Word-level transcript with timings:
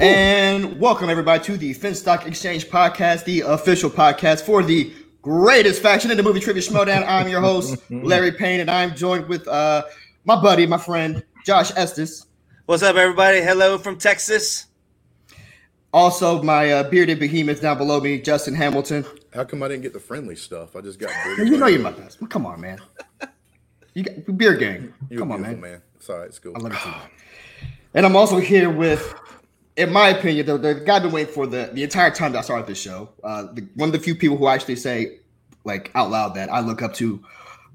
And 0.00 0.80
welcome 0.80 1.10
everybody 1.10 1.44
to 1.44 1.58
the 1.58 1.74
Finstock 1.74 2.26
Exchange 2.26 2.68
podcast, 2.68 3.26
the 3.26 3.40
official 3.42 3.90
podcast 3.90 4.40
for 4.46 4.62
the 4.62 4.90
greatest 5.20 5.82
faction 5.82 6.10
in 6.10 6.16
the 6.16 6.22
movie 6.22 6.40
trivia 6.40 6.62
Schmoedown. 6.62 7.06
I'm 7.06 7.28
your 7.28 7.42
host, 7.42 7.76
Larry 7.90 8.32
Payne, 8.32 8.60
and 8.60 8.70
I'm 8.70 8.96
joined 8.96 9.28
with 9.28 9.46
uh, 9.46 9.82
my 10.24 10.40
buddy, 10.40 10.66
my 10.66 10.78
friend, 10.78 11.22
Josh 11.44 11.70
Estes. 11.76 12.24
What's 12.64 12.82
up, 12.82 12.96
everybody? 12.96 13.42
Hello 13.42 13.76
from 13.76 13.98
Texas. 13.98 14.68
Also, 15.92 16.42
my 16.42 16.72
uh, 16.72 16.88
bearded 16.88 17.18
behemoth 17.18 17.60
down 17.60 17.76
below 17.76 18.00
me, 18.00 18.22
Justin 18.22 18.54
Hamilton. 18.54 19.04
How 19.34 19.44
come 19.44 19.62
I 19.62 19.68
didn't 19.68 19.82
get 19.82 19.92
the 19.92 20.00
friendly 20.00 20.34
stuff? 20.34 20.76
I 20.76 20.80
just 20.80 20.98
got. 20.98 21.10
You 21.36 21.58
know 21.58 21.66
you're 21.66 21.78
my 21.78 21.92
best. 21.92 22.26
Come 22.30 22.46
on, 22.46 22.58
man. 22.58 22.78
You 23.92 24.04
got 24.04 24.38
beer 24.38 24.54
gang. 24.54 24.94
You're 25.10 25.18
Come 25.18 25.32
on, 25.32 25.42
man. 25.42 25.60
man. 25.60 25.82
It's 25.96 26.08
all 26.08 26.20
right. 26.20 26.28
It's 26.28 26.38
cool. 26.38 26.56
I 26.56 26.60
love 26.60 26.72
it 26.72 26.78
too. 26.78 26.90
And 27.92 28.06
I'm 28.06 28.16
also 28.16 28.38
here 28.38 28.70
with, 28.70 29.14
in 29.76 29.92
my 29.92 30.08
opinion, 30.10 30.46
the, 30.46 30.58
the 30.58 30.74
guy 30.74 30.96
I've 30.96 31.02
been 31.02 31.12
waiting 31.12 31.32
for 31.32 31.46
the, 31.46 31.70
the 31.72 31.82
entire 31.82 32.10
time 32.10 32.32
that 32.32 32.38
I 32.38 32.42
started 32.42 32.66
this 32.66 32.80
show. 32.80 33.10
Uh, 33.24 33.44
the, 33.52 33.66
one 33.74 33.88
of 33.88 33.92
the 33.92 33.98
few 33.98 34.14
people 34.14 34.36
who 34.36 34.48
actually 34.48 34.76
say, 34.76 35.18
like, 35.64 35.90
out 35.94 36.10
loud 36.10 36.34
that 36.34 36.50
I 36.52 36.60
look 36.60 36.82
up 36.82 36.94
to. 36.94 37.22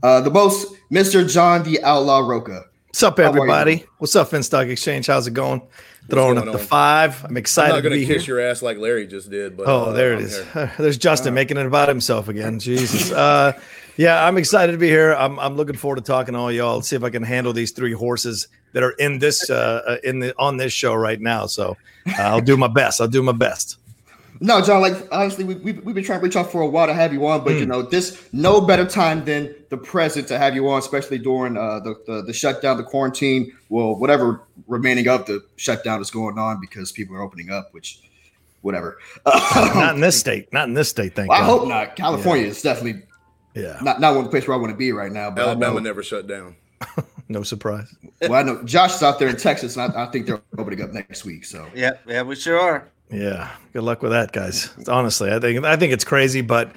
Uh, 0.03 0.21
the 0.21 0.29
most, 0.29 0.73
Mr. 0.91 1.27
John 1.31 1.63
the 1.63 1.81
Outlaw 1.83 2.19
Rocha. 2.19 2.65
What's 2.89 3.03
up, 3.03 3.17
How 3.17 3.23
are 3.23 3.25
you? 3.25 3.29
everybody? 3.41 3.85
What's 3.97 4.15
up, 4.15 4.29
Finstock 4.29 4.69
Exchange? 4.69 5.07
How's 5.07 5.27
it 5.27 5.33
going? 5.33 5.61
Throwing 6.09 6.37
up 6.37 6.43
going 6.45 6.55
the 6.55 6.61
on? 6.61 6.67
five. 6.67 7.25
I'm 7.25 7.35
excited. 7.35 7.69
I'm 7.71 7.77
not 7.77 7.81
to 7.83 7.89
gonna 7.89 7.95
be 8.01 8.05
kiss 8.05 8.25
here. 8.25 8.37
your 8.39 8.47
ass 8.47 8.61
like 8.61 8.77
Larry 8.77 9.07
just 9.07 9.31
did, 9.31 9.57
but 9.57 9.67
Oh, 9.67 9.85
uh, 9.85 9.91
there 9.93 10.13
it 10.13 10.17
I'm 10.19 10.25
is. 10.25 10.43
here. 10.53 10.71
There's 10.77 10.97
Justin 10.99 11.33
making 11.33 11.57
it 11.57 11.65
about 11.65 11.89
himself 11.89 12.27
again. 12.29 12.59
Jesus. 12.59 13.11
Uh, 13.11 13.59
yeah, 13.97 14.23
I'm 14.25 14.37
excited 14.37 14.73
to 14.73 14.77
be 14.77 14.87
here. 14.87 15.13
I'm, 15.15 15.39
I'm 15.39 15.55
looking 15.55 15.75
forward 15.75 15.95
to 15.95 16.01
talking 16.03 16.33
to 16.35 16.39
all 16.39 16.51
y'all. 16.51 16.75
Let's 16.75 16.89
See 16.89 16.95
if 16.95 17.03
I 17.03 17.09
can 17.09 17.23
handle 17.23 17.53
these 17.53 17.71
three 17.71 17.93
horses 17.93 18.49
that 18.73 18.83
are 18.83 18.91
in 18.91 19.17
this 19.17 19.49
uh, 19.49 19.81
uh, 19.87 19.97
in 20.03 20.19
the 20.19 20.35
on 20.37 20.57
this 20.57 20.71
show 20.71 20.93
right 20.93 21.19
now. 21.19 21.47
So 21.47 21.75
I'll 22.17 22.41
do 22.41 22.57
my 22.57 22.67
best. 22.67 23.01
I'll 23.01 23.07
do 23.07 23.23
my 23.23 23.31
best. 23.31 23.77
No, 24.41 24.61
John, 24.61 24.81
like, 24.81 25.07
honestly, 25.13 25.45
we, 25.45 25.55
we, 25.55 25.71
we've 25.71 25.95
been 25.95 26.03
trying 26.03 26.19
to 26.19 26.23
reach 26.25 26.35
out 26.35 26.51
for 26.51 26.61
a 26.61 26.67
while 26.67 26.87
to 26.87 26.93
have 26.93 27.13
you 27.13 27.25
on, 27.25 27.45
but, 27.45 27.53
you 27.55 27.65
know, 27.65 27.81
this 27.81 28.27
no 28.33 28.59
better 28.59 28.85
time 28.85 29.23
than 29.23 29.55
the 29.69 29.77
present 29.77 30.27
to 30.27 30.37
have 30.37 30.53
you 30.53 30.67
on, 30.69 30.77
especially 30.79 31.17
during 31.17 31.55
uh, 31.55 31.79
the, 31.79 31.95
the, 32.05 32.21
the 32.23 32.33
shutdown, 32.33 32.75
the 32.75 32.83
quarantine, 32.83 33.53
well, 33.69 33.95
whatever 33.95 34.41
remaining 34.67 35.07
of 35.07 35.25
the 35.25 35.41
shutdown 35.55 36.01
is 36.01 36.11
going 36.11 36.37
on 36.37 36.59
because 36.59 36.91
people 36.91 37.15
are 37.15 37.21
opening 37.21 37.49
up, 37.49 37.73
which, 37.73 38.01
whatever. 38.61 38.97
Not 39.25 39.95
in 39.95 40.01
this 40.01 40.19
state. 40.19 40.51
Not 40.51 40.67
in 40.67 40.73
this 40.73 40.89
state. 40.89 41.15
Thank 41.15 41.29
you. 41.29 41.33
I 41.33 41.43
hope 41.43 41.67
not. 41.69 41.95
California 41.95 42.45
is 42.45 42.61
definitely 42.61 43.03
Yeah. 43.53 43.79
not, 43.81 44.01
not 44.01 44.15
one 44.17 44.27
place 44.27 44.45
where 44.49 44.57
I 44.57 44.59
want 44.59 44.71
to 44.71 44.77
be 44.77 44.91
right 44.91 45.13
now. 45.13 45.31
But 45.31 45.43
I 45.43 45.51
Alabama 45.51 45.75
know, 45.75 45.79
never 45.79 46.03
shut 46.03 46.27
down. 46.27 46.57
No 47.27 47.43
surprise. 47.43 47.93
well, 48.21 48.33
I 48.33 48.43
know 48.43 48.63
Josh 48.63 48.95
is 48.95 49.03
out 49.03 49.17
there 49.19 49.29
in 49.29 49.37
Texas, 49.37 49.77
and 49.77 49.91
I, 49.95 50.03
I 50.03 50.11
think 50.11 50.27
they're 50.27 50.41
opening 50.57 50.81
up 50.81 50.91
next 50.91 51.25
week. 51.25 51.45
So 51.45 51.67
Yeah, 51.73 51.93
yeah, 52.07 52.21
we 52.21 52.35
sure 52.35 52.59
are. 52.59 52.87
Yeah, 53.11 53.51
good 53.73 53.83
luck 53.83 54.01
with 54.01 54.11
that, 54.11 54.31
guys. 54.31 54.69
Honestly, 54.87 55.31
I 55.31 55.39
think 55.39 55.63
I 55.63 55.75
think 55.75 55.93
it's 55.93 56.03
crazy, 56.03 56.41
but 56.41 56.71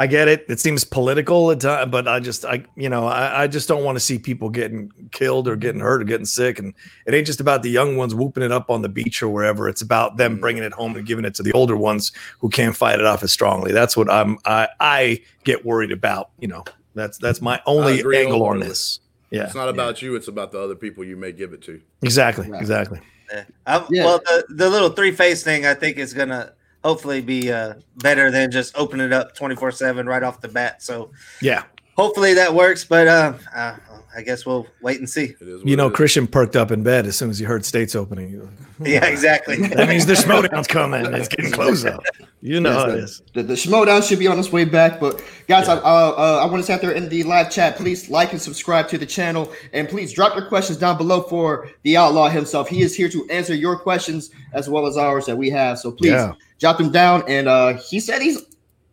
I 0.00 0.06
get 0.06 0.28
it. 0.28 0.46
It 0.48 0.60
seems 0.60 0.82
political 0.82 1.50
at 1.50 1.60
times, 1.60 1.90
but 1.90 2.08
I 2.08 2.20
just 2.20 2.46
I 2.46 2.64
you 2.74 2.88
know 2.88 3.06
I, 3.06 3.42
I 3.42 3.46
just 3.46 3.68
don't 3.68 3.84
want 3.84 3.96
to 3.96 4.00
see 4.00 4.18
people 4.18 4.48
getting 4.48 4.90
killed 5.10 5.46
or 5.46 5.56
getting 5.56 5.80
hurt 5.82 6.00
or 6.00 6.04
getting 6.04 6.24
sick. 6.24 6.58
And 6.58 6.72
it 7.06 7.12
ain't 7.12 7.26
just 7.26 7.40
about 7.40 7.62
the 7.62 7.68
young 7.68 7.98
ones 7.98 8.14
whooping 8.14 8.42
it 8.42 8.50
up 8.50 8.70
on 8.70 8.80
the 8.80 8.88
beach 8.88 9.22
or 9.22 9.28
wherever. 9.28 9.68
It's 9.68 9.82
about 9.82 10.16
them 10.16 10.32
mm-hmm. 10.32 10.40
bringing 10.40 10.62
it 10.62 10.72
home 10.72 10.96
and 10.96 11.06
giving 11.06 11.26
it 11.26 11.34
to 11.34 11.42
the 11.42 11.52
older 11.52 11.76
ones 11.76 12.12
who 12.38 12.48
can't 12.48 12.74
fight 12.74 12.98
it 12.98 13.04
off 13.04 13.22
as 13.22 13.30
strongly. 13.30 13.72
That's 13.72 13.94
what 13.94 14.10
I'm 14.10 14.38
I 14.46 14.68
I 14.80 15.22
get 15.44 15.66
worried 15.66 15.92
about. 15.92 16.30
You 16.38 16.48
know, 16.48 16.64
that's 16.94 17.18
that's 17.18 17.42
my 17.42 17.60
only 17.66 17.98
angle 17.98 18.42
on 18.42 18.60
wholeheartedly. 18.60 18.68
this. 18.68 19.00
Yeah, 19.30 19.44
It's 19.44 19.54
not 19.54 19.68
about 19.68 20.02
you. 20.02 20.16
It's 20.16 20.28
about 20.28 20.50
the 20.52 20.60
other 20.60 20.74
people 20.74 21.04
you 21.04 21.16
may 21.16 21.32
give 21.32 21.52
it 21.52 21.62
to. 21.62 21.80
exactly, 22.02 22.48
Right. 22.50 22.60
exactly. 22.60 23.00
Yeah. 23.32 23.44
I'm- 23.66 23.84
Yeah. 23.90 24.04
Well, 24.04 24.18
the, 24.24 24.44
the 24.50 24.68
little 24.68 24.90
three 24.90 25.12
phase 25.12 25.44
thing, 25.44 25.64
I 25.66 25.74
think, 25.74 25.98
is 25.98 26.12
gonna 26.12 26.52
hopefully 26.82 27.20
be 27.20 27.52
uh, 27.52 27.74
better 27.98 28.30
than 28.30 28.50
just 28.50 28.76
open 28.76 29.00
it 29.00 29.12
up 29.12 29.34
twenty 29.36 29.54
four 29.54 29.70
seven 29.70 30.06
right 30.06 30.22
off 30.24 30.40
the 30.40 30.48
bat. 30.48 30.82
So 30.82 31.12
Yeah, 31.40 31.62
hopefully 31.96 32.34
that 32.34 32.52
works. 32.52 32.84
But 32.84 33.06
uh, 33.06 33.34
uh, 33.54 33.76
I 34.16 34.22
guess 34.22 34.44
we'll 34.44 34.66
wait 34.82 34.98
and 34.98 35.08
see. 35.08 35.36
It 35.40 35.42
is. 35.42 35.58
what 35.60 35.68
you 35.68 35.76
know. 35.76 35.88
Christian 35.90 36.26
perked 36.26 36.56
up 36.56 36.70
in 36.72 36.82
bed 36.82 37.06
as 37.06 37.16
soon 37.16 37.30
as 37.30 37.38
he 37.38 37.44
heard 37.44 37.64
states 37.64 37.94
opening. 37.94 38.40
Like, 38.40 38.88
Yeah, 38.88 39.04
exactly. 39.04 39.56
That 39.68 39.88
means 39.88 40.06
the 40.06 40.14
Schmoedown's 40.14 40.66
coming. 40.66 41.06
It's 41.14 41.28
getting 41.28 41.52
close 41.52 41.84
out. 41.86 42.04
You 42.42 42.58
know 42.60 42.72
how 42.72 42.88
it 42.88 42.94
is. 42.96 43.22
the, 43.34 43.42
the 43.42 43.54
Schmodown 43.54 44.02
should 44.06 44.18
be 44.18 44.26
on 44.26 44.38
its 44.38 44.50
way 44.50 44.64
back. 44.64 44.98
But 44.98 45.22
guys, 45.46 45.68
I, 45.68 45.74
uh, 45.76 45.78
uh, 45.78 46.40
I 46.42 46.46
want 46.46 46.56
to 46.56 46.62
say 46.64 46.72
out 46.74 46.80
there 46.80 46.90
in 46.92 47.08
the 47.08 47.22
live 47.22 47.50
chat, 47.50 47.76
please 47.76 48.08
like 48.10 48.32
and 48.32 48.40
subscribe 48.40 48.88
to 48.88 48.98
the 48.98 49.06
channel, 49.06 49.52
and 49.72 49.88
please 49.88 50.12
drop 50.12 50.34
your 50.34 50.46
questions 50.46 50.78
down 50.78 50.96
below 50.96 51.22
for 51.22 51.68
the 51.82 51.96
outlaw 51.96 52.28
himself. 52.28 52.68
He 52.68 52.82
is 52.82 52.96
here 52.96 53.10
to 53.10 53.28
answer 53.30 53.54
your 53.54 53.78
questions 53.78 54.30
as 54.54 54.68
well 54.68 54.86
as 54.86 54.96
ours 54.96 55.26
that 55.26 55.36
we 55.36 55.50
have. 55.50 55.78
So 55.78 55.92
please 55.92 56.12
Yeah. 56.12 56.32
jot 56.58 56.78
them 56.78 56.90
down. 56.90 57.22
And 57.28 57.46
uh, 57.48 57.74
he 57.74 58.00
said 58.00 58.22
he's 58.22 58.38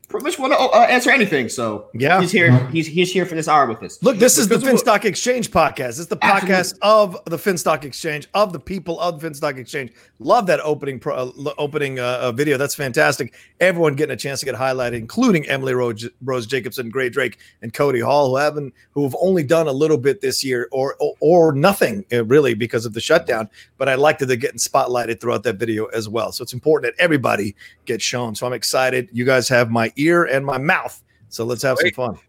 pretty 0.07 0.23
much 0.23 0.39
want 0.39 0.53
to 0.53 0.59
uh, 0.59 0.81
answer 0.89 1.11
anything. 1.11 1.49
So 1.49 1.89
Yeah. 1.93 2.21
he's 2.21 2.31
here. 2.31 2.57
He's 2.67 2.87
he's 2.87 3.11
here 3.11 3.25
for 3.25 3.35
this 3.35 3.47
hour 3.47 3.67
with 3.67 3.83
us. 3.83 4.01
Look, 4.01 4.17
this 4.17 4.37
is 4.37 4.47
the 4.47 4.57
Because 4.57 4.81
Finstock 4.83 5.05
Exchange 5.05 5.51
podcast. 5.51 5.99
Is 5.99 6.07
the 6.07 6.17
podcast 6.17 6.77
of 6.81 7.17
the 7.25 7.37
Finstock 7.37 7.83
Exchange, 7.83 8.27
of 8.33 8.53
the 8.53 8.59
people 8.59 8.99
of 8.99 9.19
the 9.19 9.29
Finstock 9.29 9.57
Exchange. 9.57 9.91
Love 10.19 10.47
that 10.47 10.59
opening 10.61 10.99
pro, 10.99 11.15
uh, 11.15 11.53
opening 11.57 11.99
uh, 11.99 12.19
uh, 12.21 12.31
video. 12.31 12.57
That's 12.57 12.73
fantastic. 12.75 13.33
Everyone 13.59 13.95
getting 13.95 14.13
a 14.13 14.17
chance 14.17 14.39
to 14.39 14.45
get 14.45 14.55
highlighted, 14.55 14.93
including 14.97 15.45
Emily 15.47 15.73
Rose, 15.73 16.07
Rose 16.23 16.47
Jacobson, 16.47 16.91
Grae 16.91 17.11
Drake, 17.11 17.37
and 17.61 17.73
Cody 17.73 17.99
Hall, 17.99 18.29
who 18.29 18.37
haven't 18.37 18.73
who 18.91 19.03
have 19.03 19.15
only 19.21 19.43
done 19.43 19.67
a 19.67 19.71
little 19.73 19.97
bit 19.97 20.21
this 20.21 20.43
year 20.43 20.69
or 20.71 20.95
or, 20.99 21.15
or 21.19 21.51
nothing 21.51 22.05
uh, 22.13 22.23
really 22.25 22.53
because 22.53 22.85
of 22.85 22.93
the 22.93 23.01
shutdown. 23.01 23.49
But 23.77 23.89
I 23.89 23.95
like 23.95 24.19
that 24.19 24.27
they're 24.27 24.37
getting 24.37 24.57
spotlighted 24.57 25.19
throughout 25.19 25.43
that 25.43 25.57
video 25.57 25.85
as 25.87 26.07
well. 26.07 26.31
So 26.31 26.43
it's 26.43 26.53
important 26.53 26.95
that 26.95 27.03
everybody 27.03 27.55
gets 27.85 28.03
shown. 28.03 28.35
So 28.35 28.47
I'm 28.47 28.53
excited. 28.53 29.09
You 29.11 29.25
guys 29.25 29.49
have 29.49 29.69
my 29.69 29.91
ear 29.97 30.25
and 30.25 30.45
my 30.45 30.57
mouth. 30.57 31.01
So 31.29 31.43
let's 31.43 31.63
have 31.63 31.77
Great. 31.77 31.95
some 31.95 32.13
fun. 32.13 32.23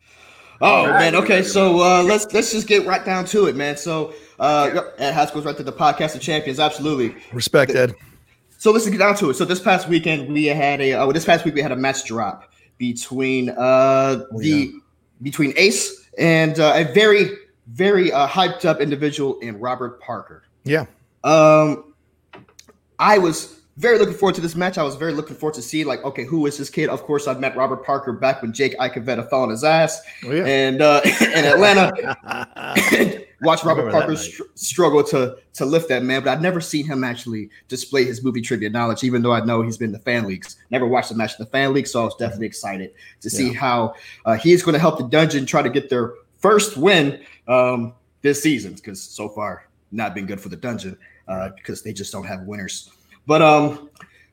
Oh 0.61 0.67
All 0.67 0.89
right. 0.89 0.99
man, 0.99 1.15
okay. 1.23 1.43
So 1.43 1.81
uh, 1.81 2.03
let's 2.03 2.33
let's 2.33 2.51
just 2.51 2.67
get 2.67 2.84
right 2.84 3.05
down 3.05 3.25
to 3.27 3.47
it, 3.47 3.55
man. 3.55 3.77
So 3.77 4.12
uh, 4.41 4.71
yep, 4.75 4.95
Ed 4.99 5.12
House 5.12 5.31
goes 5.31 5.45
right 5.45 5.56
to 5.56 5.62
the 5.62 5.73
podcast 5.73 6.17
of 6.17 6.21
champions. 6.21 6.59
Absolutely. 6.59 7.15
Respect, 7.33 7.73
Ed. 7.73 7.95
So 8.59 8.73
let's 8.73 8.89
get 8.89 8.99
down 8.99 9.15
to 9.17 9.31
it. 9.31 9.34
So 9.34 9.45
this 9.45 9.61
past 9.61 9.89
weekend 9.89 10.33
we 10.33 10.47
had 10.47 10.81
a 10.81 10.95
uh, 10.95 11.06
well, 11.06 11.12
this 11.12 11.25
past 11.25 11.45
week 11.45 11.55
we 11.55 11.62
had 11.62 11.71
a 11.71 11.77
match 11.77 12.05
drop 12.05 12.51
between 12.77 13.51
uh 13.51 13.55
Oh, 13.59 14.27
the 14.39 14.73
between 15.23 15.53
Ace 15.56 16.09
and 16.19 16.59
uh, 16.59 16.73
a 16.75 16.93
very 16.93 17.31
very 17.69 18.11
uh, 18.11 18.27
hyped 18.27 18.65
up 18.65 18.81
individual 18.81 19.39
in 19.41 19.61
Robert 19.61 20.00
Parker. 20.00 20.43
Yeah. 20.65 20.87
Um, 21.23 21.95
I 22.99 23.19
was 23.19 23.57
very 23.78 23.97
looking 23.97 24.15
forward 24.15 24.34
to 24.34 24.41
this 24.41 24.56
match. 24.56 24.77
I 24.77 24.83
was 24.83 24.97
very 24.97 25.12
looking 25.12 25.37
forward 25.37 25.55
to 25.55 25.62
see 25.62 25.84
like, 25.84 26.05
okay, 26.05 26.25
who 26.25 26.47
is 26.47 26.59
this 26.59 26.69
kid? 26.69 26.89
Of 26.89 27.05
course, 27.05 27.28
I've 27.28 27.39
met 27.39 27.56
Robert 27.56 27.84
Parker 27.87 28.12
back 28.12 28.43
when 28.43 28.53
Jake 28.53 28.77
Icavetta 28.78 29.31
fell 29.31 29.43
on 29.43 29.50
his 29.50 29.62
ass, 29.62 30.00
Oh, 30.25 30.33
yeah. 30.33 30.44
and 30.44 30.83
uh, 30.83 31.00
in 31.21 31.44
Atlanta. 31.44 31.93
watch 33.43 33.62
Robert 33.62 33.93
Parker 33.93 34.17
str- 34.17 34.43
struggle 34.56 35.05
to 35.05 35.37
to 35.55 35.65
lift 35.65 35.88
that 35.88 36.03
man, 36.03 36.25
but 36.25 36.31
I've 36.31 36.43
never 36.43 36.61
seen 36.61 36.84
him 36.87 37.05
actually 37.05 37.50
display 37.69 38.05
his 38.05 38.25
movie 38.25 38.41
trivia 38.41 38.69
knowledge, 38.69 39.05
even 39.05 39.22
though 39.22 39.33
I 39.33 39.44
know 39.44 39.62
he's 39.62 39.77
been 39.77 39.91
in 39.91 39.93
the 39.93 40.00
fan 40.00 40.27
leagues. 40.27 40.56
Never 40.71 40.87
watched 40.87 41.11
the 41.11 41.15
match 41.15 41.38
in 41.38 41.44
the 41.44 41.50
fan 41.50 41.72
league, 41.72 41.87
so 41.87 42.03
I 42.03 42.05
was 42.05 42.17
definitely 42.17 42.49
excited 42.49 42.93
to 43.21 43.31
see 43.31 43.53
how 43.53 43.94
uh, 44.25 44.34
he's 44.34 44.65
going 44.65 44.72
to 44.72 44.81
help 44.81 44.99
the 44.99 45.06
dungeon 45.06 45.47
try 45.47 45.62
to 45.62 45.71
get 45.71 45.88
their 45.88 46.15
first 46.38 46.77
win 46.77 47.21
um, 47.47 47.94
this 48.23 48.43
season, 48.43 48.75
because 48.75 49.00
so 49.00 49.29
far 49.29 49.69
not 49.93 50.17
been 50.17 50.26
good 50.26 50.41
for 50.41 50.49
the 50.49 50.56
dungeon 50.56 50.99
uh, 51.29 51.50
because 51.56 51.82
they 51.82 51.93
just 51.93 52.12
don't 52.12 52.25
have 52.26 52.43
winners. 52.43 52.91
But 53.28 53.42
um, 53.42 53.90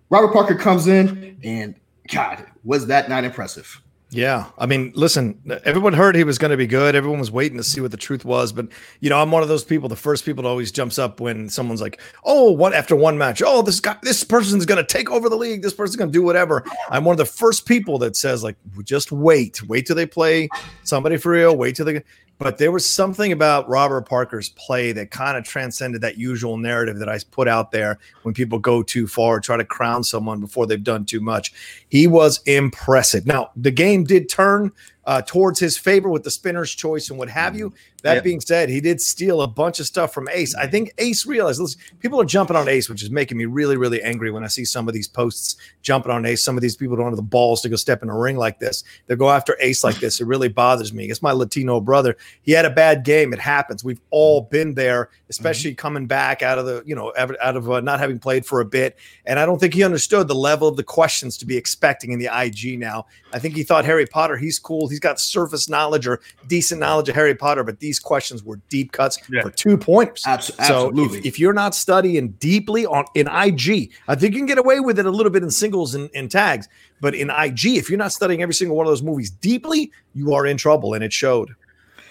Robert 0.09 0.31
Parker 0.31 0.55
comes 0.55 0.87
in, 0.87 1.37
and 1.43 1.75
God, 2.07 2.45
was 2.63 2.87
that 2.87 3.09
not 3.09 3.25
impressive? 3.25 3.81
Yeah, 4.09 4.45
I 4.57 4.65
mean, 4.67 4.93
listen, 4.95 5.41
everyone 5.65 5.91
heard 5.91 6.15
he 6.15 6.23
was 6.23 6.37
going 6.37 6.51
to 6.51 6.57
be 6.57 6.67
good. 6.67 6.95
Everyone 6.95 7.19
was 7.19 7.29
waiting 7.29 7.57
to 7.57 7.63
see 7.63 7.81
what 7.81 7.91
the 7.91 7.97
truth 7.97 8.23
was, 8.23 8.53
but 8.53 8.69
you 9.01 9.09
know, 9.09 9.21
I'm 9.21 9.31
one 9.31 9.43
of 9.43 9.49
those 9.49 9.65
people. 9.65 9.89
The 9.89 9.97
first 9.97 10.23
people 10.23 10.43
that 10.43 10.49
always 10.49 10.71
jumps 10.71 10.97
up 10.97 11.19
when 11.19 11.49
someone's 11.49 11.81
like, 11.81 11.99
"Oh, 12.23 12.51
one 12.51 12.73
after 12.73 12.95
one 12.95 13.17
match, 13.17 13.41
oh, 13.45 13.61
this 13.61 13.81
guy, 13.81 13.97
this 14.01 14.23
person's 14.23 14.65
going 14.65 14.77
to 14.77 14.87
take 14.87 15.11
over 15.11 15.27
the 15.27 15.35
league. 15.35 15.61
This 15.61 15.73
person's 15.73 15.97
going 15.97 16.11
to 16.11 16.17
do 16.17 16.23
whatever." 16.23 16.63
I'm 16.89 17.03
one 17.03 17.11
of 17.11 17.17
the 17.17 17.25
first 17.25 17.65
people 17.65 17.97
that 17.97 18.15
says, 18.15 18.43
"Like, 18.45 18.55
just 18.85 19.11
wait, 19.11 19.61
wait 19.67 19.87
till 19.87 19.97
they 19.97 20.05
play 20.05 20.47
somebody 20.83 21.17
for 21.17 21.33
real. 21.33 21.57
Wait 21.57 21.75
till 21.75 21.85
they." 21.85 22.01
But 22.37 22.57
there 22.57 22.71
was 22.71 22.87
something 22.87 23.31
about 23.31 23.69
Robert 23.69 24.07
Parker's 24.07 24.49
play 24.49 24.91
that 24.91 25.09
kind 25.09 25.37
of 25.37 25.45
transcended 25.45 26.01
that 26.01 26.17
usual 26.17 26.57
narrative 26.57 26.99
that 26.99 27.07
I 27.07 27.19
put 27.31 27.47
out 27.47 27.71
there 27.71 27.97
when 28.23 28.33
people 28.33 28.59
go 28.59 28.83
too 28.83 29.07
far, 29.07 29.39
try 29.39 29.55
to 29.55 29.63
crown 29.63 30.03
someone 30.03 30.41
before 30.41 30.67
they've 30.67 30.83
done 30.83 31.05
too 31.05 31.21
much. 31.21 31.53
He 31.87 32.07
was 32.07 32.41
impressive. 32.45 33.25
Now, 33.25 33.51
the 33.55 33.71
game 33.71 34.03
did 34.03 34.27
turn 34.27 34.73
uh, 35.05 35.21
towards 35.21 35.59
his 35.59 35.77
favor 35.77 36.09
with 36.09 36.23
the 36.23 36.31
spinner's 36.31 36.73
choice 36.73 37.09
and 37.09 37.17
what 37.17 37.29
have 37.29 37.55
you. 37.55 37.73
That 38.03 38.15
Yeah. 38.17 38.21
being 38.21 38.39
said, 38.39 38.69
he 38.69 38.81
did 38.81 39.01
steal 39.01 39.41
a 39.41 39.47
bunch 39.47 39.79
of 39.79 39.87
stuff 39.87 40.13
from 40.13 40.29
Ace. 40.31 40.53
I 40.53 40.67
think 40.67 40.93
Ace 40.99 41.25
realized 41.25 41.59
listen, 41.59 41.81
people 41.99 42.21
are 42.21 42.25
jumping 42.25 42.55
on 42.55 42.67
Ace, 42.67 42.87
which 42.87 43.01
is 43.01 43.09
making 43.09 43.37
me 43.37 43.45
really, 43.45 43.77
really 43.77 44.01
angry 44.03 44.29
when 44.29 44.43
I 44.43 44.47
see 44.47 44.63
some 44.63 44.87
of 44.87 44.93
these 44.93 45.07
posts 45.07 45.55
jumping 45.81 46.11
on 46.11 46.23
Ace. 46.25 46.43
Some 46.43 46.55
of 46.55 46.61
these 46.61 46.75
people 46.75 46.95
don't 46.95 47.07
have 47.07 47.15
the 47.15 47.23
balls 47.23 47.61
to 47.61 47.69
go 47.69 47.75
step 47.75 48.03
in 48.03 48.09
a 48.09 48.17
ring 48.17 48.37
like 48.37 48.59
this. 48.59 48.83
They 49.07 49.15
go 49.15 49.31
after 49.31 49.57
Ace 49.59 49.83
like 49.83 49.99
this. 49.99 50.21
It 50.21 50.27
really 50.27 50.49
bothers 50.49 50.93
me. 50.93 51.05
It's 51.09 51.23
my 51.23 51.31
Latino 51.31 51.79
brother. 51.79 52.15
He 52.43 52.51
had 52.51 52.65
a 52.65 52.69
bad 52.69 53.03
game. 53.03 53.33
It 53.33 53.39
happens. 53.39 53.83
We've 53.83 54.01
all 54.11 54.41
been 54.41 54.75
there, 54.75 55.09
especially 55.29 55.73
coming 55.73 56.05
back 56.05 56.43
out 56.43 56.59
of 56.59 56.67
the, 56.67 56.83
you 56.85 56.95
know, 56.95 57.11
out 57.17 57.35
out 57.41 57.55
of 57.55 57.71
uh, 57.71 57.81
not 57.81 57.99
having 57.99 58.19
played 58.19 58.45
for 58.45 58.61
a 58.61 58.65
bit. 58.65 58.97
And 59.25 59.39
I 59.39 59.47
don't 59.47 59.59
think 59.59 59.73
he 59.73 59.83
understood 59.83 60.27
the 60.27 60.35
level 60.35 60.67
of 60.67 60.75
the 60.77 60.83
questions 60.83 61.37
to 61.37 61.45
be 61.45 61.57
expecting 61.57 62.11
in 62.11 62.19
the 62.19 62.29
IG 62.31 62.77
now. 62.77 63.07
I 63.33 63.39
think 63.39 63.55
he 63.55 63.63
thought 63.63 63.83
Harry 63.85 64.05
Potter, 64.05 64.37
he's 64.37 64.59
cool. 64.59 64.87
He's 64.87 64.99
got 64.99 65.19
surface 65.19 65.67
knowledge 65.67 66.05
or 66.07 66.21
decent 66.47 66.79
knowledge 66.79 67.09
of 67.09 67.15
Harry 67.15 67.33
Potter, 67.35 67.63
but 67.63 67.79
these 67.79 67.94
questions 67.99 68.43
were 68.43 68.57
deep 68.69 68.91
cuts 68.91 69.17
Yeah. 69.29 69.41
for 69.43 69.49
two 69.51 69.77
pointers. 69.77 70.23
Abs- 70.25 70.47
So 70.55 70.87
absolutely. 70.87 71.19
if, 71.19 71.25
if 71.25 71.39
you're 71.39 71.53
not 71.53 71.75
studying 71.75 72.29
deeply 72.39 72.85
on 72.85 73.05
in 73.15 73.27
IG, 73.27 73.91
I 74.07 74.15
think 74.15 74.33
you 74.33 74.39
can 74.39 74.45
get 74.45 74.57
away 74.57 74.79
with 74.79 74.99
it 74.99 75.05
a 75.05 75.11
little 75.11 75.31
bit 75.31 75.43
in 75.43 75.51
singles 75.51 75.95
and, 75.95 76.09
and 76.15 76.29
tags, 76.29 76.67
but 77.01 77.15
in 77.15 77.29
IG, 77.29 77.65
if 77.77 77.89
you're 77.89 77.97
not 77.99 78.11
studying 78.11 78.41
every 78.41 78.53
single 78.53 78.75
one 78.77 78.85
of 78.85 78.91
those 78.91 79.03
movies 79.03 79.29
deeply, 79.29 79.91
you 80.13 80.33
are 80.33 80.45
in 80.45 80.57
trouble, 80.57 80.93
and 80.93 81.03
it 81.03 81.11
showed. 81.13 81.49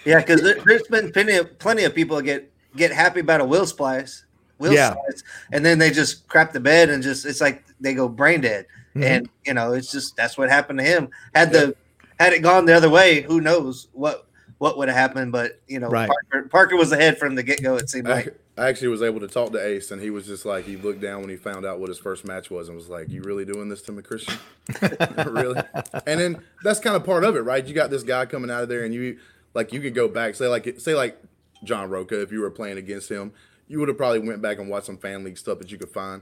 Yeah, 0.05 0.19
because 0.19 0.41
there, 0.41 0.57
there's 0.65 0.83
been 0.87 1.11
plenty 1.11 1.35
of 1.37 1.57
plenty 1.59 1.83
of 1.83 1.95
people 1.95 2.15
that 2.17 2.23
get 2.23 2.51
get 2.75 2.91
happy 2.91 3.21
about 3.21 3.41
a 3.41 3.45
will 3.45 3.65
splice, 3.65 4.25
will 4.59 4.71
Yeah. 4.73 4.91
splice, 4.91 5.23
and 5.51 5.65
then 5.65 5.79
they 5.79 5.89
just 5.89 6.27
crap 6.27 6.53
the 6.53 6.59
bed 6.59 6.89
and 6.89 7.01
just 7.01 7.25
it's 7.25 7.41
like 7.41 7.63
they 7.79 7.93
go 7.95 8.07
brain 8.07 8.41
dead. 8.41 8.67
Mhm. 8.95 9.03
And 9.03 9.29
you 9.45 9.53
know, 9.55 9.73
it's 9.73 9.91
just 9.91 10.15
that's 10.15 10.37
what 10.37 10.49
happened 10.49 10.77
to 10.79 10.85
him. 10.85 11.09
Had 11.33 11.51
the 11.51 11.75
had 12.19 12.33
it 12.33 12.43
gone 12.43 12.65
the 12.65 12.73
other 12.73 12.89
way, 12.89 13.21
who 13.21 13.41
knows 13.41 13.87
what 13.93 14.24
what 14.57 14.77
would 14.77 14.87
have 14.87 14.97
happened? 14.97 15.31
But 15.31 15.59
you 15.67 15.79
know, 15.79 15.89
Right. 15.89 16.09
Parker, 16.31 16.49
Parker 16.49 16.75
was 16.75 16.91
ahead 16.91 17.17
from 17.17 17.35
the 17.35 17.43
get 17.43 17.61
go. 17.61 17.75
It 17.75 17.89
seemed 17.89 18.07
like. 18.07 18.35
I 18.57 18.69
actually 18.69 18.87
was 18.87 19.01
able 19.01 19.19
to 19.19 19.27
talk 19.27 19.51
to 19.51 19.57
Ace, 19.65 19.91
and 19.91 20.01
he 20.01 20.09
was 20.09 20.25
just 20.25 20.45
like, 20.45 20.63
he 20.65 20.77
looked 20.77 21.01
down 21.01 21.19
when 21.19 21.29
he 21.29 21.35
found 21.35 21.65
out 21.65 21.79
what 21.79 21.89
his 21.89 21.99
first 21.99 22.23
match 22.23 22.49
was, 22.49 22.69
and 22.69 22.77
was 22.77 22.87
like, 22.87 23.09
"You 23.09 23.21
really 23.21 23.43
doing 23.43 23.67
this 23.67 23.81
to 23.83 23.91
me, 23.91 24.01
Christian? 24.01 24.35
really?" 25.27 25.61
And 26.05 26.19
then 26.19 26.41
that's 26.63 26.79
kind 26.79 26.95
of 26.95 27.03
part 27.03 27.25
of 27.25 27.35
it, 27.35 27.41
right? 27.41 27.65
You 27.65 27.73
got 27.73 27.89
this 27.89 28.03
guy 28.03 28.25
coming 28.25 28.49
out 28.49 28.63
of 28.63 28.69
there, 28.69 28.85
and 28.85 28.93
you 28.93 29.17
like 29.53 29.73
you 29.73 29.81
could 29.81 29.93
go 29.93 30.07
back, 30.07 30.35
say 30.35 30.47
like 30.47 30.79
say 30.79 30.95
like 30.95 31.17
John 31.65 31.89
Rocha, 31.89 32.21
if 32.21 32.31
you 32.31 32.39
were 32.39 32.49
playing 32.51 32.77
against 32.77 33.09
him, 33.11 33.33
you 33.67 33.79
would 33.79 33.89
have 33.89 33.97
probably 33.97 34.19
went 34.19 34.41
back 34.41 34.57
and 34.57 34.69
watched 34.69 34.85
some 34.85 34.97
fan 34.97 35.25
league 35.25 35.37
stuff 35.37 35.59
that 35.59 35.69
you 35.71 35.77
could 35.77 35.89
find, 35.91 36.21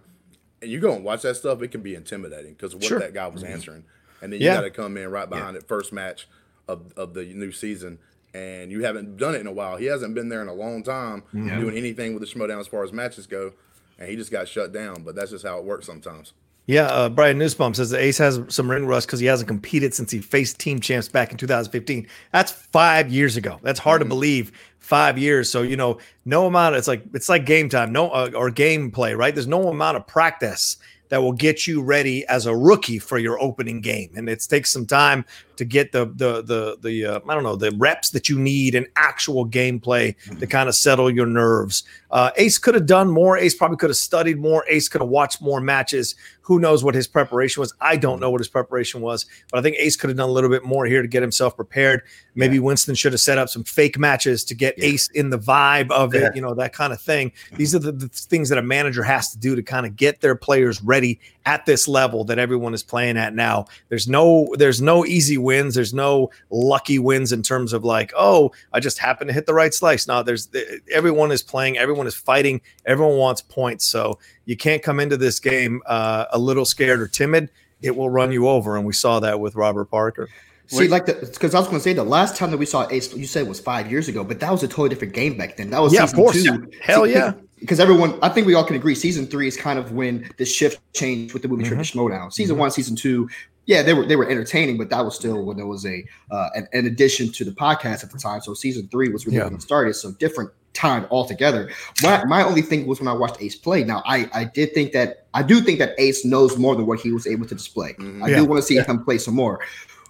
and 0.61 0.71
you 0.71 0.79
go 0.79 0.91
and 0.93 1.03
watch 1.03 1.21
that 1.21 1.35
stuff, 1.35 1.61
it 1.61 1.67
can 1.67 1.81
be 1.81 1.93
intimidating 1.93 2.53
because 2.53 2.73
of 2.73 2.79
what 2.81 2.87
Sure. 2.87 2.99
that 2.99 3.13
guy 3.13 3.27
was 3.27 3.43
mm-hmm. 3.43 3.53
answering, 3.53 3.83
and 4.23 4.33
then 4.33 4.39
you 4.39 4.47
Yeah. 4.47 4.55
got 4.55 4.61
to 4.61 4.71
come 4.71 4.97
in 4.97 5.11
right 5.11 5.29
behind 5.29 5.55
it, 5.55 5.67
first 5.67 5.93
match 5.93 6.27
of 6.67 6.93
of 6.97 7.13
the 7.13 7.25
new 7.25 7.51
season. 7.51 7.99
And 8.33 8.71
you 8.71 8.83
haven't 8.83 9.17
done 9.17 9.35
it 9.35 9.41
in 9.41 9.47
a 9.47 9.51
while. 9.51 9.77
He 9.77 9.85
hasn't 9.85 10.15
been 10.15 10.29
there 10.29 10.41
in 10.41 10.47
a 10.47 10.53
long 10.53 10.81
time 10.81 11.23
doing 11.31 11.77
anything 11.77 12.15
with 12.15 12.21
the 12.21 12.27
Schmoedown 12.27 12.59
as 12.59 12.67
far 12.67 12.83
as 12.83 12.91
matches 12.91 13.27
go, 13.27 13.53
and 13.99 14.09
he 14.09 14.15
just 14.15 14.31
got 14.31 14.47
shut 14.47 14.71
down. 14.71 15.03
But 15.03 15.15
that's 15.15 15.31
just 15.31 15.45
how 15.45 15.59
it 15.59 15.65
works 15.65 15.85
sometimes. 15.85 16.33
Yeah, 16.65 16.85
uh, 16.85 17.09
Brian 17.09 17.37
Nussbaum 17.37 17.73
says 17.73 17.89
the 17.89 17.99
Ace 17.99 18.17
has 18.19 18.39
some 18.47 18.71
ring 18.71 18.85
rust 18.85 19.07
because 19.07 19.19
he 19.19 19.25
hasn't 19.25 19.49
competed 19.49 19.93
since 19.93 20.11
he 20.11 20.19
faced 20.19 20.59
team 20.59 20.79
champs 20.79 21.09
back 21.09 21.31
in 21.31 21.37
2015. 21.37 22.07
That's 22.31 22.51
five 22.53 23.11
years 23.11 23.35
ago. 23.35 23.59
That's 23.63 23.79
hard 23.79 23.99
to 23.99 24.05
believe. 24.05 24.53
Five 24.79 25.17
years. 25.17 25.49
So 25.49 25.61
you 25.61 25.75
know, 25.75 25.99
no 26.25 26.45
amount. 26.45 26.75
It's 26.75 26.87
like 26.87 27.03
it's 27.13 27.29
like 27.29 27.45
game 27.45 27.67
time. 27.69 27.91
No 27.91 28.09
uh, 28.11 28.31
or 28.33 28.49
gameplay. 28.49 29.17
Right. 29.17 29.33
There's 29.33 29.47
no 29.47 29.67
amount 29.69 29.97
of 29.97 30.07
practice 30.07 30.77
that 31.13 31.21
will 31.21 31.31
get 31.31 31.67
you 31.67 31.79
ready 31.79 32.25
as 32.25 32.47
a 32.47 32.55
rookie 32.55 32.97
for 32.97 33.19
your 33.19 33.39
opening 33.39 33.81
game, 33.81 34.09
and 34.15 34.27
it 34.27 34.43
takes 34.49 34.71
some 34.71 34.87
time 34.87 35.23
to 35.57 35.63
get 35.63 35.91
the 35.91 36.05
the 36.05 36.41
the 36.41 36.75
the 36.81 37.05
uh, 37.05 37.19
I 37.29 37.35
don't 37.35 37.43
know 37.43 37.55
the 37.55 37.69
reps 37.77 38.09
that 38.09 38.29
you 38.29 38.39
need 38.39 38.73
in 38.73 38.87
actual 38.95 39.47
gameplay 39.47 40.15
to 40.39 40.47
kind 40.47 40.67
of 40.67 40.73
settle 40.73 41.11
your 41.11 41.27
nerves. 41.27 41.83
Uh, 42.13 42.29
Ace 42.37 42.59
could 42.59 42.75
have 42.75 42.85
done 42.85 43.09
more. 43.09 43.37
Ace 43.39 43.55
probably 43.55 43.75
could 43.75 43.89
have 43.89 43.97
studied 43.97 44.37
more. 44.39 44.63
Ace 44.69 44.87
could 44.87 45.01
have 45.01 45.09
watched 45.09 45.41
more 45.41 45.59
matches. 45.59 46.13
Who 46.41 46.59
knows 46.59 46.83
what 46.83 46.93
his 46.93 47.07
preparation 47.07 47.61
was? 47.61 47.73
I 47.81 47.95
don't 47.97 48.19
know 48.19 48.29
what 48.29 48.39
his 48.39 48.49
preparation 48.49 49.01
was, 49.01 49.25
but 49.49 49.57
I 49.57 49.61
think 49.63 49.77
Ace 49.79 49.95
could 49.95 50.09
have 50.11 50.17
done 50.17 50.29
a 50.29 50.31
little 50.31 50.49
bit 50.49 50.63
more 50.63 50.85
here 50.85 51.01
to 51.01 51.07
get 51.07 51.23
himself 51.23 51.55
prepared. 51.55 52.03
Maybe 52.35 52.59
Winston 52.59 52.93
should 52.95 53.13
have 53.13 53.21
set 53.21 53.37
up 53.37 53.49
some 53.49 53.63
fake 53.63 53.97
matches 53.97 54.43
to 54.45 54.53
get 54.55 54.75
Ace 54.77 55.07
in 55.09 55.29
the 55.31 55.39
vibe 55.39 55.89
of 55.91 56.13
Yeah. 56.13 56.27
it, 56.27 56.35
you 56.35 56.41
know, 56.41 56.53
that 56.53 56.73
kind 56.73 56.93
of 56.93 57.01
thing. 57.01 57.31
These 57.55 57.73
are 57.73 57.79
the, 57.79 57.91
the 57.91 58.09
things 58.09 58.49
that 58.49 58.57
a 58.57 58.61
manager 58.63 59.01
has 59.03 59.31
to 59.31 59.39
do 59.39 59.55
to 59.55 59.63
kind 59.63 59.85
of 59.85 59.95
get 59.95 60.21
their 60.21 60.35
players 60.35 60.83
ready 60.83 61.19
at 61.45 61.65
this 61.65 61.87
level 61.87 62.23
that 62.25 62.39
everyone 62.39 62.73
is 62.73 62.83
playing 62.83 63.17
at 63.17 63.33
now. 63.33 63.65
There's 63.89 64.07
no 64.07 64.47
there's 64.57 64.81
no 64.81 65.05
easy 65.05 65.37
wins. 65.37 65.75
There's 65.75 65.93
no 65.93 66.29
lucky 66.49 66.99
wins 66.99 67.31
in 67.31 67.41
terms 67.43 67.73
of 67.73 67.83
like, 67.83 68.13
oh, 68.17 68.51
I 68.71 68.79
just 68.79 68.97
happened 68.97 69.29
to 69.29 69.33
hit 69.33 69.45
the 69.45 69.53
right 69.53 69.73
slice. 69.73 70.07
No, 70.07 70.23
there's 70.23 70.49
everyone 70.91 71.31
is 71.31 71.41
playing, 71.43 71.77
everyone 71.77 72.02
is 72.07 72.15
fighting, 72.15 72.61
everyone 72.85 73.17
wants 73.17 73.41
points. 73.41 73.85
So 73.85 74.19
you 74.45 74.55
can't 74.57 74.81
come 74.83 74.99
into 74.99 75.17
this 75.17 75.39
game 75.39 75.81
uh, 75.85 76.25
a 76.31 76.39
little 76.39 76.65
scared 76.65 76.99
or 76.99 77.07
timid. 77.07 77.49
It 77.81 77.95
will 77.95 78.09
run 78.09 78.31
you 78.31 78.47
over, 78.47 78.77
and 78.77 78.85
we 78.85 78.93
saw 78.93 79.19
that 79.19 79.39
with 79.39 79.55
Robert 79.55 79.85
Parker. 79.85 80.29
See, 80.67 80.87
like 80.87 81.05
the 81.05 81.13
because 81.13 81.53
I 81.53 81.59
was 81.59 81.67
going 81.67 81.77
to 81.79 81.83
say 81.83 81.93
the 81.93 82.03
last 82.03 82.37
time 82.37 82.49
that 82.51 82.57
we 82.57 82.65
saw 82.65 82.87
Ace, 82.89 83.13
you 83.13 83.25
said 83.27 83.47
was 83.47 83.59
five 83.59 83.91
years 83.91 84.07
ago, 84.07 84.23
but 84.23 84.39
that 84.39 84.51
was 84.51 84.63
a 84.63 84.67
totally 84.67 84.89
different 84.89 85.13
game 85.13 85.37
back 85.37 85.57
then. 85.57 85.69
That 85.69 85.81
was 85.81 85.93
Yeah, 85.93 86.03
of 86.03 86.09
season 86.11 86.23
course. 86.23 86.43
two. 86.43 86.71
Hell 86.81 87.05
yeah. 87.07 87.33
Because 87.59 87.79
everyone, 87.79 88.19
I 88.21 88.27
think 88.27 88.45
we 88.45 88.55
all 88.55 88.65
can 88.65 88.75
agree, 88.75 88.93
season 88.93 89.25
three 89.25 89.47
is 89.47 89.55
kind 89.55 89.79
of 89.79 89.93
when 89.93 90.29
the 90.35 90.43
shift 90.43 90.81
changed 90.93 91.31
with 91.33 91.43
the 91.43 91.47
movie 91.47 91.63
Mhm. 91.63 91.77
mm 91.77 91.79
Schmoedown. 91.79 92.33
Season 92.33 92.57
one, 92.57 92.71
season 92.71 92.93
two, 92.93 93.29
yeah, 93.67 93.81
they 93.81 93.93
were 93.93 94.05
they 94.05 94.17
were 94.17 94.27
entertaining, 94.29 94.77
but 94.77 94.89
that 94.89 95.05
was 95.05 95.15
still 95.15 95.45
when 95.45 95.55
there 95.55 95.65
was 95.65 95.85
a 95.85 96.03
uh, 96.29 96.49
an, 96.55 96.67
an 96.73 96.87
addition 96.87 97.31
to 97.31 97.45
the 97.45 97.51
podcast 97.51 98.03
at 98.03 98.11
the 98.11 98.17
time. 98.17 98.41
So 98.41 98.53
season 98.53 98.89
three 98.89 99.07
was 99.09 99.25
really 99.25 99.37
Yeah. 99.37 99.45
when 99.45 99.53
it 99.55 99.61
started. 99.61 99.93
So 99.93 100.11
different 100.11 100.49
time 100.73 101.05
altogether. 101.11 101.69
My 102.01 102.23
my 102.25 102.43
only 102.43 102.61
thing 102.61 102.85
was 102.87 102.99
when 102.99 103.07
I 103.07 103.13
watched 103.13 103.41
Ace 103.41 103.55
play. 103.55 103.83
Now 103.83 104.01
I 104.05 104.29
I 104.33 104.43
did 104.45 104.73
think 104.73 104.91
that 104.93 105.27
I 105.33 105.43
do 105.43 105.61
think 105.61 105.79
that 105.79 105.93
Ace 105.99 106.25
knows 106.25 106.57
more 106.57 106.75
than 106.75 106.85
what 106.85 106.99
he 106.99 107.11
was 107.11 107.27
able 107.27 107.45
to 107.47 107.55
display. 107.55 107.93
Mhm. 107.99 108.23
I 108.23 108.29
Yeah. 108.29 108.37
do 108.37 108.45
want 108.45 108.59
to 108.61 108.65
see 108.65 108.77
him 108.77 109.03
play 109.03 109.17
some 109.17 109.35
more. 109.35 109.59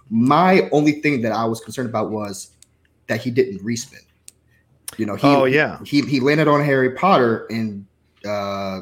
My 0.10 0.70
only 0.72 0.94
thing 1.02 1.22
that 1.22 1.32
I 1.32 1.46
was 1.46 1.60
concerned 1.60 1.90
about 1.90 2.12
was 2.12 2.50
that 3.08 3.22
he 3.22 3.30
didn't 3.32 3.60
respin. 3.60 4.00
You 4.98 5.06
know, 5.06 5.16
he 5.16 5.28
Oh, 5.28 5.46
yeah. 5.46 5.80
he 5.86 6.02
he 6.02 6.20
landed 6.20 6.48
on 6.48 6.64
Harry 6.64 6.92
Potter 6.92 7.46
and 7.50 7.86
uh 8.26 8.82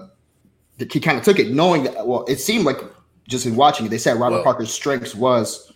he 0.77 0.99
kind 0.99 1.17
of 1.17 1.23
took 1.23 1.39
it 1.39 1.51
knowing 1.51 1.83
that 1.83 2.07
well 2.07 2.25
it 2.27 2.39
seemed 2.39 2.65
like 2.65 2.79
just 3.27 3.45
in 3.45 3.55
watching 3.55 3.85
it 3.85 3.89
they 3.89 3.97
said 3.97 4.19
Robert 4.19 4.35
Well- 4.37 4.43
Parker's 4.43 4.73
strengths 4.73 5.15
was 5.15 5.71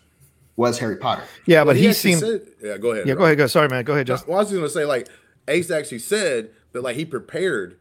was 0.58 0.78
Harry 0.80 0.96
Potter. 0.98 1.24
Yeah, 1.46 1.62
but 1.66 1.68
Well, 1.68 1.76
he, 1.76 1.88
actually 1.90 2.14
seemed. 2.14 2.22
said- 2.22 2.42
yeah, 2.64 2.78
go 2.78 2.92
ahead. 2.92 3.06
yeah, 3.06 3.12
Rob. 3.14 3.20
go 3.20 3.26
ahead. 3.26 3.38
Go. 3.38 3.48
Sorry, 3.48 3.68
man. 3.68 3.84
Go 3.84 3.92
ahead, 3.92 4.08
Justin. 4.08 4.30
Well, 4.30 4.40
I 4.40 4.44
was 4.44 4.54
gonna 4.54 4.70
say 4.70 4.86
like 4.86 5.10
Ace 5.48 5.72
actually 5.72 6.00
said 6.00 6.52
that 6.72 6.82
like 6.82 6.96
he 6.96 7.06
prepared 7.06 7.78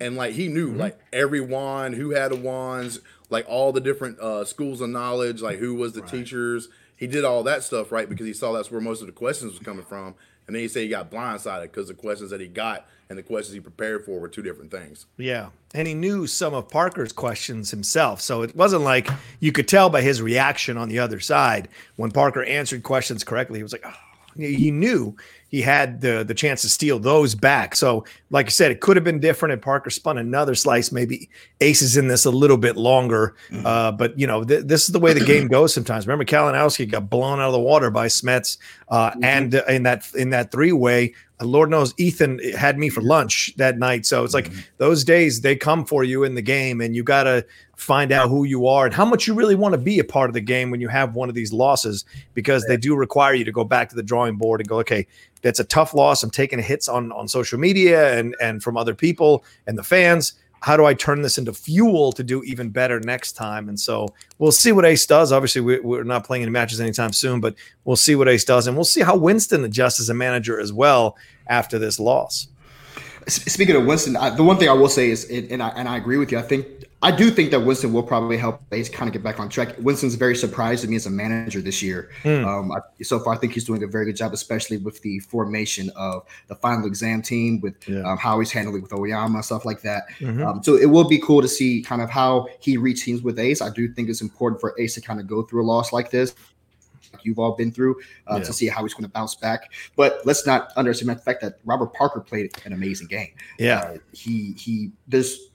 and 0.00 0.16
like 0.16 0.34
he 0.34 0.48
knew 0.48 0.72
like 0.72 0.98
every 1.12 1.40
wand, 1.40 1.94
who 1.94 2.10
had 2.10 2.32
the 2.32 2.36
wands, 2.36 3.00
like 3.30 3.44
all 3.48 3.72
the 3.72 3.80
different 3.80 4.18
uh, 4.20 4.44
schools 4.44 4.80
of 4.80 4.90
knowledge, 4.90 5.42
like 5.42 5.58
who 5.58 5.74
was 5.74 5.92
the 5.92 6.02
teachers. 6.02 6.68
He 6.96 7.06
did 7.06 7.24
all 7.24 7.42
that 7.42 7.62
stuff 7.62 7.92
right 7.92 8.08
because 8.08 8.26
he 8.26 8.32
saw 8.32 8.52
that's 8.52 8.70
where 8.70 8.80
most 8.80 9.00
of 9.00 9.06
the 9.06 9.12
questions 9.12 9.52
was 9.52 9.60
coming 9.60 9.84
from. 9.84 10.14
And 10.46 10.54
then 10.54 10.62
he 10.62 10.68
said 10.68 10.82
he 10.82 10.88
got 10.88 11.10
blindsided 11.10 11.62
because 11.62 11.88
the 11.88 11.94
questions 11.94 12.30
that 12.30 12.40
he 12.40 12.48
got 12.48 12.86
and 13.08 13.18
the 13.18 13.22
questions 13.22 13.54
he 13.54 13.60
prepared 13.60 14.04
for 14.04 14.20
were 14.20 14.28
two 14.28 14.42
different 14.42 14.70
things. 14.70 15.06
Yeah. 15.16 15.50
And 15.74 15.88
he 15.88 15.94
knew 15.94 16.26
some 16.26 16.54
of 16.54 16.68
Parker's 16.68 17.12
questions 17.12 17.70
himself. 17.70 18.20
So 18.20 18.42
it 18.42 18.54
wasn't 18.54 18.82
like 18.82 19.08
you 19.40 19.52
could 19.52 19.68
tell 19.68 19.90
by 19.90 20.02
his 20.02 20.20
reaction 20.20 20.76
on 20.76 20.88
the 20.88 20.98
other 20.98 21.20
side 21.20 21.68
when 21.96 22.10
Parker 22.10 22.44
answered 22.44 22.82
questions 22.82 23.24
correctly. 23.24 23.58
He 23.58 23.62
was 23.62 23.72
like, 23.72 23.84
oh, 23.86 23.94
he 24.36 24.70
knew 24.70 25.16
he 25.54 25.62
had 25.62 26.00
the 26.00 26.24
the 26.24 26.34
chance 26.34 26.62
to 26.62 26.68
steal 26.68 26.98
those 26.98 27.36
back. 27.36 27.76
So, 27.76 28.04
like 28.30 28.46
I 28.46 28.48
said, 28.48 28.72
it 28.72 28.80
could 28.80 28.96
have 28.96 29.04
been 29.04 29.20
different. 29.20 29.52
And 29.52 29.62
Parker 29.62 29.88
spun 29.88 30.18
another 30.18 30.56
slice. 30.56 30.90
Maybe 30.90 31.30
Ace 31.60 31.80
is 31.80 31.96
in 31.96 32.08
this 32.08 32.24
a 32.24 32.30
little 32.30 32.56
bit 32.56 32.76
longer. 32.76 33.36
Uh, 33.64 33.92
but 33.92 34.18
you 34.18 34.26
know, 34.26 34.42
th- 34.42 34.64
this 34.64 34.86
is 34.86 34.88
the 34.88 34.98
way 34.98 35.12
the 35.12 35.24
game 35.24 35.46
goes 35.46 35.72
sometimes. 35.72 36.08
Remember, 36.08 36.24
Kalinowski 36.24 36.90
got 36.90 37.08
blown 37.08 37.38
out 37.38 37.46
of 37.46 37.52
the 37.52 37.60
water 37.60 37.88
by 37.92 38.08
Smets, 38.08 38.58
uh, 38.88 39.12
and 39.22 39.54
uh, 39.54 39.62
in 39.68 39.84
that 39.84 40.12
in 40.16 40.30
that 40.30 40.50
three 40.50 40.72
way. 40.72 41.14
Lord 41.40 41.68
knows 41.68 41.92
Ethan 41.98 42.38
had 42.56 42.78
me 42.78 42.88
for 42.88 43.02
lunch 43.02 43.52
that 43.56 43.76
night. 43.76 44.06
So 44.06 44.24
it's 44.24 44.34
like 44.34 44.50
those 44.78 45.02
days 45.04 45.40
they 45.40 45.56
come 45.56 45.84
for 45.84 46.04
you 46.04 46.22
in 46.24 46.36
the 46.36 46.42
game, 46.42 46.80
and 46.80 46.94
you 46.94 47.02
got 47.02 47.24
to 47.24 47.44
find 47.76 48.12
out 48.12 48.28
who 48.28 48.44
you 48.44 48.68
are 48.68 48.86
and 48.86 48.94
how 48.94 49.04
much 49.04 49.26
you 49.26 49.34
really 49.34 49.56
want 49.56 49.72
to 49.72 49.78
be 49.78 49.98
a 49.98 50.04
part 50.04 50.30
of 50.30 50.34
the 50.34 50.40
game 50.40 50.70
when 50.70 50.80
you 50.80 50.88
have 50.88 51.16
one 51.16 51.28
of 51.28 51.34
these 51.34 51.52
losses, 51.52 52.04
because 52.34 52.64
they 52.66 52.76
do 52.76 52.94
require 52.94 53.34
you 53.34 53.44
to 53.44 53.52
go 53.52 53.64
back 53.64 53.88
to 53.88 53.96
the 53.96 54.02
drawing 54.02 54.36
board 54.36 54.60
and 54.60 54.68
go, 54.68 54.78
okay, 54.78 55.06
that's 55.44 55.60
a 55.60 55.64
tough 55.64 55.94
loss. 55.94 56.24
I'm 56.24 56.30
taking 56.30 56.58
hits 56.58 56.88
on 56.88 57.12
on 57.12 57.28
social 57.28 57.60
media 57.60 58.18
and 58.18 58.34
and 58.40 58.62
from 58.62 58.76
other 58.76 58.94
people 58.94 59.44
and 59.68 59.78
the 59.78 59.84
fans. 59.84 60.32
How 60.62 60.78
do 60.78 60.86
I 60.86 60.94
turn 60.94 61.20
this 61.20 61.36
into 61.36 61.52
fuel 61.52 62.10
to 62.12 62.24
do 62.24 62.42
even 62.44 62.70
better 62.70 62.98
next 62.98 63.32
time? 63.32 63.68
And 63.68 63.78
so 63.78 64.08
we'll 64.38 64.50
see 64.50 64.72
what 64.72 64.86
Ace 64.86 65.04
does. 65.04 65.30
Obviously, 65.30 65.60
we, 65.60 65.78
we're 65.80 66.04
not 66.04 66.24
playing 66.24 66.42
any 66.42 66.50
matches 66.50 66.80
anytime 66.80 67.12
soon, 67.12 67.38
but 67.38 67.54
we'll 67.84 67.96
see 67.96 68.14
what 68.14 68.28
Ace 68.28 68.46
does, 68.46 68.66
and 68.66 68.74
we'll 68.74 68.84
see 68.84 69.02
how 69.02 69.14
Winston 69.14 69.62
adjusts 69.62 70.00
as 70.00 70.08
a 70.08 70.14
manager 70.14 70.58
as 70.58 70.72
well 70.72 71.18
after 71.48 71.78
this 71.78 72.00
loss. 72.00 72.48
Speaking 73.26 73.76
of 73.76 73.84
Winston, 73.84 74.16
I, 74.16 74.30
the 74.30 74.42
one 74.42 74.56
thing 74.56 74.70
I 74.70 74.72
will 74.72 74.88
say 74.88 75.10
is, 75.10 75.24
and 75.30 75.62
I, 75.62 75.68
and 75.68 75.86
I 75.86 75.98
agree 75.98 76.16
with 76.16 76.32
you. 76.32 76.38
I 76.38 76.42
think 76.42 76.66
I 77.04 77.10
do 77.10 77.30
think 77.30 77.50
that 77.50 77.60
Winston 77.60 77.92
will 77.92 78.02
probably 78.02 78.38
help 78.38 78.62
Ace 78.72 78.88
kind 78.88 79.08
of 79.08 79.12
get 79.12 79.22
back 79.22 79.38
on 79.38 79.50
track. 79.50 79.74
Winston's 79.78 80.14
very 80.14 80.34
surprised 80.34 80.84
to 80.84 80.88
me 80.88 80.96
as 80.96 81.04
a 81.04 81.10
manager 81.10 81.60
this 81.60 81.82
year. 81.82 82.10
Mm. 82.22 82.46
Um, 82.46 82.72
I, 82.72 82.78
so 83.02 83.18
far, 83.18 83.34
I 83.34 83.36
think 83.36 83.52
he's 83.52 83.64
doing 83.64 83.82
a 83.82 83.86
very 83.86 84.06
good 84.06 84.16
job, 84.16 84.32
especially 84.32 84.78
with 84.78 85.02
the 85.02 85.18
formation 85.18 85.90
of 85.96 86.24
the 86.46 86.54
final 86.54 86.86
exam 86.86 87.20
team, 87.20 87.60
with 87.60 87.74
yeah. 87.86 88.00
um, 88.10 88.16
how 88.16 88.40
he's 88.40 88.50
handling 88.50 88.80
with 88.80 88.94
Oyama 88.94 89.36
and 89.36 89.44
stuff 89.44 89.66
like 89.66 89.82
that. 89.82 90.04
Mm-hmm. 90.18 90.46
Um, 90.46 90.62
so 90.62 90.76
it 90.76 90.86
will 90.86 91.06
be 91.06 91.18
cool 91.18 91.42
to 91.42 91.48
see 91.48 91.82
kind 91.82 92.00
of 92.00 92.08
how 92.08 92.48
he 92.58 92.78
reteams 92.78 93.22
with 93.22 93.38
Ace. 93.38 93.60
I 93.60 93.68
do 93.68 93.86
think 93.86 94.08
it's 94.08 94.22
important 94.22 94.62
for 94.62 94.74
Ace 94.80 94.94
to 94.94 95.02
kind 95.02 95.20
of 95.20 95.26
go 95.26 95.42
through 95.42 95.62
a 95.62 95.66
loss 95.66 95.92
like 95.92 96.10
this 96.10 96.34
like 97.12 97.24
you've 97.24 97.38
all 97.38 97.52
been 97.52 97.70
through 97.70 97.96
uh, 98.30 98.36
yeah. 98.36 98.42
to 98.42 98.52
see 98.52 98.66
how 98.66 98.82
he's 98.82 98.94
going 98.94 99.04
to 99.04 99.10
bounce 99.10 99.34
back. 99.34 99.72
But 99.94 100.20
let's 100.24 100.46
not 100.46 100.72
underestimate 100.76 101.18
the 101.18 101.22
fact 101.22 101.42
that 101.42 101.58
Robert 101.64 101.92
Parker 101.94 102.20
played 102.20 102.50
an 102.64 102.72
amazing 102.72 103.08
game. 103.08 103.30
Yeah, 103.58 103.80
uh, 103.80 103.96
he 104.12 104.52
he 104.52 104.90
there's 105.06 105.50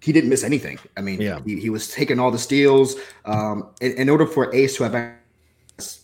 he 0.00 0.12
didn't 0.12 0.30
miss 0.30 0.44
anything. 0.44 0.78
I 0.96 1.00
mean, 1.00 1.20
yeah. 1.20 1.40
he, 1.44 1.60
he 1.60 1.70
was 1.70 1.90
taking 1.90 2.18
all 2.18 2.30
the 2.30 2.38
steals. 2.38 2.96
Um, 3.24 3.70
in, 3.80 3.92
in 3.92 4.08
order 4.08 4.26
for 4.26 4.54
Ace 4.54 4.76
to 4.76 4.84
have 4.84 4.94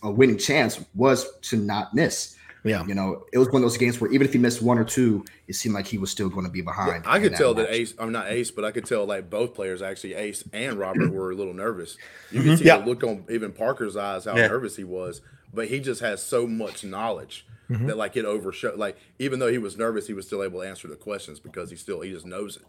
a 0.03 0.11
winning 0.11 0.37
chance 0.37 0.83
was 0.95 1.37
to 1.41 1.57
not 1.57 1.93
miss. 1.93 2.35
Yeah. 2.63 2.85
You 2.85 2.95
know, 2.95 3.25
it 3.31 3.37
was 3.37 3.47
one 3.47 3.57
of 3.57 3.61
those 3.61 3.77
games 3.77 4.01
where 4.01 4.11
even 4.11 4.27
if 4.27 4.33
he 4.33 4.39
missed 4.39 4.61
one 4.61 4.77
or 4.77 4.83
two, 4.83 5.23
it 5.47 5.53
seemed 5.53 5.73
like 5.73 5.87
he 5.87 5.97
was 5.97 6.11
still 6.11 6.29
going 6.29 6.45
to 6.45 6.51
be 6.51 6.61
behind. 6.61 7.05
Yeah, 7.05 7.11
I 7.11 7.19
could 7.19 7.35
tell 7.35 7.53
that, 7.53 7.69
that 7.69 7.73
Ace, 7.73 7.93
I'm 7.97 8.11
not 8.11 8.27
Ace, 8.29 8.51
but 8.51 8.65
I 8.65 8.71
could 8.71 8.85
tell 8.85 9.05
like 9.05 9.29
both 9.29 9.53
players, 9.53 9.81
actually, 9.81 10.15
Ace 10.15 10.43
and 10.51 10.77
Robert, 10.77 11.11
were 11.11 11.31
a 11.31 11.35
little 11.35 11.53
nervous. 11.53 11.97
You 12.31 12.41
can 12.41 12.49
mm-hmm. 12.49 12.57
see 12.57 12.65
yeah. 12.65 12.79
the 12.79 12.85
look 12.85 13.03
on 13.03 13.25
even 13.29 13.53
Parker's 13.53 13.95
eyes 13.95 14.25
how 14.25 14.35
yeah. 14.35 14.47
nervous 14.47 14.75
he 14.75 14.83
was, 14.83 15.21
but 15.53 15.67
he 15.69 15.79
just 15.79 16.01
has 16.01 16.21
so 16.21 16.45
much 16.45 16.83
knowledge 16.83 17.45
mm-hmm. 17.69 17.87
that 17.87 17.97
like 17.97 18.17
it 18.17 18.25
overshot. 18.25 18.77
Like 18.77 18.97
even 19.19 19.39
though 19.39 19.51
he 19.51 19.59
was 19.59 19.77
nervous, 19.77 20.07
he 20.07 20.13
was 20.13 20.25
still 20.25 20.43
able 20.43 20.61
to 20.61 20.67
answer 20.67 20.87
the 20.87 20.95
questions 20.95 21.39
because 21.39 21.69
he 21.69 21.77
still 21.77 22.01
he 22.01 22.11
just 22.11 22.25
knows 22.25 22.57
it. 22.57 22.63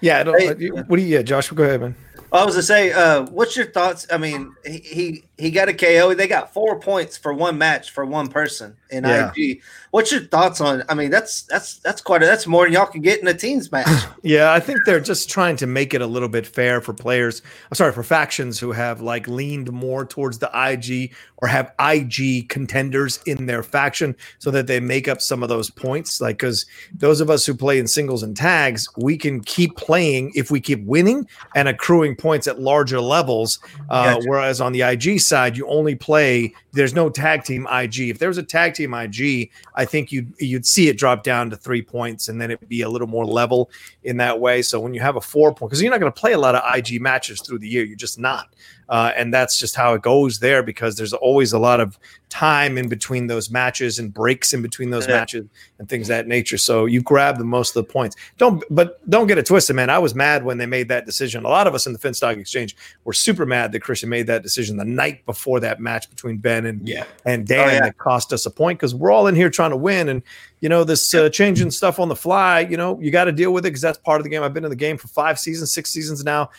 Yeah, 0.00 0.24
hey, 0.24 0.48
what 0.70 0.96
do 0.96 1.02
you? 1.02 1.16
Yeah, 1.16 1.22
Josh, 1.22 1.50
go 1.50 1.62
ahead, 1.64 1.80
man. 1.80 1.94
I 2.32 2.44
was 2.44 2.54
to 2.56 2.62
say, 2.62 2.92
uh, 2.92 3.26
what's 3.26 3.56
your 3.56 3.66
thoughts? 3.66 4.06
I 4.10 4.18
mean, 4.18 4.54
he, 4.64 4.78
he 4.78 5.24
he 5.38 5.50
got 5.50 5.68
a 5.68 5.74
KO. 5.74 6.14
They 6.14 6.28
got 6.28 6.52
four 6.54 6.80
points 6.80 7.16
for 7.16 7.32
one 7.32 7.58
match 7.58 7.90
for 7.90 8.06
one 8.06 8.28
person 8.28 8.76
in 8.90 9.04
yeah. 9.04 9.32
IG. 9.36 9.60
What's 9.90 10.10
your 10.10 10.22
thoughts 10.22 10.60
on? 10.60 10.82
I 10.88 10.94
mean, 10.94 11.10
that's 11.10 11.42
that's 11.42 11.76
that's 11.78 12.00
quite 12.00 12.22
a, 12.22 12.26
that's 12.26 12.46
more 12.46 12.64
than 12.64 12.72
y'all 12.72 12.86
can 12.86 13.02
get 13.02 13.20
in 13.20 13.28
a 13.28 13.34
teams 13.34 13.70
match. 13.70 13.86
yeah, 14.22 14.52
I 14.52 14.60
think 14.60 14.80
they're 14.86 15.00
just 15.00 15.28
trying 15.28 15.56
to 15.56 15.66
make 15.66 15.92
it 15.92 16.00
a 16.00 16.06
little 16.06 16.28
bit 16.28 16.46
fair 16.46 16.80
for 16.80 16.94
players. 16.94 17.42
I'm 17.70 17.74
sorry 17.74 17.92
for 17.92 18.02
factions 18.02 18.58
who 18.58 18.72
have 18.72 19.00
like 19.00 19.28
leaned 19.28 19.70
more 19.72 20.06
towards 20.06 20.38
the 20.38 20.50
IG 20.54 21.14
or 21.38 21.48
have 21.48 21.72
IG 21.78 22.48
contenders 22.48 23.20
in 23.26 23.44
their 23.46 23.62
faction, 23.62 24.16
so 24.38 24.50
that 24.50 24.66
they 24.66 24.80
make 24.80 25.06
up 25.06 25.20
some 25.20 25.42
of 25.42 25.50
those 25.50 25.70
points. 25.70 26.20
Like 26.20 26.38
because 26.38 26.64
those 26.94 27.20
of 27.20 27.28
us 27.28 27.44
who 27.44 27.54
play 27.54 27.78
in 27.78 27.86
singles 27.86 28.22
and 28.22 28.36
tags, 28.36 28.88
we 28.96 29.18
can 29.18 29.40
keep 29.40 29.76
playing 29.76 30.32
if 30.34 30.50
we 30.50 30.60
keep 30.60 30.82
winning 30.84 31.28
and 31.54 31.68
accruing 31.68 32.16
points 32.16 32.46
at 32.46 32.58
larger 32.58 33.00
levels. 33.00 33.58
Uh, 33.90 34.14
gotcha. 34.14 34.28
Whereas 34.28 34.60
on 34.62 34.72
the 34.72 34.80
IG 34.80 35.20
side, 35.26 35.56
you 35.56 35.66
only 35.68 35.94
play. 35.94 36.54
There's 36.72 36.94
no 36.94 37.08
tag 37.08 37.44
team 37.44 37.66
IG. 37.70 38.00
If 38.00 38.18
there 38.18 38.28
was 38.28 38.38
a 38.38 38.42
tag 38.42 38.74
team 38.74 38.94
IG, 38.94 39.50
I 39.74 39.84
think 39.84 40.12
you'd 40.12 40.32
you'd 40.38 40.66
see 40.66 40.88
it 40.88 40.98
drop 40.98 41.22
down 41.22 41.50
to 41.50 41.56
three 41.56 41.82
points, 41.82 42.28
and 42.28 42.40
then 42.40 42.50
it'd 42.50 42.68
be 42.68 42.82
a 42.82 42.88
little 42.88 43.08
more 43.08 43.26
level 43.26 43.70
in 44.04 44.16
that 44.18 44.40
way. 44.40 44.62
So 44.62 44.80
when 44.80 44.94
you 44.94 45.00
have 45.00 45.16
a 45.16 45.20
four 45.20 45.54
point, 45.54 45.70
because 45.70 45.82
you're 45.82 45.90
not 45.90 46.00
going 46.00 46.12
to 46.12 46.20
play 46.20 46.32
a 46.32 46.38
lot 46.38 46.54
of 46.54 46.62
IG 46.74 47.00
matches 47.00 47.40
through 47.40 47.58
the 47.58 47.68
year, 47.68 47.84
you're 47.84 47.96
just 47.96 48.18
not. 48.18 48.54
Uh, 48.88 49.12
and 49.16 49.34
that's 49.34 49.58
just 49.58 49.74
how 49.74 49.94
it 49.94 50.02
goes 50.02 50.38
there 50.38 50.62
because 50.62 50.96
there's 50.96 51.12
always 51.12 51.52
a 51.52 51.58
lot 51.58 51.80
of 51.80 51.98
time 52.28 52.76
in 52.76 52.88
between 52.88 53.26
those 53.26 53.50
matches 53.50 53.98
and 53.98 54.12
breaks 54.12 54.52
in 54.52 54.62
between 54.62 54.90
those 54.90 55.06
yeah. 55.06 55.16
matches 55.16 55.46
and 55.78 55.88
things 55.88 56.08
that 56.08 56.26
nature. 56.26 56.58
So 56.58 56.86
you 56.86 57.02
grab 57.02 57.38
the 57.38 57.44
most 57.44 57.76
of 57.76 57.86
the 57.86 57.92
points. 57.92 58.16
Don't, 58.36 58.62
but 58.70 59.08
don't 59.10 59.26
get 59.26 59.38
it 59.38 59.46
twisted, 59.46 59.76
man. 59.76 59.90
I 59.90 59.98
was 59.98 60.14
mad 60.14 60.44
when 60.44 60.58
they 60.58 60.66
made 60.66 60.88
that 60.88 61.06
decision. 61.06 61.44
A 61.44 61.48
lot 61.48 61.66
of 61.66 61.74
us 61.74 61.86
in 61.86 61.92
the 61.92 61.98
Finstock 61.98 62.36
Exchange 62.38 62.76
were 63.04 63.12
super 63.12 63.46
mad 63.46 63.72
that 63.72 63.80
Christian 63.80 64.08
made 64.08 64.26
that 64.26 64.42
decision 64.42 64.76
the 64.76 64.84
night 64.84 65.24
before 65.26 65.60
that 65.60 65.80
match 65.80 66.08
between 66.10 66.38
Ben 66.38 66.66
and 66.66 66.86
yeah. 66.86 67.04
and 67.24 67.46
Dan 67.46 67.68
oh, 67.68 67.72
yeah. 67.72 67.80
that 67.80 67.98
cost 67.98 68.32
us 68.32 68.46
a 68.46 68.50
point 68.50 68.78
because 68.78 68.94
we're 68.94 69.10
all 69.10 69.26
in 69.26 69.34
here 69.34 69.50
trying 69.50 69.70
to 69.70 69.76
win. 69.76 70.08
And 70.08 70.22
you 70.60 70.68
know 70.68 70.84
this 70.84 71.14
uh, 71.14 71.28
changing 71.28 71.70
stuff 71.70 71.98
on 71.98 72.08
the 72.08 72.16
fly. 72.16 72.60
You 72.60 72.76
know 72.76 72.98
you 73.00 73.10
got 73.10 73.24
to 73.24 73.32
deal 73.32 73.52
with 73.52 73.64
it 73.64 73.70
because 73.70 73.82
that's 73.82 73.98
part 73.98 74.20
of 74.20 74.24
the 74.24 74.30
game. 74.30 74.42
I've 74.42 74.54
been 74.54 74.64
in 74.64 74.70
the 74.70 74.76
game 74.76 74.96
for 74.96 75.08
five 75.08 75.38
seasons, 75.38 75.72
six 75.72 75.90
seasons 75.90 76.24
now 76.24 76.50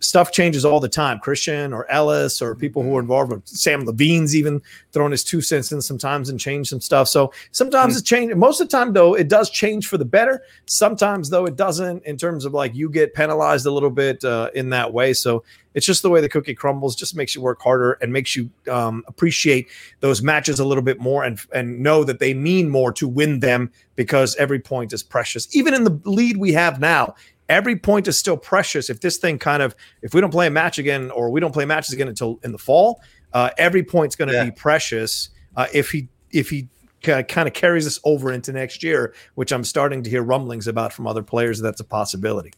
stuff 0.00 0.32
changes 0.32 0.64
all 0.64 0.80
the 0.80 0.88
time. 0.88 1.18
Christian 1.18 1.72
or 1.72 1.90
Ellis 1.90 2.40
or 2.42 2.54
people 2.54 2.82
who 2.82 2.96
are 2.96 3.00
involved, 3.00 3.32
with 3.32 3.46
Sam 3.46 3.84
Levine's 3.84 4.34
even 4.34 4.62
throwing 4.92 5.12
his 5.12 5.24
two 5.24 5.40
cents 5.40 5.72
in 5.72 5.80
sometimes 5.80 6.28
and 6.28 6.38
change 6.38 6.68
some 6.68 6.80
stuff. 6.80 7.08
So 7.08 7.32
sometimes 7.52 7.92
mm-hmm. 7.92 7.98
it's 7.98 8.08
changed. 8.08 8.36
Most 8.36 8.60
of 8.60 8.68
the 8.68 8.76
time, 8.76 8.92
though, 8.92 9.14
it 9.14 9.28
does 9.28 9.50
change 9.50 9.86
for 9.86 9.98
the 9.98 10.04
better. 10.04 10.42
Sometimes, 10.66 11.30
though, 11.30 11.46
it 11.46 11.56
doesn't 11.56 12.04
in 12.04 12.16
terms 12.16 12.44
of 12.44 12.54
like 12.54 12.74
you 12.74 12.90
get 12.90 13.14
penalized 13.14 13.66
a 13.66 13.70
little 13.70 13.90
bit 13.90 14.24
uh, 14.24 14.50
in 14.54 14.70
that 14.70 14.92
way. 14.92 15.12
So 15.12 15.44
it's 15.76 15.84
just 15.84 16.02
the 16.02 16.08
way 16.08 16.22
the 16.22 16.28
cookie 16.28 16.54
crumbles. 16.54 16.96
Just 16.96 17.14
makes 17.14 17.34
you 17.34 17.42
work 17.42 17.60
harder 17.60 17.92
and 18.00 18.10
makes 18.10 18.34
you 18.34 18.48
um, 18.70 19.04
appreciate 19.06 19.68
those 20.00 20.22
matches 20.22 20.58
a 20.58 20.64
little 20.64 20.82
bit 20.82 20.98
more 20.98 21.22
and 21.22 21.38
and 21.54 21.80
know 21.80 22.02
that 22.02 22.18
they 22.18 22.32
mean 22.32 22.70
more 22.70 22.90
to 22.92 23.06
win 23.06 23.40
them 23.40 23.70
because 23.94 24.34
every 24.36 24.58
point 24.58 24.94
is 24.94 25.02
precious. 25.02 25.54
Even 25.54 25.74
in 25.74 25.84
the 25.84 26.00
lead 26.04 26.38
we 26.38 26.52
have 26.52 26.80
now, 26.80 27.14
every 27.48 27.76
point 27.76 28.08
is 28.08 28.16
still 28.18 28.36
precious. 28.36 28.90
If 28.90 29.00
this 29.00 29.16
thing 29.16 29.38
kind 29.38 29.62
of, 29.62 29.74
if 30.02 30.14
we 30.14 30.20
don't 30.20 30.30
play 30.30 30.46
a 30.46 30.50
match 30.50 30.78
again 30.78 31.10
or 31.10 31.30
we 31.30 31.40
don't 31.40 31.52
play 31.52 31.64
matches 31.64 31.92
again 31.92 32.08
until 32.08 32.40
in 32.42 32.52
the 32.52 32.58
fall, 32.58 33.00
uh, 33.32 33.50
every 33.58 33.82
point's 33.82 34.16
going 34.16 34.28
to 34.28 34.34
yeah. 34.34 34.44
be 34.44 34.50
precious. 34.50 35.30
Uh, 35.56 35.66
if 35.72 35.90
he 35.90 36.08
if 36.32 36.50
he 36.50 36.68
kind 37.02 37.46
of 37.46 37.52
carries 37.52 37.86
us 37.86 38.00
over 38.04 38.32
into 38.32 38.52
next 38.52 38.82
year, 38.82 39.14
which 39.34 39.52
I'm 39.52 39.64
starting 39.64 40.02
to 40.02 40.10
hear 40.10 40.22
rumblings 40.22 40.66
about 40.66 40.92
from 40.92 41.06
other 41.06 41.22
players, 41.22 41.60
that's 41.60 41.80
a 41.80 41.84
possibility. 41.84 42.52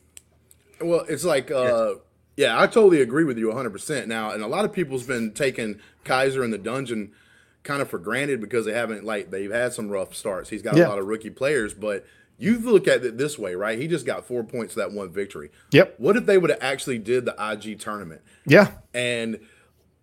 Well, 0.81 1.05
it's 1.09 1.25
like, 1.25 1.51
uh, 1.51 1.95
yeah. 2.37 2.47
yeah, 2.47 2.61
I 2.61 2.67
totally 2.67 3.03
agree 3.03 3.25
with 3.25 3.37
you 3.37 3.49
100 3.49 3.71
percent 3.71 4.09
now, 4.09 4.31
and 4.31 4.43
a 4.43 4.47
lot 4.47 4.65
of 4.65 4.73
people's 4.73 5.05
been 5.05 5.33
taking 5.33 5.81
Kaiser 6.05 6.43
in 6.45 6.51
the 6.51 6.59
dungeon 6.59 7.13
kind 7.65 7.83
of 7.83 7.91
for 7.91 7.99
granted 7.99 8.41
because 8.41 8.65
they 8.65 8.73
haven't 8.73 9.05
like 9.05 9.31
they've 9.31 9.51
had 9.51 9.73
some 9.73 9.89
rough 9.89 10.15
starts. 10.15 10.49
He's 10.49 10.63
got 10.63 10.77
yeah. 10.77 10.87
a 10.87 10.89
lot 10.89 10.99
of 10.99 11.07
rookie 11.07 11.31
players, 11.31 11.75
but 11.75 12.07
you 12.39 12.59
look 12.59 12.87
at 12.87 13.05
it 13.05 13.19
this 13.19 13.39
way, 13.39 13.55
right? 13.55 13.79
He 13.79 13.89
just 13.89 14.07
got 14.07 14.27
four 14.27 14.45
points 14.45 14.75
that 14.77 14.93
one 14.93 15.11
victory. 15.11 15.51
Yep. 15.73 15.97
What 15.99 16.17
if 16.17 16.25
they 16.25 16.39
would 16.39 16.51
have 16.51 16.61
actually 16.63 16.99
did 16.99 17.25
the 17.25 17.35
IG 17.39 17.81
tournament? 17.81 18.23
Yeah. 18.47 18.71
And 18.95 19.41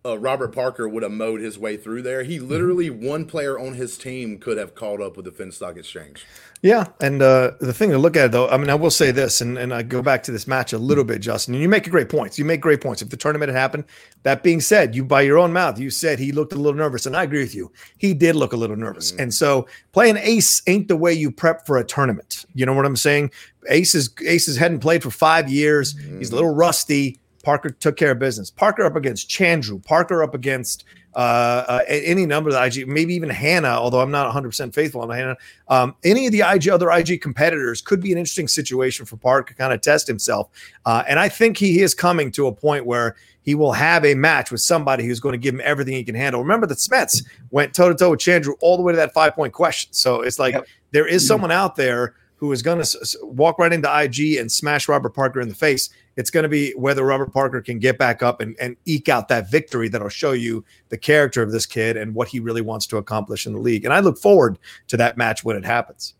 uh, 0.06 0.18
Robert 0.18 0.54
Parker 0.54 0.88
would 0.88 1.02
have 1.02 1.12
mowed 1.12 1.40
his 1.40 1.58
way 1.58 1.76
through 1.76 2.02
there. 2.02 2.22
He 2.22 2.38
literally 2.38 2.90
mm-hmm. 2.90 3.06
one 3.06 3.24
player 3.26 3.58
on 3.58 3.74
his 3.74 3.98
team 3.98 4.38
could 4.38 4.58
have 4.58 4.74
caught 4.74 5.00
up 5.00 5.16
with 5.16 5.24
the 5.24 5.32
Finstock 5.32 5.76
Exchange. 5.76 6.24
Yeah, 6.62 6.86
and 7.00 7.20
uh, 7.20 7.52
the 7.60 7.72
thing 7.72 7.90
to 7.90 7.98
look 7.98 8.16
at 8.16 8.32
though, 8.32 8.48
I 8.48 8.56
mean, 8.56 8.70
I 8.70 8.74
will 8.74 8.90
say 8.90 9.10
this, 9.10 9.40
and, 9.40 9.58
and 9.58 9.74
I 9.74 9.82
go 9.82 10.02
back 10.02 10.22
to 10.24 10.32
this 10.32 10.46
match 10.46 10.72
a 10.72 10.78
little 10.78 11.04
bit, 11.04 11.20
Justin. 11.20 11.54
And 11.54 11.62
you 11.62 11.68
make 11.68 11.88
great 11.90 12.08
points. 12.08 12.38
You 12.38 12.44
make 12.44 12.60
great 12.60 12.80
points. 12.80 13.02
If 13.02 13.10
the 13.10 13.16
tournament 13.16 13.50
had 13.50 13.58
happened, 13.58 13.84
that 14.22 14.42
being 14.42 14.60
said, 14.60 14.94
you 14.94 15.04
by 15.04 15.22
your 15.22 15.38
own 15.38 15.52
mouth, 15.52 15.78
you 15.78 15.90
said 15.90 16.18
he 16.18 16.32
looked 16.32 16.52
a 16.52 16.56
little 16.56 16.78
nervous, 16.78 17.06
and 17.06 17.16
I 17.16 17.24
agree 17.24 17.42
with 17.42 17.54
you. 17.54 17.70
He 17.98 18.14
did 18.14 18.36
look 18.36 18.52
a 18.52 18.56
little 18.56 18.76
nervous, 18.76 19.12
mm-hmm. 19.12 19.22
and 19.22 19.34
so 19.34 19.66
playing 19.92 20.16
ace 20.16 20.62
ain't 20.66 20.88
the 20.88 20.96
way 20.96 21.12
you 21.12 21.30
prep 21.30 21.66
for 21.66 21.76
a 21.76 21.84
tournament. 21.84 22.46
You 22.54 22.64
know 22.64 22.72
what 22.72 22.86
I'm 22.86 22.96
saying? 22.96 23.32
Aces 23.68 24.10
Aces 24.24 24.56
hadn't 24.56 24.80
played 24.80 25.02
for 25.02 25.10
five 25.10 25.50
years. 25.50 25.94
Mm-hmm. 25.94 26.18
He's 26.18 26.30
a 26.30 26.34
little 26.34 26.54
rusty 26.54 27.20
Parker 27.46 27.70
took 27.70 27.96
care 27.96 28.10
of 28.10 28.18
business. 28.18 28.50
Parker 28.50 28.82
up 28.82 28.96
against 28.96 29.30
Chandru. 29.30 29.80
Parker 29.84 30.20
up 30.20 30.34
against 30.34 30.82
uh, 31.14 31.64
uh, 31.68 31.80
any 31.86 32.26
number 32.26 32.50
of 32.50 32.54
the 32.54 32.80
IG, 32.80 32.88
maybe 32.88 33.14
even 33.14 33.30
Hannah, 33.30 33.68
although 33.68 34.00
I'm 34.00 34.10
not 34.10 34.34
100% 34.34 34.74
faithful 34.74 35.02
on 35.02 35.10
Hannah. 35.10 35.36
Um, 35.68 35.94
any 36.02 36.26
of 36.26 36.32
the 36.32 36.40
IG, 36.40 36.68
other 36.68 36.90
IG 36.90 37.20
competitors 37.20 37.80
could 37.80 38.00
be 38.00 38.10
an 38.10 38.18
interesting 38.18 38.48
situation 38.48 39.06
for 39.06 39.16
Parker 39.16 39.52
to 39.52 39.54
kind 39.56 39.72
of 39.72 39.80
test 39.80 40.08
himself. 40.08 40.48
Uh, 40.84 41.04
and 41.06 41.20
I 41.20 41.28
think 41.28 41.56
he 41.56 41.82
is 41.82 41.94
coming 41.94 42.32
to 42.32 42.48
a 42.48 42.52
point 42.52 42.84
where 42.84 43.14
he 43.42 43.54
will 43.54 43.72
have 43.72 44.04
a 44.04 44.16
match 44.16 44.50
with 44.50 44.60
somebody 44.60 45.06
who's 45.06 45.20
going 45.20 45.34
to 45.34 45.38
give 45.38 45.54
him 45.54 45.62
everything 45.62 45.94
he 45.94 46.02
can 46.02 46.16
handle. 46.16 46.42
Remember 46.42 46.66
that 46.66 46.78
Smets 46.78 47.24
went 47.52 47.72
toe 47.72 47.88
to 47.88 47.94
toe 47.94 48.10
with 48.10 48.18
Chandru 48.18 48.54
all 48.60 48.76
the 48.76 48.82
way 48.82 48.92
to 48.92 48.96
that 48.96 49.14
five 49.14 49.36
point 49.36 49.52
question. 49.52 49.92
So 49.92 50.22
it's 50.22 50.40
like 50.40 50.54
yep. 50.54 50.66
there 50.90 51.06
is 51.06 51.24
someone 51.24 51.52
out 51.52 51.76
there 51.76 52.16
who 52.36 52.52
is 52.52 52.62
going 52.62 52.78
to 52.78 52.82
s- 52.82 53.16
walk 53.22 53.58
right 53.58 53.72
into 53.72 53.88
IG 53.88 54.36
and 54.36 54.50
smash 54.50 54.88
Robert 54.88 55.14
Parker 55.14 55.40
in 55.40 55.48
the 55.48 55.54
face. 55.54 55.90
It's 56.16 56.30
going 56.30 56.44
to 56.44 56.48
be 56.48 56.72
whether 56.72 57.04
Robert 57.04 57.32
Parker 57.32 57.60
can 57.60 57.78
get 57.78 57.98
back 57.98 58.22
up 58.22 58.40
and, 58.40 58.56
and 58.60 58.76
eke 58.84 59.08
out 59.08 59.28
that 59.28 59.50
victory 59.50 59.88
that'll 59.88 60.08
show 60.08 60.32
you 60.32 60.64
the 60.88 60.98
character 60.98 61.42
of 61.42 61.52
this 61.52 61.66
kid 61.66 61.96
and 61.96 62.14
what 62.14 62.28
he 62.28 62.40
really 62.40 62.62
wants 62.62 62.86
to 62.88 62.96
accomplish 62.96 63.46
in 63.46 63.52
the 63.52 63.58
league. 63.58 63.84
And 63.84 63.92
I 63.92 64.00
look 64.00 64.18
forward 64.18 64.58
to 64.88 64.96
that 64.98 65.16
match 65.16 65.44
when 65.44 65.56
it 65.56 65.64
happens. 65.64 66.14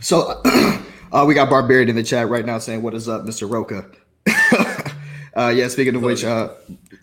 So 0.00 0.40
uh, 0.44 1.24
we 1.26 1.34
got 1.34 1.50
Barbarian 1.50 1.88
in 1.88 1.96
the 1.96 2.02
chat 2.02 2.28
right 2.28 2.44
now 2.44 2.58
saying, 2.58 2.82
What 2.82 2.94
is 2.94 3.08
up, 3.08 3.22
Mr. 3.22 3.50
Rocha? 3.50 3.86
uh, 5.36 5.48
yeah, 5.48 5.68
speaking 5.68 5.94
of 5.94 6.02
which, 6.02 6.24
uh, 6.24 6.54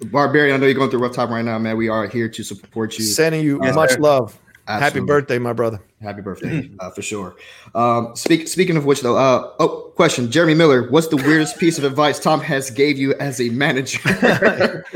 Barbarian, 0.05 0.55
I 0.55 0.57
know 0.57 0.65
you're 0.65 0.75
going 0.75 0.89
through 0.89 0.99
a 0.99 1.03
rough 1.03 1.15
time 1.15 1.31
right 1.31 1.43
now, 1.43 1.59
man. 1.59 1.77
We 1.77 1.89
are 1.89 2.07
here 2.07 2.29
to 2.29 2.43
support 2.43 2.97
you. 2.97 3.05
Sending 3.05 3.43
you 3.43 3.59
much 3.59 3.97
love. 3.99 4.37
Absolutely. 4.67 4.99
Happy 4.99 5.07
birthday, 5.07 5.39
my 5.39 5.53
brother. 5.53 5.81
Happy 6.01 6.21
birthday, 6.21 6.71
uh, 6.79 6.89
for 6.91 7.01
sure. 7.01 7.35
Um, 7.75 8.15
speak, 8.15 8.47
speaking 8.47 8.77
of 8.77 8.85
which, 8.85 9.01
though, 9.01 9.17
uh, 9.17 9.51
oh, 9.59 9.91
question, 9.97 10.31
Jeremy 10.31 10.53
Miller, 10.53 10.89
what's 10.89 11.07
the 11.07 11.17
weirdest 11.17 11.59
piece 11.59 11.77
of 11.77 11.83
advice 11.83 12.19
Tom 12.19 12.39
has 12.39 12.71
gave 12.71 12.97
you 12.97 13.13
as 13.15 13.41
a 13.41 13.49
manager? 13.49 13.99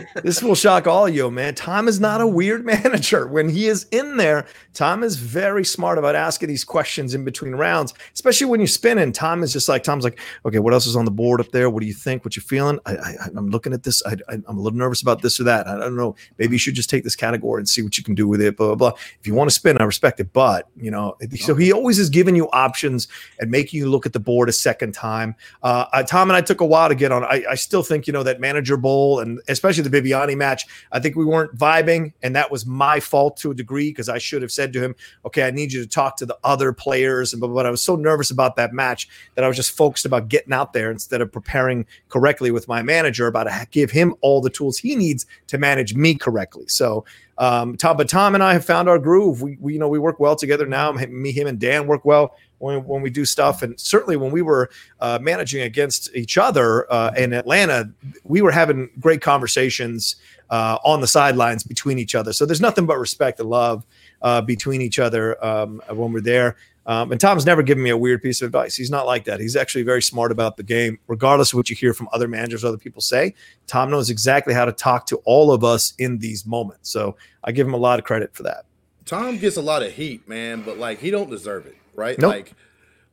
this 0.24 0.41
will 0.41 0.55
shock 0.55 0.88
all 0.88 1.10
you, 1.10 1.29
man. 1.29 1.55
Tom 1.55 1.89
is 1.89 2.00
not 2.00 2.22
a 2.22 2.27
weird 2.27 2.63
manager. 2.83 3.27
When 3.27 3.50
he 3.50 3.67
is 3.67 3.86
in 3.91 4.15
there, 4.15 4.45
Tom 4.74 5.03
is 5.03 5.17
very 5.17 5.65
smart 5.65 5.98
about 5.98 6.15
asking 6.15 6.48
these 6.48 6.63
questions 6.63 7.13
in 7.13 7.25
between 7.25 7.53
rounds, 7.53 7.93
especially 8.13 8.48
when 8.48 8.62
you're 8.62 8.67
spinning. 8.67 9.12
Tom 9.12 9.43
is 9.43 9.51
just 9.51 9.67
like, 9.67 9.83
Tom's 9.83 10.05
like, 10.05 10.17
okay, 10.45 10.60
what 10.60 10.72
else 10.72 10.88
is 10.88 10.95
on 10.95 11.03
the 11.03 11.12
board 11.12 11.41
up 11.41 11.51
there? 11.51 11.69
What 11.69 11.81
do 11.81 11.86
you 11.86 11.93
think? 11.93 12.24
What 12.24 12.38
you 12.38 12.41
feeling? 12.41 12.79
I, 12.86 12.95
I, 12.95 13.15
I'm 13.36 13.50
looking 13.50 13.74
at 13.74 13.83
this. 13.83 14.01
I, 14.05 14.13
am 14.31 14.45
a 14.48 14.53
little 14.53 14.79
nervous 14.79 15.01
about 15.01 15.22
this 15.22 15.38
or 15.38 15.43
that. 15.43 15.67
I 15.67 15.77
don't 15.77 15.98
know. 15.98 16.15
Maybe 16.38 16.53
you 16.53 16.60
should 16.60 16.75
just 16.75 16.89
take 16.89 17.03
this 17.03 17.17
category 17.17 17.60
and 17.60 17.67
see 17.67 17.81
what 17.81 17.98
you 17.98 18.05
can 18.05 18.15
do 18.15 18.25
with 18.25 18.39
it. 18.39 18.55
Blah 18.55 18.67
blah 18.67 18.91
blah. 18.91 19.00
If 19.19 19.27
you 19.27 19.33
want 19.33 19.50
to 19.50 19.53
spin, 19.53 19.77
I 19.79 19.83
respect 19.83 20.22
it, 20.22 20.31
but 20.31 20.69
you 20.77 20.91
know, 20.91 20.92
so 21.35 21.55
he 21.55 21.71
always 21.71 22.00
is 22.00 22.09
giving 22.09 22.35
you 22.35 22.50
options 22.51 23.07
and 23.39 23.50
making 23.51 23.79
you 23.79 23.89
look 23.89 24.05
at 24.05 24.13
the 24.13 24.19
board 24.19 24.50
a 24.50 24.51
second 24.51 24.93
time. 24.93 25.35
Uh, 25.62 25.85
uh, 25.93 26.03
Tom 26.03 26.29
and 26.29 26.38
I 26.38 26.41
took 26.41 26.62
a 26.62 26.65
while 26.65 26.89
to 26.89 26.95
get 26.95 27.12
on. 27.12 27.23
I, 27.23 27.43
I, 27.51 27.55
still 27.55 27.83
think 27.83 28.07
you 28.07 28.13
know 28.13 28.23
that 28.23 28.39
manager 28.39 28.77
bowl 28.77 29.19
and 29.19 29.39
especially 29.47 29.83
the 29.83 30.01
Viviani 30.01 30.35
match. 30.35 30.65
I 30.91 31.00
think 31.00 31.15
we 31.15 31.25
weren't 31.25 31.55
vibing, 31.57 32.13
and 32.21 32.35
that 32.35 32.51
was 32.51 32.65
my 32.65 33.00
fault 33.00 33.38
to 33.38 33.51
a 33.51 33.53
degree 33.53 33.89
because 33.89 34.09
I 34.09 34.17
should 34.17 34.41
have 34.41 34.51
said 34.51 34.73
to 34.73 34.83
him, 34.83 34.95
"Okay, 35.25 35.43
I 35.43 35.51
need 35.51 35.71
you 35.71 35.81
to 35.81 35.88
talk 35.88 36.17
to 36.17 36.25
the 36.25 36.38
other 36.43 36.73
players." 36.73 37.33
And 37.33 37.39
but, 37.39 37.47
but 37.47 37.65
I 37.65 37.69
was 37.69 37.81
so 37.81 37.95
nervous 37.95 38.31
about 38.31 38.55
that 38.57 38.73
match 38.73 39.07
that 39.35 39.43
I 39.43 39.47
was 39.47 39.57
just 39.57 39.71
focused 39.71 40.05
about 40.05 40.27
getting 40.27 40.53
out 40.53 40.73
there 40.73 40.91
instead 40.91 41.21
of 41.21 41.31
preparing 41.31 41.85
correctly 42.09 42.51
with 42.51 42.67
my 42.67 42.81
manager 42.81 43.27
about 43.27 43.43
to 43.43 43.67
give 43.71 43.91
him 43.91 44.15
all 44.21 44.41
the 44.41 44.50
tools 44.50 44.77
he 44.77 44.95
needs 44.95 45.25
to 45.47 45.57
manage 45.57 45.95
me 45.95 46.15
correctly. 46.15 46.65
So 46.67 47.05
um, 47.37 47.77
Tom, 47.77 47.97
but 47.97 48.09
Tom 48.09 48.35
and 48.35 48.43
I 48.43 48.53
have 48.53 48.65
found 48.65 48.87
our 48.87 48.99
groove. 48.99 49.41
We, 49.41 49.57
we, 49.59 49.73
you 49.73 49.79
know, 49.79 49.87
we 49.87 49.99
work 49.99 50.19
well 50.19 50.35
together 50.35 50.65
now. 50.65 50.91
Me, 50.91 51.31
him, 51.31 51.47
and 51.47 51.59
Dan 51.59 51.87
work 51.87 52.05
well 52.05 52.35
when, 52.59 52.85
when 52.85 53.01
we 53.01 53.09
do 53.09 53.25
stuff. 53.25 53.61
And 53.61 53.79
certainly 53.79 54.17
when 54.17 54.31
we 54.31 54.41
were 54.41 54.69
uh, 54.99 55.19
managing 55.21 55.61
against 55.63 56.15
each 56.15 56.37
other 56.37 56.91
uh, 56.91 57.11
in 57.17 57.33
Atlanta, 57.33 57.91
we 58.23 58.41
were 58.41 58.51
having 58.51 58.89
great 58.99 59.21
conversations 59.21 60.17
uh, 60.49 60.77
on 60.83 61.01
the 61.01 61.07
sidelines 61.07 61.63
between 61.63 61.97
each 61.97 62.13
other. 62.13 62.33
So 62.33 62.45
there's 62.45 62.61
nothing 62.61 62.85
but 62.85 62.97
respect 62.99 63.39
and 63.39 63.49
love 63.49 63.85
uh, 64.21 64.41
between 64.41 64.81
each 64.81 64.99
other 64.99 65.43
um, 65.43 65.81
when 65.89 66.13
we're 66.13 66.21
there. 66.21 66.55
Um, 66.85 67.11
and 67.11 67.21
Tom's 67.21 67.45
never 67.45 67.63
given 67.63 67.83
me 67.83 67.89
a 67.91 67.97
weird 67.97 68.21
piece 68.21 68.41
of 68.41 68.47
advice. 68.47 68.75
He's 68.75 68.91
not 68.91 69.05
like 69.05 69.23
that. 69.25 69.39
He's 69.39 69.55
actually 69.55 69.83
very 69.83 70.01
smart 70.01 70.31
about 70.31 70.57
the 70.57 70.63
game, 70.63 70.99
regardless 71.07 71.53
of 71.53 71.57
what 71.57 71.69
you 71.69 71.75
hear 71.75 71.93
from 71.93 72.09
other 72.11 72.27
managers, 72.27 72.65
other 72.65 72.77
people 72.77 73.01
say. 73.01 73.33
Tom 73.67 73.89
knows 73.89 74.09
exactly 74.09 74.53
how 74.53 74.65
to 74.65 74.73
talk 74.73 75.05
to 75.07 75.17
all 75.23 75.51
of 75.51 75.63
us 75.63 75.93
in 75.97 76.17
these 76.17 76.45
moments. 76.45 76.89
So 76.89 77.15
I 77.43 77.51
give 77.51 77.65
him 77.65 77.73
a 77.73 77.77
lot 77.77 77.99
of 77.99 78.05
credit 78.05 78.35
for 78.35 78.43
that. 78.43 78.65
Tom 79.05 79.37
gets 79.37 79.57
a 79.57 79.61
lot 79.61 79.83
of 79.83 79.93
heat, 79.93 80.27
man, 80.27 80.61
but 80.61 80.77
like 80.77 80.99
he 80.99 81.11
don't 81.11 81.29
deserve 81.29 81.65
it, 81.67 81.77
right? 81.95 82.17
Nope. 82.17 82.31
Like 82.31 82.53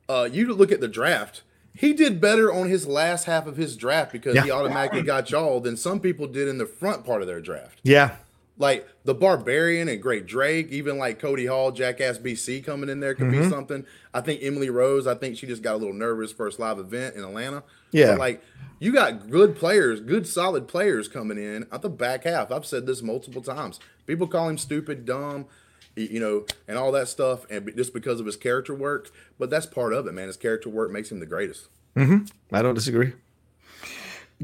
uh, 0.09 0.29
you 0.31 0.53
look 0.53 0.71
at 0.71 0.81
the 0.81 0.87
draft. 0.87 1.43
He 1.73 1.93
did 1.93 2.19
better 2.19 2.51
on 2.51 2.67
his 2.67 2.85
last 2.85 3.23
half 3.25 3.47
of 3.47 3.55
his 3.55 3.77
draft 3.77 4.11
because 4.11 4.35
yeah. 4.35 4.43
he 4.43 4.51
automatically 4.51 5.03
got 5.03 5.31
y'all 5.31 5.61
than 5.61 5.77
some 5.77 6.01
people 6.01 6.27
did 6.27 6.49
in 6.49 6.57
the 6.57 6.65
front 6.65 7.05
part 7.05 7.21
of 7.21 7.27
their 7.27 7.39
draft. 7.39 7.79
Yeah, 7.83 8.17
like 8.61 8.87
the 9.05 9.15
Barbarian 9.15 9.89
and 9.89 9.99
Great 9.99 10.27
Drake, 10.27 10.69
even 10.69 10.99
like 10.99 11.17
Cody 11.17 11.47
Hall, 11.47 11.71
Jackass 11.71 12.19
BC 12.19 12.63
coming 12.63 12.89
in 12.89 12.99
there 12.99 13.15
could 13.15 13.27
mm-hmm. 13.27 13.41
be 13.41 13.49
something. 13.49 13.85
I 14.13 14.21
think 14.21 14.41
Emily 14.43 14.69
Rose, 14.69 15.07
I 15.07 15.15
think 15.15 15.35
she 15.35 15.47
just 15.47 15.63
got 15.63 15.73
a 15.73 15.77
little 15.77 15.95
nervous 15.95 16.31
first 16.31 16.59
live 16.59 16.77
event 16.77 17.15
in 17.15 17.23
Atlanta. 17.23 17.63
Yeah. 17.91 18.11
But 18.11 18.19
like 18.19 18.43
you 18.77 18.93
got 18.93 19.31
good 19.31 19.55
players, 19.55 19.99
good 19.99 20.27
solid 20.27 20.67
players 20.67 21.07
coming 21.07 21.39
in 21.39 21.65
at 21.71 21.81
the 21.81 21.89
back 21.89 22.23
half. 22.23 22.51
I've 22.51 22.65
said 22.67 22.85
this 22.85 23.01
multiple 23.01 23.41
times. 23.41 23.79
People 24.05 24.27
call 24.27 24.47
him 24.47 24.59
stupid, 24.59 25.05
dumb, 25.05 25.47
you 25.95 26.19
know, 26.19 26.45
and 26.67 26.77
all 26.77 26.91
that 26.91 27.07
stuff, 27.07 27.47
and 27.49 27.75
just 27.75 27.95
because 27.95 28.19
of 28.19 28.27
his 28.27 28.35
character 28.37 28.75
work. 28.75 29.09
But 29.39 29.49
that's 29.49 29.65
part 29.65 29.91
of 29.91 30.05
it, 30.05 30.11
man. 30.11 30.27
His 30.27 30.37
character 30.37 30.69
work 30.69 30.91
makes 30.91 31.11
him 31.11 31.19
the 31.19 31.25
greatest. 31.25 31.67
Mm-hmm. 31.95 32.25
I 32.55 32.61
don't 32.61 32.75
disagree. 32.75 33.13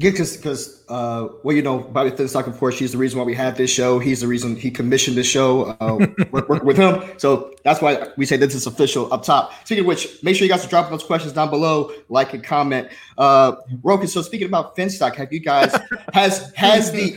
Yeah, 0.00 0.10
because 0.10 0.36
because 0.36 0.84
uh, 0.88 1.26
well, 1.42 1.56
you 1.56 1.62
know, 1.62 1.80
Bobby 1.80 2.12
Finstock, 2.12 2.46
of 2.46 2.56
course, 2.56 2.78
he's 2.78 2.92
the 2.92 2.98
reason 2.98 3.18
why 3.18 3.24
we 3.24 3.34
have 3.34 3.56
this 3.56 3.68
show. 3.68 3.98
He's 3.98 4.20
the 4.20 4.28
reason 4.28 4.54
he 4.54 4.70
commissioned 4.70 5.16
this 5.16 5.26
show. 5.26 5.76
Uh, 5.80 6.06
work, 6.30 6.48
work 6.48 6.62
with 6.62 6.76
him, 6.76 7.02
so 7.16 7.52
that's 7.64 7.82
why 7.82 8.06
we 8.16 8.24
say 8.24 8.36
this 8.36 8.54
is 8.54 8.68
official 8.68 9.12
up 9.12 9.24
top. 9.24 9.52
Speaking 9.64 9.80
of 9.80 9.88
which, 9.88 10.22
make 10.22 10.36
sure 10.36 10.46
you 10.46 10.52
guys 10.52 10.64
are 10.64 10.68
dropping 10.68 10.92
those 10.92 11.02
questions 11.02 11.32
down 11.32 11.50
below, 11.50 11.90
like 12.08 12.32
and 12.32 12.44
comment. 12.44 12.86
Uh, 13.18 13.56
Roku. 13.82 14.06
So 14.06 14.22
speaking 14.22 14.46
about 14.46 14.76
Finstock, 14.76 15.16
have 15.16 15.32
you 15.32 15.40
guys 15.40 15.74
has 16.12 16.52
has 16.54 16.92
the 16.92 17.16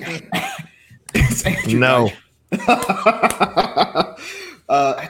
no. 1.67 2.09
uh, 4.69 5.07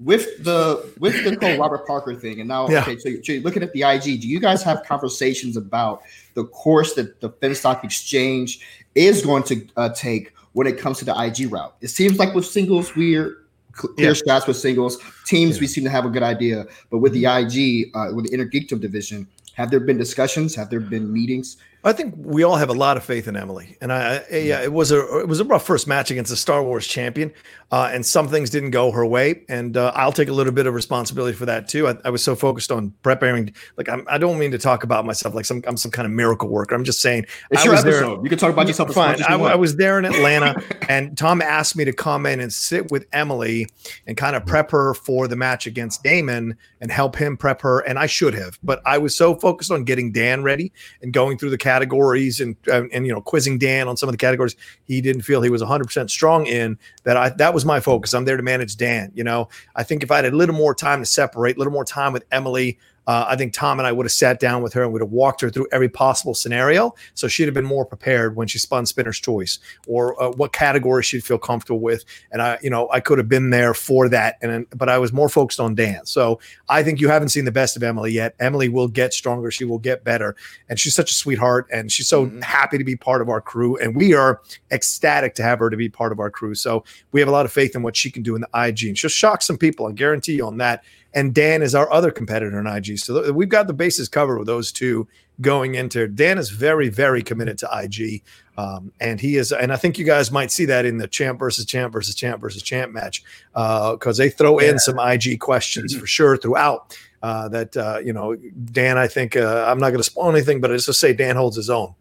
with 0.00 0.44
the 0.44 0.92
with 0.98 1.24
the 1.24 1.36
whole 1.40 1.58
Robert 1.62 1.86
Parker 1.86 2.14
thing, 2.14 2.40
and 2.40 2.48
now 2.48 2.68
yeah. 2.68 2.82
okay, 2.82 2.98
so 2.98 3.08
you're, 3.08 3.22
so 3.22 3.32
you're 3.32 3.42
looking 3.42 3.62
at 3.62 3.72
the 3.72 3.82
IG. 3.82 4.20
Do 4.20 4.28
you 4.28 4.40
guys 4.40 4.62
have 4.62 4.84
conversations 4.84 5.56
about 5.56 6.02
the 6.34 6.44
course 6.44 6.94
that 6.94 7.20
the 7.20 7.30
Finstock 7.30 7.84
Exchange 7.84 8.60
is 8.94 9.24
going 9.24 9.42
to 9.44 9.66
uh, 9.76 9.88
take 9.90 10.32
when 10.52 10.66
it 10.66 10.78
comes 10.78 10.98
to 10.98 11.04
the 11.04 11.20
IG 11.20 11.52
route? 11.52 11.74
It 11.80 11.88
seems 11.88 12.18
like 12.18 12.34
with 12.34 12.46
singles, 12.46 12.94
we're 12.94 13.38
clear 13.72 14.08
yeah. 14.08 14.12
shots 14.14 14.46
with 14.46 14.56
singles. 14.56 14.98
Teams, 15.26 15.56
yeah. 15.56 15.60
we 15.60 15.66
seem 15.66 15.84
to 15.84 15.90
have 15.90 16.04
a 16.04 16.10
good 16.10 16.22
idea, 16.22 16.66
but 16.90 16.98
with 16.98 17.12
the 17.12 17.24
IG, 17.24 17.90
uh, 17.94 18.14
with 18.14 18.26
the 18.26 18.34
Inner 18.34 18.48
Geekdom 18.48 18.80
division, 18.80 19.26
have 19.54 19.70
there 19.70 19.80
been 19.80 19.98
discussions? 19.98 20.54
Have 20.54 20.70
there 20.70 20.80
been 20.80 21.12
meetings? 21.12 21.56
I 21.84 21.92
think 21.92 22.14
we 22.16 22.42
all 22.42 22.56
have 22.56 22.70
a 22.70 22.74
lot 22.74 22.96
of 22.96 23.04
faith 23.04 23.28
in 23.28 23.36
Emily, 23.36 23.76
and 23.80 23.92
I, 23.92 24.16
I 24.16 24.36
yeah, 24.36 24.62
it 24.62 24.72
was 24.72 24.90
a 24.90 25.20
it 25.20 25.28
was 25.28 25.38
a 25.38 25.44
rough 25.44 25.64
first 25.64 25.86
match 25.86 26.10
against 26.10 26.30
the 26.30 26.36
Star 26.36 26.62
Wars 26.62 26.86
champion, 26.86 27.32
uh, 27.70 27.90
and 27.92 28.04
some 28.04 28.28
things 28.28 28.50
didn't 28.50 28.70
go 28.72 28.90
her 28.90 29.06
way, 29.06 29.44
and 29.48 29.76
uh, 29.76 29.92
I'll 29.94 30.12
take 30.12 30.28
a 30.28 30.32
little 30.32 30.52
bit 30.52 30.66
of 30.66 30.74
responsibility 30.74 31.36
for 31.36 31.46
that 31.46 31.68
too. 31.68 31.86
I, 31.86 31.96
I 32.04 32.10
was 32.10 32.24
so 32.24 32.34
focused 32.34 32.72
on 32.72 32.92
preparing, 33.02 33.54
like 33.76 33.88
I'm, 33.88 34.04
I 34.08 34.18
do 34.18 34.26
not 34.26 34.38
mean 34.38 34.50
to 34.50 34.58
talk 34.58 34.82
about 34.82 35.06
myself 35.06 35.34
like 35.34 35.44
some 35.44 35.62
I'm 35.68 35.76
some 35.76 35.92
kind 35.92 36.04
of 36.04 36.10
miracle 36.10 36.48
worker. 36.48 36.74
I'm 36.74 36.82
just 36.82 37.00
saying 37.00 37.26
it's 37.50 37.62
I 37.62 37.64
your 37.66 37.74
episode. 37.74 38.16
There, 38.16 38.24
you 38.24 38.28
can 38.28 38.38
talk 38.38 38.52
about 38.52 38.66
yourself. 38.66 38.92
Fine. 38.92 39.22
I, 39.22 39.34
I, 39.34 39.54
was 39.54 39.76
there 39.76 40.00
in 40.00 40.04
Atlanta, 40.04 40.60
and 40.88 41.16
Tom 41.16 41.40
asked 41.40 41.76
me 41.76 41.84
to 41.84 41.92
come 41.92 42.26
in 42.26 42.40
and 42.40 42.52
sit 42.52 42.90
with 42.90 43.06
Emily 43.12 43.68
and 44.06 44.16
kind 44.16 44.34
of 44.34 44.44
prep 44.46 44.72
her 44.72 44.94
for 44.94 45.28
the 45.28 45.36
match 45.36 45.66
against 45.66 46.02
Damon 46.02 46.56
and 46.80 46.90
help 46.90 47.14
him 47.16 47.36
prep 47.36 47.60
her, 47.62 47.80
and 47.80 47.98
I 47.98 48.06
should 48.06 48.34
have, 48.34 48.58
but 48.64 48.80
I 48.84 48.98
was 48.98 49.14
so 49.14 49.36
focused 49.36 49.70
on 49.70 49.84
getting 49.84 50.10
Dan 50.10 50.42
ready 50.42 50.72
and 51.02 51.12
going 51.12 51.38
through 51.38 51.50
the 51.50 51.58
categories 51.68 52.40
and 52.40 52.56
and, 52.72 52.90
and 52.92 53.06
you 53.06 53.12
know 53.12 53.20
quizzing 53.20 53.58
Dan 53.58 53.88
on 53.88 53.96
some 53.96 54.08
of 54.08 54.12
the 54.12 54.18
categories 54.26 54.56
he 54.84 55.00
didn't 55.00 55.22
feel 55.22 55.42
he 55.42 55.50
was 55.50 55.62
100% 55.62 56.10
strong 56.10 56.46
in 56.46 56.78
that 57.04 57.16
I 57.16 57.28
that 57.30 57.52
was 57.52 57.64
my 57.64 57.80
focus. 57.80 58.14
I'm 58.14 58.24
there 58.24 58.36
to 58.36 58.42
manage 58.42 58.76
Dan 58.76 59.12
you 59.14 59.24
know? 59.24 59.48
I 59.76 59.82
think 59.82 60.02
if 60.02 60.10
I 60.10 60.16
had 60.16 60.24
a 60.26 60.36
little 60.36 60.54
more 60.54 60.74
time 60.74 61.00
to 61.00 61.06
separate 61.06 61.56
a 61.56 61.58
little 61.58 61.72
more 61.72 61.84
time 61.84 62.12
with 62.12 62.24
Emily 62.30 62.78
uh, 63.08 63.24
I 63.26 63.36
think 63.36 63.54
Tom 63.54 63.80
and 63.80 63.86
I 63.86 63.92
would 63.92 64.04
have 64.04 64.12
sat 64.12 64.38
down 64.38 64.62
with 64.62 64.74
her 64.74 64.82
and 64.82 64.92
would 64.92 65.00
have 65.00 65.10
walked 65.10 65.40
her 65.40 65.48
through 65.48 65.66
every 65.72 65.88
possible 65.88 66.34
scenario. 66.34 66.94
So 67.14 67.26
she'd 67.26 67.46
have 67.46 67.54
been 67.54 67.64
more 67.64 67.86
prepared 67.86 68.36
when 68.36 68.46
she 68.48 68.58
spun 68.58 68.84
Spinner's 68.84 69.18
Choice 69.18 69.58
or 69.86 70.22
uh, 70.22 70.30
what 70.32 70.52
category 70.52 71.02
she'd 71.02 71.24
feel 71.24 71.38
comfortable 71.38 71.80
with. 71.80 72.04
And 72.30 72.42
I, 72.42 72.58
you 72.60 72.68
know, 72.68 72.86
I 72.92 73.00
could 73.00 73.16
have 73.16 73.28
been 73.28 73.48
there 73.48 73.72
for 73.72 74.10
that. 74.10 74.36
And 74.42 74.66
but 74.76 74.90
I 74.90 74.98
was 74.98 75.10
more 75.10 75.30
focused 75.30 75.58
on 75.58 75.74
Dan. 75.74 76.04
So 76.04 76.38
I 76.68 76.82
think 76.82 77.00
you 77.00 77.08
haven't 77.08 77.30
seen 77.30 77.46
the 77.46 77.50
best 77.50 77.76
of 77.76 77.82
Emily 77.82 78.12
yet. 78.12 78.34
Emily 78.40 78.68
will 78.68 78.88
get 78.88 79.14
stronger. 79.14 79.50
She 79.50 79.64
will 79.64 79.78
get 79.78 80.04
better. 80.04 80.36
And 80.68 80.78
she's 80.78 80.94
such 80.94 81.10
a 81.10 81.14
sweetheart. 81.14 81.66
And 81.72 81.90
she's 81.90 82.08
so 82.08 82.26
mm-hmm. 82.26 82.42
happy 82.42 82.76
to 82.76 82.84
be 82.84 82.94
part 82.94 83.22
of 83.22 83.30
our 83.30 83.40
crew. 83.40 83.78
And 83.78 83.96
we 83.96 84.12
are 84.12 84.42
ecstatic 84.70 85.34
to 85.36 85.42
have 85.42 85.60
her 85.60 85.70
to 85.70 85.78
be 85.78 85.88
part 85.88 86.12
of 86.12 86.20
our 86.20 86.30
crew. 86.30 86.54
So 86.54 86.84
we 87.12 87.20
have 87.20 87.28
a 87.30 87.32
lot 87.32 87.46
of 87.46 87.52
faith 87.52 87.74
in 87.74 87.82
what 87.82 87.96
she 87.96 88.10
can 88.10 88.22
do 88.22 88.34
in 88.34 88.42
the 88.42 88.48
IG. 88.54 88.84
And 88.84 88.98
she'll 88.98 89.08
shock 89.08 89.40
some 89.40 89.56
people. 89.56 89.86
I 89.86 89.92
guarantee 89.92 90.34
you 90.34 90.46
on 90.46 90.58
that 90.58 90.84
and 91.14 91.34
Dan 91.34 91.62
is 91.62 91.74
our 91.74 91.90
other 91.92 92.10
competitor 92.10 92.58
in 92.58 92.66
IG. 92.66 92.98
So 92.98 93.22
th- 93.22 93.34
we've 93.34 93.48
got 93.48 93.66
the 93.66 93.72
bases 93.72 94.08
covered 94.08 94.38
with 94.38 94.46
those 94.46 94.70
two 94.72 95.08
going 95.40 95.74
into. 95.74 96.06
Dan 96.08 96.38
is 96.38 96.50
very, 96.50 96.88
very 96.88 97.22
committed 97.22 97.58
to 97.58 97.68
IG, 97.72 98.22
um, 98.56 98.92
and 99.00 99.20
he 99.20 99.36
is. 99.36 99.52
And 99.52 99.72
I 99.72 99.76
think 99.76 99.98
you 99.98 100.04
guys 100.04 100.30
might 100.30 100.50
see 100.50 100.64
that 100.66 100.84
in 100.84 100.98
the 100.98 101.08
champ 101.08 101.38
versus 101.38 101.64
champ 101.64 101.92
versus 101.92 102.14
champ 102.14 102.40
versus 102.40 102.62
champ 102.62 102.92
match 102.92 103.22
because 103.52 104.20
uh, 104.20 104.22
they 104.22 104.30
throw 104.30 104.60
yeah. 104.60 104.70
in 104.70 104.78
some 104.78 104.98
IG 104.98 105.40
questions 105.40 105.94
for 105.94 106.06
sure 106.06 106.36
throughout. 106.36 106.96
Uh, 107.20 107.48
that 107.48 107.76
uh, 107.76 107.98
you 108.04 108.12
know, 108.12 108.36
Dan. 108.72 108.96
I 108.96 109.08
think 109.08 109.34
uh, 109.34 109.64
I'm 109.66 109.80
not 109.80 109.90
going 109.90 109.98
to 109.98 110.04
spoil 110.04 110.30
anything, 110.30 110.60
but 110.60 110.70
I 110.70 110.76
just 110.76 111.00
say 111.00 111.12
Dan 111.12 111.34
holds 111.34 111.56
his 111.56 111.68
own. 111.68 111.94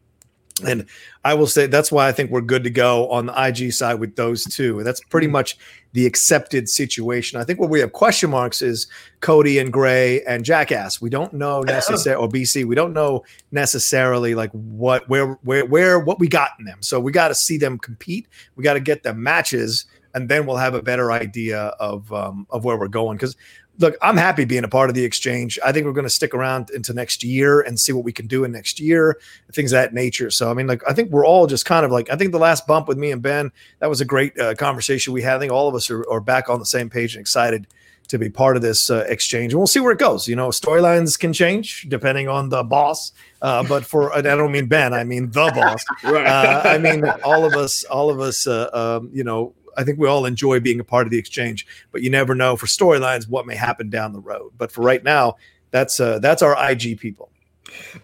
And 0.65 0.85
I 1.23 1.33
will 1.33 1.47
say 1.47 1.67
that's 1.67 1.91
why 1.91 2.07
I 2.07 2.11
think 2.11 2.31
we're 2.31 2.41
good 2.41 2.63
to 2.63 2.69
go 2.69 3.09
on 3.09 3.27
the 3.27 3.45
IG 3.47 3.73
side 3.73 3.95
with 3.95 4.15
those 4.15 4.43
two. 4.43 4.77
And 4.77 4.87
that's 4.87 5.01
pretty 5.01 5.27
much 5.27 5.57
the 5.93 6.05
accepted 6.05 6.69
situation. 6.69 7.39
I 7.39 7.43
think 7.43 7.59
where 7.59 7.69
we 7.69 7.79
have 7.79 7.93
question 7.93 8.29
marks 8.29 8.61
is 8.61 8.87
Cody 9.19 9.59
and 9.59 9.73
Grae 9.73 10.21
and 10.27 10.43
Jackass. 10.43 11.01
We 11.01 11.09
don't 11.09 11.33
know 11.33 11.61
necessarily 11.61 12.23
or 12.23 12.29
BC. 12.29 12.65
We 12.65 12.75
don't 12.75 12.93
know 12.93 13.23
necessarily 13.51 14.35
like 14.35 14.51
what 14.51 15.07
where 15.09 15.33
where 15.43 15.65
where 15.65 15.99
what 15.99 16.19
we 16.19 16.27
got 16.27 16.51
in 16.59 16.65
them. 16.65 16.81
So 16.81 16.99
we 16.99 17.11
got 17.11 17.29
to 17.29 17.35
see 17.35 17.57
them 17.57 17.77
compete. 17.77 18.27
We 18.55 18.63
got 18.63 18.73
to 18.73 18.79
get 18.79 19.03
them 19.03 19.21
matches 19.21 19.85
and 20.17 20.29
then 20.29 20.47
we'll 20.47 20.57
have 20.57 20.73
a 20.73 20.81
better 20.81 21.11
idea 21.11 21.59
of 21.79 22.11
um, 22.11 22.47
of 22.49 22.65
where 22.65 22.77
we're 22.77 22.87
going. 22.87 23.17
Because 23.17 23.35
look, 23.79 23.95
I'm 24.01 24.17
happy 24.17 24.45
being 24.45 24.63
a 24.63 24.67
part 24.67 24.89
of 24.89 24.95
the 24.95 25.03
exchange. 25.03 25.59
I 25.63 25.71
think 25.71 25.85
we're 25.85 25.93
going 25.93 26.05
to 26.05 26.09
stick 26.09 26.33
around 26.33 26.69
into 26.71 26.93
next 26.93 27.23
year 27.23 27.61
and 27.61 27.79
see 27.79 27.91
what 27.91 28.03
we 28.03 28.11
can 28.11 28.27
do 28.27 28.43
in 28.43 28.51
next 28.51 28.79
year, 28.79 29.19
things 29.51 29.71
of 29.71 29.77
that 29.77 29.93
nature. 29.93 30.31
So, 30.31 30.49
I 30.49 30.53
mean, 30.53 30.67
like, 30.67 30.81
I 30.87 30.93
think 30.93 31.11
we're 31.11 31.25
all 31.25 31.47
just 31.47 31.65
kind 31.65 31.85
of 31.85 31.91
like, 31.91 32.09
I 32.09 32.15
think 32.15 32.31
the 32.31 32.39
last 32.39 32.65
bump 32.65 32.87
with 32.87 32.97
me 32.97 33.11
and 33.11 33.21
Ben, 33.21 33.51
that 33.79 33.89
was 33.89 34.01
a 34.01 34.05
great 34.05 34.37
uh, 34.39 34.55
conversation 34.55 35.13
we 35.13 35.21
had. 35.21 35.37
I 35.37 35.39
think 35.39 35.51
all 35.51 35.67
of 35.67 35.75
us 35.75 35.89
are, 35.89 36.09
are 36.09 36.21
back 36.21 36.49
on 36.49 36.59
the 36.59 36.65
same 36.65 36.89
page 36.89 37.15
and 37.15 37.21
excited 37.21 37.67
to 38.07 38.17
be 38.17 38.29
part 38.29 38.55
of 38.55 38.61
this 38.61 38.89
uh, 38.89 39.05
exchange. 39.07 39.53
And 39.53 39.59
we'll 39.59 39.67
see 39.67 39.79
where 39.79 39.91
it 39.91 39.99
goes. 39.99 40.27
You 40.27 40.35
know, 40.35 40.49
storylines 40.49 41.19
can 41.19 41.33
change 41.33 41.87
depending 41.89 42.27
on 42.27 42.49
the 42.49 42.63
boss. 42.63 43.11
Uh, 43.41 43.63
but 43.63 43.85
for 43.85 44.13
I 44.13 44.21
don't 44.21 44.51
mean 44.51 44.67
Ben, 44.67 44.93
I 44.93 45.03
mean 45.03 45.29
the 45.29 45.51
boss. 45.53 45.83
right. 46.03 46.25
Uh, 46.25 46.61
I 46.65 46.77
mean 46.77 47.05
all 47.23 47.45
of 47.45 47.53
us, 47.53 47.83
all 47.83 48.09
of 48.09 48.19
us. 48.19 48.47
Uh, 48.47 48.69
um, 48.73 49.09
you 49.13 49.23
know, 49.23 49.53
I 49.77 49.83
think 49.83 49.99
we 49.99 50.07
all 50.07 50.25
enjoy 50.25 50.59
being 50.59 50.79
a 50.79 50.83
part 50.83 51.07
of 51.07 51.11
the 51.11 51.17
exchange, 51.17 51.65
but 51.91 52.01
you 52.01 52.09
never 52.09 52.35
know 52.35 52.55
for 52.55 52.65
storylines 52.65 53.29
what 53.29 53.45
may 53.45 53.55
happen 53.55 53.89
down 53.89 54.13
the 54.13 54.19
road. 54.19 54.51
But 54.57 54.71
for 54.71 54.81
right 54.81 55.03
now, 55.03 55.37
that's 55.71 55.99
uh, 55.99 56.19
that's 56.19 56.41
our 56.41 56.55
IG 56.71 56.99
people. 56.99 57.29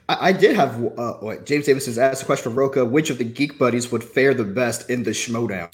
I, 0.09 0.29
I 0.29 0.31
did 0.31 0.55
have 0.55 0.75
uh, 0.97 1.13
what 1.13 1.45
James 1.45 1.65
Davis 1.65 1.85
has 1.85 1.97
asked 1.97 2.23
a 2.23 2.25
question 2.25 2.43
from 2.43 2.55
Rocha. 2.55 2.85
Which 2.85 3.09
of 3.09 3.17
the 3.17 3.23
geek 3.23 3.57
buddies 3.57 3.91
would 3.91 4.03
fare 4.03 4.33
the 4.33 4.43
best 4.43 4.89
in 4.89 5.03
the 5.03 5.11
Schmoedown? 5.11 5.69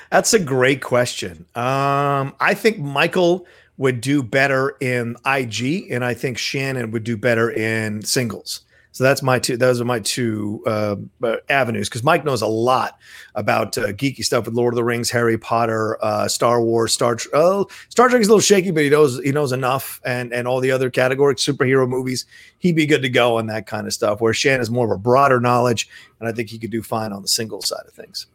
That's 0.10 0.34
a 0.34 0.38
great 0.38 0.82
question. 0.82 1.46
Um, 1.54 2.34
I 2.40 2.54
think 2.54 2.78
Michael 2.78 3.46
would 3.78 4.00
do 4.00 4.22
better 4.22 4.76
in 4.80 5.16
IG, 5.24 5.90
and 5.90 6.04
I 6.04 6.14
think 6.14 6.36
Shannon 6.36 6.90
would 6.90 7.04
do 7.04 7.16
better 7.16 7.50
in 7.50 8.02
singles. 8.02 8.60
So 8.92 9.04
that's 9.04 9.22
my 9.22 9.38
two. 9.38 9.56
Those 9.56 9.80
are 9.80 9.84
my 9.84 10.00
two 10.00 10.62
uh, 10.66 10.96
uh 11.22 11.36
avenues 11.48 11.88
because 11.88 12.02
Mike 12.02 12.24
knows 12.24 12.42
a 12.42 12.46
lot 12.46 12.98
about 13.34 13.78
uh, 13.78 13.88
geeky 13.92 14.24
stuff 14.24 14.46
with 14.46 14.54
Lord 14.54 14.74
of 14.74 14.76
the 14.76 14.84
Rings, 14.84 15.10
Harry 15.10 15.38
Potter, 15.38 15.96
uh, 16.02 16.26
Star 16.28 16.60
Wars, 16.60 16.92
Star. 16.92 17.14
Trek. 17.14 17.32
Oh, 17.34 17.68
Star 17.88 18.08
Trek 18.08 18.20
is 18.20 18.26
a 18.26 18.30
little 18.30 18.40
shaky, 18.40 18.70
but 18.72 18.82
he 18.82 18.90
knows 18.90 19.20
he 19.22 19.32
knows 19.32 19.52
enough, 19.52 20.00
and 20.04 20.32
and 20.32 20.48
all 20.48 20.60
the 20.60 20.72
other 20.72 20.90
categories, 20.90 21.38
superhero 21.38 21.88
movies. 21.88 22.26
He'd 22.58 22.76
be 22.76 22.86
good 22.86 23.02
to 23.02 23.08
go 23.08 23.38
on 23.38 23.46
that 23.46 23.66
kind 23.66 23.86
of 23.86 23.92
stuff. 23.92 24.20
Where 24.20 24.34
Shan 24.34 24.60
is 24.60 24.70
more 24.70 24.86
of 24.86 24.90
a 24.90 24.98
broader 24.98 25.40
knowledge, 25.40 25.88
and 26.18 26.28
I 26.28 26.32
think 26.32 26.50
he 26.50 26.58
could 26.58 26.70
do 26.70 26.82
fine 26.82 27.12
on 27.12 27.22
the 27.22 27.28
single 27.28 27.62
side 27.62 27.84
of 27.86 27.94
things. 27.94 28.26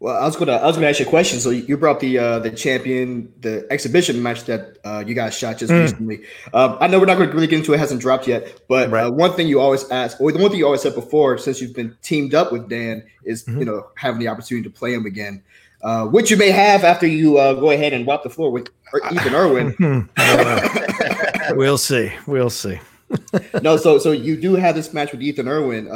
Well, 0.00 0.16
I 0.16 0.24
was 0.26 0.36
gonna 0.36 0.52
I 0.52 0.66
was 0.66 0.76
gonna 0.76 0.86
ask 0.86 1.00
you 1.00 1.06
a 1.06 1.08
question. 1.08 1.40
So 1.40 1.50
you 1.50 1.76
brought 1.76 1.98
the 1.98 2.18
uh, 2.18 2.38
the 2.38 2.50
champion 2.50 3.32
the 3.40 3.66
exhibition 3.68 4.22
match 4.22 4.44
that 4.44 4.78
uh, 4.84 5.02
you 5.04 5.14
guys 5.14 5.36
shot 5.36 5.58
just 5.58 5.72
mm. 5.72 5.82
recently. 5.82 6.20
Um, 6.54 6.78
I 6.80 6.86
know 6.86 7.00
we're 7.00 7.06
not 7.06 7.16
going 7.16 7.30
to 7.30 7.34
really 7.34 7.48
get 7.48 7.58
into 7.58 7.72
it; 7.72 7.76
it 7.76 7.80
hasn't 7.80 8.00
dropped 8.00 8.28
yet. 8.28 8.60
But 8.68 8.90
right. 8.90 9.06
uh, 9.06 9.10
one 9.10 9.32
thing 9.32 9.48
you 9.48 9.58
always 9.60 9.90
ask, 9.90 10.20
or 10.20 10.30
the 10.30 10.38
one 10.38 10.50
thing 10.50 10.60
you 10.60 10.66
always 10.66 10.82
said 10.82 10.94
before, 10.94 11.36
since 11.36 11.60
you've 11.60 11.74
been 11.74 11.96
teamed 12.02 12.32
up 12.32 12.52
with 12.52 12.68
Dan, 12.68 13.02
is 13.24 13.44
mm-hmm. 13.44 13.58
you 13.58 13.64
know 13.64 13.88
having 13.96 14.20
the 14.20 14.28
opportunity 14.28 14.62
to 14.68 14.72
play 14.72 14.94
him 14.94 15.04
again, 15.04 15.42
uh, 15.82 16.06
which 16.06 16.30
you 16.30 16.36
may 16.36 16.50
have 16.52 16.84
after 16.84 17.06
you 17.08 17.38
uh, 17.38 17.54
go 17.54 17.70
ahead 17.70 17.92
and 17.92 18.06
wipe 18.06 18.22
the 18.22 18.30
floor 18.30 18.52
with 18.52 18.68
Ethan 19.10 19.34
Erwin. 19.34 20.08
we'll 21.56 21.78
see. 21.78 22.12
We'll 22.28 22.50
see. 22.50 22.78
no, 23.62 23.76
so 23.76 23.98
so 23.98 24.12
you 24.12 24.40
do 24.40 24.54
have 24.54 24.76
this 24.76 24.94
match 24.94 25.10
with 25.10 25.22
Ethan 25.22 25.48
Erwin. 25.48 25.88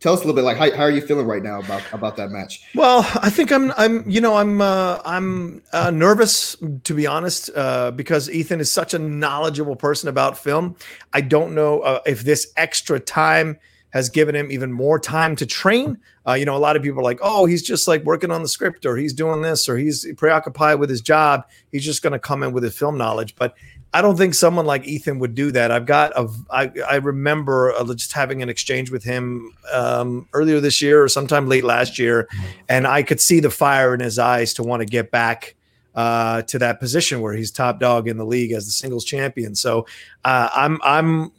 Tell 0.00 0.12
us 0.12 0.20
a 0.20 0.22
little 0.26 0.34
bit 0.34 0.44
like 0.44 0.58
how, 0.58 0.70
how 0.76 0.82
are 0.82 0.90
you 0.90 1.00
feeling 1.00 1.26
right 1.26 1.42
now 1.42 1.60
about 1.60 1.82
about 1.92 2.16
that 2.16 2.30
match? 2.30 2.62
Well 2.74 3.08
i 3.22 3.30
think 3.30 3.50
i'm 3.50 3.72
i'm 3.78 4.08
you 4.08 4.20
know 4.20 4.36
i'm 4.36 4.60
uh, 4.60 5.00
i'm 5.04 5.62
uh, 5.72 5.90
nervous 5.90 6.56
to 6.84 6.94
be 6.94 7.06
honest 7.06 7.50
uh, 7.56 7.90
because 7.90 8.28
ethan 8.28 8.60
is 8.60 8.70
such 8.70 8.92
a 8.92 8.98
knowledgeable 8.98 9.76
person 9.76 10.08
about 10.08 10.36
film. 10.36 10.76
I 11.12 11.22
don't 11.22 11.54
know 11.54 11.80
uh, 11.80 12.00
if 12.06 12.22
this 12.22 12.52
extra 12.56 13.00
time 13.00 13.58
has 13.90 14.10
given 14.10 14.34
him 14.34 14.50
even 14.50 14.72
more 14.72 14.98
time 14.98 15.36
to 15.36 15.46
train. 15.46 15.96
Uh, 16.26 16.32
you 16.34 16.44
know 16.44 16.56
a 16.56 16.58
lot 16.58 16.76
of 16.76 16.82
people 16.82 17.00
are 17.00 17.04
like 17.04 17.20
oh 17.22 17.46
he's 17.46 17.62
just 17.62 17.88
like 17.88 18.04
working 18.04 18.30
on 18.30 18.42
the 18.42 18.48
script 18.48 18.84
or 18.84 18.96
he's 18.96 19.14
doing 19.14 19.40
this 19.40 19.68
or 19.68 19.78
he's 19.78 20.06
preoccupied 20.16 20.78
with 20.80 20.90
his 20.90 21.00
job. 21.00 21.44
He's 21.72 21.84
just 21.84 22.02
going 22.02 22.12
to 22.12 22.18
come 22.18 22.42
in 22.42 22.52
with 22.52 22.62
his 22.62 22.76
film 22.76 22.98
knowledge. 22.98 23.36
But 23.36 23.54
I 23.94 24.02
don't 24.02 24.16
think 24.16 24.34
someone 24.34 24.66
like 24.66 24.88
Ethan 24.88 25.20
would 25.20 25.36
do 25.36 25.52
that. 25.52 25.70
I've 25.70 25.86
got 25.86 26.10
a, 26.16 26.28
I, 26.50 26.72
I 26.90 26.96
remember 26.96 27.72
uh, 27.72 27.94
just 27.94 28.12
having 28.12 28.42
an 28.42 28.48
exchange 28.48 28.90
with 28.90 29.04
him 29.04 29.52
um, 29.72 30.28
earlier 30.32 30.58
this 30.58 30.82
year 30.82 31.04
or 31.04 31.08
sometime 31.08 31.46
late 31.46 31.62
last 31.62 31.96
year, 31.96 32.28
and 32.68 32.88
I 32.88 33.04
could 33.04 33.20
see 33.20 33.38
the 33.38 33.50
fire 33.50 33.94
in 33.94 34.00
his 34.00 34.18
eyes 34.18 34.52
to 34.54 34.64
want 34.64 34.80
to 34.80 34.86
get 34.86 35.12
back 35.12 35.54
uh, 35.94 36.42
to 36.42 36.58
that 36.58 36.80
position 36.80 37.20
where 37.20 37.34
he's 37.34 37.52
top 37.52 37.78
dog 37.78 38.08
in 38.08 38.16
the 38.16 38.26
league 38.26 38.50
as 38.50 38.66
the 38.66 38.72
singles 38.72 39.04
champion. 39.04 39.54
So 39.54 39.86
uh, 40.24 40.48
I'm 40.52 40.80
I'm 40.82 41.30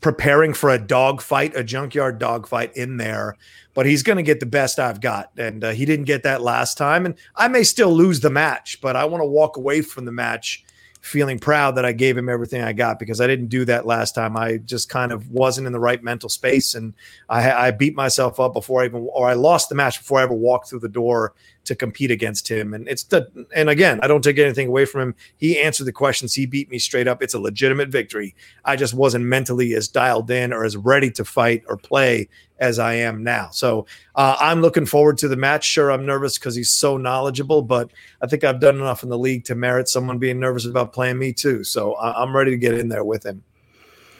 preparing 0.00 0.54
for 0.54 0.70
a 0.70 0.78
dog 0.78 1.20
fight, 1.20 1.54
a 1.54 1.62
junkyard 1.62 2.18
dog 2.18 2.46
fight 2.46 2.74
in 2.74 2.96
there, 2.96 3.36
but 3.74 3.84
he's 3.84 4.02
going 4.02 4.16
to 4.16 4.22
get 4.22 4.40
the 4.40 4.46
best 4.46 4.78
I've 4.78 5.02
got, 5.02 5.32
and 5.36 5.62
uh, 5.62 5.72
he 5.72 5.84
didn't 5.84 6.06
get 6.06 6.22
that 6.22 6.40
last 6.40 6.78
time, 6.78 7.04
and 7.04 7.14
I 7.36 7.48
may 7.48 7.62
still 7.62 7.92
lose 7.92 8.20
the 8.20 8.30
match, 8.30 8.80
but 8.80 8.96
I 8.96 9.04
want 9.04 9.20
to 9.20 9.26
walk 9.26 9.58
away 9.58 9.82
from 9.82 10.06
the 10.06 10.12
match 10.12 10.63
feeling 11.04 11.38
proud 11.38 11.72
that 11.72 11.84
I 11.84 11.92
gave 11.92 12.16
him 12.16 12.30
everything 12.30 12.62
I 12.62 12.72
got 12.72 12.98
because 12.98 13.20
I 13.20 13.26
didn't 13.26 13.48
do 13.48 13.66
that 13.66 13.84
last 13.84 14.14
time. 14.14 14.38
I 14.38 14.56
just 14.56 14.88
kind 14.88 15.12
of 15.12 15.30
wasn't 15.30 15.66
in 15.66 15.72
the 15.74 15.78
right 15.78 16.02
mental 16.02 16.30
space, 16.30 16.74
and 16.74 16.94
I, 17.28 17.52
I 17.52 17.70
beat 17.72 17.94
myself 17.94 18.40
up 18.40 18.54
before 18.54 18.82
I 18.82 18.86
even, 18.86 19.06
or 19.12 19.28
I 19.28 19.34
lost 19.34 19.68
the 19.68 19.74
match 19.74 19.98
before 19.98 20.20
I 20.20 20.22
ever 20.22 20.32
walked 20.32 20.70
through 20.70 20.80
the 20.80 20.88
door 20.88 21.34
to 21.64 21.74
compete 21.74 22.10
against 22.10 22.48
him. 22.50 22.74
And 22.74 22.88
it's 22.88 23.04
the, 23.04 23.28
and 23.54 23.68
again, 23.68 24.00
I 24.02 24.06
don't 24.06 24.22
take 24.22 24.38
anything 24.38 24.68
away 24.68 24.84
from 24.84 25.00
him. 25.00 25.14
He 25.36 25.58
answered 25.58 25.84
the 25.84 25.92
questions. 25.92 26.34
He 26.34 26.46
beat 26.46 26.70
me 26.70 26.78
straight 26.78 27.08
up. 27.08 27.22
It's 27.22 27.34
a 27.34 27.38
legitimate 27.38 27.88
victory. 27.88 28.34
I 28.64 28.76
just 28.76 28.94
wasn't 28.94 29.24
mentally 29.24 29.74
as 29.74 29.88
dialed 29.88 30.30
in 30.30 30.52
or 30.52 30.64
as 30.64 30.76
ready 30.76 31.10
to 31.12 31.24
fight 31.24 31.62
or 31.68 31.76
play 31.76 32.28
as 32.58 32.78
I 32.78 32.94
am 32.94 33.24
now. 33.24 33.50
So 33.50 33.86
uh, 34.14 34.36
I'm 34.38 34.60
looking 34.62 34.86
forward 34.86 35.18
to 35.18 35.28
the 35.28 35.36
match. 35.36 35.64
Sure, 35.64 35.90
I'm 35.90 36.06
nervous 36.06 36.38
because 36.38 36.54
he's 36.54 36.72
so 36.72 36.96
knowledgeable, 36.96 37.62
but 37.62 37.90
I 38.22 38.26
think 38.26 38.44
I've 38.44 38.60
done 38.60 38.76
enough 38.76 39.02
in 39.02 39.08
the 39.08 39.18
league 39.18 39.44
to 39.46 39.54
merit 39.54 39.88
someone 39.88 40.18
being 40.18 40.38
nervous 40.38 40.64
about 40.64 40.92
playing 40.92 41.18
me 41.18 41.32
too. 41.32 41.64
So 41.64 41.94
I- 41.94 42.22
I'm 42.22 42.34
ready 42.34 42.52
to 42.52 42.56
get 42.56 42.74
in 42.78 42.88
there 42.88 43.04
with 43.04 43.26
him. 43.26 43.42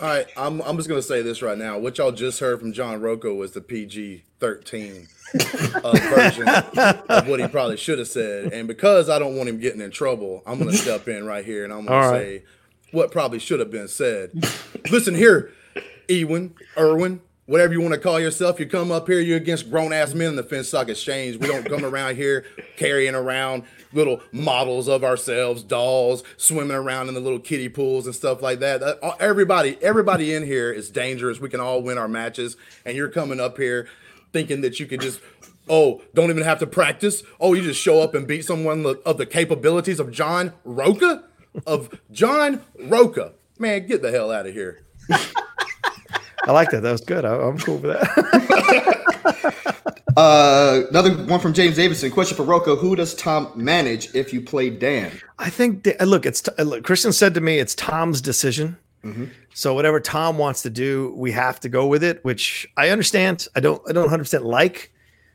All 0.01 0.09
right, 0.09 0.27
I'm, 0.37 0.61
I'm 0.63 0.77
just 0.77 0.89
going 0.89 1.01
to 1.01 1.07
say 1.07 1.23
this 1.23 1.41
right 1.41 1.57
now. 1.57 1.79
What 1.79 1.99
y'all 1.99 2.11
just 2.11 2.41
heard 2.41 2.59
from 2.59 2.73
John 2.73 3.01
Rocha 3.01 3.33
was 3.33 3.53
the 3.53 3.61
PG 3.61 4.25
13 4.41 5.07
uh, 5.83 5.99
version 6.15 6.49
of 6.49 7.29
what 7.29 7.39
he 7.39 7.47
probably 7.47 7.77
should 7.77 8.01
have 8.01 8.09
said. 8.09 8.53
And 8.53 8.67
because 8.67 9.09
I 9.09 9.21
don't 9.21 9.37
want 9.37 9.49
him 9.49 9.61
getting 9.61 9.81
in 9.81 9.93
trouble, 9.93 10.43
I'm 10.47 10.59
going 10.59 10.73
to 10.73 10.77
step 10.77 11.07
in 11.07 11.25
right 11.25 11.45
here 11.45 11.65
and 11.65 11.73
I'm 11.73 11.87
going 11.87 12.03
to 12.03 12.09
say 12.09 12.43
what 12.91 13.13
probably 13.13 13.39
should 13.39 13.61
have 13.61 13.71
been 13.71 13.89
said. 13.89 14.33
Listen 14.91 15.15
here, 15.15 15.53
Ewan, 16.09 16.55
Erwin, 16.77 17.21
whatever 17.47 17.73
you 17.73 17.81
want 17.81 17.95
to 17.95 18.01
call 18.01 18.19
yourself. 18.19 18.59
You 18.59 18.67
come 18.67 18.91
up 18.91 19.07
here, 19.07 19.21
you're 19.21 19.37
against 19.37 19.71
grown 19.71 19.93
ass 19.93 20.13
men 20.13 20.31
in 20.31 20.37
the 20.37 20.43
Finstock 20.43 20.89
Exchange. 20.89 21.37
We 21.37 21.47
don't 21.47 21.65
come 21.67 21.85
around 21.85 22.17
here 22.17 22.47
carrying 22.77 23.15
around 23.15 23.63
little 23.95 24.21
models 24.33 24.89
of 24.89 25.05
ourselves, 25.05 25.63
dolls, 25.63 26.23
swimming 26.37 26.77
around 26.77 27.09
in 27.09 27.15
the 27.15 27.21
little 27.21 27.39
kiddie 27.39 27.69
pools 27.69 28.07
and 28.07 28.15
stuff 28.15 28.43
like 28.43 28.61
that. 28.61 28.83
Uh, 28.83 29.15
everybody, 29.21 29.79
everybody 29.83 30.35
in 30.35 30.45
here 30.45 30.73
is 30.73 30.91
dangerous. 30.91 31.41
We 31.41 31.49
can 31.49 31.61
all 31.61 31.83
win 31.83 31.99
our 31.99 32.09
matches, 32.09 32.57
and 32.85 32.97
you're 32.97 33.09
coming 33.09 33.41
up 33.41 33.57
here 33.59 33.89
thinking 34.33 34.61
that 34.63 34.81
you 34.81 34.87
could 34.87 35.01
just 35.01 35.21
oh, 35.69 36.03
don't 36.15 36.31
even 36.31 36.43
have 36.43 36.59
to 36.59 36.67
practice. 36.67 37.23
Oh, 37.41 37.55
you 37.55 37.63
just 37.63 37.81
show 37.81 38.01
up 38.01 38.15
and 38.15 38.27
beat 38.27 38.45
someone 38.45 38.85
of 39.05 39.19
the 39.19 39.27
capabilities 39.27 40.01
of 40.01 40.11
John 40.11 40.53
Rocha, 40.65 41.25
of 41.67 42.01
John 42.11 42.63
Rocha. 42.79 43.33
Man, 43.59 43.87
get 43.87 44.03
the 44.03 44.11
hell 44.11 44.31
out 44.31 44.47
of 44.47 44.53
here. 44.53 44.85
I 46.47 46.53
like 46.53 46.71
that. 46.71 46.83
That 46.83 46.93
was 46.93 47.01
good. 47.01 47.25
I, 47.25 47.35
am 47.35 47.59
cool 47.59 47.79
with 47.79 47.93
that. 47.93 49.01
Uh, 50.17 50.83
another 50.91 51.13
one 51.25 51.41
from 51.41 51.53
James 51.53 51.77
Davidson. 51.77 52.11
Question 52.11 52.37
for 52.37 52.45
Rocha: 52.45 52.77
Who 52.77 52.95
does 52.95 53.15
Tom 53.15 53.51
manage 53.57 54.15
if 54.15 54.33
you 54.33 54.41
play 54.41 54.71
Dan? 54.71 55.11
I 55.39 55.51
think. 55.51 55.89
Uh, 56.01 56.05
look, 56.05 56.25
it's 56.25 56.49
uh, 56.57 56.63
look, 56.63 56.85
Christian 56.85 57.13
said 57.13 57.35
to 57.35 57.41
me, 57.41 57.59
it's 57.59 57.75
Tom's 57.75 58.21
decision. 58.21 58.77
Mm-hmm. 59.03 59.27
So 59.55 59.75
whatever 59.75 60.01
Tom 60.01 60.39
wants 60.39 60.63
to 60.63 60.71
do, 60.71 61.13
we 61.17 61.33
have 61.33 61.59
to 61.61 61.69
go 61.69 61.87
with 61.87 62.05
it. 62.05 62.25
Which 62.25 62.67
I 62.77 62.91
understand. 62.91 63.49
I 63.57 63.61
don't. 63.61 63.83
I 63.89 63.93
don't 63.93 64.05
100 64.05 64.23
percent 64.23 64.45
like, 64.45 64.93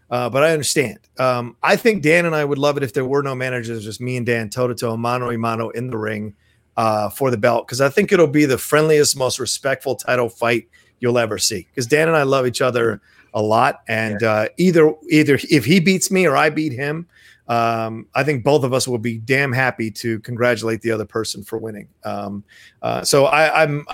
uh, 0.10 0.30
but 0.30 0.43
I 0.43 0.52
understand. 0.52 1.00
Um, 1.17 1.58
I 1.62 1.76
think 1.76 2.02
Dan 2.02 2.26
and 2.26 2.34
I 2.34 2.45
would 2.45 2.58
love 2.58 2.78
it 2.78 2.84
if 2.84 2.93
there 2.93 3.06
were 3.06 3.22
no 3.22 3.36
managers, 3.36 3.84
just 3.84 4.00
me 4.00 4.15
and 4.15 4.26
Dan, 4.26 4.50
toe 4.50 4.67
to 4.67 4.76
toe, 4.76 4.95
mano 4.95 5.30
a 5.30 5.38
mano 5.38 5.69
in 5.69 5.89
the 5.89 5.98
ring 5.98 6.36
uh, 6.78 7.10
for 7.10 7.32
the 7.32 7.38
belt, 7.38 7.67
because 7.67 7.82
I 7.82 7.89
think 7.89 8.13
it'll 8.13 8.28
be 8.28 8.45
the 8.45 8.58
friendliest, 8.58 9.17
most 9.17 9.39
respectful 9.39 9.95
title 9.95 10.30
fight 10.30 10.69
you'll 11.00 11.18
ever 11.18 11.38
see. 11.38 11.68
Because 11.70 11.88
Dan 11.88 12.08
and 12.08 12.18
I 12.18 12.24
love 12.24 12.46
each 12.46 12.62
other 12.62 13.02
a 13.34 13.42
lot. 13.42 13.82
And 13.88 14.22
uh, 14.24 14.50
either 14.58 14.94
either 15.10 15.40
if 15.50 15.66
he 15.66 15.80
beats 15.80 16.10
me 16.12 16.26
or 16.26 16.36
I 16.36 16.50
beat 16.50 16.74
him, 16.74 17.08
um, 17.50 18.06
I 18.14 18.24
think 18.24 18.44
both 18.44 18.64
of 18.64 18.74
us 18.74 18.88
will 18.88 19.00
be 19.00 19.18
damn 19.18 19.52
happy 19.52 19.90
to 19.92 20.20
congratulate 20.20 20.82
the 20.82 20.92
other 20.92 21.06
person 21.06 21.44
for 21.44 21.58
winning. 21.58 21.88
Um, 22.04 22.44
uh, 22.84 23.04
so 23.04 23.26
I, 23.26 23.64
am 23.64 23.86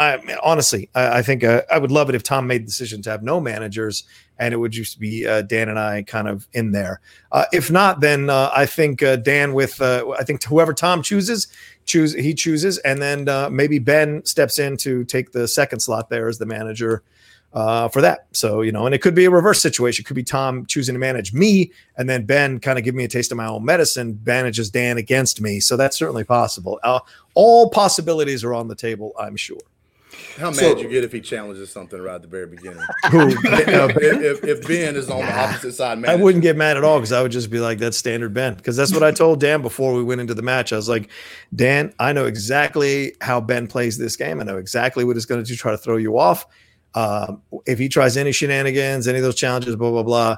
honestly, 0.43 0.89
I, 0.93 1.19
I 1.19 1.21
think 1.21 1.45
uh, 1.45 1.61
I 1.71 1.77
would 1.77 1.91
love 1.91 2.09
it 2.09 2.15
if 2.15 2.23
Tom 2.23 2.47
made 2.47 2.63
the 2.63 2.65
decision 2.65 3.01
to 3.03 3.09
have 3.09 3.23
no 3.23 3.39
managers 3.39 4.03
and 4.37 4.53
it 4.53 4.57
would 4.57 4.73
just 4.73 4.99
be 4.99 5.25
uh, 5.25 5.41
Dan 5.43 5.69
and 5.69 5.79
I 5.79 6.03
kind 6.03 6.27
of 6.27 6.49
in 6.51 6.73
there. 6.73 6.99
Uh, 7.31 7.45
if 7.53 7.71
not, 7.71 8.01
then 8.01 8.29
uh, 8.29 8.51
I 8.53 8.65
think 8.65 9.01
uh, 9.01 9.15
Dan 9.15 9.53
with 9.53 9.81
I 9.81 10.23
think 10.23 10.43
whoever 10.43 10.73
Tom 10.73 11.01
chooses, 11.01 11.47
choose 11.85 12.13
he 12.13 12.33
chooses, 12.33 12.77
and 12.79 13.01
then 13.01 13.55
maybe 13.55 13.79
Ben 13.79 14.25
steps 14.25 14.59
in 14.59 14.75
to 14.77 15.05
take 15.05 15.31
the 15.31 15.47
second 15.47 15.79
slot 15.79 16.09
there 16.09 16.27
as 16.27 16.37
the 16.37 16.45
manager 16.45 17.03
uh, 17.55 17.87
for 17.87 18.01
that. 18.01 18.27
So, 18.33 18.61
you 18.61 18.71
know, 18.71 18.85
and 18.85 18.93
it 18.93 19.01
could 19.01 19.15
be 19.15 19.25
a 19.25 19.31
reverse 19.31 19.61
situation. 19.61 20.03
It 20.03 20.05
could 20.05 20.15
be 20.15 20.23
Tom 20.23 20.65
choosing 20.65 20.93
to 20.93 20.99
manage 20.99 21.33
me 21.33 21.71
and 21.97 22.07
then 22.09 22.25
Ben 22.25 22.59
kind 22.59 22.77
of 22.77 22.83
give 22.83 22.93
me 22.93 23.05
a 23.05 23.07
taste 23.07 23.31
of 23.31 23.37
my 23.37 23.47
own 23.47 23.63
medicine, 23.63 24.19
manages 24.25 24.69
Dan 24.69 24.97
against 24.97 25.39
me. 25.41 25.61
So 25.61 25.77
that's 25.77 25.97
certainly 25.97 26.25
possible. 26.25 26.79
Uh, 26.83 26.99
all 27.33 27.69
possibilities 27.69 28.43
are 28.43 28.53
on 28.53 28.67
the 28.67 28.75
table, 28.75 29.13
I'm 29.17 29.37
sure. 29.37 29.57
How 30.37 30.47
mad 30.47 30.55
So- 30.55 30.77
you 30.77 30.89
get 30.89 31.05
if 31.05 31.13
he 31.13 31.21
challenges 31.21 31.71
something 31.71 31.99
right 32.01 32.15
at 32.15 32.21
the 32.21 32.27
very 32.27 32.47
beginning? 32.47 32.83
Who, 33.11 33.29
if, 33.29 33.97
if, 33.97 34.43
if 34.43 34.67
Ben 34.67 34.97
is 34.97 35.09
on 35.09 35.19
the 35.19 35.39
opposite 35.39 35.73
side, 35.73 35.99
man, 35.99 36.11
I 36.11 36.15
wouldn't 36.21 36.41
get 36.41 36.57
mad 36.57 36.75
at 36.75 36.83
all 36.83 36.99
because 36.99 37.13
I 37.13 37.21
would 37.21 37.31
just 37.31 37.49
be 37.49 37.59
like, 37.59 37.79
that's 37.79 37.97
standard 37.97 38.33
Ben. 38.33 38.55
Because 38.55 38.75
that's 38.75 38.93
what 38.93 39.03
I 39.03 39.11
told 39.11 39.39
Dan 39.39 39.61
before 39.61 39.93
we 39.93 40.03
went 40.03 40.19
into 40.19 40.33
the 40.33 40.41
match. 40.41 40.73
I 40.73 40.75
was 40.75 40.89
like, 40.89 41.09
Dan, 41.55 41.93
I 41.99 42.11
know 42.11 42.25
exactly 42.25 43.13
how 43.21 43.39
Ben 43.39 43.67
plays 43.67 43.97
this 43.97 44.17
game. 44.17 44.41
I 44.41 44.43
know 44.43 44.57
exactly 44.57 45.05
what 45.05 45.15
he's 45.15 45.25
going 45.25 45.41
to 45.41 45.47
do, 45.47 45.55
try 45.55 45.71
to 45.71 45.77
throw 45.77 45.95
you 45.97 46.17
off. 46.19 46.45
Um, 46.95 47.41
if 47.65 47.77
he 47.77 47.89
tries 47.89 48.17
any 48.17 48.31
shenanigans, 48.31 49.07
any 49.07 49.17
of 49.17 49.23
those 49.23 49.35
challenges, 49.35 49.75
blah, 49.75 49.91
blah, 49.91 50.03
blah, 50.03 50.37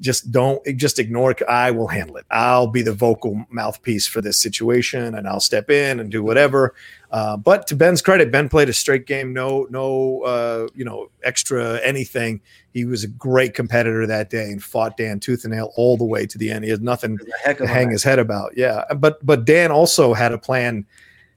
just 0.00 0.32
don't, 0.32 0.64
just 0.76 0.98
ignore 0.98 1.30
it. 1.30 1.42
I 1.48 1.70
will 1.70 1.86
handle 1.86 2.16
it. 2.16 2.24
I'll 2.30 2.66
be 2.66 2.82
the 2.82 2.92
vocal 2.92 3.44
mouthpiece 3.50 4.06
for 4.06 4.20
this 4.20 4.40
situation 4.40 5.14
and 5.14 5.28
I'll 5.28 5.40
step 5.40 5.70
in 5.70 6.00
and 6.00 6.10
do 6.10 6.22
whatever. 6.22 6.74
Uh, 7.10 7.36
but 7.36 7.66
to 7.68 7.76
Ben's 7.76 8.02
credit, 8.02 8.32
Ben 8.32 8.48
played 8.48 8.68
a 8.68 8.72
straight 8.72 9.06
game, 9.06 9.32
no, 9.32 9.66
no, 9.70 10.22
uh, 10.22 10.68
you 10.74 10.84
know, 10.84 11.10
extra 11.22 11.78
anything. 11.82 12.40
He 12.72 12.86
was 12.86 13.04
a 13.04 13.08
great 13.08 13.54
competitor 13.54 14.06
that 14.06 14.30
day 14.30 14.50
and 14.50 14.62
fought 14.62 14.96
Dan 14.96 15.20
tooth 15.20 15.44
and 15.44 15.54
nail 15.54 15.72
all 15.76 15.96
the 15.96 16.04
way 16.04 16.26
to 16.26 16.38
the 16.38 16.50
end. 16.50 16.64
He 16.64 16.70
had 16.70 16.82
nothing 16.82 17.18
to 17.18 17.66
hang 17.66 17.90
his 17.90 18.02
head 18.02 18.18
about. 18.18 18.56
Yeah, 18.56 18.84
but 18.94 19.24
but 19.24 19.44
Dan 19.44 19.70
also 19.70 20.12
had 20.12 20.32
a 20.32 20.38
plan 20.38 20.86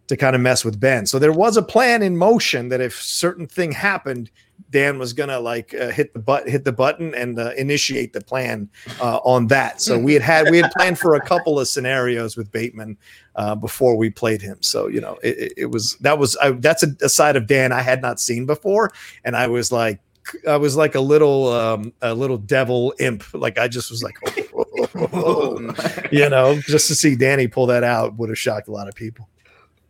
to 0.08 0.18
kind 0.18 0.36
of 0.36 0.42
mess 0.42 0.66
with 0.66 0.80
Ben. 0.80 1.06
So 1.06 1.20
there 1.20 1.34
was 1.34 1.58
a 1.58 1.62
plan 1.62 2.02
in 2.02 2.18
motion 2.18 2.70
that 2.70 2.82
if 2.82 3.00
certain 3.00 3.46
thing 3.46 3.74
happened, 3.74 4.32
Dan 4.70 5.00
was 5.00 5.14
gonna 5.14 5.40
like 5.40 5.74
uh, 5.74 5.90
hit 5.90 6.14
the 6.14 6.20
butt, 6.20 6.48
hit 6.50 6.66
the 6.66 6.72
button, 6.72 7.14
and 7.16 7.40
uh, 7.40 7.52
initiate 7.58 8.14
the 8.14 8.22
plan 8.22 8.70
uh, 9.02 9.18
on 9.24 9.48
that. 9.48 9.82
So 9.82 9.98
we 9.98 10.14
had 10.14 10.22
had 10.22 10.50
we 10.52 10.58
had 10.58 10.72
planned 10.78 11.00
for 11.00 11.16
a 11.16 11.22
couple 11.22 11.60
of 11.60 11.68
scenarios 11.68 12.36
with 12.36 12.52
Bateman 12.52 12.98
uh, 13.36 13.56
before 13.56 13.96
we 13.96 14.10
played 14.10 14.42
him. 14.42 14.58
So 14.62 14.88
you 14.88 15.00
know 15.02 15.18
it, 15.24 15.54
it- 15.58 15.66
was 15.72 15.96
that 16.02 16.18
was 16.20 16.36
I, 16.38 16.52
that's 16.52 16.84
a, 16.84 16.88
a 17.02 17.10
side 17.10 17.36
of 17.36 17.48
Dan 17.48 17.72
I 17.72 17.82
had 17.82 18.02
not 18.02 18.20
seen 18.20 18.46
before, 18.46 18.92
and 19.24 19.36
I 19.36 19.48
was 19.48 19.72
like. 19.72 20.00
I 20.46 20.58
was 20.58 20.76
like 20.76 20.96
a 20.96 21.00
little, 21.00 21.48
um, 21.54 21.94
a 22.02 22.14
little 22.14 22.38
devil 22.38 22.94
imp. 23.00 23.24
Like 23.34 23.58
I 23.58 23.70
just 23.70 23.90
was 23.90 24.04
like, 24.04 24.18
you 26.12 26.30
know, 26.30 26.60
just 26.66 26.90
to 26.90 26.96
see 26.96 27.16
Danny 27.16 27.48
pull 27.48 27.66
that 27.68 27.86
out 27.86 28.18
would 28.18 28.28
have 28.28 28.38
shocked 28.38 28.68
a 28.68 28.72
lot 28.72 28.90
of 28.90 28.94
people. 28.94 29.30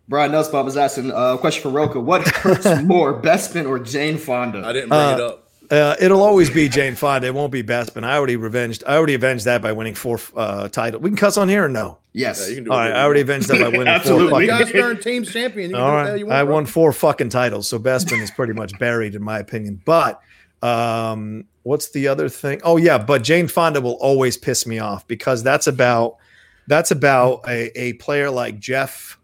Brian 0.07 0.31
Nussbaum 0.31 0.65
was 0.65 0.77
asking 0.77 1.11
uh, 1.11 1.33
a 1.33 1.37
question 1.37 1.61
for 1.63 1.69
Rocha. 1.69 1.99
What 1.99 2.27
hurts 2.35 2.81
more, 2.83 3.19
Bespin 3.21 3.67
or 3.67 3.77
Jane 3.79 4.17
Fonda? 4.17 4.63
I 4.65 4.73
didn't 4.73 4.89
bring 4.89 5.01
it 5.01 5.19
Uh, 5.19 5.27
up. 5.27 5.43
Uh, 5.69 5.95
it'll 5.99 6.21
always 6.21 6.49
be 6.49 6.69
Jane 6.69 6.95
Fonda. 6.95 7.27
It 7.27 7.33
won't 7.33 7.51
be 7.51 7.61
Bespin. 7.61 8.05
I 8.05 8.15
already 8.15 8.37
revenged. 8.37 8.85
I 8.87 8.95
already 8.95 9.15
avenged 9.15 9.43
that 9.45 9.61
by 9.61 9.73
winning 9.73 9.95
four 9.95 10.17
uh, 10.37 10.69
title. 10.69 11.01
We 11.01 11.09
can 11.09 11.17
cuss 11.17 11.35
on 11.35 11.49
here 11.49 11.65
or 11.65 11.69
no? 11.69 11.97
yes. 12.13 12.39
Yeah, 12.43 12.47
you 12.47 12.55
can 12.55 12.63
do 12.63 12.71
All 12.71 12.77
right, 12.77 12.93
I 12.93 13.03
already 13.03 13.19
avenged 13.19 13.49
that 13.49 13.59
by 13.59 13.67
winning 13.67 13.87
Absolutely. 13.89 14.29
four. 14.29 14.41
You 14.43 14.49
Fucking, 14.51 14.65
guys 14.65 14.71
turned 14.81 15.01
team 15.01 15.23
champion. 15.25 15.71
You 15.71 15.75
can 15.75 15.83
all 15.83 15.91
do 15.91 15.95
what 15.97 15.97
the 15.97 16.05
hell 16.05 16.11
right, 16.13 16.19
you 16.19 16.25
want, 16.27 16.37
I 16.39 16.43
bro. 16.45 16.53
won 16.53 16.65
four 16.67 16.93
fucking 16.93 17.29
titles, 17.29 17.67
so 17.67 17.77
Bespin 17.79 18.21
is 18.21 18.31
pretty 18.31 18.53
much 18.53 18.71
buried 18.79 19.13
in 19.13 19.21
my 19.21 19.39
opinion. 19.39 19.81
But 19.83 20.21
um, 20.63 21.43
what's 21.63 21.89
the 21.91 22.07
other 22.07 22.29
thing? 22.29 22.61
Oh 22.63 22.77
yeah, 22.77 22.97
but 22.97 23.23
Jane 23.23 23.49
Fonda 23.49 23.81
will 23.81 23.97
always 23.99 24.37
piss 24.37 24.65
me 24.65 24.79
off 24.79 25.05
because 25.07 25.43
that's 25.43 25.67
about 25.67 26.15
that's 26.67 26.91
about 26.91 27.41
a, 27.47 27.77
a 27.79 27.93
player 27.93 28.29
like 28.31 28.57
Jeff. 28.59 29.16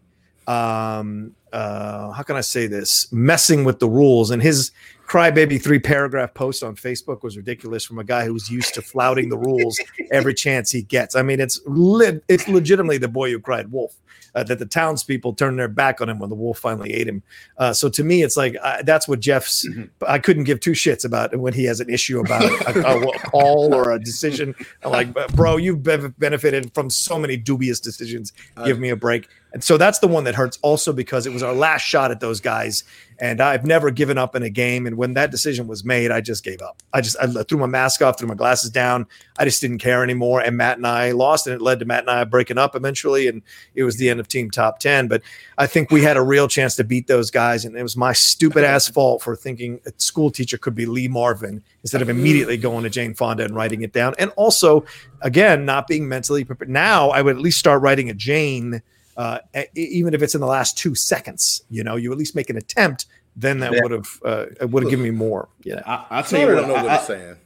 Um, 0.46 1.34
uh, 1.52 2.10
how 2.10 2.22
can 2.22 2.36
I 2.36 2.40
say 2.40 2.66
this? 2.66 3.10
Messing 3.12 3.64
with 3.64 3.78
the 3.78 3.88
rules 3.88 4.30
and 4.30 4.42
his 4.42 4.72
crybaby 5.06 5.62
three 5.62 5.78
paragraph 5.78 6.34
post 6.34 6.62
on 6.62 6.74
Facebook 6.74 7.22
was 7.22 7.36
ridiculous 7.36 7.84
from 7.84 7.98
a 7.98 8.04
guy 8.04 8.24
who's 8.24 8.50
used 8.50 8.74
to 8.74 8.82
flouting 8.82 9.28
the 9.28 9.38
rules 9.38 9.78
every 10.10 10.34
chance 10.44 10.70
he 10.70 10.82
gets. 10.82 11.14
I 11.14 11.22
mean, 11.22 11.40
it's 11.40 11.60
lit 11.66 12.24
it's 12.28 12.48
legitimately 12.48 12.98
the 12.98 13.08
boy 13.08 13.30
who 13.30 13.38
cried 13.38 13.70
wolf. 13.70 13.94
Uh, 14.34 14.42
that 14.42 14.58
the 14.58 14.66
townspeople 14.66 15.32
turned 15.32 15.56
their 15.60 15.68
back 15.68 16.00
on 16.00 16.08
him 16.08 16.18
when 16.18 16.28
the 16.28 16.34
wolf 16.34 16.58
finally 16.58 16.92
ate 16.92 17.06
him. 17.06 17.22
Uh, 17.56 17.72
so 17.72 17.88
to 17.88 18.02
me, 18.02 18.24
it's 18.24 18.36
like 18.36 18.56
I, 18.64 18.82
that's 18.82 19.06
what 19.06 19.20
Jeff's. 19.20 19.64
I 20.08 20.18
couldn't 20.18 20.42
give 20.42 20.58
two 20.58 20.72
shits 20.72 21.04
about 21.04 21.36
when 21.36 21.52
he 21.52 21.62
has 21.66 21.78
an 21.78 21.88
issue 21.88 22.18
about 22.18 22.42
a, 22.42 22.84
a, 22.84 23.00
a 23.00 23.18
call 23.20 23.72
or 23.72 23.92
a 23.92 24.00
decision. 24.00 24.52
I'm 24.82 24.90
like, 24.90 25.14
bro, 25.36 25.56
you've 25.56 25.84
benefited 25.84 26.74
from 26.74 26.90
so 26.90 27.16
many 27.16 27.36
dubious 27.36 27.78
decisions. 27.78 28.32
Give 28.64 28.80
me 28.80 28.88
a 28.88 28.96
break. 28.96 29.28
And 29.54 29.62
so 29.62 29.78
that's 29.78 30.00
the 30.00 30.08
one 30.08 30.24
that 30.24 30.34
hurts 30.34 30.58
also 30.62 30.92
because 30.92 31.26
it 31.26 31.32
was 31.32 31.44
our 31.44 31.54
last 31.54 31.82
shot 31.82 32.10
at 32.10 32.18
those 32.18 32.40
guys. 32.40 32.82
And 33.20 33.40
I've 33.40 33.64
never 33.64 33.92
given 33.92 34.18
up 34.18 34.34
in 34.34 34.42
a 34.42 34.50
game. 34.50 34.84
And 34.84 34.96
when 34.96 35.14
that 35.14 35.30
decision 35.30 35.68
was 35.68 35.84
made, 35.84 36.10
I 36.10 36.20
just 36.20 36.42
gave 36.42 36.60
up. 36.60 36.82
I 36.92 37.00
just 37.00 37.16
I 37.20 37.28
threw 37.44 37.58
my 37.58 37.66
mask 37.66 38.02
off, 38.02 38.18
threw 38.18 38.26
my 38.26 38.34
glasses 38.34 38.70
down. 38.70 39.06
I 39.38 39.44
just 39.44 39.60
didn't 39.60 39.78
care 39.78 40.02
anymore. 40.02 40.40
And 40.40 40.56
Matt 40.56 40.78
and 40.78 40.86
I 40.88 41.12
lost, 41.12 41.46
and 41.46 41.54
it 41.54 41.62
led 41.62 41.78
to 41.78 41.84
Matt 41.84 42.00
and 42.00 42.10
I 42.10 42.24
breaking 42.24 42.58
up 42.58 42.74
eventually. 42.74 43.28
And 43.28 43.42
it 43.76 43.84
was 43.84 43.96
the 43.96 44.10
end 44.10 44.18
of 44.18 44.26
team 44.26 44.50
top 44.50 44.80
10. 44.80 45.06
But 45.06 45.22
I 45.56 45.68
think 45.68 45.92
we 45.92 46.02
had 46.02 46.16
a 46.16 46.22
real 46.22 46.48
chance 46.48 46.74
to 46.74 46.82
beat 46.82 47.06
those 47.06 47.30
guys. 47.30 47.64
And 47.64 47.76
it 47.76 47.82
was 47.84 47.96
my 47.96 48.12
stupid 48.12 48.64
ass 48.64 48.88
fault 48.88 49.22
for 49.22 49.36
thinking 49.36 49.78
a 49.86 49.92
school 49.98 50.32
teacher 50.32 50.58
could 50.58 50.74
be 50.74 50.84
Lee 50.84 51.06
Marvin 51.06 51.62
instead 51.84 52.02
of 52.02 52.08
immediately 52.08 52.56
going 52.56 52.82
to 52.82 52.90
Jane 52.90 53.14
Fonda 53.14 53.44
and 53.44 53.54
writing 53.54 53.82
it 53.82 53.92
down. 53.92 54.16
And 54.18 54.32
also, 54.34 54.84
again, 55.22 55.64
not 55.64 55.86
being 55.86 56.08
mentally 56.08 56.42
prepared. 56.42 56.70
Now 56.70 57.10
I 57.10 57.22
would 57.22 57.36
at 57.36 57.42
least 57.42 57.60
start 57.60 57.80
writing 57.82 58.10
a 58.10 58.14
Jane 58.14 58.82
uh, 59.16 59.38
even 59.74 60.14
if 60.14 60.22
it's 60.22 60.34
in 60.34 60.40
the 60.40 60.46
last 60.46 60.76
two 60.78 60.94
seconds, 60.94 61.62
you 61.70 61.84
know, 61.84 61.96
you 61.96 62.10
at 62.12 62.18
least 62.18 62.34
make 62.34 62.50
an 62.50 62.56
attempt. 62.56 63.06
Then 63.36 63.58
that 63.60 63.72
Yeah. 63.72 63.80
would 63.82 63.90
have 63.90 64.20
uh, 64.24 64.46
would 64.68 64.84
have 64.84 64.90
given 64.90 65.02
me 65.02 65.10
more. 65.10 65.48
Yeah, 65.64 65.82
I, 65.84 66.06
I'll 66.10 66.22
tell 66.22 66.40
you 66.40 66.46
Sneider 66.46 66.54
what. 66.54 66.60
don't 66.60 66.68
know 66.68 66.74
what 66.74 66.86
I, 66.86 66.96
he's 66.98 67.06
saying. 67.06 67.36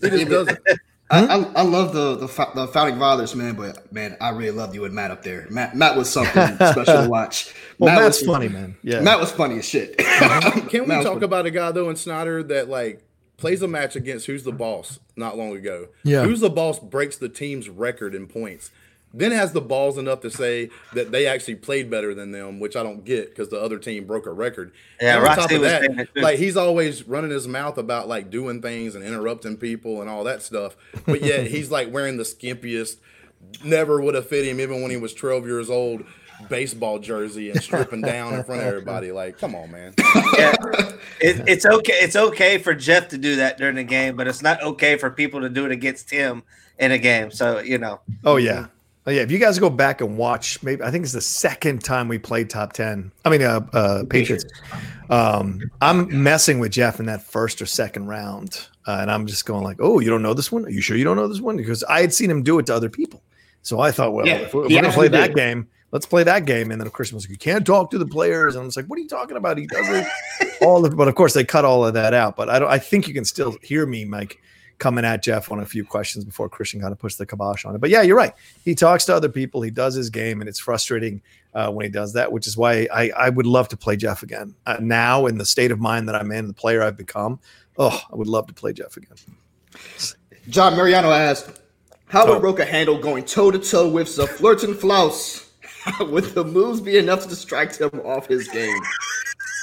He 0.00 0.08
just 0.10 0.30
doesn't. 0.30 0.58
I, 1.10 1.26
I, 1.26 1.52
I 1.56 1.62
love 1.62 1.92
the 1.92 2.16
the, 2.16 2.26
the 2.54 2.66
founding 2.68 2.98
fathers, 2.98 3.34
man. 3.34 3.54
But 3.54 3.92
man, 3.92 4.16
I 4.20 4.30
really 4.30 4.52
loved 4.52 4.74
you 4.74 4.84
and 4.86 4.94
Matt 4.94 5.10
up 5.10 5.22
there. 5.22 5.46
Matt 5.50 5.76
Matt 5.76 5.96
was 5.96 6.08
something 6.08 6.56
special 6.56 7.02
to 7.02 7.08
watch. 7.08 7.54
well, 7.78 7.94
Matt 7.94 8.02
that's 8.02 8.20
was, 8.20 8.26
funny, 8.26 8.48
man. 8.48 8.76
Yeah, 8.82 9.00
Matt 9.00 9.20
was 9.20 9.30
funny 9.30 9.58
as 9.58 9.68
shit. 9.68 9.98
Can 9.98 10.70
we 10.70 10.80
Matt 10.86 11.02
talk 11.02 11.14
funny. 11.14 11.24
about 11.26 11.46
a 11.46 11.50
guy 11.50 11.70
though 11.72 11.90
in 11.90 11.96
Sneider 11.96 12.42
that 12.44 12.68
like 12.70 13.04
plays 13.36 13.60
a 13.60 13.68
match 13.68 13.96
against 13.96 14.26
who's 14.26 14.44
the 14.44 14.52
boss 14.52 14.98
not 15.14 15.36
long 15.36 15.54
ago? 15.54 15.88
Yeah. 16.04 16.24
Who's 16.24 16.40
the 16.40 16.50
boss 16.50 16.78
breaks 16.78 17.16
the 17.16 17.28
team's 17.28 17.68
record 17.68 18.14
in 18.14 18.26
points. 18.26 18.70
Then 19.16 19.30
has 19.30 19.52
the 19.52 19.60
balls 19.60 19.96
enough 19.96 20.20
to 20.22 20.30
say 20.30 20.70
that 20.92 21.12
they 21.12 21.26
actually 21.28 21.54
played 21.54 21.88
better 21.88 22.14
than 22.14 22.32
them, 22.32 22.58
which 22.58 22.74
I 22.74 22.82
don't 22.82 23.04
get 23.04 23.28
because 23.30 23.48
the 23.48 23.60
other 23.60 23.78
team 23.78 24.06
broke 24.06 24.26
a 24.26 24.32
record. 24.32 24.72
Yeah, 25.00 25.18
And 25.18 25.26
on 25.28 25.36
top 25.36 25.50
of 25.52 25.60
that, 25.60 25.82
saying 25.82 25.98
it 26.00 26.08
too. 26.14 26.20
like 26.20 26.38
he's 26.38 26.56
always 26.56 27.06
running 27.06 27.30
his 27.30 27.46
mouth 27.46 27.78
about 27.78 28.08
like 28.08 28.28
doing 28.30 28.60
things 28.60 28.96
and 28.96 29.04
interrupting 29.04 29.56
people 29.56 30.00
and 30.00 30.10
all 30.10 30.24
that 30.24 30.42
stuff. 30.42 30.76
But 31.06 31.22
yet 31.22 31.46
he's 31.46 31.70
like 31.70 31.92
wearing 31.92 32.16
the 32.16 32.24
skimpiest, 32.24 32.96
never 33.62 34.00
would 34.00 34.16
have 34.16 34.28
fit 34.28 34.46
him 34.46 34.58
even 34.60 34.82
when 34.82 34.90
he 34.90 34.96
was 34.96 35.14
12 35.14 35.46
years 35.46 35.70
old, 35.70 36.04
baseball 36.48 36.98
jersey 36.98 37.50
and 37.50 37.62
stripping 37.62 38.00
down 38.00 38.34
in 38.34 38.42
front 38.42 38.62
of 38.62 38.66
everybody. 38.66 39.12
Like, 39.12 39.38
come 39.38 39.54
on, 39.54 39.70
man. 39.70 39.94
Yeah. 40.36 40.54
It, 41.20 41.44
it's 41.46 41.64
okay. 41.64 41.92
It's 41.94 42.16
okay 42.16 42.58
for 42.58 42.74
Jeff 42.74 43.08
to 43.08 43.18
do 43.18 43.36
that 43.36 43.56
during 43.56 43.76
the 43.76 43.84
game, 43.84 44.16
but 44.16 44.26
it's 44.26 44.42
not 44.42 44.60
okay 44.62 44.96
for 44.96 45.10
people 45.10 45.40
to 45.42 45.48
do 45.48 45.64
it 45.64 45.70
against 45.70 46.10
him 46.10 46.42
in 46.78 46.90
a 46.90 46.98
game. 46.98 47.30
So 47.30 47.60
you 47.60 47.78
know, 47.78 48.00
Oh 48.24 48.36
yeah. 48.36 48.66
Oh, 49.06 49.10
yeah, 49.10 49.20
if 49.20 49.30
you 49.30 49.38
guys 49.38 49.58
go 49.58 49.68
back 49.68 50.00
and 50.00 50.16
watch, 50.16 50.62
maybe 50.62 50.82
I 50.82 50.90
think 50.90 51.04
it's 51.04 51.12
the 51.12 51.20
second 51.20 51.84
time 51.84 52.08
we 52.08 52.18
played 52.18 52.48
top 52.48 52.72
ten. 52.72 53.12
I 53.24 53.28
mean, 53.30 53.42
uh, 53.42 53.60
uh 53.74 54.04
Patriots. 54.08 54.46
Um, 55.10 55.60
I'm 55.82 56.22
messing 56.22 56.58
with 56.58 56.72
Jeff 56.72 57.00
in 57.00 57.06
that 57.06 57.22
first 57.22 57.60
or 57.60 57.66
second 57.66 58.06
round, 58.06 58.66
uh, 58.86 58.98
and 59.02 59.10
I'm 59.10 59.26
just 59.26 59.44
going 59.44 59.62
like, 59.62 59.76
"Oh, 59.80 60.00
you 60.00 60.08
don't 60.08 60.22
know 60.22 60.32
this 60.32 60.50
one? 60.50 60.64
Are 60.64 60.70
you 60.70 60.80
sure 60.80 60.96
you 60.96 61.04
don't 61.04 61.16
know 61.16 61.28
this 61.28 61.42
one?" 61.42 61.58
Because 61.58 61.84
I 61.84 62.00
had 62.00 62.14
seen 62.14 62.30
him 62.30 62.42
do 62.42 62.58
it 62.58 62.66
to 62.66 62.74
other 62.74 62.88
people, 62.88 63.22
so 63.60 63.78
I 63.78 63.90
thought, 63.90 64.14
well, 64.14 64.26
Yeah, 64.26 64.36
if 64.36 64.54
we're, 64.54 64.62
we're 64.62 64.80
gonna 64.80 64.90
play 64.90 65.08
that 65.08 65.28
did. 65.28 65.36
game, 65.36 65.68
let's 65.92 66.06
play 66.06 66.22
that 66.22 66.46
game. 66.46 66.70
And 66.70 66.80
then 66.80 66.88
Christian 66.88 67.16
was 67.16 67.24
like, 67.24 67.30
"You 67.32 67.36
can't 67.36 67.66
talk 67.66 67.90
to 67.90 67.98
the 67.98 68.06
players," 68.06 68.54
and 68.54 68.62
I 68.62 68.64
was 68.64 68.76
like, 68.76 68.86
"What 68.86 68.98
are 68.98 69.02
you 69.02 69.08
talking 69.08 69.36
about? 69.36 69.58
He 69.58 69.66
does 69.66 69.86
it 69.86 70.06
all." 70.62 70.86
Of, 70.86 70.96
but 70.96 71.08
of 71.08 71.14
course, 71.14 71.34
they 71.34 71.44
cut 71.44 71.66
all 71.66 71.84
of 71.84 71.92
that 71.92 72.14
out. 72.14 72.36
But 72.36 72.48
I 72.48 72.58
don't. 72.58 72.70
I 72.70 72.78
think 72.78 73.06
you 73.06 73.12
can 73.12 73.26
still 73.26 73.54
hear 73.60 73.84
me, 73.84 74.06
Mike. 74.06 74.40
Coming 74.78 75.04
at 75.04 75.22
Jeff 75.22 75.50
on 75.52 75.60
a 75.60 75.66
few 75.66 75.84
questions 75.84 76.24
before 76.24 76.48
Christian 76.48 76.80
kind 76.80 76.92
of 76.92 76.98
pushed 76.98 77.18
the 77.18 77.26
kibosh 77.26 77.64
on 77.64 77.74
it. 77.74 77.80
But 77.80 77.90
yeah, 77.90 78.02
you're 78.02 78.16
right 78.16 78.32
he 78.64 78.74
talks 78.74 79.04
to 79.04 79.14
other 79.14 79.28
people 79.28 79.62
he 79.62 79.70
does 79.70 79.94
his 79.94 80.10
game 80.10 80.40
and 80.40 80.48
it's 80.48 80.58
frustrating 80.58 81.20
uh, 81.54 81.70
when 81.70 81.84
he 81.84 81.90
does 81.90 82.12
that 82.14 82.32
which 82.32 82.46
is 82.46 82.56
why 82.56 82.88
i, 82.92 83.10
I 83.16 83.28
would 83.28 83.46
love 83.46 83.68
to 83.68 83.76
play 83.76 83.96
jeff 83.96 84.22
again 84.22 84.54
uh, 84.66 84.78
now 84.80 85.26
in 85.26 85.38
the 85.38 85.44
state 85.44 85.70
of 85.70 85.80
mind 85.80 86.08
that 86.08 86.14
i'm 86.14 86.32
in 86.32 86.48
the 86.48 86.54
player 86.54 86.82
i've 86.82 86.96
become 86.96 87.38
oh 87.78 88.00
i 88.12 88.16
would 88.16 88.26
love 88.26 88.46
to 88.48 88.54
play 88.54 88.72
jeff 88.72 88.96
again 88.96 89.16
John 90.48 90.76
Mariano 90.76 91.10
asked, 91.10 91.60
"How 92.06 92.26
would 92.26 92.36
Oh. 92.36 92.40
Rocha 92.40 92.64
handle 92.64 92.98
going 92.98 93.24
toe 93.24 93.50
to 93.50 93.58
toe 93.58 93.88
with 93.88 94.06
Zaflurton 94.08 94.76
Flaus? 94.76 95.50
would 96.00 96.24
the 96.26 96.44
moves 96.44 96.80
be 96.80 96.96
enough 96.98 97.22
to 97.22 97.28
distract 97.28 97.80
him 97.80 98.00
off 98.04 98.26
his 98.26 98.46
game?" 98.48 98.78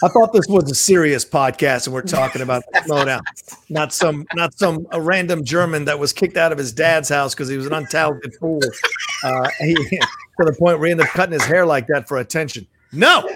I 0.03 0.07
thought 0.07 0.33
this 0.33 0.47
was 0.47 0.69
a 0.71 0.75
serious 0.75 1.23
podcast 1.25 1.85
and 1.87 1.93
we're 1.93 2.01
talking 2.01 2.41
about 2.41 2.63
slow 2.85 3.05
down 3.05 3.21
not 3.69 3.93
some 3.93 4.25
not 4.35 4.57
some 4.57 4.85
a 4.91 5.01
random 5.01 5.43
german 5.43 5.85
that 5.85 5.97
was 5.99 6.11
kicked 6.13 6.37
out 6.37 6.51
of 6.51 6.57
his 6.57 6.71
dad's 6.71 7.09
house 7.09 7.33
because 7.33 7.47
he 7.49 7.57
was 7.57 7.65
an 7.65 7.73
untalented 7.73 8.33
fool 8.39 8.59
uh, 9.23 9.49
he, 9.59 9.73
to 9.75 9.99
the 10.39 10.55
point 10.57 10.79
where 10.79 10.87
he 10.87 10.91
ended 10.91 11.07
up 11.07 11.13
cutting 11.13 11.33
his 11.33 11.43
hair 11.43 11.65
like 11.65 11.87
that 11.87 12.07
for 12.07 12.17
attention 12.17 12.65
no 12.91 13.29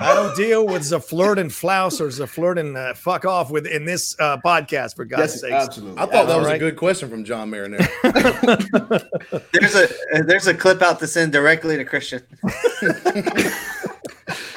I 0.00 0.12
don't 0.12 0.34
deal 0.36 0.66
with 0.66 0.82
Zaflirt 0.82 1.38
and 1.38 1.52
Flaus 1.52 2.00
or 2.00 2.08
Zaflirt 2.08 2.58
and 2.58 2.76
uh, 2.76 2.94
fuck 2.94 3.24
off 3.24 3.52
with 3.52 3.64
in 3.64 3.84
this 3.84 4.16
uh, 4.18 4.38
podcast 4.44 4.96
for 4.96 5.04
God's 5.04 5.34
Yes, 5.34 5.40
sake. 5.40 5.52
absolutely. 5.52 6.02
I 6.02 6.06
thought 6.06 6.26
that 6.26 6.36
was 6.36 6.46
Alright. 6.46 6.56
a 6.56 6.58
good 6.58 6.76
question 6.76 7.08
from 7.08 7.24
John 7.24 7.48
Marinette. 7.48 7.88
there's 9.52 9.76
a 9.76 9.88
there's 10.26 10.48
a 10.48 10.54
clip 10.54 10.82
out 10.82 10.98
to 10.98 11.06
send 11.06 11.30
directly 11.32 11.76
to 11.76 11.84
Christian. 11.84 12.22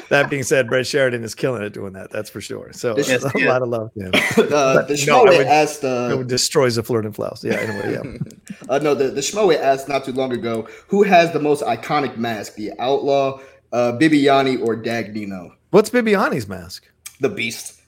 That 0.09 0.29
being 0.29 0.43
said, 0.43 0.67
Brett 0.67 0.87
Sheridan 0.87 1.23
is 1.23 1.35
killing 1.35 1.61
it 1.63 1.73
doing 1.73 1.93
that. 1.93 2.09
That's 2.11 2.29
for 2.29 2.41
sure. 2.41 2.71
So 2.73 2.93
This- 2.93 3.09
a 3.23 3.31
yeah. 3.35 3.49
lot 3.49 3.61
of 3.61 3.69
love 3.69 3.93
to 3.93 3.99
him. 4.05 4.11
uh, 4.53 4.81
the 4.83 5.03
No, 5.07 5.23
Schmoe 5.25 5.37
would- 5.37 5.47
asked 5.47 5.83
uh, 5.83 6.17
It 6.19 6.27
destroys 6.27 6.75
the 6.75 6.83
flirt 6.83 7.05
and 7.05 7.15
flouse. 7.15 7.43
Yeah. 7.43 7.55
Anyway, 7.55 7.93
yeah. 7.93 8.17
Uh, 8.69 8.79
no, 8.79 8.93
the, 8.93 9.09
the 9.09 9.21
Schmoe 9.21 9.55
asked 9.57 9.87
not 9.87 10.03
too 10.03 10.11
long 10.11 10.33
ago 10.33 10.67
who 10.87 11.03
has 11.03 11.31
the 11.31 11.39
most 11.39 11.63
iconic 11.63 12.17
mask, 12.17 12.55
the 12.55 12.71
Outlaw, 12.79 13.39
uh, 13.71 13.93
Bibiani, 13.93 14.61
or 14.61 14.75
Dagnino? 14.75 15.51
What's 15.69 15.89
Bibiani's 15.89 16.47
mask? 16.49 16.85
The 17.21 17.29
Beast. 17.29 17.79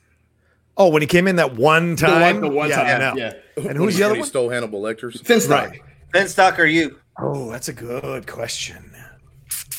Oh, 0.78 0.88
when 0.90 1.02
he 1.02 1.08
came 1.08 1.28
in 1.28 1.36
that 1.36 1.56
one 1.56 1.96
The 1.96 2.06
time. 2.08 2.22
one, 2.36 2.42
the 2.42 2.48
one 2.56 2.70
yeah, 2.70 2.98
time. 3.00 3.18
Yeah. 3.18 3.34
And 3.58 3.78
who's 3.78 3.98
the 3.98 4.04
other 4.04 4.12
when 4.14 4.16
he 4.18 4.22
one? 4.22 4.30
stole 4.30 4.50
Hannibal 4.50 4.82
Lecter's. 4.82 5.22
Finstock. 5.22 5.50
Right. 5.72 5.82
Finstock 6.14 6.58
or 6.60 6.66
you? 6.66 6.98
Oh, 7.20 7.52
that's 7.52 7.68
a 7.68 7.74
good 7.74 8.26
question. 8.28 8.94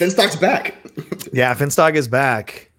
Finstock's 0.01 0.37
back. 0.37 0.77
Yeah, 1.31 1.55
Finstock 1.55 1.95
is 1.95 2.09
back. 2.09 2.71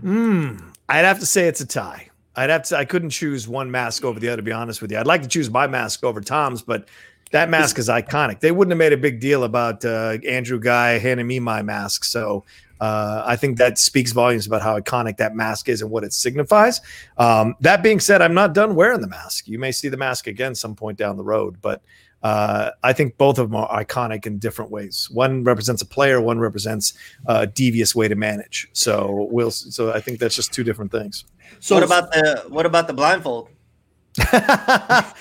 Hmm. 0.00 0.56
I'd 0.88 1.04
have 1.04 1.20
to 1.20 1.26
say 1.26 1.46
it's 1.46 1.60
a 1.60 1.66
tie. 1.66 2.10
I'd 2.34 2.50
have 2.50 2.64
to. 2.64 2.76
I 2.76 2.84
couldn't 2.84 3.10
choose 3.10 3.46
one 3.46 3.70
mask 3.70 4.04
over 4.04 4.18
the 4.18 4.28
other. 4.28 4.38
To 4.38 4.42
be 4.42 4.50
honest 4.50 4.82
with 4.82 4.90
you, 4.90 4.98
I'd 4.98 5.06
like 5.06 5.22
to 5.22 5.28
choose 5.28 5.48
my 5.48 5.68
mask 5.68 6.02
over 6.02 6.20
Tom's, 6.20 6.60
but 6.60 6.88
that 7.30 7.48
mask 7.48 7.78
is 7.78 7.88
iconic. 7.88 8.40
They 8.40 8.50
wouldn't 8.50 8.72
have 8.72 8.78
made 8.78 8.92
a 8.92 8.96
big 8.96 9.20
deal 9.20 9.44
about 9.44 9.84
uh, 9.84 10.18
Andrew 10.26 10.58
Guy 10.58 10.98
handing 10.98 11.26
me 11.26 11.38
my 11.38 11.62
mask, 11.62 12.04
so 12.04 12.44
uh, 12.80 13.22
I 13.24 13.36
think 13.36 13.58
that 13.58 13.78
speaks 13.78 14.10
volumes 14.10 14.46
about 14.46 14.62
how 14.62 14.78
iconic 14.78 15.18
that 15.18 15.36
mask 15.36 15.68
is 15.68 15.82
and 15.82 15.90
what 15.90 16.02
it 16.02 16.12
signifies. 16.12 16.80
Um, 17.16 17.54
that 17.60 17.82
being 17.82 18.00
said, 18.00 18.22
I'm 18.22 18.34
not 18.34 18.54
done 18.54 18.74
wearing 18.74 19.00
the 19.00 19.08
mask. 19.08 19.46
You 19.46 19.58
may 19.58 19.70
see 19.70 19.88
the 19.88 19.96
mask 19.96 20.26
again 20.26 20.54
some 20.54 20.74
point 20.74 20.98
down 20.98 21.16
the 21.16 21.24
road, 21.24 21.58
but 21.60 21.82
uh, 22.22 22.70
I 22.82 22.92
think 22.92 23.16
both 23.16 23.38
of 23.38 23.50
them 23.50 23.56
are 23.56 23.84
iconic 23.84 24.26
in 24.26 24.38
different 24.38 24.70
ways. 24.70 25.08
One 25.10 25.44
represents 25.44 25.82
a 25.82 25.86
player, 25.86 26.20
one 26.20 26.38
represents 26.38 26.94
a 27.26 27.46
devious 27.46 27.94
way 27.94 28.08
to 28.08 28.14
manage. 28.14 28.68
So 28.72 29.28
we'll. 29.30 29.50
So 29.50 29.92
I 29.92 30.00
think 30.00 30.18
that's 30.18 30.34
just 30.34 30.52
two 30.52 30.64
different 30.64 30.90
things. 30.90 31.24
So 31.60 31.76
what 31.76 31.84
about 31.84 32.10
the 32.12 32.44
what 32.48 32.66
about 32.66 32.86
the 32.86 32.92
blindfold? 32.92 33.48
the 34.14 35.14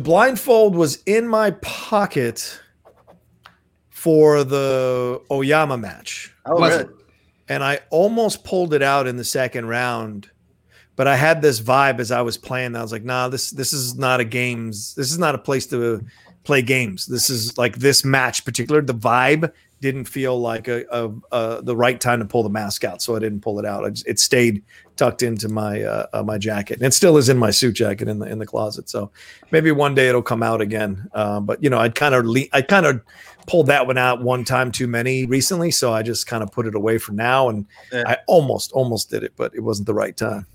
blindfold 0.00 0.74
was 0.74 1.02
in 1.04 1.28
my 1.28 1.50
pocket 1.62 2.60
for 3.90 4.44
the 4.44 5.20
Oyama 5.30 5.76
match. 5.76 6.34
Oh, 6.46 6.58
was 6.58 6.78
really? 6.78 6.94
and 7.48 7.62
I 7.62 7.80
almost 7.90 8.44
pulled 8.44 8.72
it 8.74 8.82
out 8.82 9.06
in 9.06 9.16
the 9.16 9.24
second 9.24 9.66
round, 9.66 10.30
but 10.96 11.06
I 11.08 11.16
had 11.16 11.42
this 11.42 11.60
vibe 11.60 11.98
as 12.00 12.10
I 12.10 12.22
was 12.22 12.36
playing. 12.36 12.76
I 12.76 12.82
was 12.82 12.92
like, 12.92 13.04
"Nah, 13.04 13.28
this 13.28 13.50
this 13.50 13.72
is 13.72 13.96
not 13.96 14.20
a 14.20 14.24
games. 14.24 14.94
This 14.94 15.10
is 15.10 15.18
not 15.18 15.34
a 15.34 15.38
place 15.38 15.66
to 15.68 16.04
play 16.44 16.62
games. 16.62 17.06
This 17.06 17.30
is 17.30 17.56
like 17.58 17.78
this 17.78 18.04
match, 18.04 18.44
particular. 18.44 18.82
The 18.82 18.94
vibe 18.94 19.52
didn't 19.80 20.04
feel 20.04 20.40
like 20.40 20.66
a, 20.68 20.84
a, 20.90 21.10
a 21.32 21.62
the 21.62 21.76
right 21.76 22.00
time 22.00 22.18
to 22.20 22.24
pull 22.24 22.42
the 22.42 22.48
mask 22.48 22.84
out, 22.84 23.02
so 23.02 23.16
I 23.16 23.18
didn't 23.18 23.40
pull 23.40 23.58
it 23.58 23.66
out. 23.66 23.84
I 23.84 23.90
just, 23.90 24.06
it 24.06 24.18
stayed 24.18 24.62
tucked 24.96 25.22
into 25.22 25.48
my 25.48 25.82
uh, 25.82 26.06
uh, 26.12 26.22
my 26.22 26.38
jacket, 26.38 26.78
and 26.78 26.86
it 26.86 26.94
still 26.94 27.16
is 27.16 27.28
in 27.28 27.36
my 27.36 27.50
suit 27.50 27.74
jacket 27.74 28.08
in 28.08 28.18
the 28.18 28.26
in 28.26 28.38
the 28.38 28.46
closet. 28.46 28.88
So 28.88 29.10
maybe 29.50 29.72
one 29.72 29.94
day 29.94 30.08
it'll 30.08 30.22
come 30.22 30.42
out 30.42 30.60
again. 30.60 31.08
Um, 31.14 31.44
but 31.44 31.62
you 31.62 31.68
know, 31.70 31.78
I'd 31.78 31.94
kind 31.94 32.14
of 32.14 32.24
le- 32.24 32.48
I 32.52 32.62
kind 32.62 32.86
of 32.86 33.02
pulled 33.46 33.66
that 33.66 33.86
one 33.86 33.98
out 33.98 34.22
one 34.22 34.42
time 34.44 34.72
too 34.72 34.86
many 34.86 35.26
recently, 35.26 35.70
so 35.70 35.92
I 35.92 36.02
just 36.02 36.26
kind 36.26 36.42
of 36.42 36.50
put 36.50 36.66
it 36.66 36.74
away 36.74 36.96
for 36.98 37.12
now. 37.12 37.48
And 37.50 37.66
Yeah. 37.92 38.04
I 38.06 38.18
almost 38.26 38.72
almost 38.72 39.10
did 39.10 39.22
it, 39.22 39.32
but 39.36 39.54
it 39.54 39.60
wasn't 39.60 39.86
the 39.86 39.94
right 39.94 40.16
time. 40.16 40.46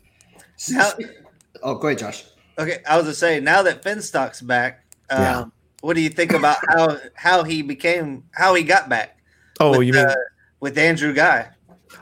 Now- 0.69 0.91
Oh, 1.63 1.76
go 1.76 1.88
ahead, 1.89 2.00
Josh. 2.00 2.24
Okay, 2.58 2.78
I 2.88 2.95
was 2.95 3.04
gonna 3.06 3.15
say 3.15 3.39
now 3.39 3.62
that 3.63 3.84
Finstock's 3.84 4.39
back, 4.41 4.86
um, 5.10 5.19
Yeah. 5.22 5.43
what 5.82 5.95
do 5.95 6.02
you 6.02 6.10
think 6.10 6.32
about 6.32 6.58
how 6.69 6.98
how 7.15 7.43
he 7.43 7.62
became 7.62 8.24
how 8.32 8.54
he 8.54 8.63
got 8.63 8.88
back? 8.88 9.17
Oh, 9.60 9.78
with, 9.80 9.88
you 9.88 9.93
mean? 9.93 10.06
uh, 10.06 10.15
with 10.62 10.78
Andrew 10.78 11.13
Guy? 11.13 11.50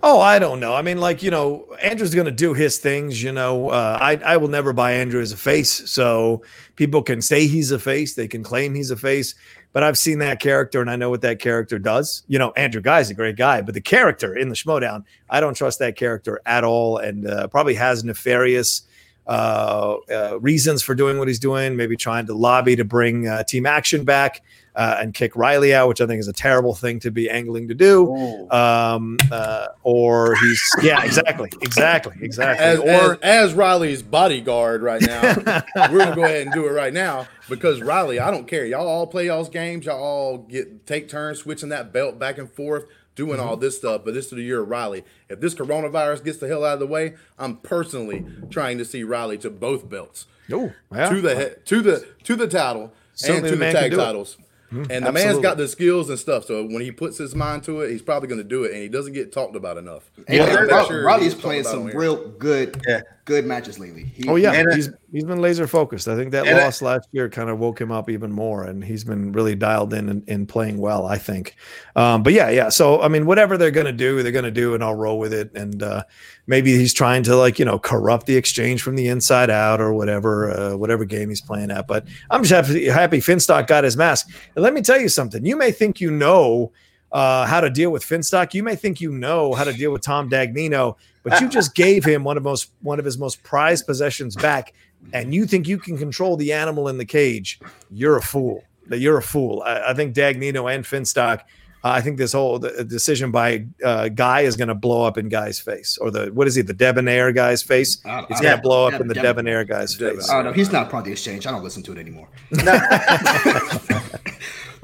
Oh, 0.03 0.19
I 0.19 0.37
don't 0.37 0.59
know. 0.59 0.75
I 0.75 0.81
mean, 0.83 0.99
like 0.99 1.23
you 1.23 1.31
know, 1.31 1.65
Andrew's 1.81 2.13
going 2.13 2.25
to 2.25 2.31
do 2.31 2.53
his 2.53 2.77
things. 2.77 3.23
You 3.23 3.31
know, 3.31 3.69
uh, 3.69 3.97
I 3.99 4.17
I 4.23 4.37
will 4.37 4.49
never 4.49 4.73
buy 4.73 4.91
Andrew 4.93 5.21
as 5.21 5.31
a 5.31 5.37
face. 5.37 5.89
So 5.89 6.43
people 6.75 7.01
can 7.01 7.21
say 7.21 7.47
he's 7.47 7.71
a 7.71 7.79
face, 7.79 8.13
they 8.13 8.27
can 8.27 8.43
claim 8.43 8.75
he's 8.75 8.91
a 8.91 8.97
face, 8.97 9.33
but 9.73 9.83
I've 9.83 9.97
seen 9.97 10.19
that 10.19 10.39
character 10.39 10.81
and 10.81 10.89
I 10.89 10.95
know 10.95 11.09
what 11.09 11.21
that 11.21 11.39
character 11.39 11.77
does. 11.77 12.23
You 12.27 12.39
know, 12.39 12.51
Andrew 12.51 12.81
Guy's 12.81 13.09
a 13.09 13.13
great 13.13 13.35
guy, 13.35 13.61
but 13.61 13.73
the 13.73 13.81
character 13.81 14.35
in 14.35 14.49
the 14.49 14.55
Schmoedown, 14.55 15.03
I 15.29 15.39
don't 15.39 15.55
trust 15.55 15.79
that 15.79 15.95
character 15.95 16.41
at 16.45 16.63
all, 16.63 16.97
and 16.97 17.27
uh, 17.27 17.47
probably 17.47 17.75
has 17.75 18.03
nefarious 18.03 18.83
uh, 19.27 19.97
uh, 20.09 20.39
reasons 20.39 20.81
for 20.81 20.95
doing 20.95 21.19
what 21.19 21.27
he's 21.27 21.39
doing. 21.39 21.75
Maybe 21.75 21.95
trying 21.95 22.25
to 22.27 22.33
lobby 22.33 22.75
to 22.77 22.85
bring 22.85 23.27
uh, 23.27 23.43
Team 23.43 23.65
Action 23.65 24.03
back 24.03 24.41
uh, 24.77 24.99
and 24.99 25.13
kick 25.13 25.35
Riley 25.35 25.73
out, 25.73 25.89
which 25.89 25.99
I 25.99 26.05
think 26.05 26.19
is 26.19 26.27
a 26.27 26.33
terrible 26.33 26.75
thing 26.75 26.99
to 27.01 27.11
be 27.11 27.29
angling 27.29 27.67
to 27.67 27.73
do 27.73 28.47
um 28.51 29.17
uh 29.31 29.67
or 29.83 30.35
he's 30.35 30.61
yeah 30.81 31.03
exactly 31.03 31.49
exactly 31.61 32.15
exactly 32.21 32.65
As, 32.65 32.79
or 32.79 33.13
as, 33.13 33.51
as 33.51 33.53
Riley's 33.53 34.03
bodyguard 34.03 34.81
right 34.83 35.01
now, 35.01 35.21
we're 35.91 35.97
gonna 35.97 36.15
go 36.15 36.23
ahead 36.23 36.45
and 36.45 36.53
do 36.53 36.67
it 36.67 36.71
right 36.71 36.93
now 36.93 37.27
because 37.49 37.81
Riley, 37.81 38.19
I 38.19 38.31
don't 38.31 38.47
care. 38.47 38.65
Y'all 38.65 38.87
all 38.87 39.07
play 39.07 39.25
y'all's 39.25 39.49
games. 39.49 39.85
Y'all 39.85 40.01
all 40.01 40.37
get 40.37 40.85
take 40.85 41.09
turns 41.09 41.39
switching 41.39 41.69
that 41.69 41.91
belt 41.91 42.19
back 42.19 42.37
and 42.37 42.49
forth, 42.49 42.85
doing 43.15 43.39
all 43.39 43.57
this 43.57 43.77
stuff. 43.77 44.01
But 44.05 44.13
this 44.13 44.25
is 44.25 44.31
the 44.31 44.41
year 44.41 44.61
of 44.61 44.69
Riley. 44.69 45.03
If 45.29 45.39
this 45.39 45.55
coronavirus 45.55 46.23
gets 46.23 46.37
the 46.37 46.47
hell 46.47 46.63
out 46.63 46.75
of 46.75 46.79
the 46.79 46.87
way, 46.87 47.15
I'm 47.37 47.57
personally 47.57 48.25
trying 48.49 48.77
to 48.77 48.85
see 48.85 49.03
Riley 49.03 49.37
to 49.39 49.49
both 49.49 49.89
belts, 49.89 50.27
oh 50.51 50.71
yeah. 50.93 51.09
to 51.09 51.21
the 51.21 51.57
to 51.65 51.81
the 51.81 52.07
to 52.23 52.35
the 52.35 52.47
title 52.47 52.93
Certainly 53.13 53.37
and 53.37 53.47
to 53.47 53.55
the 53.55 53.65
the 53.65 53.71
tag 53.71 53.91
titles. 53.95 54.37
it. 54.39 54.46
Titles. 54.69 54.87
And 54.89 55.05
the 55.05 55.11
man's 55.11 55.39
got 55.39 55.57
the 55.57 55.67
skills 55.67 56.09
and 56.09 56.17
stuff. 56.19 56.45
So 56.45 56.63
when 56.63 56.81
he 56.81 56.91
puts 56.91 57.17
his 57.17 57.35
mind 57.35 57.63
to 57.65 57.81
it, 57.81 57.91
he's 57.91 58.01
probably 58.01 58.27
going 58.29 58.41
to 58.41 58.47
do 58.47 58.63
it. 58.63 58.71
And 58.73 58.81
he 58.81 58.89
doesn't 58.89 59.13
get 59.13 59.31
talked 59.31 59.55
about 59.55 59.77
enough. 59.77 60.09
And 60.27 60.41
I'll 60.71 60.87
sure 60.87 61.03
Riley's 61.03 61.35
playing 61.35 61.63
some 61.63 61.85
real 61.87 62.27
good, 62.31 62.81
Yeah. 62.87 63.01
good 63.25 63.45
matches 63.45 63.77
lately. 63.79 64.05
He- 64.05 64.27
oh 64.29 64.35
yeah 64.35 64.53
And, 64.53 64.69
uh, 64.71 64.75
he's 64.75 64.89
he's 65.11 65.23
been 65.23 65.39
laser 65.41 65.67
focused 65.67 66.07
i 66.09 66.15
think 66.17 66.31
that 66.31 66.45
and, 66.45 66.59
uh, 66.59 66.63
loss 66.63 66.81
last 66.81 67.07
year 67.13 67.29
kind 67.29 67.49
of 67.49 67.57
woke 67.59 67.79
him 67.79 67.93
up 67.93 68.09
even 68.09 68.29
more 68.29 68.65
and 68.65 68.83
he's 68.83 69.05
been 69.05 69.31
really 69.31 69.55
dialed 69.55 69.93
in 69.93 70.09
and, 70.09 70.21
and 70.27 70.49
playing 70.49 70.77
well 70.77 71.05
i 71.05 71.17
think 71.17 71.55
um 71.95 72.23
but 72.23 72.33
yeah 72.33 72.49
yeah 72.49 72.67
so 72.67 73.01
i 73.01 73.07
mean 73.07 73.25
whatever 73.25 73.57
they're 73.57 73.71
gonna 73.71 73.91
do 73.93 74.21
they're 74.21 74.33
gonna 74.33 74.51
do 74.51 74.73
and 74.75 74.83
i'll 74.83 74.93
roll 74.95 75.17
with 75.17 75.31
it 75.33 75.49
and 75.55 75.81
uh 75.81 76.03
maybe 76.45 76.75
he's 76.75 76.93
trying 76.93 77.23
to 77.23 77.35
like 77.37 77.57
you 77.57 77.63
know 77.63 77.79
corrupt 77.79 78.25
the 78.25 78.35
exchange 78.35 78.81
from 78.81 78.95
the 78.97 79.07
inside 79.07 79.49
out 79.49 79.79
or 79.79 79.93
whatever 79.93 80.51
uh, 80.51 80.75
whatever 80.75 81.05
game 81.05 81.29
he's 81.29 81.41
playing 81.41 81.71
at 81.71 81.87
but 81.87 82.05
i'm 82.29 82.43
just 82.43 82.67
happy 82.67 82.85
happy 82.87 83.19
finstock 83.19 83.65
got 83.67 83.85
his 83.85 83.95
mask 83.95 84.27
let 84.57 84.73
me 84.73 84.81
tell 84.81 84.99
you 84.99 85.09
something 85.09 85.45
you 85.45 85.55
may 85.55 85.71
think 85.71 86.01
you 86.01 86.11
know 86.11 86.71
uh, 87.11 87.45
how 87.45 87.61
to 87.61 87.69
deal 87.69 87.91
with 87.91 88.03
Finstock. 88.03 88.53
You 88.53 88.63
may 88.63 88.75
think 88.75 88.99
you 88.99 89.11
know 89.11 89.53
how 89.53 89.63
to 89.63 89.73
deal 89.73 89.91
with 89.91 90.01
Tom 90.01 90.29
Dagnino, 90.29 90.97
but 91.23 91.39
you 91.39 91.47
just 91.47 91.75
gave 91.75 92.03
him 92.03 92.23
one 92.23 92.37
of 92.37 92.43
most 92.43 92.71
one 92.81 92.99
of 92.99 93.05
his 93.05 93.17
most 93.17 93.43
prized 93.43 93.85
possessions 93.85 94.35
back, 94.35 94.73
and 95.13 95.33
you 95.33 95.45
think 95.45 95.67
you 95.67 95.77
can 95.77 95.97
control 95.97 96.37
the 96.37 96.53
animal 96.53 96.87
in 96.87 96.97
the 96.97 97.05
cage. 97.05 97.59
You're 97.91 98.17
a 98.17 98.21
fool. 98.21 98.63
You're 98.89 99.17
a 99.17 99.23
fool. 99.23 99.63
I, 99.65 99.91
I 99.91 99.93
think 99.93 100.15
Dagnino 100.15 100.73
and 100.73 100.83
Finstock. 100.83 101.41
Uh, 101.83 101.89
I 101.89 102.01
think 102.01 102.17
this 102.17 102.33
whole 102.33 102.57
the 102.59 102.83
decision 102.83 103.31
by 103.31 103.65
uh, 103.85 104.09
Guy 104.09 104.41
is 104.41 104.57
going 104.57 104.67
to 104.69 104.75
blow 104.75 105.03
up 105.03 105.17
in 105.17 105.29
Guy's 105.29 105.59
face, 105.59 105.97
or 105.99 106.09
the 106.11 106.27
what 106.33 106.47
is 106.47 106.55
he, 106.55 106.61
the 106.63 106.73
debonair 106.73 107.31
guy's 107.31 107.61
face? 107.63 108.03
I 108.05 108.25
It's 108.29 108.41
going 108.41 108.55
to 108.55 108.61
blow 108.61 108.87
up 108.87 108.93
yeah, 108.93 109.01
in 109.01 109.07
the 109.07 109.13
Deb- 109.13 109.23
debonair 109.23 109.63
guy's 109.63 109.93
Debonair. 109.93 110.15
face. 110.21 110.29
I 110.29 110.35
don't 110.35 110.45
know. 110.45 110.51
He's 110.53 110.71
not 110.71 110.89
part 110.89 111.01
of 111.01 111.05
the 111.05 111.11
exchange. 111.11 111.45
I 111.45 111.51
don't 111.51 111.63
listen 111.63 111.83
to 111.83 111.91
it 111.93 111.97
anymore. 111.99 112.27
No, 112.63 114.01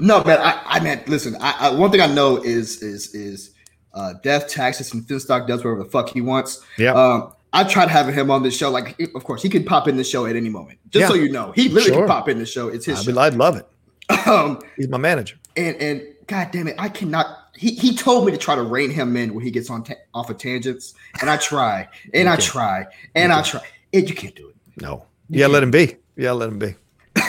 No, 0.00 0.24
man. 0.24 0.38
I, 0.40 0.60
I 0.64 0.80
mean, 0.80 1.00
listen. 1.06 1.36
I, 1.40 1.68
I, 1.68 1.70
one 1.74 1.90
thing 1.90 2.00
I 2.00 2.06
know 2.06 2.36
is 2.42 2.82
is 2.82 3.14
is 3.14 3.52
uh, 3.94 4.14
Death, 4.22 4.48
Taxes, 4.48 4.92
and 4.92 5.02
Finstock 5.04 5.46
does 5.46 5.64
whatever 5.64 5.84
the 5.84 5.88
fuck 5.90 6.08
he 6.10 6.20
wants. 6.20 6.64
Yeah. 6.78 6.92
Um, 6.94 7.32
I 7.52 7.62
tried 7.62 7.88
having 7.88 8.12
him 8.14 8.28
on 8.30 8.42
this 8.42 8.56
show. 8.56 8.70
Like, 8.70 8.98
of 9.14 9.22
course, 9.22 9.40
he 9.42 9.48
could 9.48 9.64
pop 9.66 9.86
in 9.86 9.96
the 9.96 10.02
show 10.02 10.26
at 10.26 10.34
any 10.34 10.48
moment. 10.48 10.80
Just 10.90 11.06
so 11.08 11.14
you 11.14 11.30
know, 11.30 11.52
he 11.52 11.68
literally 11.68 11.94
Sure. 11.96 12.02
could 12.06 12.08
pop 12.10 12.28
in 12.28 12.38
the 12.40 12.46
show. 12.46 12.66
It's 12.68 12.84
his 12.86 13.06
be- 13.06 13.16
I'd 13.16 13.34
love 13.34 13.56
it. 13.56 13.66
Um, 14.26 14.58
He's 14.76 14.88
my 14.88 14.98
manager. 14.98 15.36
and 15.56 15.76
and 15.76 16.02
god 16.26 16.50
damn 16.50 16.68
it, 16.68 16.76
I 16.78 16.88
cannot. 16.88 17.50
He, 17.56 17.74
he 17.74 17.94
told 17.94 18.26
me 18.26 18.32
to 18.32 18.38
try 18.38 18.54
to 18.54 18.62
rein 18.62 18.90
him 18.90 19.16
in 19.16 19.34
when 19.34 19.44
he 19.44 19.50
gets 19.50 19.70
on 19.70 19.84
ta- 19.84 19.94
off 20.12 20.30
of 20.30 20.38
tangents, 20.38 20.94
and 21.20 21.30
I 21.30 21.36
try, 21.36 21.88
and 22.12 22.28
I 22.28 22.36
try, 22.36 22.86
and 23.14 23.32
I 23.32 23.42
try. 23.42 23.60
It, 23.92 24.08
you 24.08 24.14
can't 24.14 24.34
do 24.34 24.48
it. 24.48 24.56
No. 24.82 25.04
Yeah, 25.28 25.46
let 25.46 25.62
him 25.62 25.70
be. 25.70 25.96
Yeah, 26.16 26.32
let 26.32 26.48
him 26.48 26.58
be. 26.58 26.74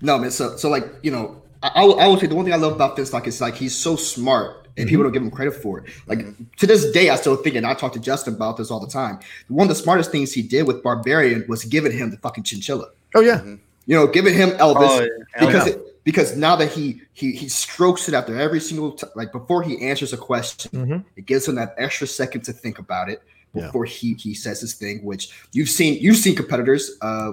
No, 0.00 0.18
man. 0.18 0.30
So, 0.30 0.56
so 0.56 0.68
like 0.68 0.84
you 1.02 1.10
know, 1.10 1.40
I, 1.62 1.68
I, 1.76 1.84
I 1.84 2.08
would 2.08 2.20
say 2.20 2.26
the 2.26 2.34
one 2.34 2.44
thing 2.44 2.52
I 2.52 2.58
love 2.58 2.72
about 2.72 2.94
Finstock 2.94 3.26
is 3.26 3.40
like 3.40 3.54
he's 3.54 3.74
so 3.74 3.96
smart, 3.96 4.68
and 4.76 4.86
people 4.86 4.96
mm-hmm. 4.96 5.02
don't 5.04 5.12
give 5.12 5.22
him 5.22 5.30
credit 5.30 5.54
for 5.54 5.78
it. 5.78 5.90
Like 6.06 6.18
to 6.58 6.66
this 6.66 6.90
day, 6.90 7.08
I 7.08 7.16
still 7.16 7.36
think, 7.36 7.56
and 7.56 7.66
I 7.66 7.72
talk 7.72 7.94
to 7.94 8.00
Justin 8.00 8.34
about 8.34 8.58
this 8.58 8.70
all 8.70 8.80
the 8.80 8.90
time. 8.90 9.20
One 9.48 9.64
of 9.64 9.74
the 9.74 9.82
smartest 9.82 10.10
things 10.10 10.32
he 10.32 10.42
did 10.42 10.66
with 10.66 10.82
Barbarian 10.82 11.46
was 11.48 11.64
giving 11.64 11.92
him 11.92 12.10
the 12.10 12.18
fucking 12.18 12.44
chinchilla. 12.44 12.88
Oh 13.14 13.20
yeah. 13.20 13.42
You 13.86 13.96
know, 13.96 14.06
giving 14.06 14.34
him 14.34 14.50
Elvis 14.50 14.76
Oh, 14.76 15.00
yeah. 15.00 15.46
because 15.46 15.66
yeah. 15.68 15.74
it, 15.74 15.83
because 16.04 16.36
now 16.36 16.54
that 16.56 16.70
he 16.70 17.00
he 17.12 17.32
he 17.32 17.48
strokes 17.48 18.08
it 18.08 18.14
after 18.14 18.38
every 18.38 18.60
single 18.60 18.92
t- 18.92 19.06
like 19.16 19.32
before 19.32 19.62
he 19.62 19.80
answers 19.86 20.12
a 20.12 20.16
question, 20.16 20.70
Mhm. 20.72 21.04
it 21.16 21.26
gives 21.26 21.48
him 21.48 21.54
that 21.56 21.74
extra 21.78 22.06
second 22.06 22.42
to 22.42 22.52
think 22.52 22.78
about 22.78 23.08
it 23.08 23.22
Yeah. 23.54 23.66
before 23.66 23.84
he 23.84 24.14
he 24.14 24.34
says 24.34 24.60
his 24.60 24.74
thing. 24.74 25.04
Which 25.04 25.30
you've 25.52 25.68
seen 25.70 25.98
you've 26.00 26.16
seen 26.18 26.36
competitors 26.36 26.92
uh 27.00 27.32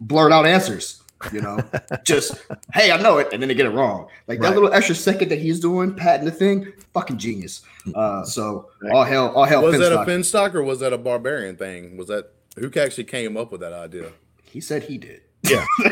blurt 0.00 0.32
out 0.32 0.46
answers 0.46 1.02
You 1.32 1.42
know, 1.42 1.58
just 2.04 2.32
hey, 2.72 2.90
I 2.92 2.96
know 3.02 3.18
it, 3.18 3.28
and 3.32 3.42
then 3.42 3.48
they 3.48 3.54
get 3.54 3.66
it 3.66 3.70
wrong. 3.70 4.08
Like 4.26 4.40
that 4.40 4.54
little 4.54 4.72
extra 4.72 4.94
second 4.94 5.28
that 5.28 5.38
he's 5.38 5.60
doing, 5.60 5.94
patting 5.94 6.24
the 6.24 6.30
thing, 6.32 6.72
fucking 6.94 7.18
genius. 7.18 7.60
Uh, 7.94 8.24
so 8.24 8.70
all 8.90 9.04
hell, 9.04 9.28
all 9.34 9.44
hell. 9.44 9.62
Was 9.62 9.78
that 9.78 9.92
a 9.92 9.98
Finstock. 9.98 10.50
Finstock 10.50 10.54
or 10.54 10.62
was 10.62 10.80
that 10.80 10.94
a 10.94 10.98
barbarian 10.98 11.56
thing? 11.56 11.98
Was 11.98 12.08
that 12.08 12.32
who 12.58 12.70
actually 12.80 13.04
came 13.04 13.36
up 13.36 13.52
with 13.52 13.60
that 13.60 13.74
idea? 13.74 14.12
He 14.44 14.62
said 14.62 14.84
he 14.84 14.96
did. 14.96 15.20
Yeah. 15.42 15.64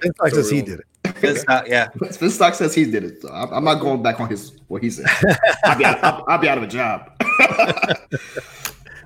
Finstock 0.00 0.30
says 0.30 0.48
he 0.50 0.62
did 0.62 0.80
it. 0.80 0.86
It's 1.22 1.46
not, 1.46 1.68
yeah. 1.68 1.88
Finstock 1.96 2.54
says 2.54 2.74
he 2.74 2.84
did 2.90 3.04
it. 3.04 3.22
So 3.22 3.28
I'm, 3.32 3.52
I'm 3.52 3.64
not 3.64 3.80
going 3.80 4.02
back 4.02 4.20
on 4.20 4.28
his 4.28 4.52
what 4.68 4.82
he 4.82 4.90
said. 4.90 5.06
I'll 5.64 5.78
be 5.78 5.84
out, 5.84 6.02
I'll, 6.04 6.24
I'll 6.28 6.38
be 6.38 6.48
out 6.48 6.58
of 6.58 6.64
a 6.64 6.68
job. 6.68 7.10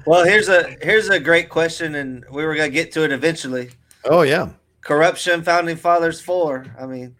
Well, 0.05 0.25
here's 0.25 0.49
a 0.49 0.77
here's 0.83 1.09
a 1.11 1.21
great 1.21 1.49
question, 1.49 1.95
and 1.95 2.25
we 2.31 2.45
were 2.45 2.57
gonna 2.57 2.71
get 2.71 2.91
to 2.93 3.05
it 3.05 3.13
eventually. 3.13 3.71
Oh 4.05 4.23
yeah. 4.23 4.49
Corruption, 4.81 5.45
founding 5.45 5.77
fathers 5.77 6.21
four. 6.21 6.67
I 6.77 6.87
mean, 6.87 7.15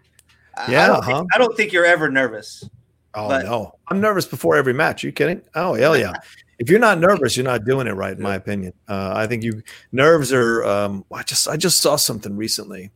I- 0.57 0.65
I 0.67 0.71
Yeah, 0.73 0.87
don't, 0.89 1.05
huh? 1.05 1.19
think, 1.19 1.29
I 1.33 1.39
don't 1.39 1.57
think 1.57 1.73
you're 1.73 1.85
ever 1.87 2.11
nervous. 2.11 2.69
Oh 3.15 3.29
But- 3.29 3.45
no, 3.45 3.79
I'm 3.89 4.01
nervous 4.01 4.27
before 4.27 4.57
every 4.57 4.73
match. 4.75 5.05
you 5.05 5.13
kidding? 5.13 5.43
Oh 5.55 5.75
hell 5.75 5.97
yeah! 5.97 6.13
If 6.59 6.71
you're 6.71 6.79
not 6.81 7.01
nervous, 7.01 7.37
you're 7.37 7.43
not 7.45 7.65
doing 7.65 7.89
it 7.89 7.93
right, 7.93 8.17
in 8.17 8.23
my 8.23 8.37
opinion. 8.37 8.73
Uh, 8.89 9.13
I 9.17 9.27
think 9.27 9.43
you 9.43 9.63
nerves 9.91 10.33
are. 10.33 10.65
Um, 10.65 11.05
I 11.13 11.23
just 11.25 11.49
I 11.49 11.57
just 11.57 11.81
saw 11.81 11.97
something 11.97 12.37
recently. 12.37 12.91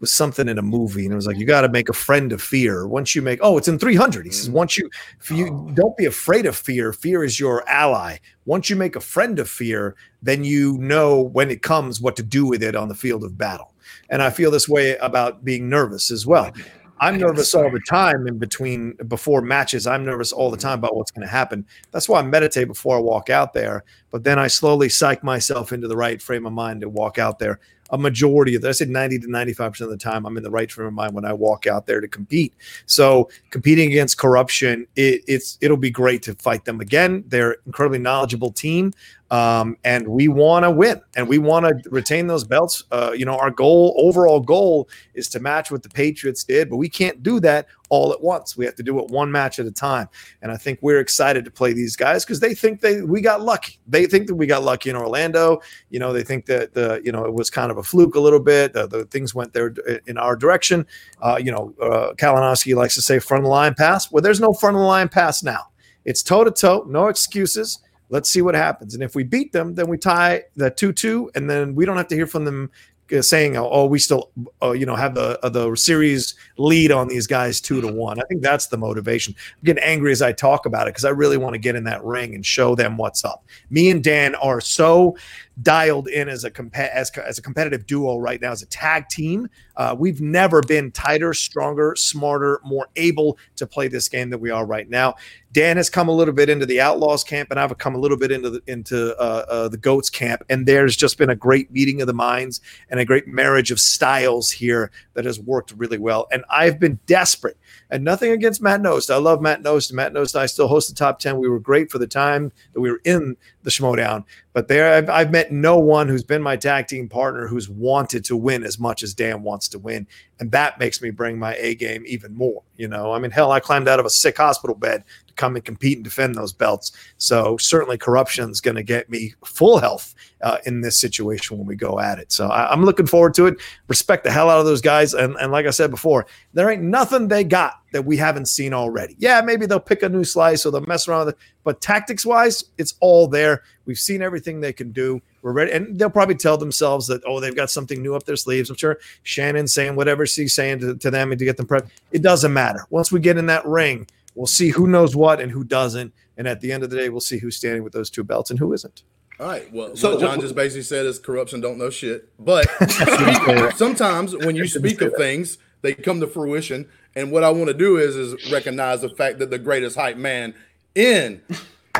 Was 0.00 0.12
something 0.12 0.46
in 0.46 0.58
a 0.58 0.62
movie, 0.62 1.04
and 1.04 1.12
it 1.12 1.16
was 1.16 1.26
like 1.26 1.38
you 1.38 1.46
got 1.46 1.62
to 1.62 1.70
make 1.70 1.88
a 1.88 1.94
friend 1.94 2.30
of 2.30 2.42
fear. 2.42 2.86
Once 2.86 3.14
you 3.14 3.22
make, 3.22 3.38
oh, 3.42 3.56
it's 3.56 3.66
in 3.66 3.78
300. 3.78 4.26
He 4.26 4.30
says, 4.30 4.50
mm. 4.50 4.52
once 4.52 4.76
you, 4.76 4.90
if 5.20 5.30
you 5.30 5.48
oh. 5.48 5.70
don't 5.72 5.96
be 5.96 6.04
afraid 6.04 6.44
of 6.44 6.54
fear. 6.54 6.92
Fear 6.92 7.24
is 7.24 7.40
your 7.40 7.66
ally. 7.66 8.18
Once 8.44 8.68
you 8.68 8.76
make 8.76 8.94
a 8.94 9.00
friend 9.00 9.38
of 9.38 9.48
fear, 9.48 9.96
then 10.20 10.44
you 10.44 10.76
know 10.78 11.22
when 11.22 11.50
it 11.50 11.62
comes 11.62 12.00
what 12.00 12.14
to 12.16 12.22
do 12.22 12.44
with 12.44 12.62
it 12.62 12.76
on 12.76 12.88
the 12.88 12.94
field 12.94 13.24
of 13.24 13.38
battle. 13.38 13.72
And 14.10 14.22
I 14.22 14.30
feel 14.30 14.50
this 14.50 14.68
way 14.68 14.96
about 14.98 15.44
being 15.44 15.68
nervous 15.68 16.10
as 16.10 16.26
well. 16.26 16.52
I'm 16.98 17.18
nervous 17.18 17.54
all 17.54 17.70
the 17.70 17.80
time 17.80 18.26
in 18.26 18.38
between 18.38 18.94
before 19.08 19.42
matches. 19.42 19.86
I'm 19.86 20.04
nervous 20.04 20.32
all 20.32 20.50
the 20.50 20.56
time 20.56 20.76
mm-hmm. 20.76 20.84
about 20.84 20.96
what's 20.96 21.10
going 21.10 21.26
to 21.26 21.32
happen. 21.32 21.66
That's 21.92 22.08
why 22.08 22.20
I 22.20 22.22
meditate 22.22 22.68
before 22.68 22.96
I 22.96 23.00
walk 23.00 23.30
out 23.30 23.52
there. 23.52 23.84
But 24.10 24.24
then 24.24 24.38
I 24.38 24.46
slowly 24.46 24.88
psych 24.88 25.22
myself 25.22 25.72
into 25.72 25.88
the 25.88 25.96
right 25.96 26.20
frame 26.20 26.46
of 26.46 26.52
mind 26.52 26.80
to 26.80 26.88
walk 26.88 27.18
out 27.18 27.38
there. 27.38 27.60
A 27.90 27.98
majority 27.98 28.56
of 28.56 28.62
that, 28.62 28.68
I 28.68 28.72
said 28.72 28.88
90 28.88 29.20
to 29.20 29.28
95% 29.28 29.80
of 29.82 29.90
the 29.90 29.96
time, 29.96 30.26
I'm 30.26 30.36
in 30.36 30.42
the 30.42 30.50
right 30.50 30.70
frame 30.70 30.88
of 30.88 30.94
mind 30.94 31.14
when 31.14 31.24
I 31.24 31.32
walk 31.32 31.68
out 31.68 31.86
there 31.86 32.00
to 32.00 32.08
compete. 32.08 32.52
So 32.86 33.28
competing 33.50 33.90
against 33.90 34.18
corruption, 34.18 34.88
it, 34.96 35.22
it's 35.28 35.56
it'll 35.60 35.76
be 35.76 35.90
great 35.90 36.22
to 36.22 36.34
fight 36.34 36.64
them 36.64 36.80
again. 36.80 37.22
They're 37.28 37.58
incredibly 37.64 38.00
knowledgeable 38.00 38.50
team. 38.50 38.92
Um, 39.30 39.76
and 39.82 40.06
we 40.06 40.28
want 40.28 40.64
to 40.64 40.70
win 40.70 41.00
and 41.16 41.28
we 41.28 41.38
want 41.38 41.66
to 41.66 41.90
retain 41.90 42.28
those 42.28 42.44
belts. 42.44 42.84
Uh, 42.92 43.12
you 43.12 43.24
know, 43.24 43.36
our 43.36 43.50
goal, 43.50 43.94
overall 43.98 44.40
goal, 44.40 44.88
is 45.14 45.28
to 45.30 45.40
match 45.40 45.70
what 45.70 45.82
the 45.82 45.88
Patriots 45.88 46.44
did, 46.44 46.70
but 46.70 46.76
we 46.76 46.88
can't 46.88 47.22
do 47.22 47.40
that 47.40 47.66
all 47.88 48.12
at 48.12 48.20
once. 48.20 48.56
We 48.56 48.64
have 48.64 48.74
to 48.76 48.82
do 48.82 48.98
it 49.00 49.08
one 49.10 49.30
match 49.30 49.58
at 49.58 49.66
a 49.66 49.72
time. 49.72 50.08
And 50.42 50.52
I 50.52 50.56
think 50.56 50.78
we're 50.80 51.00
excited 51.00 51.44
to 51.44 51.50
play 51.50 51.72
these 51.72 51.96
guys 51.96 52.24
because 52.24 52.40
they 52.40 52.54
think 52.54 52.80
they 52.80 53.02
we 53.02 53.20
got 53.20 53.42
lucky. 53.42 53.78
They 53.86 54.06
think 54.06 54.28
that 54.28 54.34
we 54.34 54.46
got 54.46 54.62
lucky 54.62 54.90
in 54.90 54.96
Orlando. 54.96 55.60
You 55.90 55.98
know, 55.98 56.12
they 56.12 56.22
think 56.22 56.46
that 56.46 56.74
the 56.74 57.00
you 57.04 57.12
know 57.12 57.24
it 57.24 57.34
was 57.34 57.50
kind 57.50 57.70
of 57.70 57.78
a 57.78 57.82
fluke 57.82 58.14
a 58.14 58.20
little 58.20 58.40
bit. 58.40 58.72
The, 58.72 58.86
the 58.86 59.04
things 59.06 59.34
went 59.34 59.52
there 59.52 59.74
in 60.06 60.18
our 60.18 60.36
direction. 60.36 60.86
Uh, 61.20 61.38
you 61.42 61.50
know, 61.50 61.74
uh, 61.80 62.12
Kalinowski 62.14 62.74
likes 62.74 62.94
to 62.94 63.02
say 63.02 63.18
front 63.18 63.42
of 63.42 63.46
the 63.46 63.50
line 63.50 63.74
pass. 63.74 64.10
Well, 64.10 64.22
there's 64.22 64.40
no 64.40 64.52
front 64.52 64.76
of 64.76 64.80
the 64.80 64.86
line 64.86 65.08
pass 65.08 65.42
now. 65.42 65.68
It's 66.04 66.22
toe 66.22 66.44
to 66.44 66.52
toe, 66.52 66.86
no 66.88 67.08
excuses. 67.08 67.80
Let's 68.08 68.30
see 68.30 68.42
what 68.42 68.54
happens. 68.54 68.94
And 68.94 69.02
if 69.02 69.14
we 69.14 69.24
beat 69.24 69.52
them, 69.52 69.74
then 69.74 69.88
we 69.88 69.98
tie 69.98 70.44
the 70.54 70.70
2 70.70 70.92
2, 70.92 71.32
and 71.34 71.50
then 71.50 71.74
we 71.74 71.84
don't 71.84 71.96
have 71.96 72.08
to 72.08 72.14
hear 72.14 72.26
from 72.26 72.44
them 72.44 72.70
uh, 73.12 73.22
saying, 73.22 73.56
"Oh, 73.56 73.86
we 73.86 73.98
still, 73.98 74.30
uh, 74.62 74.72
you 74.72 74.84
know, 74.84 74.96
have 74.96 75.14
the 75.14 75.38
uh, 75.44 75.48
the 75.48 75.76
series 75.76 76.34
lead 76.58 76.90
on 76.90 77.06
these 77.06 77.26
guys 77.26 77.60
two 77.60 77.80
to 77.80 77.86
one." 77.86 78.18
I 78.18 78.22
think 78.28 78.42
that's 78.42 78.66
the 78.66 78.76
motivation. 78.76 79.34
I'm 79.56 79.64
getting 79.64 79.84
angry 79.84 80.10
as 80.10 80.22
I 80.22 80.32
talk 80.32 80.66
about 80.66 80.88
it 80.88 80.94
because 80.94 81.04
I 81.04 81.10
really 81.10 81.36
want 81.36 81.54
to 81.54 81.58
get 81.58 81.76
in 81.76 81.84
that 81.84 82.02
ring 82.02 82.34
and 82.34 82.44
show 82.44 82.74
them 82.74 82.96
what's 82.96 83.24
up. 83.24 83.44
Me 83.70 83.90
and 83.90 84.02
Dan 84.02 84.34
are 84.36 84.60
so 84.60 85.16
dialed 85.62 86.08
in 86.08 86.28
as 86.28 86.44
a 86.44 86.50
comp- 86.50 86.76
as, 86.76 87.10
as 87.18 87.38
a 87.38 87.42
competitive 87.42 87.86
duo 87.86 88.18
right 88.18 88.40
now 88.40 88.52
as 88.52 88.62
a 88.62 88.66
tag 88.66 89.08
team. 89.08 89.48
Uh, 89.76 89.94
we've 89.98 90.20
never 90.20 90.60
been 90.62 90.90
tighter, 90.90 91.32
stronger, 91.32 91.94
smarter, 91.96 92.60
more 92.64 92.88
able 92.96 93.38
to 93.56 93.66
play 93.66 93.88
this 93.88 94.08
game 94.08 94.30
than 94.30 94.40
we 94.40 94.50
are 94.50 94.66
right 94.66 94.88
now. 94.88 95.14
Dan 95.52 95.78
has 95.78 95.88
come 95.88 96.08
a 96.08 96.12
little 96.12 96.34
bit 96.34 96.50
into 96.50 96.66
the 96.66 96.82
Outlaws 96.82 97.24
camp, 97.24 97.50
and 97.50 97.58
I've 97.58 97.78
come 97.78 97.94
a 97.94 97.98
little 97.98 98.18
bit 98.18 98.30
into 98.30 98.50
the 98.50 98.62
into 98.66 99.16
uh, 99.16 99.44
uh, 99.48 99.68
the 99.68 99.78
Goats 99.78 100.10
camp. 100.10 100.42
And 100.50 100.66
there's 100.66 100.96
just 100.96 101.16
been 101.16 101.30
a 101.30 101.34
great 101.34 101.70
meeting 101.70 102.02
of 102.02 102.06
the 102.06 102.12
minds 102.12 102.60
and 102.90 103.00
a 103.00 103.06
great 103.06 103.26
marriage 103.26 103.70
of 103.70 103.80
styles 103.80 104.50
here 104.50 104.90
that 105.14 105.24
has 105.24 105.40
worked 105.40 105.72
really 105.72 105.96
well. 105.96 106.26
And 106.30 106.44
I've 106.50 106.78
been 106.78 106.98
desperate. 107.06 107.56
And 107.88 108.04
nothing 108.04 108.32
against 108.32 108.60
Matt 108.60 108.82
Knost. 108.82 109.10
I 109.10 109.16
love 109.16 109.40
Matt 109.40 109.62
Knost. 109.62 109.92
Matt 109.92 110.12
Knost 110.12 110.36
I 110.36 110.44
still 110.44 110.68
host 110.68 110.90
the 110.90 110.94
top 110.94 111.20
10. 111.20 111.38
We 111.38 111.48
were 111.48 111.60
great 111.60 111.90
for 111.90 111.98
the 111.98 112.06
time 112.06 112.52
that 112.74 112.80
we 112.80 112.90
were 112.90 113.00
in 113.04 113.36
the 113.66 113.70
Schmoedown. 113.72 114.24
But 114.52 114.68
there, 114.68 114.94
I've, 114.94 115.10
I've 115.10 115.32
met 115.32 115.50
no 115.50 115.76
one 115.76 116.06
who's 116.06 116.22
been 116.22 116.40
my 116.40 116.56
tag 116.56 116.86
team 116.86 117.08
partner 117.08 117.48
who's 117.48 117.68
wanted 117.68 118.24
to 118.26 118.36
win 118.36 118.62
as 118.62 118.78
much 118.78 119.02
as 119.02 119.12
Dan 119.12 119.42
wants 119.42 119.66
to 119.70 119.78
win. 119.80 120.06
And 120.38 120.50
that 120.52 120.78
makes 120.78 121.00
me 121.00 121.10
bring 121.10 121.38
my 121.38 121.54
A 121.56 121.74
game 121.74 122.04
even 122.06 122.34
more. 122.34 122.62
You 122.76 122.88
know, 122.88 123.12
I 123.12 123.18
mean, 123.18 123.30
hell, 123.30 123.52
I 123.52 123.60
climbed 123.60 123.88
out 123.88 123.98
of 123.98 124.04
a 124.04 124.10
sick 124.10 124.36
hospital 124.36 124.76
bed 124.76 125.02
to 125.28 125.34
come 125.34 125.56
and 125.56 125.64
compete 125.64 125.96
and 125.96 126.04
defend 126.04 126.34
those 126.34 126.52
belts. 126.52 126.92
So 127.16 127.56
certainly 127.56 127.96
corruption 127.96 128.50
is 128.50 128.60
going 128.60 128.74
to 128.74 128.82
get 128.82 129.08
me 129.08 129.32
full 129.44 129.78
health 129.78 130.14
uh, 130.42 130.58
in 130.66 130.82
this 130.82 131.00
situation 131.00 131.56
when 131.56 131.66
we 131.66 131.74
go 131.74 131.98
at 131.98 132.18
it. 132.18 132.30
So 132.32 132.48
I, 132.48 132.70
I'm 132.70 132.84
looking 132.84 133.06
forward 133.06 133.32
to 133.34 133.46
it. 133.46 133.56
Respect 133.88 134.24
the 134.24 134.30
hell 134.30 134.50
out 134.50 134.60
of 134.60 134.66
those 134.66 134.82
guys. 134.82 135.14
And, 135.14 135.36
and 135.40 135.50
like 135.52 135.64
I 135.64 135.70
said 135.70 135.90
before, 135.90 136.26
there 136.52 136.70
ain't 136.70 136.82
nothing 136.82 137.28
they 137.28 137.42
got 137.42 137.80
that 137.92 138.04
we 138.04 138.18
haven't 138.18 138.46
seen 138.46 138.74
already. 138.74 139.16
Yeah, 139.18 139.40
maybe 139.40 139.64
they'll 139.64 139.80
pick 139.80 140.02
a 140.02 140.08
new 140.08 140.24
slice 140.24 140.66
or 140.66 140.70
they'll 140.70 140.82
mess 140.82 141.08
around 141.08 141.26
with 141.26 141.34
it, 141.34 141.40
but 141.64 141.80
tactics 141.80 142.26
wise, 142.26 142.62
it's 142.76 142.94
all 143.00 143.26
there. 143.26 143.62
We've 143.86 143.98
seen 143.98 144.20
everything 144.22 144.60
they 144.60 144.72
can 144.72 144.92
do. 144.92 145.22
We're 145.42 145.52
ready, 145.52 145.72
and 145.72 145.98
they'll 145.98 146.10
probably 146.10 146.34
tell 146.34 146.58
themselves 146.58 147.06
that 147.06 147.22
oh, 147.24 147.40
they've 147.40 147.54
got 147.54 147.70
something 147.70 148.02
new 148.02 148.14
up 148.14 148.24
their 148.24 148.36
sleeves. 148.36 148.68
I'm 148.68 148.76
sure 148.76 148.98
Shannon's 149.22 149.72
saying 149.72 149.96
whatever 149.96 150.26
she's 150.26 150.54
saying 150.54 150.80
to, 150.80 150.96
to 150.96 151.10
them 151.10 151.32
and 151.32 151.38
to 151.38 151.44
get 151.44 151.56
them 151.56 151.66
prepped. 151.66 151.88
It 152.10 152.22
doesn't 152.22 152.52
matter. 152.52 152.84
Once 152.90 153.10
we 153.10 153.20
get 153.20 153.38
in 153.38 153.46
that 153.46 153.64
ring, 153.64 154.06
we'll 154.34 154.46
see 154.46 154.70
who 154.70 154.86
knows 154.86 155.16
what 155.16 155.40
and 155.40 155.50
who 155.50 155.64
doesn't. 155.64 156.12
And 156.36 156.46
at 156.46 156.60
the 156.60 156.72
end 156.72 156.82
of 156.82 156.90
the 156.90 156.96
day, 156.96 157.08
we'll 157.08 157.20
see 157.20 157.38
who's 157.38 157.56
standing 157.56 157.82
with 157.82 157.92
those 157.92 158.10
two 158.10 158.24
belts 158.24 158.50
and 158.50 158.58
who 158.58 158.72
isn't. 158.72 159.02
All 159.38 159.46
right. 159.46 159.72
Well, 159.72 159.96
So- 159.96 160.12
what 160.12 160.20
John 160.20 160.40
just 160.40 160.54
basically 160.54 160.82
said 160.82 161.06
is 161.06 161.18
corruption 161.18 161.60
don't 161.60 161.78
know 161.78 161.90
shit. 161.90 162.28
But 162.38 162.66
sometimes 163.76 164.34
when 164.36 164.56
you 164.56 164.66
speak 164.66 165.00
of 165.00 165.14
things, 165.16 165.58
they 165.82 165.94
come 165.94 166.20
to 166.20 166.26
fruition. 166.26 166.88
And 167.14 167.30
what 167.30 167.44
I 167.44 167.50
want 167.50 167.68
to 167.68 167.74
do 167.74 167.96
is 167.96 168.16
is 168.16 168.50
recognize 168.52 169.00
the 169.00 169.08
fact 169.08 169.38
that 169.38 169.50
the 169.50 169.58
greatest 169.58 169.96
hype 169.96 170.16
man 170.16 170.54
in 170.94 171.40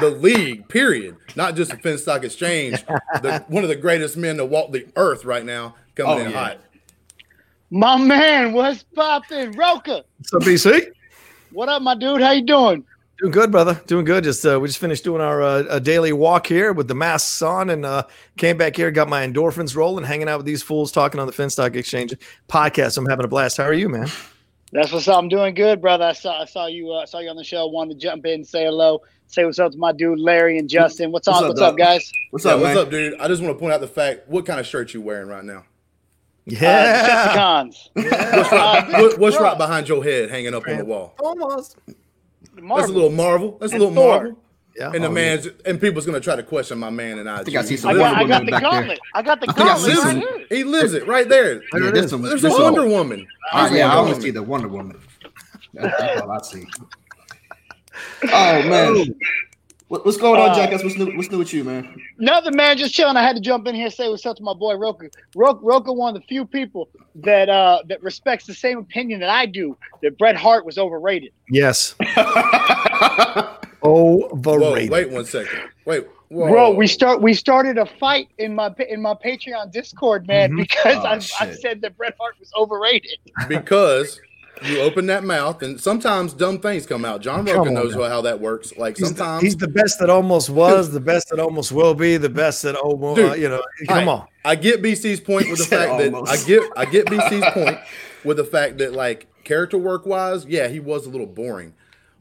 the 0.01 0.11
league, 0.11 0.69
period, 0.69 1.17
not 1.37 1.57
just 1.57 1.71
the 1.71 1.77
Finstock 1.77 2.25
Exchange, 2.25 2.85
the, 3.23 3.45
one 3.49 3.63
of 3.63 3.69
the 3.69 3.77
greatest 3.77 4.17
men 4.17 4.37
to 4.37 4.45
walk 4.45 4.73
the 4.73 4.87
earth 4.97 5.25
right 5.25 5.45
now, 5.45 5.75
coming 5.95 6.13
Oh, 6.15 6.19
in 6.27 6.31
yeah. 6.31 6.39
hot. 6.49 6.59
My 7.71 7.97
man, 7.97 8.53
what's 8.53 8.83
poppin'? 8.95 9.53
Rocha, 9.53 10.05
So 10.23 10.39
BC, 10.39 10.89
what 11.53 11.69
up, 11.69 11.83
my 11.83 11.95
dude? 11.97 12.21
How 12.21 12.31
you 12.33 12.43
doing? 12.45 12.85
doing 13.19 13.33
good, 13.33 13.51
brother. 13.51 13.81
Doing 13.87 14.05
good. 14.05 14.23
Just 14.25 14.45
uh, 14.47 14.61
we 14.61 14.69
just 14.69 14.79
finished 14.79 15.03
doing 15.03 15.21
our 15.23 15.43
uh, 15.43 15.65
a 15.71 15.81
daily 15.81 16.13
walk 16.13 16.47
here 16.47 16.73
with 16.75 16.87
the 16.87 16.95
masks 16.95 17.41
on, 17.43 17.71
and 17.71 17.85
uh, 17.87 18.05
came 18.37 18.57
back 18.59 18.77
here, 18.77 18.91
got 18.91 19.09
my 19.09 19.27
endorphins 19.27 19.75
rolling, 19.75 20.05
hanging 20.05 20.29
out 20.29 20.37
with 20.37 20.47
these 20.47 20.63
fools, 20.63 20.93
talking 20.93 21.19
on 21.19 21.27
the 21.27 21.33
Finstock 21.33 21.75
Exchange 21.75 22.15
podcast. 22.49 22.99
I'm 22.99 23.07
having 23.07 23.25
a 23.25 23.29
blast. 23.29 23.57
How 23.57 23.65
are 23.65 23.73
you, 23.73 23.89
man? 23.89 24.09
That's 24.73 24.93
what's 24.93 25.07
up. 25.09 25.19
I'm 25.19 25.29
doing 25.29 25.55
good, 25.55 25.81
brother. 25.81 26.05
I 26.05 26.13
saw 26.13 26.43
I 26.43 26.45
saw 26.45 26.67
you 26.67 26.91
uh, 26.93 27.07
saw 27.07 27.21
you 27.21 27.29
on 27.31 27.37
the 27.37 27.45
show. 27.45 27.67
Wanted 27.67 27.95
to 27.95 28.01
jump 28.01 28.27
in, 28.27 28.45
say 28.45 28.65
hello, 28.65 29.01
say 29.29 29.45
what's 29.45 29.59
up 29.59 29.73
to 29.73 29.79
my 29.79 29.93
dude 29.93 30.19
Larry 30.19 30.59
and 30.59 30.69
Justin. 30.69 31.13
What's, 31.13 31.29
What's 31.29 31.39
up? 31.39 31.45
up, 31.45 31.49
What's 31.51 31.61
Doc? 31.61 31.73
up, 31.73 31.79
guys? 31.79 32.13
What's 32.31 32.45
Yeah, 32.45 32.53
up, 32.55 32.61
what's 32.61 32.75
man? 32.75 32.85
up, 32.85 32.91
dude? 32.91 33.21
I 33.21 33.29
just 33.29 33.43
want 33.43 33.55
to 33.57 33.59
point 33.61 33.73
out 33.73 33.81
the 33.81 33.87
fact 33.89 34.29
what 34.29 34.45
kind 34.45 34.59
of 34.61 34.67
shirt 34.67 34.93
you 34.93 35.01
wearing 35.01 35.29
right 35.29 35.45
now. 35.45 35.59
Uh, 35.59 35.63
Yeah, 36.49 37.65
Decepticons. 37.65 37.89
What's 37.95 38.53
right, 38.53 38.89
what- 38.93 39.19
what's 39.19 39.41
right 39.41 39.59
behind 39.59 39.89
your 39.89 40.03
head 40.05 40.31
hanging 40.31 40.55
up 40.55 40.67
on 40.69 40.79
the 40.79 40.85
wall? 40.85 41.15
almost. 41.21 41.77
That's 42.55 42.89
a 42.89 42.93
little 42.93 43.11
Marvel. 43.11 43.59
That's 43.61 43.73
a 43.73 43.79
little 43.79 43.95
Thor. 43.95 44.15
Marvel. 44.17 44.39
Yeah, 44.79 44.93
And 44.93 45.03
the 45.03 45.09
Oh, 45.09 45.13
man's 45.13 45.49
and 45.65 45.81
people's 45.81 46.05
gonna 46.05 46.21
try 46.21 46.37
to 46.37 46.43
question 46.43 46.79
my 46.79 46.91
man 46.91 47.19
and 47.19 47.29
I. 47.31 47.39
I 47.39 47.45
think 47.45 47.57
I 47.57 47.63
see 47.63 47.75
I 47.75 47.77
some 47.79 47.97
got, 47.97 48.15
I 48.17 48.21
Wonder 48.21 48.29
got 48.29 48.41
Woman 48.41 48.47
the 48.47 48.51
back 48.53 48.63
there. 48.63 48.71
gauntlet. 48.73 48.99
I 49.15 49.23
got 49.23 49.41
the 49.41 49.49
I 49.49 49.53
think 49.55 49.67
I 49.67 49.73
gauntlet 49.73 49.91
see 49.93 49.99
right 49.99 50.07
some- 50.07 50.21
here. 50.21 50.47
He 50.51 50.65
lives 50.65 50.93
it 50.93 51.07
right 51.07 51.29
there. 51.29 51.55
Yeah, 51.55 51.61
There 51.73 51.85
it 51.89 51.95
there's 51.95 52.11
some, 52.11 52.23
There's 52.23 52.43
there's 52.43 52.53
a 52.53 52.57
some- 52.57 52.75
Wonder 52.75 52.87
Woman. 52.87 53.27
Uh, 53.53 53.71
yeah, 53.73 53.85
I 53.91 53.97
Wonder 53.97 53.99
only 54.01 54.11
Woman. 54.13 54.21
see 54.23 54.31
the 54.33 54.43
Wonder 54.43 54.69
Woman. 54.69 55.01
That's 55.75 56.21
all 56.23 56.31
I 56.31 56.39
see. 56.43 56.67
Oh 58.25 58.69
man, 58.69 59.15
what, 59.89 60.05
what's 60.05 60.19
going 60.19 60.41
on, 60.41 60.51
Uh, 60.51 60.55
Jackass? 60.55 60.83
What's 60.85 60.97
new? 60.97 61.17
What's 61.17 61.31
new 61.31 61.39
with 61.39 61.55
you, 61.55 61.65
man? 61.65 61.97
Nothing, 62.19 62.55
man. 62.57 62.77
Just 62.77 62.93
chilling. 62.95 63.17
I 63.17 63.23
had 63.23 63.37
to 63.37 63.41
jump 63.43 63.67
in 63.69 63.75
here 63.75 63.85
and 63.87 63.95
say 63.95 64.09
what's 64.11 64.27
up 64.27 64.37
to 64.37 64.43
my 64.43 64.53
boy 64.53 64.75
Rocha. 64.75 65.09
Rocha, 65.35 65.61
Rocha 65.63 65.93
one 65.93 66.15
of 66.15 66.21
the 66.21 66.27
few 66.27 66.45
people 66.45 66.89
that 67.15 67.49
uh 67.49 67.83
that 67.89 68.03
respects 68.03 68.45
the 68.47 68.53
same 68.53 68.77
opinion 68.79 69.21
that 69.21 69.31
I 69.31 69.47
do 69.47 69.77
that 70.03 70.19
Bret 70.19 70.37
Hart 70.37 70.67
was 70.67 70.77
overrated. 70.77 71.33
Yes, 71.49 71.95
Whoa, 73.87 74.29
overrated. 74.33 74.91
wait 74.91 75.11
one 75.11 75.25
second. 75.25 75.61
Wait, 75.85 76.07
Whoa. 76.29 76.49
Bro, 76.49 76.71
we 76.75 76.87
start 76.89 77.23
we 77.23 77.35
started 77.35 77.79
a 77.79 77.87
fight 77.87 78.29
in 78.39 78.55
my 78.55 78.75
in 78.89 79.01
my 79.01 79.15
Patreon 79.15 79.71
Discord, 79.73 80.27
man, 80.27 80.53
Mhm. 80.53 80.57
because 80.59 80.97
Oh, 80.97 81.07
I, 81.07 81.47
I 81.49 81.53
said 81.55 81.81
that 81.83 81.97
Bret 81.97 82.15
Hart 82.19 82.35
was 82.41 82.51
overrated. 82.59 83.19
because 83.49 84.21
you 84.63 84.81
open 84.81 85.07
that 85.07 85.23
mouth 85.23 85.63
and 85.63 85.79
sometimes 85.81 86.33
dumb 86.33 86.59
things 86.59 86.87
come 86.87 87.05
out. 87.05 87.21
John 87.21 87.45
Come 87.45 87.57
Rocha 87.59 87.69
on 87.69 87.75
knows 87.75 87.95
now. 87.95 88.05
how 88.09 88.23
that 88.23 88.41
works. 88.41 88.73
Like 88.77 88.97
He's 88.97 89.11
the, 89.11 89.17
sometimes 89.17 89.43
he's 89.43 89.57
the 89.57 89.69
best 89.69 89.99
that 90.01 90.09
almost 90.11 90.49
was, 90.51 90.91
the 90.91 90.99
best 91.01 91.29
that 91.29 91.39
almost 91.39 91.73
will 91.73 91.95
be, 91.95 92.17
the 92.17 92.31
best 92.31 92.63
that 92.63 92.75
almost, 92.75 93.17
Dude, 93.21 93.31
uh, 93.33 93.35
you 93.35 93.49
know. 93.51 93.63
Come 93.87 94.09
All 94.09 94.21
on. 94.21 94.27
I 94.47 94.55
get 94.57 94.81
BC's 94.83 95.21
point 95.21 95.49
with 95.51 95.59
the 95.59 95.65
Said 95.67 95.89
fact 95.89 95.99
that 95.99 96.29
I 96.29 96.37
get 96.47 96.63
I 96.77 96.85
get 96.87 97.07
BC's 97.07 97.53
point 97.53 97.79
with 98.25 98.39
the 98.39 98.45
fact 98.45 98.79
that 98.79 98.95
like 98.95 99.27
character 99.45 99.77
work 99.79 100.07
wise, 100.07 100.45
yeah, 100.47 100.67
he 100.69 100.81
was 100.81 101.07
a 101.07 101.11
little 101.11 101.27
boring, 101.27 101.75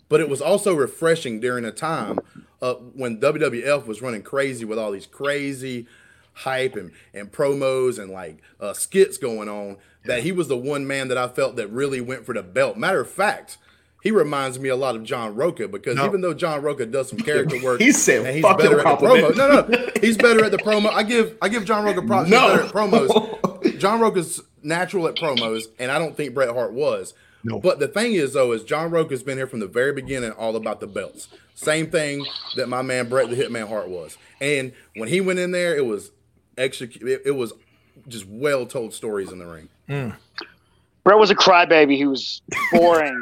but 0.09 0.19
it 0.21 0.29
was 0.29 0.41
also 0.41 0.73
refreshing 0.75 1.39
during 1.39 1.65
a 1.65 1.71
time 1.71 2.19
uh, 2.61 2.75
when 2.75 3.19
WWF 3.19 3.85
was 3.85 4.01
running 4.01 4.21
crazy 4.23 4.65
with 4.65 4.77
all 4.79 4.91
these 4.91 5.07
crazy 5.07 5.87
hype 6.33 6.75
and, 6.75 6.91
and 7.13 7.31
promos 7.31 7.97
and 7.97 8.11
like 8.11 8.41
uh, 8.59 8.73
skits 8.73 9.17
going 9.17 9.49
on. 9.49 9.77
That 10.05 10.21
he 10.21 10.31
was 10.31 10.47
the 10.47 10.57
one 10.57 10.85
man 10.85 11.07
that 11.07 11.17
I 11.17 11.27
felt 11.27 11.55
that 11.55 11.67
really 11.69 11.99
went 11.99 12.27
for 12.27 12.33
the 12.35 12.43
belt. 12.43 12.77
Matter 12.77 13.01
of 13.01 13.09
fact. 13.09 13.57
He 14.03 14.11
reminds 14.11 14.59
me 14.59 14.69
a 14.69 14.75
lot 14.75 14.95
of 14.95 15.01
John 15.03 15.33
Rocha 15.33 15.67
because 15.67 15.95
No. 15.95 16.05
even 16.05 16.21
though 16.21 16.35
John 16.35 16.61
Rocha 16.61 16.85
does 16.85 17.09
some 17.09 17.17
character 17.17 17.59
work, 17.63 17.79
He 17.81 17.91
said, 17.91 18.23
and 18.23 18.35
he's 18.35 18.43
better 18.43 18.79
at 18.87 18.99
the 18.99 19.03
promo. 19.07 19.35
No, 19.35 19.61
no, 19.67 19.89
he's 19.99 20.15
better 20.15 20.45
at 20.45 20.51
the 20.51 20.59
promo. 20.59 20.91
I 20.91 21.01
give 21.01 21.35
I 21.41 21.49
give 21.49 21.65
John 21.65 21.83
Rocha 21.85 22.03
props. 22.03 22.29
No. 22.29 22.39
He's 22.39 22.51
better 22.51 22.63
at 22.65 22.71
promos. 22.71 23.79
John 23.79 23.99
Rocha's 23.99 24.43
natural 24.61 25.07
at 25.07 25.15
promos, 25.15 25.63
and 25.79 25.91
I 25.91 25.97
don't 25.97 26.15
think 26.15 26.35
Bret 26.35 26.49
Hart 26.53 26.71
was. 26.73 27.15
No. 27.45 27.59
But 27.59 27.77
the 27.79 27.87
thing 27.87 28.13
is, 28.13 28.33
though, 28.33 28.51
is 28.53 28.63
John 28.63 28.89
Rocha's 28.89 29.21
been 29.21 29.37
here 29.37 29.45
from 29.45 29.59
the 29.59 29.67
very 29.67 29.93
beginning, 29.93 30.31
all 30.31 30.55
about 30.55 30.79
the 30.79 30.87
belts. 30.87 31.27
Same 31.53 31.89
thing 31.91 32.25
that 32.57 32.67
my 32.67 32.81
man 32.81 33.07
Bret 33.07 33.29
the 33.29 33.35
Hitman 33.35 33.67
Hart 33.69 33.87
was. 33.87 34.17
And 34.41 34.73
when 34.95 35.07
he 35.09 35.21
went 35.21 35.37
in 35.37 35.51
there, 35.51 35.75
it 35.77 35.85
was 35.85 36.11
execute. 36.57 37.07
It, 37.07 37.21
it 37.25 37.31
was 37.31 37.53
just 38.07 38.25
well 38.27 38.65
told 38.65 38.93
stories 38.95 39.31
in 39.31 39.37
the 39.37 39.45
ring. 39.45 39.69
Mm. 39.87 40.15
Bret 41.03 41.19
was 41.19 41.29
a 41.29 41.35
crybaby. 41.35 41.95
He 41.95 42.07
was 42.07 42.41
boring, 42.71 43.15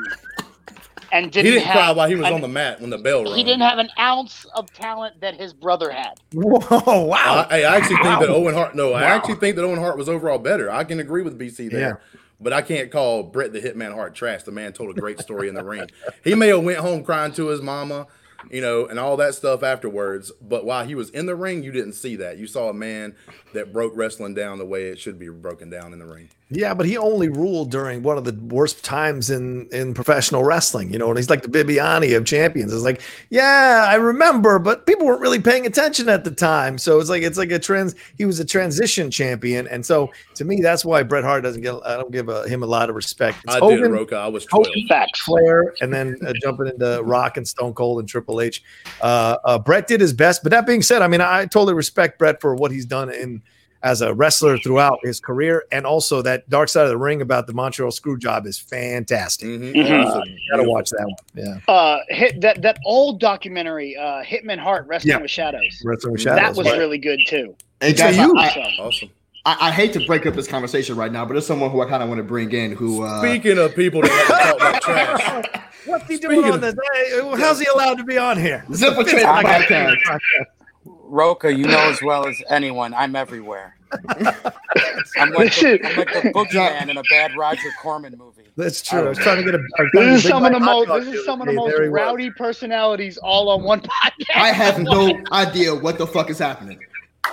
and 1.11 1.29
didn't, 1.29 1.45
He 1.45 1.51
didn't 1.51 1.65
have, 1.67 1.73
cry 1.75 1.91
while 1.91 2.07
he 2.07 2.15
was 2.15 2.25
an- 2.25 2.33
on 2.33 2.41
the 2.41 2.47
mat 2.47 2.79
when 2.79 2.89
the 2.91 2.97
bell 2.97 3.25
rang. 3.25 3.35
He 3.35 3.43
didn't 3.43 3.61
have 3.61 3.77
an 3.77 3.89
ounce 3.99 4.45
of 4.55 4.71
talent 4.71 5.19
that 5.19 5.35
his 5.35 5.53
brother 5.53 5.91
had. 5.91 6.13
Whoa, 6.33 7.01
wow. 7.05 7.45
I, 7.49 7.63
I 7.63 7.75
actually 7.75 7.97
think 7.97 8.19
that 8.21 8.29
Owen 8.29 8.53
Hart. 8.55 8.73
No, 8.73 8.93
I 8.93 9.03
actually 9.03 9.35
think 9.35 9.57
that 9.57 9.65
Owen 9.65 9.79
Hart 9.79 9.97
was 9.97 10.07
overall 10.07 10.39
better. 10.39 10.71
I 10.71 10.85
can 10.85 11.01
agree 11.01 11.23
with 11.23 11.37
BC 11.37 11.69
there, 11.69 11.79
Yeah. 11.79 12.19
But 12.43 12.53
I 12.53 12.61
can't 12.61 12.91
call 12.91 13.23
Bret 13.23 13.53
the 13.53 13.61
Hitman 13.61 13.93
Hart 13.93 14.13
trash. 14.13 14.43
The 14.43 14.51
man 14.51 14.73
told 14.73 14.95
a 14.95 14.99
great 14.99 15.19
story 15.19 15.47
in 15.47 15.55
the 15.55 15.63
ring. 15.63 15.89
He 16.23 16.35
may 16.35 16.49
have 16.49 16.63
went 16.63 16.79
home 16.79 17.03
crying 17.03 17.31
to 17.33 17.47
his 17.47 17.61
mama, 17.61 18.07
you 18.51 18.59
know, 18.61 18.85
and 18.85 18.99
all 18.99 19.15
that 19.17 19.33
stuff 19.33 19.63
afterwards. 19.63 20.31
But 20.41 20.65
while 20.65 20.85
he 20.85 20.93
was 20.93 21.09
in 21.09 21.25
the 21.25 21.35
ring, 21.35 21.63
you 21.63 21.71
didn't 21.71 21.93
see 21.93 22.17
that. 22.17 22.37
You 22.37 22.45
saw 22.47 22.69
a 22.69 22.73
man 22.73 23.15
that 23.53 23.71
broke 23.71 23.93
wrestling 23.95 24.33
down 24.33 24.59
the 24.59 24.65
way 24.65 24.89
it 24.89 24.99
should 24.99 25.17
be 25.17 25.29
broken 25.29 25.69
down 25.69 25.93
in 25.93 25.99
the 25.99 26.05
ring. 26.05 26.29
Yeah, 26.49 26.73
but 26.73 26.85
he 26.85 26.97
only 26.97 27.29
ruled 27.29 27.71
during 27.71 28.03
one 28.03 28.17
of 28.17 28.25
the 28.25 28.33
worst 28.53 28.83
times 28.83 29.29
in 29.29 29.67
in 29.71 29.93
professional 29.93 30.43
wrestling. 30.43 30.91
You 30.91 30.99
know, 30.99 31.09
and 31.09 31.17
he's 31.17 31.29
like 31.29 31.41
the 31.41 31.47
Bibiani 31.47 32.15
of 32.15 32.25
champions. 32.25 32.71
It's 32.71 32.83
like, 32.83 33.01
yeah, 33.29 33.85
I 33.87 33.95
remember, 33.95 34.59
but 34.59 34.85
people 34.85 35.05
weren't 35.05 35.21
really 35.21 35.39
paying 35.39 35.65
attention 35.65 36.09
at 36.09 36.23
the 36.23 36.31
time. 36.31 36.77
So 36.77 36.99
it's 36.99 37.09
like 37.09 37.23
it's 37.23 37.37
like 37.37 37.51
a 37.51 37.59
trans. 37.59 37.95
He 38.17 38.25
was 38.25 38.39
a 38.39 38.45
transition 38.45 39.09
champion, 39.09 39.67
and 39.67 39.85
so 39.85 40.11
to 40.35 40.45
me, 40.45 40.61
that's 40.61 40.85
why 40.85 41.01
Bret 41.01 41.23
Hart 41.23 41.43
doesn't 41.43 41.61
get. 41.61 41.75
I 41.85 41.97
don't 41.97 42.11
give 42.11 42.29
a, 42.29 42.47
him 42.47 42.61
a 42.61 42.67
lot 42.67 42.89
of 42.89 42.95
respect. 42.95 43.39
It's 43.45 43.55
I 43.55 43.59
Hogan, 43.59 43.81
did, 43.83 43.91
Rocha. 43.91 44.17
I 44.17 44.27
was 44.27 44.45
twelve. 44.45 44.67
Hogan, 44.67 44.87
Facts. 44.87 45.21
Flair, 45.21 45.73
and 45.81 45.91
then 45.91 46.17
uh, 46.25 46.33
jumping 46.41 46.67
into 46.67 47.01
Rock 47.03 47.37
and 47.37 47.47
Stone 47.47 47.73
Cold 47.73 47.99
and 47.99 48.07
Triple 48.07 48.41
H. 48.41 48.63
Uh, 49.01 49.37
uh, 49.45 49.57
Bret 49.57 49.87
did 49.87 50.01
his 50.01 50.13
best, 50.13 50.43
but 50.43 50.51
that 50.51 50.67
being 50.67 50.81
said, 50.81 51.01
I 51.01 51.07
mean, 51.07 51.21
I 51.21 51.45
totally 51.45 51.73
respect 51.73 52.19
Bret 52.19 52.41
for 52.41 52.53
what 52.53 52.71
he's 52.71 52.85
done 52.85 53.09
in 53.09 53.41
as 53.83 54.01
a 54.01 54.13
wrestler 54.13 54.57
throughout 54.57 54.97
his 55.03 55.19
career, 55.19 55.65
and 55.71 55.85
also 55.85 56.21
that 56.21 56.49
Dark 56.49 56.69
Side 56.69 56.83
of 56.85 56.89
the 56.89 56.97
Ring 56.97 57.21
about 57.21 57.47
the 57.47 57.53
Montreal 57.53 57.91
Screw 57.91 58.17
Job 58.17 58.45
is 58.45 58.57
fantastic. 58.57 59.47
Mhm. 59.49 59.73
Mhm. 59.73 59.87
That's 59.87 60.15
a 60.15 60.23
Gotta 60.57 60.69
watch 60.69 60.89
that 60.91 61.05
one. 61.05 61.15
Yeah, 61.67 61.73
Uh, 61.73 61.97
hit 62.07 62.41
that 62.41 62.61
that 62.61 62.77
old 62.85 63.19
documentary, 63.19 63.95
uh, 63.97 64.23
Hitman 64.23 64.57
Hart, 64.57 64.87
Wrestling 64.87 65.11
Yeah. 65.11 65.21
with 65.21 65.31
Shadows. 65.31 65.81
Wrestling 65.83 66.13
with 66.13 66.23
That 66.23 66.35
That 66.35 66.55
was 66.55 66.67
right. 66.67 66.79
really 66.79 66.97
good 66.97 67.19
too. 67.27 67.55
Hey 67.81 67.93
So 67.93 68.03
guys, 68.05 68.17
you- 68.17 68.33
I, 68.37 68.49
So, 68.77 68.83
Awesome. 68.83 69.09
I, 69.45 69.57
I 69.67 69.71
hate 69.71 69.91
to 69.93 70.05
break 70.05 70.25
up 70.25 70.35
this 70.35 70.47
conversation 70.47 70.95
right 70.95 71.11
now, 71.11 71.25
but 71.25 71.33
there's 71.33 71.45
someone 71.45 71.69
who 71.69 71.81
I 71.81 71.89
kind 71.89 72.01
of 72.01 72.07
want 72.07 72.19
to 72.19 72.23
bring 72.23 72.49
in 72.53 72.71
who 72.71 73.03
uh, 73.03 73.19
Speaking 73.21 73.57
of 73.57 73.75
people 73.75 74.01
that 74.01 74.25
talk 74.27 74.55
about 74.55 74.81
trash, 74.81 75.45
What's 75.85 76.07
he 76.07 76.15
Speaking 76.15 76.29
doing 76.39 76.45
on 76.45 76.53
of- 76.55 76.61
this? 76.61 76.75
Hey, 76.93 77.19
how's 77.37 77.59
he 77.59 77.65
allowed 77.65 77.95
to 77.97 78.05
be 78.05 78.17
on 78.17 78.39
here? 78.39 78.63
Zip 78.73 78.97
a 78.97 79.03
Trade 79.03 79.25
podcast. 79.25 79.97
Rocha, 80.85 81.53
you 81.53 81.65
know 81.65 81.79
as 81.89 82.01
well 82.01 82.27
as 82.27 82.41
anyone, 82.49 82.93
I'm 82.93 83.15
everywhere. 83.15 83.77
I'm 84.09 85.31
like 85.33 85.53
the, 85.55 85.79
I'm 85.83 85.97
like 85.97 86.13
the 86.13 86.31
boogeyman 86.33 86.89
in 86.89 86.97
a 86.97 87.03
bad 87.03 87.31
Roger 87.37 87.69
Corman 87.81 88.17
movie. 88.17 88.43
That's 88.57 88.81
true. 88.81 89.05
I 89.05 89.09
was 89.09 89.17
trying 89.19 89.37
to 89.37 89.43
get 89.43 89.55
a. 89.55 89.59
I 89.77 89.83
was 89.83 89.91
trying 89.91 90.07
to 90.07 90.13
this 90.13 90.19
is 90.19 90.25
a 90.25 90.29
some 90.29 90.45
of 90.45 90.51
the 90.51 90.59
most. 90.59 90.87
This 91.05 91.15
is 91.15 91.25
some 91.25 91.41
of 91.41 91.47
the 91.47 91.53
most 91.53 91.71
There 91.71 91.83
he 91.83 91.89
was. 91.89 91.95
rowdy 91.95 92.31
personalities 92.31 93.17
all 93.17 93.49
on 93.49 93.63
one 93.63 93.81
podcast. 93.81 94.35
I 94.35 94.51
have 94.51 94.79
no 94.79 95.21
idea 95.31 95.75
what 95.75 95.97
the 95.97 96.07
fuck 96.07 96.29
is 96.29 96.39
happening. 96.39 96.79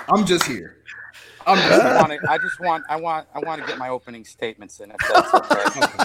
I'm 0.09 0.26
just 0.26 0.44
here. 0.44 0.76
I'm 1.46 1.57
just 1.57 1.68
just 1.82 1.84
want 1.96 2.12
to, 2.12 2.30
I 2.30 2.38
just 2.38 2.61
want 2.61 2.84
I 2.88 2.96
want 2.96 3.26
I 3.34 3.38
want 3.40 3.61
to 3.62 3.66
get 3.66 3.78
my 3.78 3.88
opening 3.88 4.24
statements 4.24 4.80
in 4.80 4.90
if 4.90 4.96
that's 5.12 5.34
okay. 5.34 6.05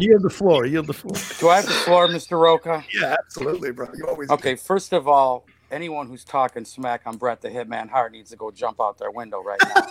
Yield 0.00 0.22
the 0.22 0.30
floor. 0.30 0.66
Yield 0.66 0.86
the 0.86 0.92
floor. 0.92 1.16
Do 1.38 1.48
I 1.48 1.56
have 1.56 1.66
the 1.66 1.72
floor, 1.72 2.08
Mr. 2.08 2.38
Rocha? 2.40 2.84
Yeah, 2.92 3.16
absolutely, 3.18 3.72
bro. 3.72 3.88
You 3.96 4.06
always 4.06 4.30
Okay, 4.30 4.54
first 4.54 4.92
of 4.92 5.08
all, 5.08 5.46
anyone 5.74 6.06
who's 6.06 6.24
talking 6.24 6.64
smack 6.64 7.02
on 7.06 7.16
Bret 7.16 7.40
the 7.42 7.48
Hitman 7.50 7.88
Hart 7.90 8.12
needs 8.12 8.30
to 8.30 8.36
go 8.36 8.50
jump 8.50 8.80
out 8.80 8.98
their 8.98 9.10
window 9.10 9.42
right 9.42 9.60
now. 9.74 9.86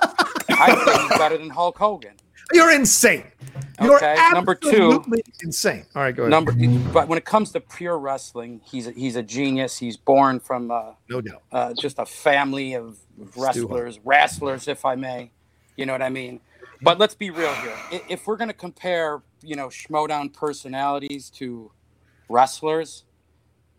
I 0.49 0.75
think 0.75 1.01
he's 1.09 1.17
better 1.19 1.37
than 1.37 1.49
Hulk 1.49 1.77
Hogan. 1.77 2.13
You're 2.53 2.71
insane. 2.71 3.25
You're 3.81 3.95
Okay, 3.97 4.15
number 4.33 4.55
two. 4.55 5.03
insane. 5.43 5.85
All 5.95 6.01
right, 6.03 6.15
go 6.15 6.23
ahead. 6.23 6.31
Number, 6.31 6.53
but 6.91 7.07
when 7.07 7.17
it 7.17 7.25
comes 7.25 7.51
to 7.51 7.59
pure 7.59 7.97
wrestling, 7.97 8.61
he's 8.63 8.87
a, 8.87 8.91
he's 8.91 9.15
a 9.15 9.23
genius. 9.23 9.77
He's 9.77 9.97
born 9.97 10.39
from 10.39 10.69
uh, 10.71 10.91
no 11.09 11.21
doubt. 11.21 11.41
uh, 11.51 11.73
just 11.73 11.99
a 11.99 12.05
family 12.05 12.75
of 12.75 12.97
wrestlers, 13.35 13.99
wrestlers, 14.03 14.67
if 14.67 14.85
I 14.85 14.95
may. 14.95 15.31
You 15.77 15.85
know 15.85 15.93
what 15.93 16.01
I 16.01 16.09
mean? 16.09 16.39
But 16.81 16.99
let's 16.99 17.15
be 17.15 17.29
real 17.29 17.53
here. 17.55 17.75
If 18.09 18.27
we're 18.27 18.35
going 18.37 18.49
to 18.49 18.53
compare, 18.53 19.23
you 19.41 19.55
know, 19.55 19.67
Schmoedown 19.69 20.33
personalities 20.33 21.29
to 21.31 21.71
wrestlers, 22.29 23.05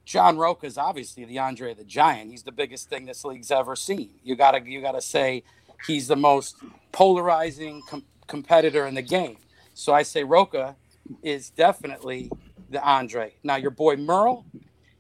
John 0.05 0.36
Rocha 0.36 0.66
is 0.66 0.76
obviously 0.76 1.24
the 1.24 1.38
Andre 1.38 1.74
the 1.74 1.84
Giant. 1.84 2.30
He's 2.30 2.42
the 2.42 2.52
biggest 2.52 2.88
thing 2.88 3.07
this 3.07 3.24
league's 3.24 3.50
ever 3.50 3.74
seen. 3.74 4.11
You 4.22 4.36
gotta, 4.36 4.61
you 4.61 4.80
gotta 4.80 5.00
say 5.00 5.44
he's 5.86 6.09
the 6.09 6.16
most 6.16 6.57
polarizing 6.92 7.82
com- 7.88 8.05
competitor 8.26 8.86
in 8.86 8.94
the 8.94 9.02
game. 9.02 9.38
So 9.72 9.92
I 9.92 10.02
say 10.02 10.22
Rocha 10.24 10.76
is 11.22 11.50
definitely 11.50 12.30
the 12.70 12.82
Andre. 12.82 13.34
Now 13.42 13.57
your 13.57 13.70
boy 13.70 13.96
Merle, 13.96 14.44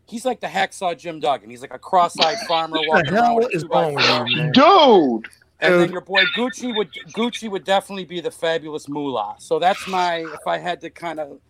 he's 0.06 0.24
like 0.24 0.40
the 0.40 0.46
hacksaw 0.46 0.96
Jim 0.96 1.20
Duggan. 1.20 1.50
He's 1.50 1.62
like 1.62 1.74
a 1.74 1.78
cross-eyed 1.78 2.38
farmer 2.48 2.78
What 2.78 2.82
the 2.82 2.88
walking 2.88 3.14
around 3.14 3.24
hell 3.24 3.36
with 3.36 3.54
is 3.54 3.62
two 3.62 3.68
by 3.68 3.82
wrong 3.82 3.94
with 3.94 4.30
you, 4.30 4.36
man? 4.36 4.52
Dude, 4.52 5.28
And 5.60 5.74
then 5.74 5.92
your 5.92 6.00
boy 6.00 6.24
Gucci 6.36 6.74
would 6.74 6.92
Gucci 7.12 7.50
would 7.50 7.64
definitely 7.64 8.04
be 8.04 8.20
the 8.20 8.30
fabulous 8.30 8.88
moolah. 8.88 9.36
So 9.38 9.58
that's 9.58 9.86
my 9.86 10.16
if 10.18 10.46
I 10.46 10.58
had 10.58 10.80
to 10.80 10.90
kind 10.90 11.20
of 11.20 11.40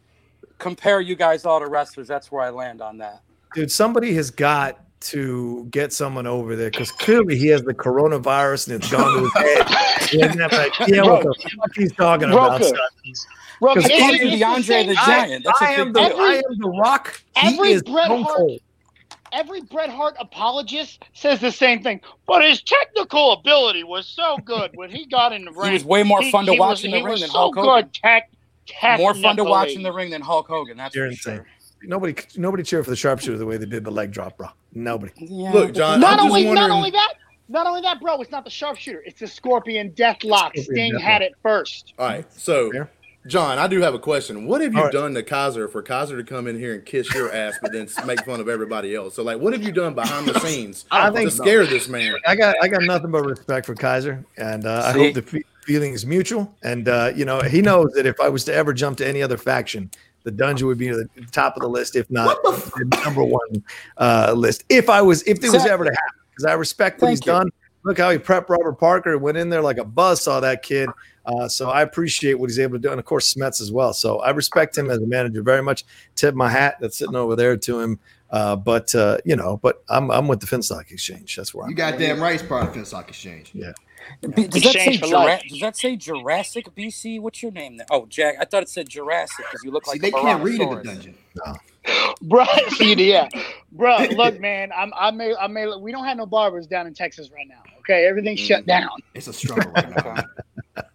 compare 0.59 1.01
you 1.01 1.15
guys 1.15 1.45
all 1.45 1.61
to 1.61 1.67
wrestlers, 1.67 2.09
that's 2.09 2.31
where 2.33 2.43
I 2.43 2.51
land 2.51 2.81
on 2.83 2.99
that. 2.99 3.23
Dude, 3.55 3.71
somebody 3.71 4.15
has 4.15 4.31
got 4.31 4.81
to 5.01 5.67
get 5.71 5.93
someone 5.93 6.27
over 6.27 6.57
there 6.57 6.71
because 6.71 6.91
clearly 6.91 7.37
he 7.37 7.49
has 7.49 7.63
the 7.63 7.75
coronavirus 7.75 8.69
and 8.69 8.83
it's 8.83 8.91
gone 8.91 9.13
to 9.15 9.21
his 9.25 9.33
head. 9.35 10.09
He 10.09 10.19
doesn't 10.19 10.41
have 10.41 10.53
an 10.53 10.71
idea 10.81 11.05
what 11.05 11.23
the 11.23 11.35
fuck 11.57 11.71
he's 11.77 11.93
talking 11.93 12.31
about. 12.31 12.65
Son. 12.65 12.73
Rocha, 13.61 13.81
Because 13.81 13.85
it's- 13.91 14.01
calling 14.01 14.15
it's 14.17 14.25
you 14.25 14.31
the 14.31 14.37
the 14.39 14.45
Andre 14.45 14.63
same- 14.63 14.91
I, 14.91 14.95
Giant. 15.07 15.45
That's 15.45 15.61
a 15.61 15.65
I 15.65 15.71
am 15.73 15.93
the 15.93 16.01
deal. 16.01 16.17
I 16.19 16.35
am 16.37 16.59
the 16.59 16.69
Rock. 16.71 17.21
He 17.37 17.49
Every 17.55 17.73
is 17.73 17.83
Bret 17.83 18.09
Hart- 18.09 18.27
Cold. 18.37 18.61
every 19.33 19.61
Bret 19.63 19.91
Hart 19.91 20.17
apologist 20.19 21.05
says 21.13 21.39
the 21.41 21.53
same 21.53 21.83
thing. 21.83 22.01
But 22.27 22.43
his 22.43 22.63
technical 22.63 23.33
ability 23.35 23.85
was 23.85 24.07
so 24.07 24.39
good 24.45 24.71
when 24.75 24.91
he 24.91 25.07
got 25.07 25.33
in 25.33 25.45
the 25.45 25.53
ring. 25.53 25.69
He 25.69 25.73
was 25.75 25.85
way 25.85 26.03
more 26.03 26.21
he- 26.23 26.31
fun 26.33 26.47
to 26.47 26.53
he 26.53 26.59
watch 26.59 26.79
was- 26.79 26.85
in 26.87 26.91
the 26.93 26.97
he 26.99 27.03
ring 27.05 27.13
was 27.13 27.21
than 27.21 27.31
so 27.31 27.39
Hulk 27.39 27.55
Hogan. 27.57 27.83
good 27.85 27.95
tech, 27.95 28.31
More 28.99 29.15
fun 29.15 29.37
to 29.37 29.45
watch 29.45 29.71
in 29.73 29.83
the 29.83 29.93
ring 29.93 30.11
than 30.11 30.23
Hulk 30.23 30.49
Hogan. 30.49 30.77
That's 30.79 30.95
You're 30.95 31.07
for 31.07 31.11
insane. 31.13 31.37
sure. 31.37 31.47
Nobody 31.87 32.15
nobody 32.37 32.63
cheered 32.63 32.85
for 32.85 32.91
the 32.91 32.97
sharpshooter 32.97 33.39
the 33.39 33.47
way 33.47 33.57
they 33.57 33.67
did 33.67 33.85
the 33.85 33.91
leg 33.91 34.11
drop, 34.13 34.37
bro. 34.37 34.49
Nobody. 34.73 35.13
Yeah, 35.17 35.53
Look, 35.53 35.75
John, 35.75 36.01
Not 36.01 36.19
I'm 36.21 36.27
only, 36.27 36.43
just 36.45 36.55
not 36.55 36.71
only 36.71 36.91
that, 36.91 37.15
not 37.49 37.67
only 37.67 37.81
that, 37.83 38.01
bro. 38.01 38.21
It's 38.21 38.31
not 38.31 38.45
the 38.45 38.51
sharpshooter. 38.51 39.03
It's 39.07 39.21
the 39.21 39.27
scorpion 39.29 39.91
death 39.91 40.25
lock. 40.25 40.53
Scorpion 40.57 40.65
Sting 40.65 40.93
death 40.93 41.01
had 41.03 41.23
lock. 41.23 41.31
it 41.31 41.35
first. 41.43 41.95
All 41.99 42.07
right, 42.07 42.33
so 42.33 42.71
Fair. 42.73 42.91
John, 43.27 43.59
I 43.59 43.67
do 43.69 43.81
have 43.81 43.95
a 43.95 43.99
question. 43.99 44.47
What 44.47 44.61
have 44.61 44.75
you 44.75 44.79
All 44.81 44.85
right. 44.85 44.93
done 44.93 45.15
to 45.15 45.23
Kaiser 45.23 45.67
for 45.67 45.83
Kaiser 45.83 46.15
to 46.19 46.25
come 46.25 46.47
in 46.47 46.59
here 46.59 46.75
and 46.75 46.85
kiss 46.85 47.13
your 47.15 47.33
ass, 47.33 47.55
but 47.63 47.73
then 47.73 47.89
make 48.05 48.23
fun 48.27 48.39
of 48.39 48.51
everybody 48.51 48.95
else? 48.95 49.15
So, 49.15 49.23
like, 49.23 49.39
what 49.39 49.55
have 49.55 49.63
you 49.63 49.73
done 49.73 49.95
behind 49.95 50.27
the 50.29 50.39
scenes 50.47 50.85
I 50.91 51.09
to 51.09 51.17
think- 51.17 51.31
scare 51.31 51.65
this 51.65 51.89
man? 51.89 52.17
I 52.27 52.37
got 52.37 52.55
I 52.63 52.69
got 52.69 52.83
nothing 52.83 53.11
but 53.11 53.25
respect 53.25 53.65
for 53.65 53.75
Kaiser, 53.75 54.23
and 54.37 54.67
uh, 54.67 54.83
I 54.85 54.93
hope 54.93 55.15
the 55.15 55.23
fe- 55.23 55.43
feeling 55.63 55.95
is 55.95 56.05
mutual. 56.05 56.55
And 56.63 56.87
uh, 56.87 57.13
you 57.17 57.25
know, 57.25 57.41
he 57.41 57.63
knows 57.63 57.93
that 57.95 58.05
if 58.05 58.21
I 58.21 58.29
was 58.29 58.45
to 58.45 58.55
ever 58.55 58.75
jump 58.75 58.99
to 58.99 59.09
any 59.09 59.23
other 59.23 59.39
faction, 59.39 59.91
the 60.25 60.31
dungeon 60.31 60.67
would 60.67 60.79
be 60.79 60.89
at 60.89 60.97
the 60.97 61.27
top 61.31 61.57
of 61.57 61.63
the 61.63 61.69
list, 61.69 61.97
if 61.97 62.11
not 62.11 62.43
the 62.43 63.01
number 63.05 63.23
one 63.23 63.63
uh, 63.99 64.33
list. 64.37 64.65
If 64.69 64.91
I 64.91 65.01
was, 65.01 65.23
if 65.23 65.45
it 65.45 65.53
was 65.53 65.65
ever 65.67 65.85
to 65.85 65.91
happen. 65.91 66.21
because 66.31 66.45
I 66.47 66.55
respect 66.55 67.01
what 67.01 67.09
Thank 67.09 67.19
he's 67.19 67.27
you. 67.27 67.33
done. 67.33 67.51
Look 67.85 67.99
how 67.99 68.11
he 68.11 68.17
prepped 68.17 68.49
Robert 68.49 68.81
Parker, 68.81 69.19
went 69.19 69.37
in 69.37 69.51
there 69.51 69.61
like 69.61 69.77
a 69.77 69.85
buzz, 69.85 70.23
saw 70.23 70.41
that 70.41 70.63
kid. 70.63 70.89
Uh, 71.27 71.49
so 71.49 71.69
I 71.71 71.83
appreciate 71.83 72.35
what 72.35 72.49
he's 72.49 72.59
able 72.59 72.75
to 72.75 72.79
do, 72.79 72.91
and 72.91 72.99
of 72.99 73.05
course 73.05 73.33
Smets 73.33 73.61
as 73.61 73.71
well. 73.71 73.93
So 73.93 74.21
I 74.21 74.31
respect 74.31 74.77
him 74.77 74.91
as 74.91 74.99
a 74.99 75.07
manager 75.07 75.43
very 75.43 75.63
much. 75.63 75.85
Tip 76.17 76.35
my 76.35 76.49
hat 76.49 76.79
that's 76.81 76.99
sitting 76.99 77.15
over 77.15 77.37
there 77.37 77.57
to 77.57 77.81
him. 77.81 77.99
Uh, 78.31 78.57
but 78.57 78.95
uh, 78.95 79.19
you 79.25 79.37
know, 79.37 79.59
but 79.63 79.85
I'm 79.89 80.11
I'm 80.11 80.29
with 80.29 80.41
the 80.41 80.47
Finstock 80.47 80.91
Exchange. 80.91 81.37
That's 81.37 81.55
where 81.55 81.65
I'm. 81.65 81.71
You 81.71 81.77
goddamn 81.77 82.21
right, 82.21 82.35
it's 82.35 82.43
part 82.43 82.67
of 82.67 82.75
Finstock 82.75 83.09
Exchange. 83.09 83.51
Yeah. 83.55 83.73
B- 84.21 84.47
Does 84.47 84.63
that, 84.63 84.73
say 84.73 84.87
Exchange 84.87 85.01
Jura- 85.11 85.41
does 85.49 85.61
that 85.61 85.77
say 85.77 85.97
Jurassic 85.97 86.75
BC? 86.75 87.21
What's 87.21 87.43
your 87.43 87.53
name 87.53 87.77
there? 87.77 87.87
Oh, 87.91 88.07
Jack. 88.07 88.37
I 88.41 88.45
thought 88.45 88.63
it 88.63 88.69
said 88.69 88.89
Jurassic 88.89 89.45
because 89.51 89.63
you 89.65 89.71
look 89.71 89.85
See, 89.87 89.93
like 89.93 90.01
they 90.01 90.09
a 90.09 90.13
can't 90.13 90.43
read 90.43 90.61
in 90.61 90.69
the 90.71 90.77
Tyrannosaurus. 90.77 90.85
dungeon. 90.85 91.17
bro. 92.23 92.45
See, 92.71 92.95
yeah, 93.11 93.29
bro. 93.73 93.99
Look, 94.17 94.41
man, 94.41 94.73
I'm 94.77 94.93
I 94.97 95.11
may 95.11 95.35
I 95.37 95.47
may 95.47 95.67
we 95.77 95.93
don't 95.93 96.05
have 96.05 96.17
no 96.17 96.27
barbers 96.27 96.67
down 96.67 96.87
in 96.87 96.95
Texas 96.95 97.31
right 97.33 97.47
now. 97.49 97.63
Okay, 97.81 98.07
everything's 98.07 98.41
shut 98.41 98.67
down. 98.67 98.89
It's 99.15 99.27
a 99.27 99.33
struggle 99.33 99.71
right 99.73 100.05
now. 100.05 100.25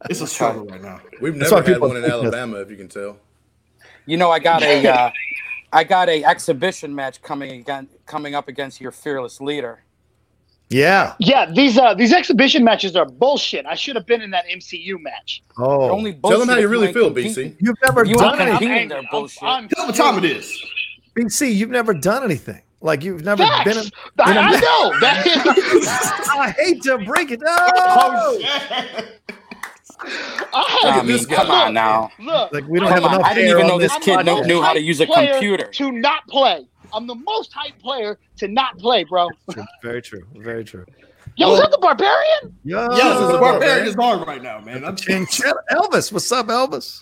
It's 0.09 0.21
a 0.21 0.27
struggle 0.27 0.65
right 0.65 0.81
now. 0.81 0.99
We've 1.21 1.37
That's 1.37 1.51
never 1.51 1.63
had 1.63 1.73
people- 1.75 1.87
one 1.89 1.97
in 1.97 2.05
Alabama, 2.05 2.57
if 2.57 2.69
you 2.71 2.77
can 2.77 2.87
tell. 2.87 3.17
You 4.05 4.17
know, 4.17 4.31
I 4.31 4.39
got 4.39 4.63
a, 4.63 4.87
uh, 4.87 5.11
I 5.71 5.83
got 5.83 6.09
a 6.09 6.23
exhibition 6.23 6.95
match 6.95 7.21
coming 7.21 7.51
again, 7.51 7.87
coming 8.07 8.33
up 8.33 8.47
against 8.47 8.81
your 8.81 8.91
fearless 8.91 9.39
leader. 9.39 9.83
Yeah. 10.69 11.15
Yeah, 11.19 11.51
these 11.51 11.77
uh 11.79 11.95
these 11.95 12.13
exhibition 12.13 12.63
matches 12.63 12.95
are 12.95 13.05
bullshit. 13.05 13.65
I 13.65 13.73
should 13.75 13.95
have 13.95 14.05
been 14.05 14.21
in 14.21 14.29
that 14.31 14.45
MCU 14.47 14.99
match. 15.01 15.41
Oh, 15.57 15.89
Only 15.89 16.13
Tell 16.13 16.37
them 16.39 16.47
how 16.47 16.57
you 16.57 16.67
really 16.67 16.93
feel, 16.93 17.05
competing. 17.05 17.53
BC. 17.53 17.55
you've 17.59 17.75
never 17.83 18.05
You 18.05 18.15
done 18.15 18.39
anything. 18.39 18.51
competing. 18.51 18.77
angry. 18.77 18.87
their 18.89 19.13
I'm- 19.13 19.27
I'm 19.41 19.67
Tell 19.69 19.87
them 19.87 19.87
what 19.87 19.95
time 19.95 20.23
it 20.23 20.25
is. 20.25 20.63
BC, 21.15 21.55
you've 21.55 21.71
never 21.71 21.93
done 21.93 22.23
anything. 22.23 22.61
Like 22.81 23.03
you've 23.03 23.25
never 23.25 23.43
Facts. 23.43 23.63
been. 23.65 23.77
In, 23.83 23.91
I, 24.19 24.31
in 24.31 24.37
a 24.37 24.39
I 24.39 24.51
match. 24.51 24.61
know 24.61 24.99
that. 25.01 26.27
I 26.37 26.49
hate 26.57 26.81
to 26.83 26.97
break 26.99 27.31
it. 27.31 27.41
Oh, 27.45 28.39
I 30.53 30.85
I 30.85 30.91
have, 30.93 31.05
mean, 31.05 31.17
this 31.17 31.25
guy. 31.25 31.35
come 31.35 31.51
on 31.51 31.73
now. 31.73 32.09
look, 32.19 32.53
Like 32.53 32.65
we 32.67 32.79
don't 32.79 32.87
Come 32.89 33.01
have 33.01 33.05
on. 33.11 33.15
enough. 33.15 33.25
I 33.25 33.33
didn't 33.33 33.49
even 33.51 33.67
know 33.67 33.79
this 33.79 33.97
kid 33.97 34.23
knew, 34.25 34.61
how 34.61 34.73
to 34.73 34.79
use 34.81 35.01
a 35.01 35.07
computer. 35.07 35.65
to 35.65 35.91
not 35.91 36.25
play. 36.27 36.65
I'm 36.93 37.07
the 37.07 37.15
most 37.15 37.53
hyped 37.53 37.79
player 37.79 38.19
to 38.37 38.47
not 38.47 38.77
play, 38.77 39.03
bro. 39.03 39.29
Very 39.83 40.01
true. 40.01 40.23
Very 40.37 40.63
true. 40.63 40.85
Yo, 41.35 41.53
is 41.53 41.59
that 41.59 41.71
the 41.71 41.77
barbarian? 41.77 42.57
Yo, 42.63 42.87
Yes, 42.91 43.19
the 43.19 43.25
a 43.35 43.39
barbarian 43.39 43.59
barbarian. 43.59 43.87
is 43.87 43.95
hard 43.95 44.27
right 44.27 44.41
now, 44.43 44.59
man. 44.59 44.83
I'm 44.83 44.95
Chin- 44.95 45.25
chin- 45.27 45.53
Elvis, 45.71 46.11
what's 46.11 46.31
up, 46.31 46.47
Elvis? 46.47 46.99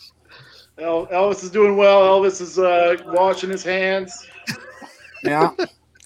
El- 0.78 1.08
Elvis 1.08 1.44
is 1.44 1.50
doing 1.50 1.76
well. 1.78 2.02
Elvis 2.22 2.40
is 2.42 2.60
uh, 2.60 2.98
washing 3.08 3.50
his 3.50 3.64
hands. 3.64 4.28
Yeah. 5.24 5.50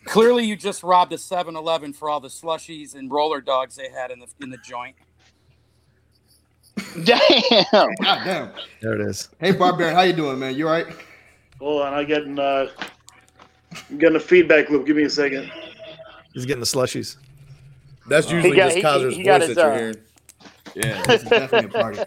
Clearly, 0.06 0.46
you 0.46 0.56
just 0.56 0.82
robbed 0.84 1.12
a 1.14 1.18
7-Eleven 1.18 1.94
for 1.94 2.10
all 2.10 2.20
the 2.20 2.28
slushies 2.30 2.96
and 2.96 3.12
roller 3.12 3.42
dogs 3.42 3.76
they 3.76 3.90
had 3.90 4.12
in 4.12 4.20
the 4.20 4.28
in 4.42 4.50
the 4.50 4.58
joint. 4.58 4.96
Damn. 7.04 7.64
God 7.72 8.24
damn. 8.24 8.52
There 8.82 8.94
it 8.96 9.02
is. 9.02 9.30
Hey, 9.40 9.52
barbarian, 9.52 9.96
how 9.96 10.02
you 10.04 10.14
doing, 10.14 10.40
man? 10.40 10.56
You 10.56 10.68
all 10.68 10.74
right? 10.74 10.88
Hold 11.60 11.82
on, 11.84 11.94
I 11.94 12.04
getting 12.04 12.40
uh, 12.40 12.68
I'm 13.90 13.98
getting 13.98 14.16
a 14.16 14.20
feedback 14.20 14.70
loop. 14.70 14.86
Give 14.86 14.96
me 14.96 15.04
a 15.04 15.10
second. 15.10 15.52
He's 16.34 16.46
getting 16.46 16.62
the 16.62 16.66
slushies. 16.66 17.18
That's 18.08 18.32
usually 18.32 18.56
got- 18.56 18.66
just 18.66 18.76
he- 18.78 18.82
Kaiser's 18.82 19.16
he 19.16 19.24
got 19.24 19.40
voice 19.42 19.48
his, 19.50 19.56
that 19.58 19.64
you're 19.64 19.74
uh, 19.74 19.78
hearing. 19.78 19.96
Yeah, 20.74 21.02
this 21.04 21.24
is 21.24 21.30
definitely 21.30 21.70
a 21.80 21.82
party. 21.82 22.00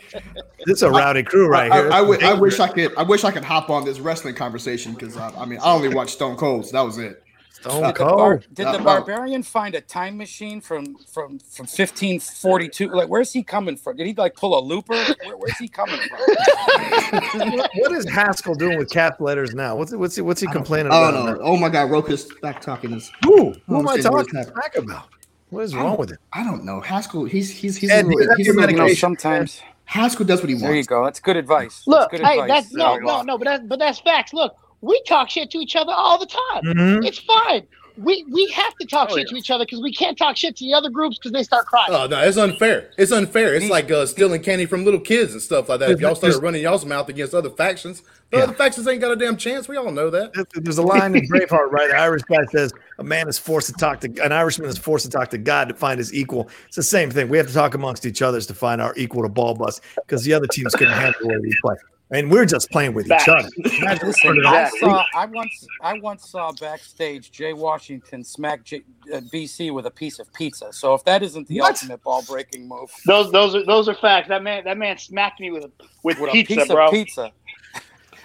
This 0.65 0.77
is 0.79 0.83
a 0.83 0.91
rowdy 0.91 1.23
crew 1.23 1.49
right 1.49 1.71
I, 1.71 1.77
here. 1.77 1.93
I, 1.93 1.97
I, 1.99 2.01
wi- 2.01 2.27
I 2.27 2.33
wish 2.33 2.59
I 2.61 2.69
could. 2.69 2.97
I 2.97 3.03
wish 3.03 3.23
I 3.23 3.31
could 3.31 3.45
hop 3.45 3.69
on 3.69 3.85
this 3.85 4.01
wrestling 4.01 4.35
conversation 4.37 4.95
because 4.95 5.19
I, 5.19 5.29
I 5.39 5.45
mean 5.45 5.59
I 5.62 5.71
only 5.75 5.91
watched 5.95 6.12
Stone 6.12 6.37
Cold, 6.37 6.65
so 6.65 6.73
that 6.73 6.81
was 6.81 6.97
it. 6.97 7.23
Stone 7.65 7.83
Did 7.83 7.95
the, 7.97 8.05
oh, 8.05 8.09
oh. 8.09 8.17
bar, 8.17 8.37
did 8.53 8.67
the 8.67 8.79
no. 8.79 8.85
barbarian 8.85 9.43
find 9.43 9.75
a 9.75 9.81
time 9.81 10.17
machine 10.19 10.61
from 10.61 10.97
from 11.12 11.39
from 11.39 11.65
1542? 11.67 12.89
Like, 12.89 13.09
where's 13.09 13.33
he 13.33 13.43
coming 13.43 13.77
from? 13.77 13.97
Did 13.97 14.07
he 14.07 14.15
like 14.15 14.35
pull 14.37 14.59
a 14.59 14.61
looper? 14.61 14.95
Where, 14.95 15.37
where's 15.37 15.57
he 15.59 15.69
coming 15.69 15.99
from? 15.99 17.51
what 17.79 17.93
is 17.93 18.09
Haskell 18.09 18.55
doing 18.55 18.79
with 18.79 18.91
cap 18.91 19.21
letters 19.21 19.55
now? 19.55 19.77
What's 19.77 19.93
what's 19.95 20.17
he 20.17 20.23
what's 20.23 20.41
he 20.41 20.47
complaining 20.49 20.93
Oh 20.93 21.09
about? 21.09 21.39
no! 21.39 21.41
Oh 21.43 21.57
my 21.57 21.69
God! 21.69 21.91
Rocha's 21.91 22.27
back 22.43 22.61
talking 22.61 22.91
this. 22.91 23.11
Who? 23.25 23.53
Who 23.53 23.77
Oh, 23.77 23.79
am 23.81 23.89
I 23.89 23.97
talking 23.99 24.35
happening? 24.37 24.45
smack 24.53 24.77
about? 24.77 25.09
What 25.51 25.62
is 25.65 25.75
wrong 25.75 25.97
with 25.97 26.11
it? 26.11 26.19
I 26.33 26.43
don't 26.43 26.65
know. 26.65 26.81
Haskell. 26.81 27.25
He's 27.27 27.51
he's 27.51 27.77
he's. 27.77 27.91
Ed, 27.91 28.05
a 28.05 28.09
little, 28.09 28.23
you 28.23 28.35
he's 28.39 28.47
have 28.49 28.57
a 28.57 28.61
little- 28.61 28.73
You 28.73 28.89
know, 28.89 28.95
sometimes 28.95 29.62
Haskell 29.85 30.27
does 30.27 30.41
what 30.41 30.49
he 30.49 30.55
wants. 30.55 30.65
there 30.65 30.75
you 30.75 30.85
go. 30.85 31.05
That's 31.05 31.21
good 31.21 31.37
advice. 31.37 31.85
Look, 31.87 32.11
that's 32.11 32.21
good 32.23 32.27
hey, 32.27 32.41
advice. 32.41 32.49
that's 32.65 32.73
no, 32.75 32.97
no, 32.99 33.11
Outlaw. 33.11 33.23
no, 33.23 33.39
but 33.39 33.45
that's 33.45 33.65
but 33.67 33.79
that's 33.79 34.01
facts. 34.01 34.33
Look, 34.33 34.57
we 34.85 35.01
talk 35.07 35.30
shit 35.30 35.51
to 35.53 35.59
each 35.59 35.76
other 35.76 35.93
all 35.93 36.18
the 36.18 36.26
time. 36.26 36.62
Mhm. 36.64 37.07
It's 37.07 37.18
fine. 37.18 37.62
We 37.97 38.24
we 38.32 38.49
have 38.49 38.74
to 38.80 38.87
talk 38.89 39.11
Oh, 39.12 39.16
shit 39.16 39.26
yeah. 39.28 39.35
to 39.35 39.37
each 39.37 39.51
other 39.53 39.64
because 39.64 39.80
we 39.80 39.93
can't 39.93 40.18
talk 40.18 40.37
shit 40.37 40.57
to 40.57 40.64
the 40.64 40.74
other 40.74 40.91
groups 40.91 41.16
because 41.16 41.30
they 41.30 41.45
start 41.45 41.64
crying. 41.66 41.93
Oh 41.93 42.07
no, 42.09 42.18
it's 42.22 42.37
unfair. 42.37 42.91
It's 42.99 43.12
unfair. 43.12 43.55
It's 43.55 43.70
like 43.70 43.89
uh, 43.89 44.05
stealing 44.07 44.43
candy 44.43 44.66
from 44.66 44.85
little 44.85 44.99
kids 44.99 45.32
and 45.32 45.41
stuff 45.41 45.68
like 45.68 45.78
that. 45.78 45.93
If 45.93 46.01
y'all 46.01 46.16
started 46.16 46.43
running 46.43 46.61
y'all's 46.62 46.85
mouth 46.85 47.09
against 47.09 47.35
other 47.35 47.51
factions, 47.51 48.03
the 48.32 48.39
Yeah. 48.39 48.43
other 48.45 48.53
factions 48.55 48.89
ain't 48.89 49.01
got 49.01 49.12
a 49.12 49.16
damn 49.16 49.37
chance. 49.37 49.68
We 49.68 49.76
all 49.76 49.93
know 49.93 50.11
that. 50.11 50.32
There's 50.55 50.78
a 50.78 50.82
line 50.82 51.14
in 51.14 51.22
Braveheart, 51.30 51.70
right? 51.70 51.89
The 51.89 51.97
Irish 51.97 52.22
guy 52.22 52.45
says, 52.51 52.72
"A 52.99 53.05
man 53.05 53.28
is 53.28 53.39
forced 53.39 53.68
to 53.68 53.74
talk 53.74 54.01
to 54.01 54.09
an 54.24 54.32
Irishman 54.32 54.68
is 54.68 54.76
forced 54.76 55.05
to 55.05 55.11
talk 55.12 55.30
to 55.30 55.39
God 55.39 55.68
to 55.68 55.74
find 55.74 55.99
his 55.99 56.12
equal." 56.12 56.49
It's 56.66 56.74
the 56.74 56.82
same 56.82 57.12
thing. 57.12 57.28
We 57.28 57.39
have 57.39 57.47
to 57.47 57.55
talk 57.55 57.74
amongst 57.74 58.05
each 58.07 58.22
other 58.22 58.41
to 58.41 58.55
find 58.55 58.82
our 58.82 58.93
equal 58.97 59.22
to 59.22 59.28
ball 59.28 59.55
bust 59.55 59.82
because 59.95 60.24
the 60.24 60.35
other 60.35 60.49
teams 60.49 60.74
couldn't 60.74 60.95
handle 60.95 61.20
the 61.22 61.28
way 61.28 61.37
we 61.41 61.53
play, 61.62 61.76
and 62.11 62.30
we're 62.30 62.44
just 62.44 62.70
playing 62.70 62.94
with 62.94 63.07
each 63.07 63.28
other. 63.28 63.48
Imagine 63.80 64.07
Listen, 64.09 64.42
I 64.46 64.70
saw. 64.80 65.05
I 65.14 65.26
once. 65.26 65.66
I 65.82 65.98
once 65.98 66.28
saw 66.28 66.52
backstage 66.52 67.30
Jay 67.32 67.52
Washington 67.52 68.22
smack 68.24 68.64
J, 68.64 68.82
uh, 69.12 69.20
BC 69.32 69.72
with 69.72 69.86
a 69.86 69.90
piece 69.90 70.18
of 70.18 70.32
pizza. 70.34 70.72
So 70.72 70.94
if 70.94 71.05
that 71.05 71.22
isn't 71.22 71.48
the 71.48 71.61
What? 71.61 71.70
ultimate 71.72 72.02
ball 72.02 72.22
breaking 72.22 72.68
move, 72.68 72.90
Those 73.07 73.32
those 73.32 73.55
are 73.55 73.64
those 73.64 73.88
are 73.88 73.94
facts. 73.94 74.28
That 74.28 74.42
man 74.42 74.64
that 74.64 74.78
man 74.78 74.98
smacked 74.98 75.40
me 75.40 75.50
with 75.50 75.64
with, 76.02 76.18
with 76.20 76.32
pizza, 76.32 76.55
a 76.55 76.57
piece 76.59 76.68
bro. 76.68 76.86
of 76.86 76.92
pizza. 76.92 77.32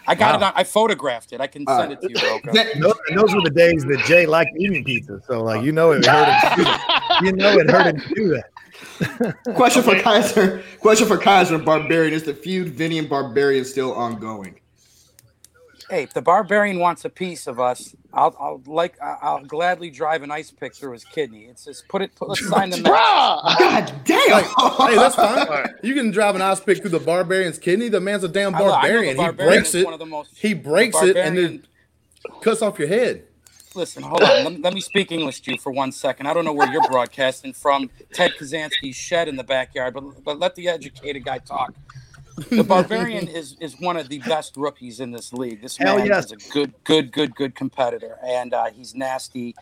I 0.07 0.15
got 0.15 0.35
it. 0.35 0.43
On, 0.43 0.51
I 0.55 0.63
photographed 0.63 1.33
it. 1.33 1.41
I 1.41 1.45
can 1.45 1.65
All 1.67 1.79
send 1.79 1.91
it 1.93 2.01
to 2.01 2.09
you, 2.09 2.15
Rocha. 2.29 2.51
That- 2.51 2.79
those, 2.81 2.95
those 3.15 3.35
were 3.35 3.41
the 3.41 3.51
days 3.51 3.85
that 3.85 3.99
Jay 4.07 4.25
liked 4.25 4.49
eating 4.57 4.83
pizza. 4.83 5.21
So, 5.27 5.43
like, 5.43 5.63
you 5.63 5.71
know, 5.71 5.91
it 5.91 6.03
hurt 6.03 6.27
him. 6.27 6.49
To 6.49 6.55
do 6.55 6.63
that. 6.63 6.85
You 7.21 7.33
know, 7.33 7.49
it 7.59 7.69
hurt 7.69 7.85
him 7.95 7.99
to 8.01 8.15
do 8.15 8.29
that. 8.29 8.49
question 9.55 9.83
for 9.83 9.99
Kaiser. 9.99 10.63
Question 10.79 11.07
for 11.07 11.17
Kaiser 11.17 11.55
and 11.55 11.65
Barbarian: 11.65 12.13
Is 12.13 12.23
the 12.23 12.33
feud 12.33 12.69
Vinny 12.69 12.97
and 12.99 13.09
Barbarian 13.09 13.65
still 13.65 13.93
ongoing? 13.93 14.59
Hey, 15.89 16.03
if 16.03 16.13
the 16.13 16.21
barbarian 16.21 16.77
wants 16.77 17.03
a 17.03 17.09
piece 17.09 17.47
of 17.47 17.59
us, 17.59 17.95
I'll, 18.13 18.35
I'll 18.39 18.61
like. 18.67 19.01
I- 19.01 19.17
I'll 19.23 19.43
gladly 19.43 19.89
drive 19.89 20.21
an 20.21 20.29
ice 20.29 20.51
pick 20.51 20.75
through 20.75 20.91
his 20.91 21.03
kidney. 21.03 21.45
It's 21.45 21.65
just 21.65 21.87
put 21.87 22.03
it. 22.03 22.13
Put, 22.15 22.29
let's 22.29 22.47
sign 22.47 22.69
the 22.69 22.77
match. 22.81 22.91
Bruh. 22.93 23.57
God 23.59 23.93
damn! 24.05 24.29
Like, 24.29 24.45
hey, 24.45 24.95
that's 24.95 25.15
fine. 25.15 25.65
You 25.83 25.95
can 25.95 26.11
drive 26.11 26.35
an 26.35 26.41
ice 26.43 26.59
pick 26.59 26.81
through 26.81 26.91
the 26.91 26.99
barbarian's 26.99 27.57
kidney. 27.57 27.89
The 27.89 27.99
man's 28.01 28.23
a 28.23 28.27
damn 28.27 28.53
I 28.53 28.59
know- 28.59 28.65
I 28.65 28.67
know 28.67 28.71
barbarian. 29.15 29.17
He 29.17 29.31
breaks 29.31 29.73
it. 29.73 29.83
one 29.85 29.93
of 29.93 29.99
the 29.99 30.05
most- 30.05 30.37
He 30.37 30.53
breaks 30.53 30.99
the 30.99 31.09
it 31.09 31.17
and 31.17 31.37
then 31.37 31.67
cuts 32.41 32.61
off 32.61 32.77
your 32.77 32.87
head. 32.89 33.25
Listen, 33.79 34.03
hold 34.03 34.21
on. 34.23 34.43
Let, 34.43 34.61
let 34.61 34.73
me 34.73 34.81
speak 34.81 35.09
English 35.09 35.39
to 35.41 35.53
you 35.53 35.57
for 35.57 35.71
one 35.71 35.93
second. 35.93 36.27
I 36.27 36.33
don't 36.33 36.43
know 36.43 36.51
where 36.51 36.69
you're 36.69 36.85
broadcasting 36.89 37.53
from, 37.53 37.89
Ted 38.11 38.33
Kaczynski's 38.37 38.97
shed 38.97 39.29
in 39.29 39.37
the 39.37 39.43
backyard, 39.43 39.93
but 39.93 40.21
but 40.21 40.37
let 40.37 40.55
the 40.55 40.67
educated 40.67 41.23
guy 41.23 41.37
talk. 41.37 41.73
The 42.49 42.65
Barbarian 42.65 43.27
is 43.39 43.55
is 43.61 43.79
one 43.79 43.95
of 43.95 44.09
the 44.09 44.19
best 44.19 44.57
rookies 44.57 44.99
in 44.99 45.11
this 45.11 45.31
league. 45.31 45.61
This 45.61 45.77
Hell 45.77 45.97
man 45.97 46.07
yes. 46.07 46.25
is 46.25 46.31
a 46.33 46.51
good, 46.51 46.73
good, 46.83 47.13
good, 47.13 47.33
good 47.35 47.55
competitor, 47.55 48.17
and 48.21 48.53
uh, 48.53 48.65
he's 48.69 48.93
nasty. 48.95 49.55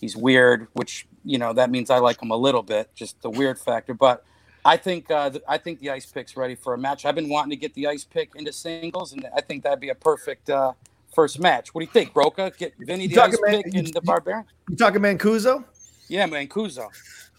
He's 0.00 0.16
weird, 0.16 0.68
which 0.74 1.08
you 1.24 1.38
know 1.38 1.52
that 1.52 1.68
means 1.68 1.90
I 1.90 1.98
like 1.98 2.22
him 2.22 2.30
a 2.30 2.36
little 2.36 2.62
bit, 2.62 2.94
just 2.94 3.20
the 3.22 3.30
weird 3.30 3.58
factor. 3.58 3.92
But 3.92 4.24
I 4.64 4.76
think 4.76 5.10
uh, 5.10 5.30
th- 5.30 5.44
I 5.48 5.58
think 5.58 5.80
the 5.80 5.90
ice 5.90 6.06
pick's 6.06 6.36
ready 6.36 6.54
for 6.54 6.74
a 6.74 6.78
match. 6.78 7.04
I've 7.04 7.16
been 7.16 7.28
wanting 7.28 7.50
to 7.50 7.56
get 7.56 7.74
the 7.74 7.88
ice 7.88 8.04
pick 8.04 8.36
into 8.36 8.52
singles, 8.52 9.12
and 9.12 9.26
I 9.36 9.40
think 9.40 9.64
that'd 9.64 9.80
be 9.80 9.88
a 9.88 9.96
perfect 9.96 10.48
uh, 10.48 10.74
first 11.14 11.38
match. 11.40 11.74
What 11.74 11.80
do 11.80 11.84
you 11.86 11.90
think, 11.90 12.14
Rocha? 12.14 12.52
Get 12.56 12.74
Vinny 12.78 13.06
the 13.06 13.20
ice 13.22 13.38
man- 13.44 13.62
pick 13.62 13.72
you- 13.74 13.78
and 13.80 13.88
the 13.94 14.00
Barbarian? 14.02 14.44
You 14.68 14.76
talking 14.76 15.00
Mancuso? 15.00 15.64
Yeah, 16.08 16.26
Mancuso. 16.26 16.88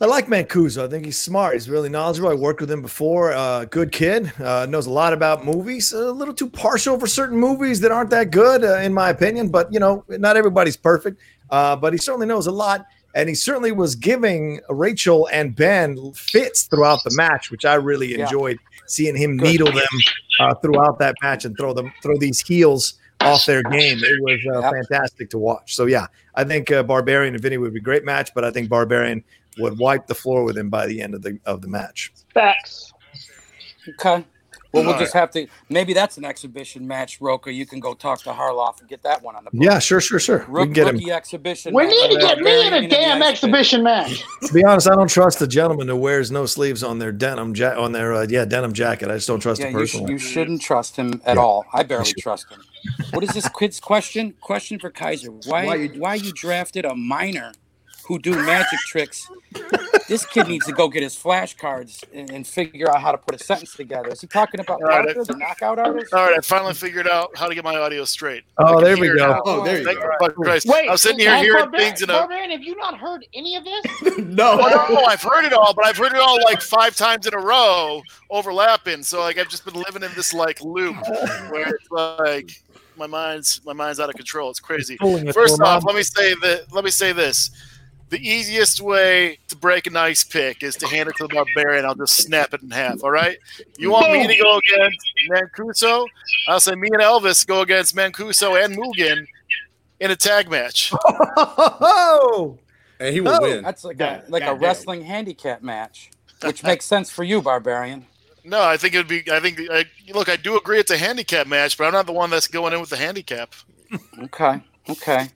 I 0.01 0.05
like 0.07 0.27
Mancuso. 0.27 0.83
I 0.85 0.89
think 0.89 1.05
he's 1.05 1.17
smart. 1.17 1.53
He's 1.53 1.69
really 1.69 1.87
knowledgeable. 1.87 2.27
I 2.29 2.33
worked 2.33 2.59
with 2.59 2.69
him 2.69 2.81
before. 2.81 3.31
Uh, 3.31 3.63
good 3.65 3.91
kid. 3.93 4.31
Uh, 4.41 4.65
knows 4.67 4.87
a 4.87 4.91
lot 4.91 5.13
about 5.13 5.45
movies. 5.45 5.93
A 5.93 6.11
little 6.11 6.33
too 6.33 6.49
partial 6.49 6.99
for 6.99 7.07
certain 7.07 7.37
movies 7.37 7.79
that 7.81 7.91
aren't 7.91 8.09
that 8.09 8.29
good, 8.31 8.63
uh, 8.65 8.77
in 8.79 8.93
my 8.93 9.09
opinion. 9.09 9.47
But 9.49 9.71
you 9.71 9.79
know, 9.79 10.03
not 10.09 10.35
everybody's 10.35 10.75
perfect. 10.75 11.21
Uh, 11.49 11.75
but 11.77 11.93
he 11.93 11.97
certainly 11.97 12.25
knows 12.27 12.47
a 12.47 12.51
lot, 12.51 12.85
and 13.13 13.29
he 13.29 13.35
certainly 13.35 13.71
was 13.71 13.95
giving 13.95 14.59
Rachel 14.69 15.29
and 15.31 15.55
Ben 15.55 16.11
fits 16.13 16.63
throughout 16.63 17.03
the 17.05 17.11
match, 17.15 17.49
which 17.51 17.63
I 17.63 17.75
really 17.75 18.17
Yeah. 18.17 18.23
enjoyed 18.25 18.57
seeing 18.87 19.15
him 19.15 19.37
Good. 19.37 19.45
needle 19.47 19.71
them 19.71 19.87
uh, 20.41 20.55
throughout 20.55 20.99
that 20.99 21.15
match 21.21 21.45
and 21.45 21.55
throw 21.57 21.71
them 21.73 21.93
throw 22.03 22.17
these 22.17 22.41
heels 22.41 22.95
off 23.25 23.45
their 23.45 23.63
game. 23.63 23.99
It 24.03 24.21
was 24.21 24.39
uh, 24.55 24.61
Yep. 24.61 24.73
fantastic 24.73 25.29
to 25.31 25.37
watch. 25.37 25.75
So 25.75 25.85
yeah, 25.85 26.07
I 26.35 26.43
think 26.43 26.71
uh, 26.71 26.83
Barbarian 26.83 27.33
and 27.33 27.41
Vinny 27.41 27.57
would 27.57 27.73
be 27.73 27.79
a 27.79 27.83
great 27.83 28.05
match, 28.05 28.31
but 28.33 28.43
I 28.43 28.51
think 28.51 28.69
Barbarian 28.69 29.23
would 29.57 29.77
wipe 29.77 30.07
the 30.07 30.15
floor 30.15 30.43
with 30.43 30.57
him 30.57 30.69
by 30.69 30.85
the 30.87 31.01
end 31.01 31.13
of 31.15 31.21
the 31.21 31.39
of 31.45 31.61
the 31.61 31.67
match. 31.67 32.11
Facts. 32.33 32.91
Okay. 33.87 34.25
Well, 34.75 34.85
we'll 34.85 34.99
just 34.99 35.13
have 35.13 35.31
to. 35.31 35.47
Maybe 35.69 35.93
that's 35.93 36.17
an 36.17 36.25
exhibition 36.25 36.87
match, 36.87 37.19
Rocha. 37.21 37.51
You 37.51 37.65
can 37.65 37.79
go 37.79 37.93
talk 37.93 38.21
to 38.23 38.31
Harloff 38.31 38.79
and 38.79 38.89
get 38.89 39.01
that 39.03 39.21
one 39.23 39.35
on 39.35 39.43
the. 39.45 39.51
Board. 39.51 39.63
Yeah, 39.63 39.79
sure, 39.79 40.01
sure, 40.01 40.19
sure. 40.19 40.45
Rook, 40.47 40.49
we 40.49 40.63
can 40.65 40.73
get 40.73 40.87
him. 40.87 40.95
rookie 40.95 41.11
exhibition. 41.11 41.73
We 41.73 41.83
match. 41.83 41.91
need 41.91 42.11
to 42.15 42.19
get 42.19 42.39
me 42.39 42.67
in 42.67 42.73
a 42.73 42.87
damn 42.87 43.19
the 43.19 43.25
exhibition 43.25 43.83
match. 43.91 44.23
To 44.47 44.53
be 44.53 44.63
honest, 44.63 44.87
I 44.89 44.95
don't 44.95 45.09
trust 45.09 45.39
the 45.39 45.47
gentleman 45.47 45.87
who 45.87 45.95
wears 45.95 46.31
no 46.31 46.45
sleeves 46.45 46.83
on 46.83 46.99
their 46.99 47.11
denim 47.11 47.55
ja- 47.55 47.81
on 47.81 47.91
their 47.91 48.13
uh, 48.13 48.27
yeah 48.29 48.45
denim 48.45 48.73
jacket. 48.73 49.09
I 49.09 49.15
just 49.15 49.27
don't 49.27 49.39
trust 49.39 49.61
Yeah, 49.61 49.71
the 49.71 49.79
you, 49.79 49.85
sh- 49.85 49.93
person. 49.93 50.07
you 50.09 50.17
shouldn't 50.17 50.61
trust 50.61 50.95
him 50.95 51.21
at 51.25 51.35
Yeah. 51.35 51.41
all. 51.41 51.65
I 51.73 51.83
barely 51.83 52.13
trust 52.13 52.51
him. 52.51 52.61
What 53.11 53.23
is 53.23 53.31
this 53.31 53.49
kid's 53.49 53.79
question? 53.79 54.33
Question 54.41 54.77
for 54.79 54.89
Kaiser. 54.91 55.31
Why 55.31 55.65
Why 55.65 55.87
why 55.87 56.15
you- 56.15 56.25
you, 56.25 56.31
drafted 56.33 56.85
a 56.85 56.95
minor 56.95 57.51
who 58.07 58.19
do 58.19 58.31
magic 58.31 58.79
tricks? 58.87 59.29
This 60.07 60.25
kid 60.25 60.47
needs 60.47 60.65
to 60.67 60.73
go 60.73 60.87
get 60.87 61.01
his 61.01 61.15
flashcards 61.15 62.03
and, 62.13 62.29
and 62.29 62.45
figure 62.45 62.89
out 62.91 63.01
how 63.01 63.11
to 63.11 63.17
put 63.17 63.39
a 63.39 63.43
sentence 63.43 63.73
together. 63.73 64.09
Is 64.09 64.21
he 64.21 64.27
talking 64.27 64.59
about 64.59 64.81
All 64.83 64.89
right, 64.89 65.05
Parker, 65.05 65.23
the 65.23 65.37
knockout 65.37 65.79
artists? 65.79 66.13
All 66.13 66.27
right, 66.27 66.37
I 66.37 66.41
finally 66.41 66.73
figured 66.75 67.07
out 67.07 67.35
how 67.35 67.47
to 67.47 67.55
get 67.55 67.63
my 67.63 67.75
audio 67.75 68.05
straight. 68.05 68.43
Oh, 68.59 68.79
there 68.81 68.97
we 68.97 69.07
go. 69.07 69.41
Oh, 69.45 69.63
there 69.63 69.79
you 69.79 69.85
Thank 69.85 69.99
go. 69.99 70.25
you, 70.27 70.31
Christ. 70.33 70.67
Wait, 70.67 70.87
I 70.87 70.91
was 70.91 71.01
sitting 71.01 71.19
here 71.19 71.31
has 71.31 71.41
hearing 71.41 71.63
Barbarian- 71.63 71.89
things 71.89 72.01
in 72.03 72.09
a. 72.09 72.13
Barbarian, 72.13 72.51
have 72.51 72.61
you 72.61 72.75
not 72.75 72.99
heard 72.99 73.25
any 73.33 73.55
of 73.55 73.63
this? 73.63 73.85
no. 74.19 74.51
Oh, 74.61 74.85
no, 74.89 74.95
no, 74.95 75.05
I've 75.05 75.23
heard 75.23 75.45
it 75.45 75.53
all, 75.53 75.73
but 75.73 75.85
I've 75.85 75.97
heard 75.97 76.13
it 76.13 76.19
all 76.19 76.37
like 76.43 76.61
five 76.61 76.95
times 76.95 77.25
in 77.25 77.33
a 77.33 77.39
row, 77.39 78.01
overlapping. 78.29 79.01
So 79.03 79.21
like 79.21 79.39
I've 79.39 79.49
just 79.49 79.65
been 79.65 79.73
living 79.75 80.03
in 80.03 80.11
this 80.15 80.33
like 80.33 80.61
loop 80.61 80.95
where 81.49 81.69
it's 81.69 81.89
like 81.89 82.51
my 82.97 83.07
mind's 83.07 83.61
my 83.65 83.73
mind's 83.73 83.99
out 83.99 84.09
of 84.09 84.15
control. 84.15 84.49
It's 84.49 84.59
crazy. 84.59 84.97
First 85.33 85.61
off, 85.61 85.83
let 85.83 85.95
me 85.95 86.03
say 86.03 86.33
that. 86.41 86.71
Let 86.71 86.83
me 86.83 86.91
say 86.91 87.11
this: 87.11 87.49
the 88.09 88.19
easiest 88.19 88.81
way 88.81 89.39
to 89.47 89.55
break 89.55 89.87
an 89.87 89.95
ice 89.97 90.23
pick 90.23 90.61
is 90.63 90.75
to 90.77 90.87
hand 90.87 91.09
it 91.09 91.15
to 91.17 91.27
the 91.27 91.33
barbarian. 91.33 91.85
I'll 91.85 91.95
just 91.95 92.17
snap 92.17 92.53
it 92.53 92.61
in 92.61 92.69
half. 92.71 93.03
All 93.03 93.11
right. 93.11 93.37
You 93.77 93.91
want 93.91 94.11
me 94.11 94.27
to 94.27 94.35
go 94.41 94.57
against 94.59 94.99
Mancuso? 95.29 96.05
I'll 96.47 96.59
say 96.59 96.75
me 96.75 96.89
and 96.93 97.01
Elvis 97.01 97.45
go 97.47 97.61
against 97.61 97.95
Mancuso 97.95 98.63
and 98.63 98.77
Mugen 98.77 99.25
in 99.99 100.11
a 100.11 100.15
tag 100.15 100.49
match. 100.49 100.93
Oh, 101.37 102.57
and 102.99 103.13
he 103.13 103.21
will 103.21 103.31
Oh, 103.35 103.41
win. 103.41 103.63
That's 103.63 103.83
like 103.83 103.97
God- 103.97 104.23
a 104.27 104.31
like 104.31 104.43
a 104.43 104.45
goddamn. 104.47 104.61
wrestling 104.63 105.01
handicap 105.03 105.61
match, 105.61 106.11
which 106.43 106.63
makes 106.63 106.85
sense 106.85 107.09
for 107.09 107.23
you, 107.23 107.41
Barbarian. 107.41 108.05
No, 108.43 108.61
I 108.61 108.77
think 108.77 108.93
it 108.93 108.97
would 108.97 109.07
be. 109.07 109.23
I 109.31 109.39
think. 109.39 109.59
I, 109.71 109.85
look, 110.13 110.29
I 110.29 110.35
do 110.35 110.55
agree 110.57 110.79
it's 110.79 110.91
a 110.91 110.97
handicap 110.97 111.47
match, 111.47 111.77
but 111.77 111.85
I'm 111.85 111.93
not 111.93 112.05
the 112.05 112.13
one 112.13 112.29
that's 112.29 112.47
going 112.47 112.73
in 112.73 112.79
with 112.79 112.89
the 112.91 112.97
handicap. 112.97 113.53
Okay, 114.23 114.61
okay. 114.89 115.27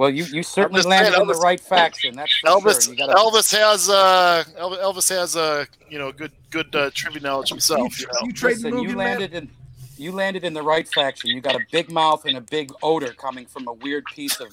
Well, 0.00 0.08
you 0.08 0.24
you 0.24 0.42
certainly 0.42 0.78
just 0.78 0.88
saying, 0.88 1.02
landed 1.02 1.20
in 1.20 1.28
the 1.28 1.34
right 1.34 1.60
faction. 1.60 2.16
That's 2.16 2.32
Elvis. 2.46 2.86
sure. 2.86 2.94
Gotta, 2.94 3.12
Elvis 3.12 3.54
has. 3.54 3.90
Uh, 3.90 4.44
Elvis, 4.58 4.82
Elvis 4.82 5.08
has. 5.10 5.36
Uh, 5.36 5.66
you 5.90 5.98
know, 5.98 6.10
good 6.10 6.32
good 6.48 6.74
uh, 6.74 6.90
trivia 6.94 7.20
knowledge 7.20 7.50
himself. 7.50 8.00
You 8.00 8.06
know. 8.06 8.12
you 8.22 8.32
trading 8.32 8.62
Listen, 8.62 8.78
you 8.78 8.88
Mugen, 8.88 8.96
man? 8.96 8.96
landed 8.96 9.34
in 9.34 9.50
you 9.98 10.12
landed 10.12 10.42
in 10.42 10.54
the 10.54 10.62
right 10.62 10.88
faction. 10.88 11.28
You 11.28 11.42
got 11.42 11.54
a 11.54 11.60
big 11.70 11.92
mouth 11.92 12.24
and 12.24 12.38
a 12.38 12.40
big 12.40 12.72
odor 12.82 13.12
coming 13.12 13.44
from 13.44 13.68
a 13.68 13.74
weird 13.74 14.06
piece 14.06 14.40
of 14.40 14.48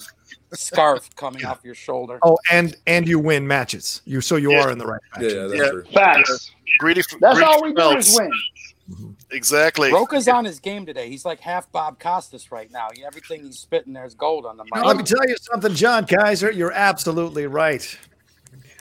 scarf 0.51 1.09
coming 1.15 1.45
off 1.45 1.61
your 1.63 1.75
shoulder. 1.75 2.19
Oh, 2.23 2.37
and 2.51 2.75
and 2.85 3.07
you 3.07 3.17
win 3.17 3.47
matches. 3.47 4.01
You 4.03 4.19
so 4.19 4.35
you 4.35 4.51
Yeah. 4.51 4.65
are 4.65 4.71
in 4.71 4.77
the 4.77 4.85
right 4.85 5.01
faction. 5.13 5.29
yeah, 5.29 5.47
that's 5.47 5.61
Yeah. 5.61 5.69
true. 5.69 5.83
Facts. 5.93 6.51
Greedy. 6.79 7.03
That's 7.21 7.39
greedy 7.39 7.49
all 7.49 7.63
we 7.63 7.73
do 7.73 7.95
is 7.95 8.13
win. 8.19 8.29
Exactly. 9.31 9.91
Rocha's 9.91 10.27
on 10.27 10.45
his 10.45 10.59
game 10.59 10.85
today. 10.85 11.09
He's 11.09 11.25
like 11.25 11.39
half 11.39 11.69
Bob 11.71 11.99
Costas 11.99 12.51
right 12.51 12.71
now. 12.71 12.87
Everything 13.05 13.43
he's 13.43 13.59
spitting 13.59 13.93
there's 13.93 14.15
gold 14.15 14.45
on 14.45 14.57
the 14.57 14.63
mic. 14.63 14.75
Now, 14.75 14.83
let 14.85 14.97
me 14.97 15.03
tell 15.03 15.27
you 15.27 15.35
something, 15.41 15.73
John 15.73 16.05
Kaiser. 16.07 16.51
You're 16.51 16.71
absolutely 16.71 17.47
right. 17.47 17.97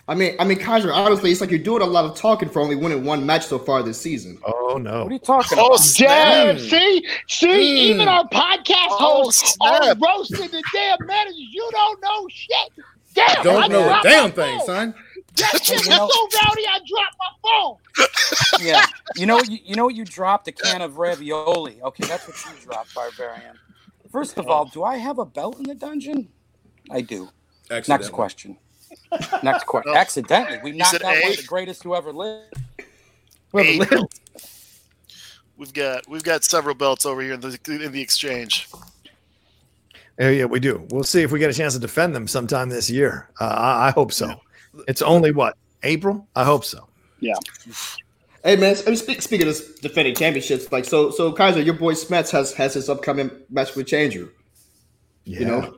I 0.09 0.14
mean, 0.14 0.36
I 0.38 0.44
mean, 0.44 0.59
Kaiser. 0.61 0.92
Honestly, 0.92 1.32
it's 1.32 1.40
like 1.40 1.50
you're 1.50 1.59
doing 1.59 1.82
a 1.82 1.86
lot 1.86 2.04
of 2.04 2.14
talking 2.16 2.48
for 2.48 2.61
only 2.62 2.76
winning 2.76 3.04
one 3.04 3.26
match 3.26 3.46
so 3.46 3.59
far 3.59 3.82
this 3.82 4.00
season. 4.00 4.38
Oh 4.46 4.78
no! 4.80 5.02
What 5.02 5.11
are 5.11 5.14
you 5.14 5.18
talking 5.18 5.59
Oh, 5.61 5.66
about? 5.74 5.94
Damn, 5.96 6.59
see, 6.61 7.09
see, 7.26 7.46
Mm. 7.48 7.94
even 7.94 8.09
our 8.09 8.22
podcast 8.28 8.86
Oh, 8.90 9.24
hosts 9.24 9.57
are 9.61 9.96
roasting 9.96 10.48
the 10.52 10.62
damn 10.72 11.04
managers. 11.07 11.34
You 11.36 11.68
don't 11.72 12.00
know 12.00 12.28
shit. 12.30 12.84
Damn, 13.14 13.40
I 13.40 13.42
Don't 13.42 13.72
know 13.72 13.98
a 13.98 14.00
damn 14.04 14.24
my 14.24 14.30
thing, 14.30 14.61
son. 14.64 14.94
That 15.37 15.64
shit 15.64 15.78
was 15.78 15.89
know- 15.89 16.09
so 16.09 16.28
rowdy, 16.43 16.66
I 16.66 16.78
dropped 16.78 17.16
my 17.18 17.30
phone. 17.43 18.64
Yeah. 18.66 18.87
You 19.16 19.26
know 19.26 19.41
you, 19.43 19.59
you 19.64 19.74
know 19.76 19.89
you 19.89 20.05
dropped? 20.05 20.49
A 20.49 20.53
can 20.53 20.82
of 20.82 20.99
ravioli. 20.99 21.80
Okay, 21.82 22.07
that's 22.07 22.26
what 22.26 22.37
you 22.45 22.64
dropped, 22.64 22.95
Barbarian. 22.95 23.57
First 24.11 24.39
of 24.39 24.49
all, 24.49 24.64
do 24.64 24.82
I 24.82 24.97
have 24.97 25.18
a 25.18 25.26
belt 25.26 25.59
in 25.59 25.64
the 25.64 25.74
dungeon? 25.74 26.28
I 26.91 27.01
do. 27.01 27.28
Next 27.70 28.11
question. 28.11 28.57
Next 29.43 29.64
question. 29.64 29.93
No. 29.93 29.99
Accidentally. 29.99 30.61
We 30.62 30.72
knocked 30.72 30.93
said 30.93 31.03
out 31.03 31.22
one 31.22 31.32
of 31.32 31.37
the 31.37 31.43
greatest 31.43 31.82
who 31.82 31.95
ever 31.95 32.12
lived. 32.12 32.55
Eight. 33.57 33.82
We've 35.57 35.72
got 35.72 36.07
we've 36.09 36.22
got 36.22 36.45
several 36.45 36.74
belts 36.74 37.07
over 37.07 37.22
here 37.22 37.32
in 37.34 37.41
the 37.41 37.59
in 37.66 37.93
the 37.93 38.01
exchange. 38.01 38.68
Yeah, 40.18 40.30
yeah, 40.30 40.45
we 40.45 40.61
do. 40.61 40.87
We'll 40.91 41.05
see 41.05 41.22
if 41.22 41.30
we 41.32 41.39
get 41.39 41.51
a 41.51 41.55
chance 41.55 41.74
to 41.74 41.80
defend 41.80 42.14
them 42.14 42.26
sometime 42.26 42.68
this 42.68 42.89
year. 42.89 43.28
Uh, 43.41 43.45
I, 43.45 43.89
I 43.89 43.91
hope 43.91 44.12
so. 44.12 44.41
It's 44.89 45.03
only 45.03 45.33
what 45.33 45.57
April. 45.83 46.27
I 46.35 46.45
hope 46.45 46.64
so. 46.64 46.89
Yeah. 47.20 47.35
Hey 48.45 48.57
man, 48.57 48.77
I 48.87 48.91
mean, 48.91 48.97
speak, 48.97 49.22
speaking 49.22 49.49
of 49.49 49.57
defending 49.81 50.14
championships, 50.14 50.70
like 50.70 50.85
so, 50.85 51.11
so 51.11 51.33
Kaiser, 51.33 51.61
your 51.61 51.74
boy 51.74 51.95
Smets 51.95 52.31
has 52.31 52.53
has 52.55 52.74
his 52.74 52.89
upcoming 52.89 53.31
match 53.51 53.74
with 53.74 53.87
Changer. 53.89 54.29
Yeah. 55.24 55.41
You 55.41 55.45
know, 55.47 55.77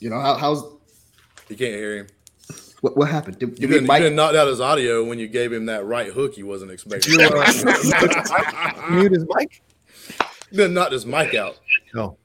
you 0.00 0.10
know 0.10 0.20
how, 0.20 0.34
how's 0.34 0.62
You 1.48 1.56
can't 1.56 1.74
hear 1.74 1.98
him. 1.98 2.06
what, 2.80 2.96
what 2.96 3.08
happened? 3.08 3.38
Did, 3.38 3.50
You 3.50 3.54
did 3.54 3.60
we 3.60 3.66
didn't, 3.74 3.82
you 3.82 3.88
mic? 3.92 4.02
didn't 4.02 4.16
knock 4.16 4.34
out 4.34 4.48
his 4.48 4.60
audio 4.60 5.04
when 5.04 5.18
you 5.20 5.28
gave 5.28 5.52
him 5.52 5.66
that 5.66 5.84
right 5.84 6.10
hook 6.12 6.34
he 6.34 6.42
wasn't 6.42 6.72
expecting. 6.72 7.12
You, 7.12 7.18
mute 8.90 9.12
his 9.12 9.26
mic. 9.36 9.62
then 10.50 10.74
knocked 10.74 10.92
his 10.92 11.06
mic 11.06 11.34
out. 11.34 11.58
No. 11.94 12.16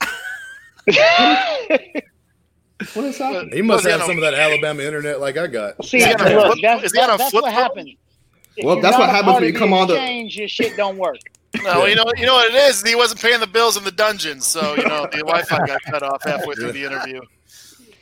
What 2.94 3.04
is 3.06 3.18
happening? 3.18 3.50
He 3.52 3.62
must 3.62 3.86
have 3.86 4.02
some 4.02 4.16
of 4.16 4.22
that 4.22 4.34
Alabama 4.34 4.82
internet 4.82 5.20
like 5.20 5.36
I 5.36 5.46
got. 5.46 5.84
See, 5.84 5.98
Is 5.98 6.04
he 6.04 6.10
look, 6.12 6.20
a 6.20 6.46
flip- 6.52 6.58
that's, 6.62 6.84
is 6.84 6.92
he 6.92 6.98
on 7.00 7.04
a 7.04 7.12
that- 7.12 7.18
that's 7.18 7.34
what 7.34 7.44
phone? 7.44 7.52
happens. 7.52 7.90
If 8.56 8.64
Well, 8.64 8.80
that's 8.80 8.98
what 8.98 9.08
happens 9.08 9.34
when 9.34 9.44
you 9.44 9.52
come 9.54 9.72
on 9.72 9.88
the- 9.88 9.94
change. 9.96 10.36
Your 10.36 10.48
shit 10.48 10.76
don't 10.76 10.98
work. 10.98 11.18
No, 11.62 11.84
you 11.86 11.94
know 11.94 12.04
you 12.16 12.24
know 12.26 12.34
what 12.34 12.48
it 12.52 12.56
is. 12.56 12.82
He 12.82 12.94
wasn't 12.94 13.20
paying 13.20 13.40
the 13.40 13.46
bills 13.46 13.76
in 13.76 13.84
the 13.84 13.92
dungeon, 13.92 14.40
so 14.40 14.74
you 14.74 14.84
know 14.88 15.06
the 15.12 15.18
Wi-Fi 15.18 15.66
got 15.66 15.82
cut 15.82 16.02
off 16.02 16.22
halfway 16.24 16.54
through 16.54 16.72
the 16.72 16.84
interview. 16.86 17.20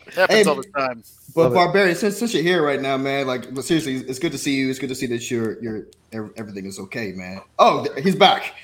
It 0.06 0.14
Happens 0.14 0.38
Hey, 0.38 0.44
all 0.44 0.56
the 0.56 0.64
time. 0.76 1.02
But 1.34 1.42
Love 1.42 1.52
it. 1.52 1.54
Barbarian, 1.54 1.94
since, 1.96 2.18
since 2.18 2.34
you're 2.34 2.42
here 2.42 2.64
right 2.64 2.80
now, 2.80 2.96
man, 2.96 3.26
like, 3.28 3.52
but 3.54 3.64
seriously, 3.64 3.96
it's 3.96 4.18
good 4.18 4.32
to 4.32 4.38
see 4.38 4.54
you. 4.56 4.68
It's 4.70 4.78
good 4.80 4.88
to 4.88 4.94
see 4.96 5.06
that 5.06 5.30
you're 5.30 5.60
you're 5.62 5.86
everything 6.12 6.66
is 6.66 6.78
okay, 6.80 7.12
man. 7.12 7.40
Oh, 7.58 7.86
he's 8.02 8.16
back. 8.16 8.54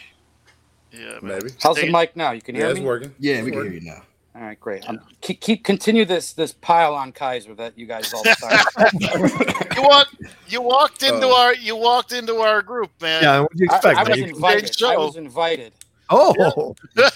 Yeah, 0.93 1.19
man. 1.21 1.41
Maybe. 1.41 1.51
How's 1.62 1.77
the 1.77 1.87
it- 1.87 1.93
mic 1.93 2.17
now? 2.17 2.33
You 2.33 2.41
can 2.41 2.55
hear 2.55 2.64
Yeah, 2.64 2.67
hear 2.69 2.71
it's 2.73 2.81
me? 2.81 2.87
working. 2.87 3.14
Yeah, 3.21 3.35
It's 3.37 3.45
we 3.45 3.51
can 3.53 3.62
hear 3.64 3.73
you 3.73 3.81
now. 3.83 4.03
All 4.37 4.43
right, 4.43 4.61
great. 4.61 4.87
Um, 4.87 5.01
keep, 5.22 5.41
keep 5.41 5.64
continue 5.64 6.05
this 6.05 6.34
this 6.34 6.53
pile 6.53 6.95
on 6.95 7.12
Kaiser 7.12 7.55
that 7.55 7.78
you 7.78 7.87
guys 7.87 8.12
all 8.12 8.22
the 8.22 8.37
time. 8.93 9.74
You 9.74 9.82
walked 9.82 10.16
you 10.49 10.61
walked 10.61 11.03
into 11.03 11.28
Uh, 11.28 11.37
our 11.37 11.55
you 11.55 11.74
walked 11.74 12.12
into 12.12 12.37
our 12.37 12.61
group, 12.61 12.91
man. 13.01 13.22
Yeah. 13.22 13.41
What 13.41 13.53
do 13.53 13.59
you 13.61 13.64
expect? 13.64 13.99
I 13.99 14.03
was 14.03 14.18
invited. 14.18 14.82
I 14.82 14.97
was 14.97 15.16
invited. 15.16 15.72
oh, 16.11 16.76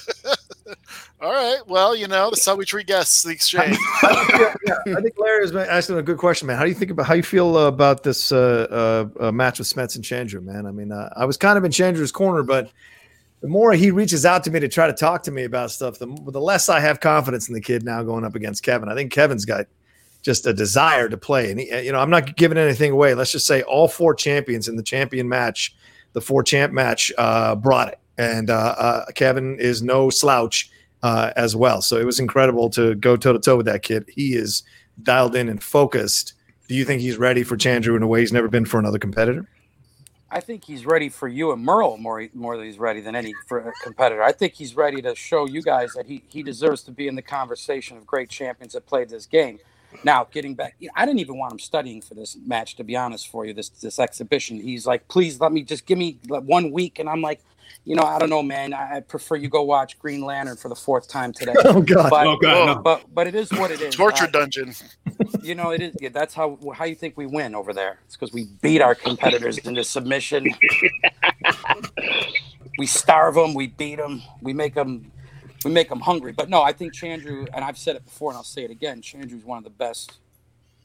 All 1.21 1.33
right. 1.33 1.59
Well, 1.67 1.95
you 1.95 2.09
know 2.09 2.31
that's 2.31 2.47
how 2.47 2.57
we 2.57 2.65
treat 2.65 2.87
guests. 2.87 3.23
The 3.23 3.31
exchange. 3.31 3.77
yeah, 4.03 4.55
yeah. 4.67 4.97
I 4.97 5.03
think 5.03 5.15
Larry 5.19 5.45
is 5.45 5.55
asking 5.55 5.99
a 5.99 6.03
good 6.03 6.17
question, 6.17 6.47
man. 6.47 6.57
How 6.57 6.63
do 6.63 6.71
you 6.71 6.75
think 6.75 6.91
about 6.91 7.05
how 7.05 7.15
you 7.15 7.23
feel 7.23 7.59
uh, 7.59 7.67
about 7.67 8.03
this 8.03 8.33
uh, 8.33 9.07
uh, 9.21 9.27
uh, 9.27 9.33
match 9.33 9.59
with 9.59 9.69
Smets 9.69 9.97
and 9.97 10.05
Chandra, 10.05 10.41
man? 10.41 10.65
I 10.65 10.71
mean, 10.71 10.91
uh, 10.91 11.11
I 11.15 11.27
was 11.27 11.37
kind 11.37 11.59
of 11.59 11.65
in 11.65 11.71
Chandra's 11.71 12.11
corner, 12.11 12.43
but 12.43 12.71
the 13.41 13.49
more 13.49 13.73
he 13.73 13.91
reaches 13.91 14.27
out 14.27 14.45
to 14.45 14.51
me 14.51 14.61
to 14.61 14.69
try 14.69 14.87
to 14.87 14.93
talk 14.93 15.23
to 15.23 15.31
me 15.31 15.45
about 15.45 15.71
stuff, 15.71 15.99
the, 15.99 16.07
the 16.27 16.41
less 16.41 16.69
I 16.69 16.81
have 16.81 17.01
confidence 17.01 17.49
in 17.49 17.55
the 17.55 17.61
kid 17.61 17.85
now 17.85 18.03
going 18.03 18.25
up 18.25 18.35
against 18.35 18.63
Kevin. 18.63 18.89
I 18.89 18.95
think 18.95 19.13
Kevin's 19.13 19.45
got 19.45 19.67
just 20.23 20.47
a 20.47 20.53
desire 20.53 21.09
to 21.09 21.17
play, 21.17 21.51
and 21.51 21.59
he, 21.59 21.85
you 21.85 21.93
know, 21.93 21.99
I'm 21.99 22.11
not 22.11 22.37
giving 22.37 22.59
anything 22.59 22.93
away. 22.93 23.15
Let's 23.15 23.33
just 23.33 23.47
say 23.47 23.63
all 23.63 23.89
four 23.89 24.15
champions 24.15 24.69
in 24.69 24.77
the 24.77 24.83
champion 24.83 25.29
match, 25.29 25.75
the 26.13 26.21
four 26.21 26.43
champ 26.43 26.73
match, 26.73 27.11
uh, 27.17 27.55
brought 27.55 27.89
it, 27.89 27.99
and 28.19 28.51
uh, 28.51 28.75
uh, 28.77 29.07
Kevin 29.15 29.59
is 29.59 29.83
no 29.83 30.11
slouch 30.11 30.71
uh, 31.03 31.33
as 31.37 31.57
well. 31.57 31.81
So 31.81 31.97
it 31.97 32.05
was 32.05 32.21
incredible 32.21 32.69
to 32.71 32.95
go 32.97 33.17
toe 33.17 33.33
to 33.33 33.39
toe 33.39 33.57
with 33.57 33.67
that 33.67 33.83
kid. 33.83 34.05
He 34.09 34.35
is 34.35 34.63
dialed 35.03 35.35
in 35.35 35.49
and 35.49 35.63
focused. 35.63 36.35
Do 36.69 36.75
you 36.75 36.85
think 36.85 37.01
he's 37.01 37.17
ready 37.17 37.43
for 37.43 37.57
Chandru 37.57 37.97
in 37.97 38.03
a 38.03 38.07
way 38.07 38.21
he's 38.21 38.33
never 38.33 38.49
been 38.49 38.67
for 38.67 38.79
another 38.79 38.99
competitor? 38.99 39.49
I 40.31 40.41
think 40.41 40.65
he's 40.65 40.87
ready 40.87 41.09
for 41.09 41.29
you 41.29 41.53
and 41.53 41.63
Merle 41.63 41.97
more 41.97 42.27
more 42.35 42.57
than 42.57 42.67
he's 42.67 42.79
ready 42.79 43.01
than 43.01 43.17
any 43.17 43.35
a 43.51 43.55
uh, 43.57 43.71
competitor. 43.83 44.23
I 44.23 44.33
think 44.33 44.55
he's 44.55 44.77
ready 44.77 45.03
to 45.03 45.15
show 45.15 45.47
you 45.47 45.63
guys 45.63 45.93
that 45.95 46.07
he 46.07 46.23
he 46.29 46.43
deserves 46.43 46.83
to 46.85 46.93
be 46.93 47.09
in 47.09 47.17
the 47.17 47.23
conversation 47.23 47.97
of 47.97 48.07
great 48.07 48.29
champions 48.29 48.75
that 48.75 48.87
played 48.87 49.09
this 49.09 49.27
game. 49.27 49.59
Now, 50.05 50.29
getting 50.31 50.55
back, 50.55 50.77
I 50.95 51.05
didn't 51.05 51.19
even 51.19 51.37
want 51.37 51.53
him 51.53 51.59
studying 51.59 52.01
for 52.01 52.15
this 52.15 52.37
match, 52.47 52.77
to 52.77 52.85
be 52.85 52.97
honest, 52.97 53.29
for 53.29 53.45
you 53.45 53.53
this 53.53 53.71
this 53.71 53.99
exhibition. 53.99 54.61
He's 54.61 54.87
like, 54.87 55.09
please 55.09 55.41
let 55.41 55.53
me 55.53 55.63
just 55.63 55.85
give 55.85 55.99
me 55.99 56.19
one 56.29 56.71
week, 56.71 57.01
and 57.01 57.09
I'm 57.09 57.23
like, 57.23 57.41
you 57.85 57.97
know, 57.97 58.03
I 58.03 58.19
don't 58.19 58.31
know, 58.31 58.43
man. 58.43 58.73
I 58.75 58.97
I 58.97 59.01
prefer 59.01 59.37
you 59.37 59.49
go 59.49 59.63
watch 59.63 59.99
Green 59.99 60.23
Lantern 60.23 60.57
for 60.57 60.69
the 60.69 60.75
fourth 60.77 61.09
time 61.09 61.33
today. 61.33 61.55
Oh 61.65 61.81
God! 61.83 62.11
But, 62.11 62.27
Oh, 62.27 62.37
God, 62.37 62.77
no. 62.77 62.83
but 62.83 63.05
but 63.15 63.27
it 63.27 63.35
is 63.35 63.51
what 63.53 63.71
it 63.71 63.81
is. 63.81 63.95
Torture 63.95 64.25
Uh, 64.25 64.29
dungeon. 64.29 64.75
you 65.43 65.55
know, 65.55 65.71
it 65.71 65.83
is. 65.83 65.95
Yeah, 66.01 66.09
that's 66.11 66.35
how 66.35 66.59
how 66.75 66.85
you 66.85 66.95
think 66.95 67.17
we 67.17 67.27
win 67.27 67.55
over 67.55 67.73
there. 67.73 67.99
It's 68.07 68.17
because 68.17 68.33
we 68.33 68.47
beat 68.63 68.81
our 68.83 68.95
competitors 68.95 69.59
into 69.59 69.85
submission. 69.85 70.47
we 72.79 72.87
starve 72.87 73.35
them. 73.35 73.55
We 73.55 73.69
beat 73.69 73.97
them. 73.97 74.23
We 74.41 74.53
make 74.53 74.75
them. 74.75 75.11
We 75.65 75.71
make 75.71 75.89
them 75.91 76.01
hungry. 76.01 76.33
But 76.33 76.49
no, 76.49 76.63
I 76.63 76.73
think 76.73 76.95
Chandru, 76.95 77.47
and 77.53 77.63
I've 77.65 77.77
said 77.77 77.97
it 77.97 78.05
before, 78.05 78.31
and 78.31 78.39
I'll 78.39 78.45
say 78.45 78.65
it 78.65 78.71
again. 78.71 79.03
Chandru 79.03 79.37
is 79.37 79.45
one 79.45 79.59
of 79.59 79.65
the 79.65 79.71
best, 79.71 80.19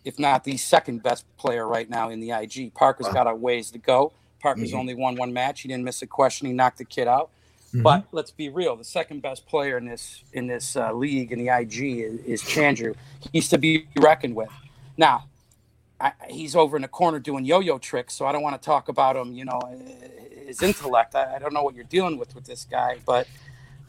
if 0.04 0.20
not 0.20 0.44
the 0.44 0.58
second 0.58 1.02
best 1.02 1.26
player 1.38 1.66
right 1.68 1.90
now 1.90 2.10
in 2.10 2.20
the 2.20 2.32
IG. 2.32 2.74
Parker's 2.74 3.08
got 3.08 3.28
a 3.28 3.34
ways 3.34 3.72
to 3.72 3.80
go. 3.80 4.12
Parker's 4.42 4.72
Mhm. 4.72 4.80
only 4.80 4.94
won 4.96 5.16
one 5.16 5.34
match. 5.34 5.62
He 5.62 5.68
didn't 5.70 5.84
miss 5.86 6.02
a 6.02 6.08
question. 6.08 6.48
He 6.48 6.54
knocked 6.54 6.78
the 6.78 6.86
kid 6.86 7.08
out. 7.08 7.30
But 7.74 8.06
let's 8.14 8.32
be 8.32 8.50
real: 8.50 8.76
the 8.78 8.86
second 8.86 9.22
best 9.22 9.46
player 9.48 9.78
in 9.78 9.86
this 9.86 10.24
in 10.34 10.48
this 10.48 10.76
uh, 10.78 10.94
league 10.94 11.32
in 11.34 11.40
the 11.40 11.50
IG 11.50 12.00
is, 12.02 12.20
is 12.22 12.44
Chandru. 12.44 12.96
He's 13.34 13.50
to 13.50 13.58
be 13.58 13.88
reckoned 13.98 14.36
with. 14.36 14.50
Now, 14.98 15.26
I, 16.00 16.14
he's 16.30 16.56
over 16.56 16.78
in 16.78 16.84
the 16.84 16.88
corner 16.88 17.20
doing 17.20 17.46
yo-yo 17.46 17.78
tricks, 17.78 18.14
so 18.14 18.26
I 18.26 18.32
don't 18.32 18.44
want 18.44 18.62
to 18.62 18.66
talk 18.66 18.88
about 18.90 19.18
him. 19.18 19.34
You 19.34 19.46
know, 19.46 19.60
his 20.48 20.62
intellect. 20.64 21.16
I, 21.16 21.36
I 21.36 21.40
don't 21.40 21.54
know 21.54 21.64
what 21.64 21.76
you're 21.76 21.84
dealing 21.86 22.18
with 22.18 22.34
with 22.36 22.46
this 22.46 22.66
guy, 22.66 23.00
but 23.06 23.28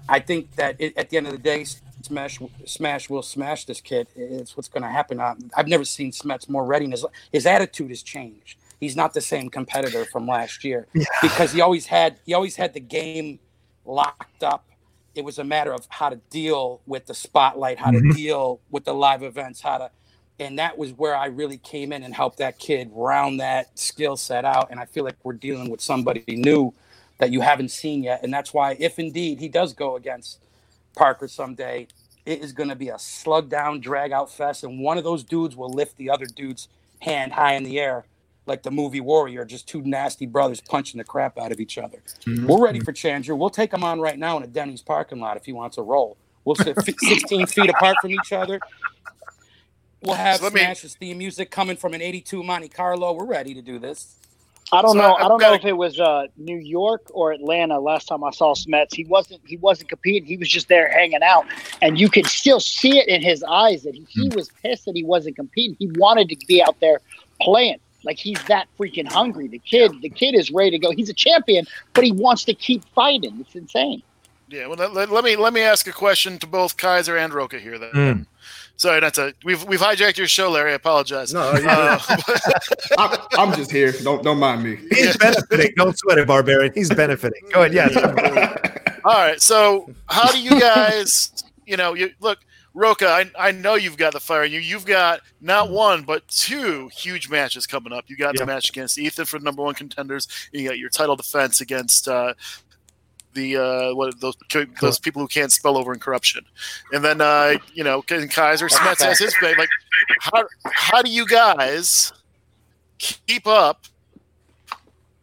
I 0.08 0.20
think 0.20 0.56
that 0.56 0.76
it, 0.80 0.96
at 0.96 1.10
the 1.10 1.16
end 1.18 1.26
of 1.26 1.32
the 1.32 1.38
day, 1.38 1.64
Smash 2.02 2.40
Smash 2.64 3.08
will 3.10 3.22
smash 3.22 3.66
this 3.66 3.80
kid. 3.80 4.08
It's 4.16 4.56
what's 4.56 4.68
going 4.68 4.82
to 4.82 4.88
happen. 4.90 5.20
Uh, 5.20 5.34
I've 5.56 5.68
never 5.68 5.84
seen 5.84 6.12
Smets 6.12 6.48
more 6.48 6.64
ready. 6.64 6.90
His, 6.90 7.04
his 7.32 7.46
attitude 7.46 7.90
has 7.90 8.02
changed. 8.02 8.58
He's 8.80 8.96
not 8.96 9.14
the 9.14 9.20
same 9.20 9.48
competitor 9.48 10.04
from 10.04 10.26
last 10.26 10.62
year 10.64 10.86
because 11.22 11.52
he 11.52 11.60
always 11.60 11.86
had 11.86 12.18
he 12.26 12.34
always 12.34 12.56
had 12.56 12.74
the 12.74 12.80
game 12.80 13.38
locked 13.84 14.42
up. 14.42 14.64
It 15.14 15.24
was 15.24 15.38
a 15.38 15.44
matter 15.44 15.72
of 15.72 15.86
how 15.88 16.10
to 16.10 16.16
deal 16.30 16.82
with 16.86 17.06
the 17.06 17.14
spotlight, 17.14 17.78
how 17.78 17.90
Mhm. 17.90 18.12
to 18.12 18.16
deal 18.18 18.60
with 18.70 18.84
the 18.84 18.92
live 18.92 19.22
events, 19.22 19.62
how 19.62 19.78
to, 19.78 19.90
and 20.38 20.58
that 20.58 20.76
was 20.76 20.92
where 20.92 21.16
I 21.16 21.26
really 21.26 21.56
came 21.56 21.90
in 21.92 22.02
and 22.02 22.14
helped 22.14 22.36
that 22.38 22.58
kid 22.58 22.90
round 22.92 23.40
that 23.40 23.78
skill 23.78 24.16
set 24.16 24.44
out. 24.44 24.70
And 24.70 24.78
I 24.78 24.84
feel 24.84 25.04
like 25.04 25.16
we're 25.24 25.32
dealing 25.32 25.70
with 25.70 25.80
somebody 25.80 26.22
new 26.28 26.74
that 27.18 27.30
you 27.32 27.40
haven't 27.40 27.70
seen 27.70 28.02
yet. 28.02 28.22
And 28.22 28.34
that's 28.34 28.52
why, 28.52 28.76
if 28.78 28.98
indeed 28.98 29.40
he 29.40 29.48
does 29.48 29.72
go 29.72 29.96
against 29.96 30.38
Parker 30.94 31.28
someday, 31.28 31.86
it 32.26 32.42
is 32.42 32.52
going 32.52 32.68
to 32.68 32.76
be 32.76 32.90
a 32.90 32.98
slug 32.98 33.48
down, 33.48 33.80
drag 33.80 34.12
out 34.12 34.30
fest. 34.30 34.64
And 34.64 34.80
one 34.80 34.98
of 34.98 35.04
those 35.04 35.24
dudes 35.24 35.56
will 35.56 35.70
lift 35.70 35.96
the 35.96 36.10
other 36.10 36.26
dude's 36.26 36.68
hand 37.00 37.32
high 37.32 37.54
in 37.54 37.62
the 37.62 37.78
air, 37.80 38.04
like 38.46 38.62
the 38.62 38.70
movie 38.70 39.00
Warrior, 39.00 39.44
just 39.44 39.66
two 39.68 39.82
nasty 39.82 40.26
brothers 40.26 40.60
punching 40.60 40.98
the 40.98 41.04
crap 41.04 41.36
out 41.38 41.52
of 41.52 41.60
each 41.60 41.78
other. 41.78 41.98
We're 42.26 42.62
ready 42.62 42.80
for 42.80 42.92
Chandru. 42.92 43.36
We'll 43.36 43.50
take 43.50 43.72
him 43.72 43.82
on 43.84 44.00
right 44.00 44.18
now 44.18 44.36
in 44.36 44.42
a 44.42 44.46
Denny's 44.46 44.82
parking 44.82 45.18
lot 45.20 45.36
if 45.36 45.44
he 45.44 45.52
wants 45.52 45.78
a 45.78 45.82
roll. 45.82 46.16
We'll 46.44 46.54
sit 46.56 46.76
16 47.00 47.46
feet 47.46 47.70
apart 47.70 47.96
from 48.00 48.12
each 48.12 48.32
other. 48.32 48.60
We'll 50.02 50.14
have 50.14 50.38
So 50.38 50.44
let 50.44 50.54
me- 50.54 50.74
theme 50.74 51.18
music 51.18 51.50
coming 51.50 51.76
from 51.76 51.94
an 51.94 52.02
82 52.02 52.42
Monte 52.42 52.68
Carlo. 52.68 53.12
We're 53.12 53.24
ready 53.26 53.54
to 53.54 53.62
do 53.62 53.78
this. 53.78 54.14
I 54.72 54.82
don't 54.82 54.92
So 54.92 54.98
know. 54.98 55.14
I've 55.14 55.24
I 55.26 55.28
don't 55.28 55.40
know 55.40 55.52
a- 55.52 55.56
if 55.56 55.64
it 55.64 55.76
was 55.76 55.98
uh, 55.98 56.26
New 56.36 56.58
York 56.58 57.02
or 57.12 57.32
Atlanta. 57.32 57.78
Last 57.78 58.06
time 58.06 58.22
I 58.24 58.30
saw 58.30 58.52
Smets, 58.54 58.94
he 58.94 59.04
wasn't. 59.04 59.40
He 59.46 59.56
wasn't 59.56 59.88
competing. 59.88 60.26
He 60.26 60.36
was 60.36 60.48
just 60.48 60.66
there 60.68 60.88
hanging 60.88 61.22
out, 61.22 61.46
and 61.82 61.98
you 62.00 62.08
could 62.10 62.26
still 62.26 62.58
see 62.58 62.98
it 62.98 63.06
in 63.08 63.22
his 63.22 63.44
eyes 63.44 63.84
that 63.84 63.94
he, 63.94 64.04
he 64.08 64.28
was 64.30 64.50
pissed 64.62 64.86
that 64.86 64.96
he 64.96 65.04
wasn't 65.04 65.36
competing. 65.36 65.76
He 65.78 65.88
wanted 65.96 66.28
to 66.30 66.36
be 66.48 66.60
out 66.62 66.78
there 66.80 67.00
playing. 67.40 67.78
Like 68.06 68.16
he's 68.18 68.42
that 68.44 68.68
freaking 68.78 69.06
hungry. 69.10 69.48
The 69.48 69.58
kid, 69.58 69.92
the 70.00 70.08
kid 70.08 70.34
is 70.34 70.50
ready 70.50 70.70
to 70.70 70.78
go. 70.78 70.92
He's 70.92 71.10
a 71.10 71.14
champion, 71.14 71.66
but 71.92 72.04
he 72.04 72.12
wants 72.12 72.44
to 72.44 72.54
keep 72.54 72.84
fighting. 72.94 73.36
It's 73.40 73.54
insane. 73.54 74.02
Yeah, 74.48 74.68
well, 74.68 74.76
let, 74.92 75.10
let 75.10 75.24
me 75.24 75.34
let 75.36 75.52
me 75.52 75.60
ask 75.60 75.86
a 75.88 75.92
question 75.92 76.38
to 76.38 76.46
both 76.46 76.76
Kaiser 76.76 77.16
and 77.16 77.34
Rocha 77.34 77.58
here. 77.58 77.78
Then, 77.78 77.90
Mm. 77.90 78.26
sorry, 78.76 79.00
that's 79.00 79.18
a 79.18 79.34
we've 79.42 79.64
we've 79.64 79.80
hijacked 79.80 80.18
your 80.18 80.28
show, 80.28 80.50
Larry. 80.52 80.70
I 80.70 80.74
apologize. 80.76 81.34
No, 81.34 81.40
Uh, 81.40 81.98
I'm, 82.98 83.18
I'm 83.36 83.52
just 83.56 83.72
here. 83.72 83.90
Don't 83.90 84.22
don't 84.22 84.38
mind 84.38 84.62
me. 84.62 84.78
He's 84.90 85.16
benefiting. 85.16 85.72
Don't 85.76 85.98
sweat 85.98 86.18
it, 86.18 86.28
Barbarian. 86.28 86.72
He's 86.74 86.90
benefiting. 86.90 87.42
Go 87.52 87.62
ahead. 87.64 87.74
Yes. 87.74 87.96
all 89.04 89.14
right. 89.14 89.42
So, 89.42 89.90
how 90.08 90.30
do 90.30 90.40
you 90.40 90.60
guys? 90.60 91.42
You 91.66 91.76
know, 91.76 91.94
you 91.94 92.10
look, 92.20 92.38
Rocha. 92.76 93.08
I, 93.08 93.30
I 93.38 93.52
know 93.52 93.74
you've 93.74 93.96
got 93.96 94.12
the 94.12 94.20
fire 94.20 94.44
in 94.44 94.52
you. 94.52 94.60
You've 94.60 94.84
got 94.84 95.20
not 95.40 95.70
one 95.70 96.02
but 96.02 96.28
two 96.28 96.88
huge 96.88 97.30
matches 97.30 97.66
coming 97.66 97.90
up. 97.90 98.04
You 98.08 98.16
got 98.18 98.34
Yeah. 98.34 98.40
the 98.40 98.46
match 98.46 98.68
against 98.68 98.98
Ethan 98.98 99.24
for 99.24 99.38
number 99.40 99.62
one 99.62 99.74
contenders. 99.74 100.28
You 100.52 100.68
got 100.68 100.78
your 100.78 100.90
title 100.90 101.16
defense 101.16 101.60
against. 101.62 102.06
Uh, 102.06 102.34
the 103.32 103.56
uh, 103.56 103.94
what 103.94 104.18
those 104.20 104.34
those 104.80 104.98
people 104.98 105.20
who 105.20 105.28
can't 105.28 105.52
spell 105.52 105.76
over 105.76 105.92
in 105.92 106.00
corruption, 106.00 106.42
and 106.92 107.04
then 107.04 107.20
uh, 107.20 107.58
you 107.74 107.84
know 107.84 108.02
and 108.10 108.30
Kaiser 108.30 108.66
Smets 108.68 109.02
has 109.02 109.18
his 109.18 109.34
big 109.42 109.58
like 109.58 109.68
how 110.20 110.42
how 110.64 111.02
do 111.02 111.10
you 111.10 111.26
guys 111.26 112.14
keep 112.98 113.46
up 113.46 113.84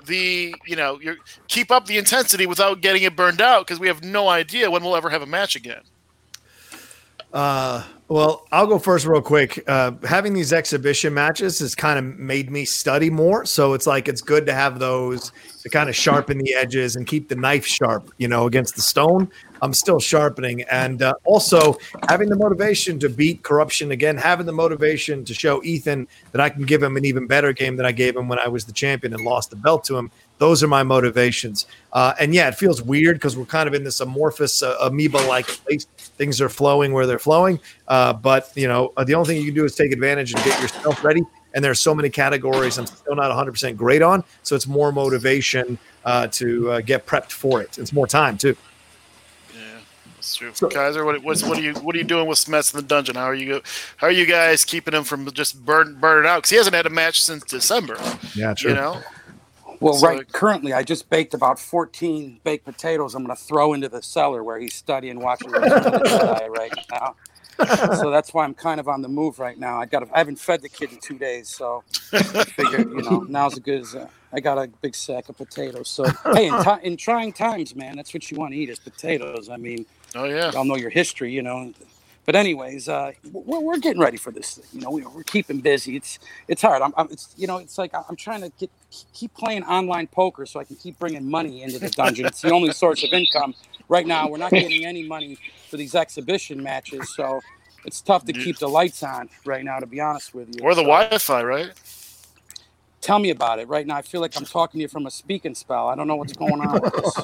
the 0.05 0.53
you 0.67 0.75
know 0.75 0.99
you 1.01 1.15
keep 1.47 1.71
up 1.71 1.87
the 1.87 1.97
intensity 1.97 2.45
without 2.45 2.81
getting 2.81 3.01
it 3.01 3.15
burned 3.15 3.41
out 3.41 3.65
because 3.65 3.79
we 3.79 3.87
have 3.87 4.03
no 4.03 4.27
idea 4.29 4.69
when 4.69 4.83
we'll 4.83 4.95
ever 4.95 5.09
have 5.09 5.23
a 5.23 5.27
match 5.27 5.55
again. 5.55 5.81
Uh, 7.33 7.83
well, 8.07 8.45
I'll 8.51 8.67
go 8.67 8.77
first 8.77 9.07
real 9.07 9.23
quick. 9.23 9.63
Uh, 9.67 9.93
having 10.03 10.33
these 10.33 10.53
exhibition 10.53 11.13
matches 11.15 11.59
has 11.59 11.73
kind 11.73 11.97
of 11.97 12.19
made 12.19 12.51
me 12.51 12.63
study 12.63 13.09
more. 13.09 13.43
So 13.45 13.73
it's 13.73 13.87
like 13.87 14.07
it's 14.07 14.21
good 14.21 14.45
to 14.45 14.53
have 14.53 14.77
those 14.77 15.31
to 15.63 15.69
kind 15.69 15.89
of 15.89 15.95
sharpen 15.95 16.37
the 16.37 16.53
edges 16.53 16.97
and 16.97 17.07
keep 17.07 17.29
the 17.29 17.35
knife 17.35 17.65
sharp, 17.65 18.13
you 18.17 18.27
know, 18.27 18.47
against 18.47 18.75
the 18.75 18.81
stone. 18.81 19.31
I'm 19.61 19.73
still 19.73 19.97
sharpening. 19.97 20.63
And 20.63 21.01
uh, 21.01 21.13
also 21.23 21.77
having 22.09 22.27
the 22.27 22.35
motivation 22.35 22.99
to 22.99 23.07
beat 23.07 23.43
corruption 23.43 23.91
again, 23.91 24.17
having 24.17 24.45
the 24.45 24.51
motivation 24.51 25.23
to 25.23 25.33
show 25.33 25.63
Ethan 25.63 26.05
that 26.33 26.41
I 26.41 26.49
can 26.49 26.63
give 26.63 26.83
him 26.83 26.97
an 26.97 27.05
even 27.05 27.27
better 27.27 27.53
game 27.53 27.77
than 27.77 27.85
I 27.85 27.93
gave 27.93 28.13
him 28.13 28.27
when 28.27 28.39
I 28.39 28.49
was 28.49 28.65
the 28.65 28.73
champion 28.73 29.13
and 29.13 29.23
lost 29.23 29.51
the 29.51 29.55
belt 29.55 29.85
to 29.85 29.97
him. 29.97 30.11
Those 30.37 30.63
are 30.63 30.67
my 30.67 30.83
motivations. 30.83 31.65
Uh, 31.93 32.13
and 32.19 32.33
yeah, 32.33 32.49
it 32.49 32.55
feels 32.55 32.81
weird 32.81 33.15
because 33.15 33.37
we're 33.37 33.45
kind 33.45 33.69
of 33.69 33.73
in 33.73 33.85
this 33.85 34.01
amorphous 34.01 34.61
uh, 34.61 34.75
amoeba 34.81 35.19
like 35.29 35.47
place. 35.47 35.85
Things 35.95 36.41
are 36.41 36.49
flowing 36.49 36.91
where 36.91 37.07
they're 37.07 37.19
flowing. 37.19 37.57
Uh, 37.87 38.11
but, 38.11 38.51
you 38.55 38.67
know, 38.67 38.91
the 39.05 39.15
only 39.15 39.27
thing 39.27 39.37
you 39.37 39.45
can 39.45 39.55
do 39.55 39.63
is 39.63 39.75
take 39.75 39.93
advantage 39.93 40.33
and 40.33 40.43
get 40.43 40.61
yourself 40.61 41.01
ready. 41.05 41.21
And 41.53 41.63
there's 41.63 41.79
so 41.79 41.93
many 41.93 42.09
categories 42.09 42.77
I'm 42.77 42.85
still 42.87 43.15
not 43.15 43.29
100% 43.31 43.77
great 43.77 44.01
on. 44.01 44.23
So 44.41 44.55
it's 44.55 44.65
more 44.67 44.91
motivation 44.91 45.77
uh, 46.03 46.27
to 46.27 46.71
uh, 46.71 46.81
get 46.81 47.05
prepped 47.05 47.31
for 47.31 47.61
it. 47.61 47.77
It's 47.77 47.93
more 47.93 48.07
time, 48.07 48.37
too. 48.37 48.55
Yeah, 49.55 49.61
that's 50.15 50.35
true. 50.35 50.51
So- 50.53 50.69
Kaiser, 50.69 51.05
what, 51.05 51.21
what's, 51.23 51.43
what 51.43 51.57
are 51.57 51.61
you 51.61 51.73
what 51.75 51.93
are 51.95 51.99
you 51.99 52.03
doing 52.03 52.27
with 52.27 52.39
Smets 52.39 52.73
in 52.73 52.77
the 52.81 52.85
dungeon? 52.87 53.15
How 53.15 53.25
are 53.25 53.35
you 53.35 53.61
how 53.97 54.07
are 54.07 54.11
you 54.11 54.25
guys 54.25 54.65
keeping 54.65 54.93
him 54.95 55.03
from 55.03 55.29
just 55.31 55.63
burn 55.63 55.95
burning 55.99 56.27
out? 56.29 56.37
Because 56.37 56.49
he 56.49 56.55
hasn't 56.57 56.75
had 56.75 56.85
a 56.87 56.89
match 56.89 57.23
since 57.23 57.43
December. 57.43 57.97
Yeah, 58.35 58.53
true. 58.55 58.71
You 58.71 58.75
know, 58.75 59.01
Well, 59.79 59.93
So- 59.93 60.07
right 60.07 60.31
currently, 60.31 60.73
I 60.73 60.81
just 60.81 61.07
baked 61.11 61.35
about 61.35 61.59
14 61.59 62.39
baked 62.43 62.65
potatoes. 62.65 63.13
I'm 63.13 63.23
going 63.23 63.35
to 63.37 63.41
throw 63.43 63.73
into 63.73 63.89
the 63.89 64.01
cellar 64.01 64.43
where 64.43 64.57
he's 64.59 64.73
studying, 64.73 65.19
watching 65.19 65.51
the 65.51 65.59
Jedi 65.59 66.49
right 66.49 66.73
now. 66.91 67.15
So 67.67 68.09
that's 68.09 68.33
why 68.33 68.43
I'm 68.43 68.53
kind 68.53 68.79
of 68.79 68.87
on 68.87 69.01
the 69.01 69.07
move 69.07 69.39
right 69.39 69.57
now. 69.57 69.79
I 69.79 69.85
got 69.85 70.09
I 70.13 70.17
haven't 70.17 70.39
fed 70.39 70.61
the 70.61 70.69
kid 70.69 70.91
in 70.91 70.99
two 70.99 71.17
days, 71.17 71.49
so 71.49 71.83
I 72.11 72.21
figured 72.21 72.89
you 72.89 73.01
know 73.01 73.25
now's 73.29 73.53
as 73.53 73.59
good 73.59 73.81
as 73.81 73.95
uh, 73.95 74.07
I 74.31 74.39
got 74.39 74.57
a 74.57 74.67
big 74.81 74.95
sack 74.95 75.29
of 75.29 75.37
potatoes. 75.37 75.89
So 75.89 76.05
hey, 76.33 76.47
in, 76.47 76.63
ti 76.63 76.71
in 76.83 76.97
trying 76.97 77.33
times, 77.33 77.75
man, 77.75 77.95
that's 77.95 78.13
what 78.13 78.29
you 78.31 78.37
want 78.37 78.53
to 78.53 78.57
eat 78.57 78.69
is 78.69 78.79
potatoes. 78.79 79.49
I 79.49 79.57
mean, 79.57 79.85
oh 80.15 80.25
yeah, 80.25 80.51
y'all 80.51 80.65
know 80.65 80.75
your 80.75 80.89
history, 80.89 81.31
you 81.31 81.41
know. 81.41 81.73
But 82.25 82.35
anyways, 82.35 82.87
uh, 82.87 83.11
we're, 83.33 83.59
we're 83.59 83.79
getting 83.79 83.99
ready 83.99 84.15
for 84.15 84.31
this. 84.31 84.55
Thing. 84.55 84.65
You 84.71 84.81
know, 84.81 84.91
we, 84.91 85.05
we're 85.05 85.23
keeping 85.23 85.59
busy. 85.59 85.97
It's 85.97 86.19
it's 86.47 86.61
hard. 86.61 86.81
I'm, 86.81 86.93
I'm 86.95 87.07
it's 87.11 87.33
you 87.37 87.47
know 87.47 87.57
it's 87.57 87.77
like 87.77 87.93
I'm 87.93 88.15
trying 88.15 88.41
to 88.41 88.51
get 88.57 88.71
keep 89.13 89.33
playing 89.33 89.63
online 89.63 90.07
poker 90.07 90.45
so 90.45 90.59
I 90.59 90.63
can 90.63 90.77
keep 90.77 90.97
bringing 90.99 91.29
money 91.29 91.63
into 91.63 91.79
the 91.79 91.89
dungeon. 91.89 92.25
It's 92.25 92.41
the 92.41 92.51
only 92.51 92.71
source 92.71 93.03
of 93.03 93.11
income 93.11 93.55
right 93.93 94.07
now. 94.07 94.29
We're 94.29 94.39
not 94.39 94.55
getting 94.57 94.85
any 94.85 95.03
money 95.07 95.39
for 95.69 95.77
these 95.77 95.95
exhibition 95.95 96.63
matches, 96.63 97.15
so 97.15 97.41
it's 97.85 98.01
tough 98.01 98.25
to 98.25 98.33
keep 98.33 98.59
the 98.59 98.69
lights 98.69 99.03
on 99.03 99.29
right 99.45 99.65
now. 99.65 99.79
To 99.79 99.87
be 99.87 100.01
honest 100.01 100.35
with 100.35 100.49
you, 100.55 100.63
or 100.63 100.75
the 100.75 100.83
So, 100.83 100.87
Wi-Fi, 100.87 101.43
right? 101.43 101.71
Tell 103.01 103.19
me 103.19 103.31
about 103.31 103.59
it 103.59 103.69
right 103.69 103.87
now. 103.87 103.97
I 103.97 104.03
feel 104.03 104.21
like 104.21 104.35
I'm 104.37 104.45
talking 104.45 104.79
to 104.79 104.83
you 104.83 104.89
from 104.89 105.07
a 105.07 105.11
speaking 105.11 105.55
spell. 105.55 105.89
I 105.89 105.95
don't 105.95 106.07
know 106.07 106.17
what's 106.17 106.33
going 106.33 106.61
on 106.61 106.81
with 106.81 106.95
this, 106.95 107.23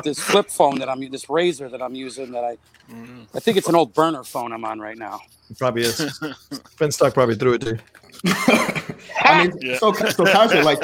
this 0.04 0.20
flip 0.20 0.50
phone 0.50 0.80
that 0.80 0.88
I'm 0.90 1.08
this 1.10 1.30
razor 1.30 1.68
that 1.70 1.82
I'm 1.82 1.94
using. 1.96 2.32
That 2.32 2.44
I 2.44 2.58
Mm-hmm. 2.90 3.36
I 3.36 3.40
think 3.40 3.56
it's 3.58 3.68
an 3.68 3.76
old 3.76 3.94
burner 3.94 4.24
phone 4.24 4.52
I'm 4.52 4.64
on 4.64 4.80
right 4.80 4.98
now. 4.98 5.20
It 5.50 5.58
probably 5.58 5.82
is. 5.82 5.96
Finstock 6.78 7.14
probably 7.14 7.36
threw 7.36 7.54
it 7.54 7.62
to 7.62 7.70
you. 7.70 7.78
I 8.26 9.44
mean, 9.44 9.52
Yeah. 9.60 9.78
so 9.78 9.92
so 9.92 10.24
Kaiser, 10.24 10.62
like, 10.62 10.78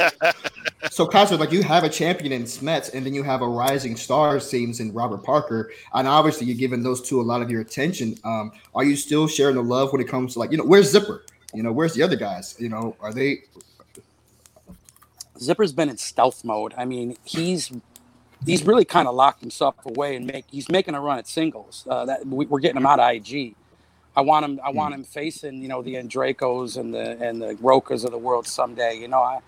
so 0.91 1.07
Kaiser, 1.07 1.37
like, 1.37 1.53
you 1.53 1.62
have 1.62 1.84
a 1.84 1.89
champion 1.89 2.32
in 2.32 2.45
Smets, 2.45 2.93
and 2.95 3.05
then 3.05 3.14
you 3.14 3.22
have 3.22 3.43
a 3.43 3.49
rising 3.49 3.97
star, 3.97 4.41
seems, 4.41 4.80
in 4.80 4.93
Robert 4.93 5.22
Parker, 5.24 5.70
and 5.95 6.09
obviously 6.09 6.47
you're 6.47 6.57
giving 6.57 6.82
those 6.82 7.03
two 7.03 7.20
a 7.20 7.22
lot 7.22 7.43
of 7.43 7.51
your 7.51 7.61
attention. 7.61 8.16
Um, 8.24 8.53
are 8.74 8.84
you 8.84 8.97
still 8.97 9.26
sharing 9.28 9.57
the 9.57 9.62
love 9.62 9.93
when 9.93 10.01
it 10.01 10.09
comes 10.09 10.34
to 10.34 10.39
like, 10.39 10.51
you 10.51 10.59
know, 10.59 10.64
where's 10.64 10.91
Zipper? 10.91 11.24
You 11.55 11.62
know, 11.62 11.72
where's 11.72 11.95
the 11.95 12.03
other 12.03 12.16
guys? 12.16 12.57
You 12.59 12.68
know, 12.68 12.97
are 13.01 13.12
they? 13.12 13.43
Zipper's 15.39 15.72
been 15.72 15.89
in 15.89 15.99
stealth 15.99 16.45
mode. 16.45 16.74
I 16.76 16.84
mean, 16.84 17.16
he's 17.24 17.72
he's 18.45 18.64
really 18.64 18.84
kind 18.84 19.09
of 19.09 19.14
locked 19.14 19.41
himself 19.41 19.74
away 19.87 20.16
and 20.16 20.26
make 20.26 20.45
he's 20.51 20.68
making 20.68 20.95
a 20.95 21.01
run 21.01 21.18
at 21.18 21.28
singles. 21.28 21.87
Uh, 21.89 22.05
that 22.07 22.26
we, 22.26 22.47
we're 22.47 22.61
getting 22.61 22.76
him 22.78 22.87
out 22.87 23.01
of 23.01 23.11
IG. 23.11 23.55
I 24.17 24.23
want 24.23 24.45
him. 24.45 24.61
I 24.64 24.71
want 24.71 24.95
him 24.95 25.05
facing 25.05 25.62
you 25.62 25.69
know 25.69 25.83
the 25.83 25.95
Andracos 25.95 26.79
and 26.79 26.95
the 26.95 27.23
and 27.23 27.41
the 27.41 27.55
Rochas 27.57 28.05
of 28.05 28.12
the 28.12 28.19
world 28.19 28.47
someday. 28.47 28.99
You 28.99 29.09
know, 29.09 29.21
I, 29.21 29.41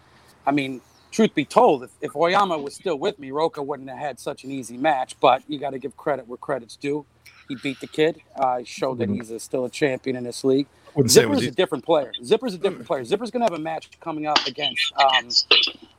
I 0.47 0.51
mean, 0.53 0.83
truth 1.11 1.35
be 1.35 1.45
told, 1.47 1.85
if, 1.85 1.91
if 2.03 2.16
Oyama 2.16 2.59
was 2.59 2.75
still 2.75 2.99
with 2.99 3.19
me, 3.19 3.31
Rocha 3.31 3.62
wouldn't 3.62 3.89
have 3.89 3.99
had 3.99 4.21
such 4.21 4.45
an 4.45 4.51
easy 4.51 4.77
match. 4.77 5.16
But 5.21 5.43
you 5.49 5.59
got 5.59 5.71
to 5.71 5.79
give 5.79 5.97
credit 5.97 6.29
where 6.29 6.37
credit's 6.39 6.77
due. 6.77 7.07
He 7.49 7.57
beat 7.57 7.81
the 7.81 7.87
kid. 7.87 8.21
Uh, 8.37 8.61
showed 8.64 8.99
that 8.99 9.09
he's 9.09 9.31
a, 9.31 9.41
still 9.41 9.64
a 9.64 9.71
champion 9.71 10.16
in 10.16 10.25
this 10.25 10.45
league. 10.45 10.66
Wouldn't 10.95 11.12
say 11.12 11.23
Zipper's 11.23 11.43
a 11.45 11.51
different 11.51 11.85
player. 11.85 12.12
Zipper's 12.23 12.55
a 12.55 12.59
different 12.59 12.87
player. 12.87 13.05
Zipper's 13.05 13.31
gonna 13.31 13.47
have 13.47 13.55
a 13.55 13.59
match 13.59 13.91
coming 14.01 14.27
up 14.27 14.39
against 14.47 14.93
um, 14.97 15.29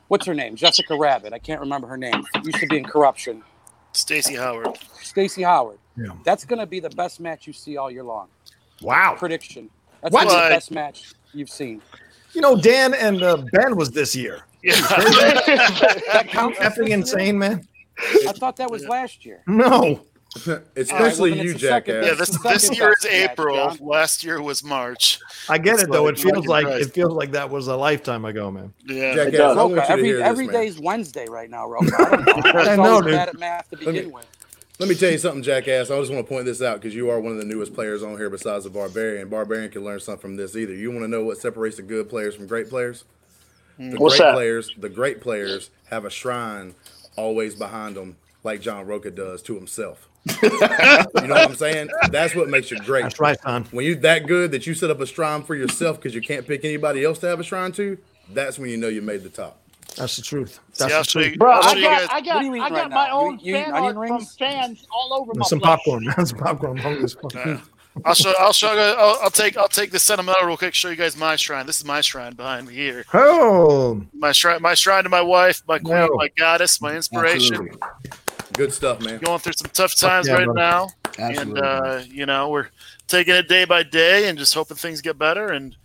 what's 0.08 0.26
her 0.26 0.34
name? 0.34 0.56
Jessica 0.56 0.96
Rabbit. 0.96 1.32
I 1.32 1.38
can't 1.38 1.60
remember 1.60 1.88
her 1.88 1.96
name. 1.96 2.24
Used 2.44 2.58
to 2.58 2.66
be 2.66 2.78
in 2.78 2.84
Corruption. 2.84 3.42
Stacy 3.92 4.36
Howard. 4.36 4.78
Stacy 5.02 5.42
Howard. 5.42 5.78
Yeah. 5.96 6.12
That's 6.24 6.44
gonna 6.44 6.66
be 6.66 6.80
the 6.80 6.90
best 6.90 7.20
match 7.20 7.46
you 7.46 7.52
see 7.52 7.76
all 7.76 7.90
year 7.90 8.04
long. 8.04 8.28
Wow. 8.82 9.16
Prediction. 9.18 9.70
That's 10.02 10.12
What? 10.12 10.24
gonna 10.28 10.30
be 10.30 10.36
What? 10.42 10.48
the 10.48 10.54
best 10.54 10.70
match 10.70 11.12
you've 11.34 11.50
seen. 11.50 11.82
You 12.32 12.40
know, 12.40 12.56
Dan 12.56 12.94
and 12.94 13.22
uh, 13.22 13.38
Ben 13.52 13.76
was 13.76 13.90
this 13.90 14.14
year. 14.16 14.40
Yeah. 14.62 14.74
That 14.78 16.26
counts. 16.28 16.58
as 16.60 16.74
Effing 16.74 16.88
insane, 16.90 17.38
man. 17.38 17.66
I 18.28 18.32
thought 18.32 18.56
that 18.56 18.70
was 18.70 18.84
last 18.86 19.24
year. 19.24 19.42
No. 19.46 20.02
Especially 20.76 21.30
well, 21.32 21.40
you, 21.44 21.50
it's 21.52 21.60
the 21.62 21.68
second 21.68 21.94
jackass. 22.02 22.06
yeah, 22.06 22.14
this 22.14 22.42
this 22.42 22.78
year 22.78 22.90
is 22.92 22.96
best 23.02 23.04
match, 23.12 23.30
April. 23.30 23.56
John. 23.56 23.78
Last 23.80 24.22
year 24.22 24.40
was 24.42 24.62
March. 24.62 25.18
I 25.48 25.58
get 25.58 25.74
It's 25.74 25.82
it 25.84 25.90
though. 25.90 26.04
like- 26.04 26.14
It 26.14 26.20
feels 26.20 26.46
like 26.46 26.46
like 26.46 26.64
Christ. 26.66 26.88
it 26.88 26.94
feels 26.94 27.12
like 27.14 27.30
that 27.32 27.50
was 27.50 27.66
a 27.68 27.74
lifetime 27.76 28.24
ago, 28.26 28.50
man. 28.50 28.72
Yeah. 28.86 29.14
Jackass, 29.14 29.32
does. 29.32 29.56
I 29.56 29.60
want 29.62 29.70
you 29.70 29.76
Rocha, 29.78 29.86
to 29.86 29.92
every 30.22 30.44
hear 30.44 30.52
this, 30.52 30.74
day's 30.74 30.78
Wednesday 30.80 31.26
right 31.28 31.50
now, 31.50 31.66
Rocha. 31.68 31.90
I 31.98 32.10
don't 32.16 32.26
know. 32.44 32.60
I 32.60 32.76
know, 32.76 33.00
dude. 33.02 33.12
bad 33.12 33.28
at 33.30 33.38
math 33.38 33.70
to 33.70 33.76
Let 33.84 33.94
me- 33.94 34.06
with. 34.06 34.26
Let 34.80 34.88
me 34.88 34.94
tell 34.94 35.10
you 35.10 35.18
something, 35.18 35.42
Jackass. 35.42 35.90
I 35.90 36.00
just 36.00 36.10
want 36.10 36.26
to 36.26 36.32
point 36.32 36.46
this 36.46 36.62
out 36.62 36.80
because 36.80 36.94
you 36.94 37.10
are 37.10 37.20
one 37.20 37.32
of 37.32 37.38
the 37.38 37.44
newest 37.44 37.74
players 37.74 38.02
on 38.02 38.16
here 38.16 38.30
besides 38.30 38.64
the 38.64 38.70
Barbarian. 38.70 39.28
Barbarian 39.28 39.70
can 39.70 39.84
learn 39.84 40.00
something 40.00 40.22
from 40.22 40.36
this 40.36 40.56
either. 40.56 40.72
You 40.72 40.90
want 40.90 41.02
to 41.02 41.08
know 41.08 41.22
what 41.22 41.36
separates 41.36 41.76
the 41.76 41.82
good 41.82 42.08
players 42.08 42.34
from 42.34 42.46
great 42.46 42.70
players? 42.70 43.04
The 43.76 43.90
hmm. 43.90 43.96
What's 43.98 44.16
great 44.16 44.28
that? 44.28 44.34
players, 44.34 44.70
the 44.78 44.88
great 44.88 45.20
players 45.20 45.68
have 45.90 46.06
a 46.06 46.10
shrine 46.10 46.74
always 47.14 47.54
behind 47.54 47.94
them, 47.94 48.16
like 48.42 48.62
John 48.62 48.86
Rocha 48.86 49.10
does 49.10 49.42
to 49.42 49.54
himself. 49.54 50.08
you 50.42 50.48
know 50.48 51.08
what 51.10 51.50
I'm 51.50 51.54
saying? 51.56 51.90
That's 52.08 52.34
what 52.34 52.48
makes 52.48 52.70
you 52.70 52.78
great. 52.78 53.02
That's 53.02 53.20
right, 53.20 53.38
son. 53.38 53.66
When 53.72 53.84
you're 53.84 53.96
that 53.96 54.26
good 54.26 54.50
that 54.52 54.66
you 54.66 54.72
set 54.72 54.88
up 54.88 55.00
a 55.00 55.06
shrine 55.06 55.42
for 55.42 55.54
yourself 55.54 55.98
because 55.98 56.14
you 56.14 56.22
can't 56.22 56.46
pick 56.46 56.64
anybody 56.64 57.04
else 57.04 57.18
to 57.18 57.26
have 57.26 57.38
a 57.38 57.44
shrine 57.44 57.72
to, 57.72 57.98
that's 58.30 58.58
when 58.58 58.70
you 58.70 58.78
know 58.78 58.88
you 58.88 59.02
made 59.02 59.24
the 59.24 59.28
top. 59.28 59.59
That's 59.96 60.16
the 60.16 60.22
truth. 60.22 60.60
That's 60.78 60.92
I'll 60.92 61.02
the 61.02 61.04
show 61.08 61.22
truth. 61.22 61.38
Bro, 61.38 61.50
I'll 61.52 61.62
show 61.62 61.78
I 61.78 61.80
got. 61.82 62.12
I 62.12 62.20
got, 62.20 62.36
are 62.36 62.42
you 62.44 62.50
eating 62.54 62.62
I 62.62 62.68
got 62.70 62.76
right 62.76 62.90
my 62.90 63.06
now? 63.08 63.20
own 63.20 63.38
You- 63.40 63.56
you 63.56 63.64
fan 63.64 63.74
onion 63.74 63.84
art 63.96 64.08
from 64.08 64.16
rings? 64.16 64.36
fans 64.38 64.86
all 64.90 65.14
over 65.14 65.26
my 65.28 65.32
There's 65.40 65.48
some 65.48 65.60
flesh. 65.60 65.78
popcorn, 65.78 66.04
man. 66.06 66.26
Some 66.26 66.38
popcorn. 66.38 66.72
I'm 66.72 66.82
hungry 66.82 67.04
as 67.04 67.14
fuck. 67.14 67.34
Yeah. 67.34 67.60
I'll 68.04 68.14
show. 68.14 68.32
I'll 68.38 68.52
show. 68.52 68.68
I'll, 68.68 69.18
I'll 69.22 69.30
take. 69.30 69.56
I'll 69.56 69.68
take 69.68 69.90
the 69.90 69.98
sentimental 69.98 70.46
real 70.46 70.56
quick. 70.56 70.74
Show 70.74 70.90
you 70.90 70.96
guys 70.96 71.16
my 71.16 71.34
shrine. 71.36 71.66
This 71.66 71.78
is 71.78 71.84
my 71.84 72.00
shrine 72.00 72.34
behind 72.34 72.68
me 72.68 72.74
here. 72.74 73.04
Oh, 73.12 74.00
My 74.14 74.30
shrine. 74.32 74.62
My 74.62 74.74
shrine 74.74 75.02
to 75.04 75.10
my 75.10 75.20
wife, 75.20 75.62
my 75.66 75.78
queen, 75.80 75.94
No. 75.94 76.08
my 76.14 76.28
goddess, 76.38 76.80
my 76.80 76.94
inspiration. 76.94 77.54
Absolutely. 77.56 77.78
Good 78.54 78.72
stuff, 78.72 79.00
man. 79.00 79.18
Going 79.18 79.38
through 79.40 79.54
some 79.54 79.70
tough 79.72 79.96
times 79.96 80.28
yeah, 80.28 80.34
right 80.34 80.44
brother. 80.44 80.58
now, 80.60 80.88
Absolutely. 81.18 81.40
and 81.40 81.58
uh, 81.58 82.00
you 82.08 82.26
know 82.26 82.48
we're 82.48 82.68
taking 83.08 83.34
it 83.34 83.48
day 83.48 83.64
by 83.64 83.82
day 83.82 84.28
and 84.28 84.38
just 84.38 84.54
hoping 84.54 84.76
things 84.76 85.00
get 85.00 85.18
better. 85.18 85.48
And 85.48 85.76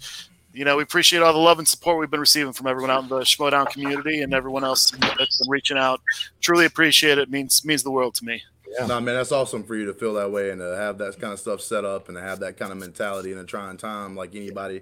you 0.56 0.66
know 0.66 0.78
we 0.78 0.84
appreciate 0.84 1.22
all 1.22 1.34
the 1.34 1.40
love 1.40 1.60
and 1.60 1.68
support 1.68 2.00
we've 2.00 2.10
been 2.10 2.20
receiving 2.20 2.54
from 2.54 2.68
everyone 2.68 2.90
out 2.90 3.04
in 3.04 3.10
the 3.10 3.20
Schmoedown 3.20 3.70
community 3.70 4.22
and 4.22 4.34
everyone 4.34 4.64
else 4.64 4.92
that's 4.92 5.38
been 5.40 5.50
reaching 5.50 5.78
out. 5.78 6.02
Truly 6.42 6.66
appreciate 6.66 7.18
it. 7.18 7.30
Means 7.30 7.66
means 7.66 7.84
the 7.84 7.92
world 7.92 8.16
to 8.16 8.26
me. 8.26 8.42
Yeah. 8.68 8.88
No, 8.88 9.00
man, 9.00 9.16
that's 9.16 9.32
awesome 9.32 9.64
for 9.64 9.76
you 9.76 9.86
to 9.86 9.94
feel 9.94 10.14
that 10.16 10.32
way 10.32 10.50
and 10.50 10.60
to 10.60 10.76
have 10.76 10.98
that 10.98 11.20
kind 11.20 11.34
of 11.34 11.40
stuff 11.40 11.62
set 11.62 11.86
up 11.86 12.08
and 12.08 12.18
to 12.18 12.22
have 12.22 12.40
that 12.40 12.58
kind 12.58 12.72
of 12.72 12.78
mentality 12.78 13.32
in 13.32 13.38
a 13.38 13.44
trying 13.44 13.78
time. 13.78 14.16
Like 14.16 14.36
anybody, 14.36 14.82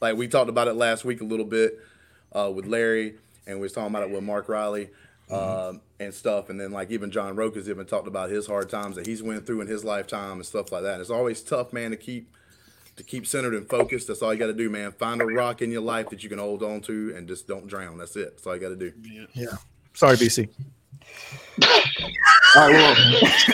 like 0.00 0.16
we 0.16 0.28
talked 0.28 0.50
about 0.50 0.68
it 0.68 0.74
last 0.74 1.04
week 1.04 1.20
a 1.20 1.24
little 1.24 1.46
bit 1.46 1.78
uh, 2.32 2.50
with 2.54 2.66
Larry, 2.66 3.14
and 3.46 3.58
we 3.58 3.62
was 3.62 3.72
talking 3.72 3.90
about 3.90 4.02
it 4.02 4.10
with 4.10 4.22
Mark 4.22 4.48
Riley 4.48 4.90
um, 5.30 5.80
and 5.98 6.12
stuff. 6.12 6.50
And 6.50 6.60
then 6.60 6.72
like 6.72 6.90
even 6.90 7.10
John 7.10 7.36
Rochas 7.36 7.68
even 7.68 7.86
talked 7.86 8.08
about 8.08 8.30
his 8.30 8.46
hard 8.46 8.68
times 8.68 8.96
that 8.96 9.06
he's 9.06 9.22
went 9.22 9.46
through 9.46 9.60
in 9.60 9.66
his 9.66 9.84
lifetime 9.84 10.32
and 10.32 10.46
stuff 10.46 10.72
like 10.72 10.82
that. 10.82 10.94
And 10.94 11.00
it's 11.00 11.10
always 11.10 11.40
tough, 11.42 11.72
man, 11.72 11.90
to 11.90 11.96
keep 11.96 12.28
to 13.00 13.06
keep 13.06 13.26
centered 13.26 13.54
and 13.54 13.66
focused. 13.68 14.08
That's 14.08 14.20
all 14.20 14.32
you 14.32 14.38
got 14.38 14.48
to 14.48 14.52
do, 14.52 14.68
man. 14.68 14.92
Find 14.92 15.22
a 15.22 15.24
rock 15.26 15.62
in 15.62 15.72
your 15.72 15.80
life 15.80 16.10
that 16.10 16.22
you 16.22 16.28
can 16.28 16.38
hold 16.38 16.62
on 16.62 16.82
to 16.82 17.14
and 17.16 17.26
just 17.26 17.48
don't 17.48 17.66
drown. 17.66 17.96
That's 17.96 18.14
it. 18.14 18.36
That's 18.36 18.46
all 18.46 18.54
you 18.54 18.60
got 18.60 18.68
to 18.68 18.76
do. 18.76 18.92
Yeah. 19.32 19.46
Sorry, 19.94 20.16
BC. 20.16 20.48
All 22.56 22.68
right, 22.70 22.96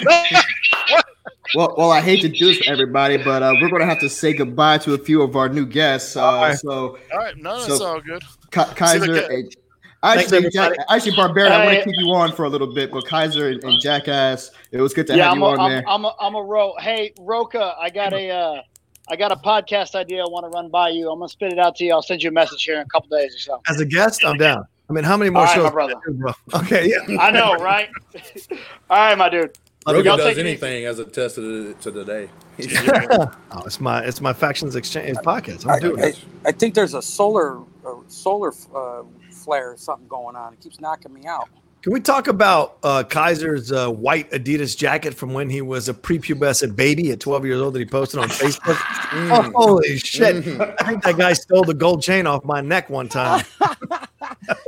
well, 0.04 0.22
well, 1.54 1.74
well, 1.78 1.90
I 1.92 2.00
hate 2.00 2.22
to 2.22 2.28
do 2.28 2.46
this 2.46 2.58
for 2.58 2.72
everybody, 2.72 3.18
but 3.18 3.42
uh, 3.42 3.54
we're 3.60 3.68
going 3.68 3.80
to 3.82 3.86
have 3.86 4.00
to 4.00 4.08
say 4.08 4.32
goodbye 4.32 4.78
to 4.78 4.94
a 4.94 4.98
few 4.98 5.22
of 5.22 5.36
our 5.36 5.48
new 5.48 5.64
guests. 5.66 6.16
Uh, 6.16 6.22
right. 6.22 6.58
So, 6.58 6.98
All 7.12 7.18
right, 7.18 7.36
no, 7.36 7.58
So- 7.60 7.68
that's 7.68 7.80
all 7.80 8.00
good. 8.00 8.22
Ka- 8.50 8.72
Kaiser, 8.74 9.06
Look 9.06 9.24
at- 9.24 9.30
and- 9.30 9.56
actually, 10.02 10.40
Thanks, 10.42 10.54
Jack, 10.54 10.72
actually, 10.88 11.14
Barbarian, 11.16 11.52
I 11.52 11.58
want 11.64 11.70
Hey. 11.70 11.84
to 11.84 11.90
keep 11.90 11.96
you 11.98 12.10
on 12.12 12.32
for 12.32 12.44
a 12.46 12.48
little 12.48 12.74
bit, 12.74 12.90
but 12.90 13.06
Kaiser 13.06 13.48
and, 13.50 13.62
and 13.62 13.80
Jackass, 13.80 14.50
it 14.72 14.80
was 14.80 14.92
good 14.92 15.06
to 15.08 15.16
yeah, 15.16 15.24
have 15.24 15.32
I'm 15.34 15.38
you 15.38 15.44
a, 15.44 15.50
on 15.50 15.60
I'm, 15.60 15.70
there. 15.70 15.84
I'm 15.88 16.04
a, 16.04 16.14
I'm 16.20 16.34
a 16.34 16.42
ro. 16.42 16.74
Hey, 16.80 17.12
Rocha, 17.20 17.76
I 17.80 17.90
got 17.90 18.12
a, 18.12 18.30
uh, 18.30 18.62
I 19.08 19.16
got 19.16 19.30
a 19.30 19.36
podcast 19.36 19.94
idea 19.94 20.22
I 20.22 20.28
want 20.28 20.44
to 20.44 20.50
run 20.50 20.68
by 20.68 20.88
you. 20.88 21.10
I'm 21.10 21.18
gonna 21.18 21.28
spit 21.28 21.52
it 21.52 21.58
out 21.58 21.76
to 21.76 21.84
you. 21.84 21.92
I'll 21.92 22.02
send 22.02 22.22
you 22.22 22.30
a 22.30 22.32
message 22.32 22.64
here 22.64 22.74
in 22.76 22.80
a 22.80 22.86
couple 22.86 23.16
days 23.16 23.34
or 23.34 23.38
so. 23.38 23.62
As 23.68 23.80
a 23.80 23.84
guest, 23.84 24.24
I'm 24.24 24.36
down. 24.36 24.66
I 24.88 24.92
mean, 24.92 25.04
how 25.04 25.16
many 25.16 25.30
more 25.30 25.42
All 25.42 25.46
right, 25.46 25.54
shows? 25.54 25.64
my 25.64 25.70
brother. 25.70 25.94
bro? 26.08 26.32
Okay, 26.54 26.88
yeah. 26.88 27.20
I 27.20 27.30
know, 27.30 27.54
right? 27.54 27.88
All 28.90 28.98
right, 28.98 29.16
my 29.18 29.28
dude. 29.28 29.56
Rogan 29.86 30.04
Y'all 30.04 30.16
does 30.16 30.26
take 30.26 30.38
it 30.38 30.40
easy. 30.40 30.48
anything 30.48 30.86
as 30.86 30.98
a 30.98 31.04
test 31.04 31.36
to, 31.36 31.74
to 31.74 31.92
today. 31.92 32.28
Oh, 33.52 33.62
it's 33.64 33.80
my 33.80 34.02
it's 34.02 34.20
my 34.20 34.32
factions 34.32 34.74
exchange 34.74 35.16
podcast. 35.18 35.66
I'm 35.70 35.80
doing 35.80 36.02
I, 36.02 36.06
it. 36.08 36.24
I 36.44 36.52
think 36.52 36.74
there's 36.74 36.94
a 36.94 37.02
solar 37.02 37.58
a 37.84 37.94
solar 38.08 38.52
uh, 38.74 39.02
flare 39.30 39.72
or 39.72 39.76
something 39.76 40.08
going 40.08 40.34
on. 40.34 40.52
It 40.54 40.60
keeps 40.60 40.80
knocking 40.80 41.12
me 41.12 41.26
out. 41.26 41.48
Can 41.86 41.92
we 41.92 42.00
talk 42.00 42.26
about 42.26 42.78
uh, 42.82 43.04
Kaiser's 43.04 43.70
uh, 43.70 43.88
white 43.88 44.28
Adidas 44.32 44.76
jacket 44.76 45.14
from 45.14 45.32
when 45.32 45.48
he 45.48 45.62
was 45.62 45.88
a 45.88 45.94
prepubescent 45.94 46.74
baby 46.74 47.12
at 47.12 47.20
12 47.20 47.44
years 47.44 47.60
old 47.60 47.74
that 47.74 47.78
he 47.78 47.84
posted 47.84 48.18
on 48.18 48.28
Facebook? 48.28 48.74
Mm. 48.74 49.52
Oh, 49.54 49.66
holy 49.66 49.96
shit! 49.96 50.34
I 50.80 50.84
think 50.84 51.04
that 51.04 51.14
guy 51.16 51.32
stole 51.32 51.62
the 51.62 51.74
gold 51.74 52.02
chain 52.02 52.26
off 52.26 52.44
my 52.44 52.60
neck 52.60 52.90
one 52.90 53.08
time. 53.08 53.44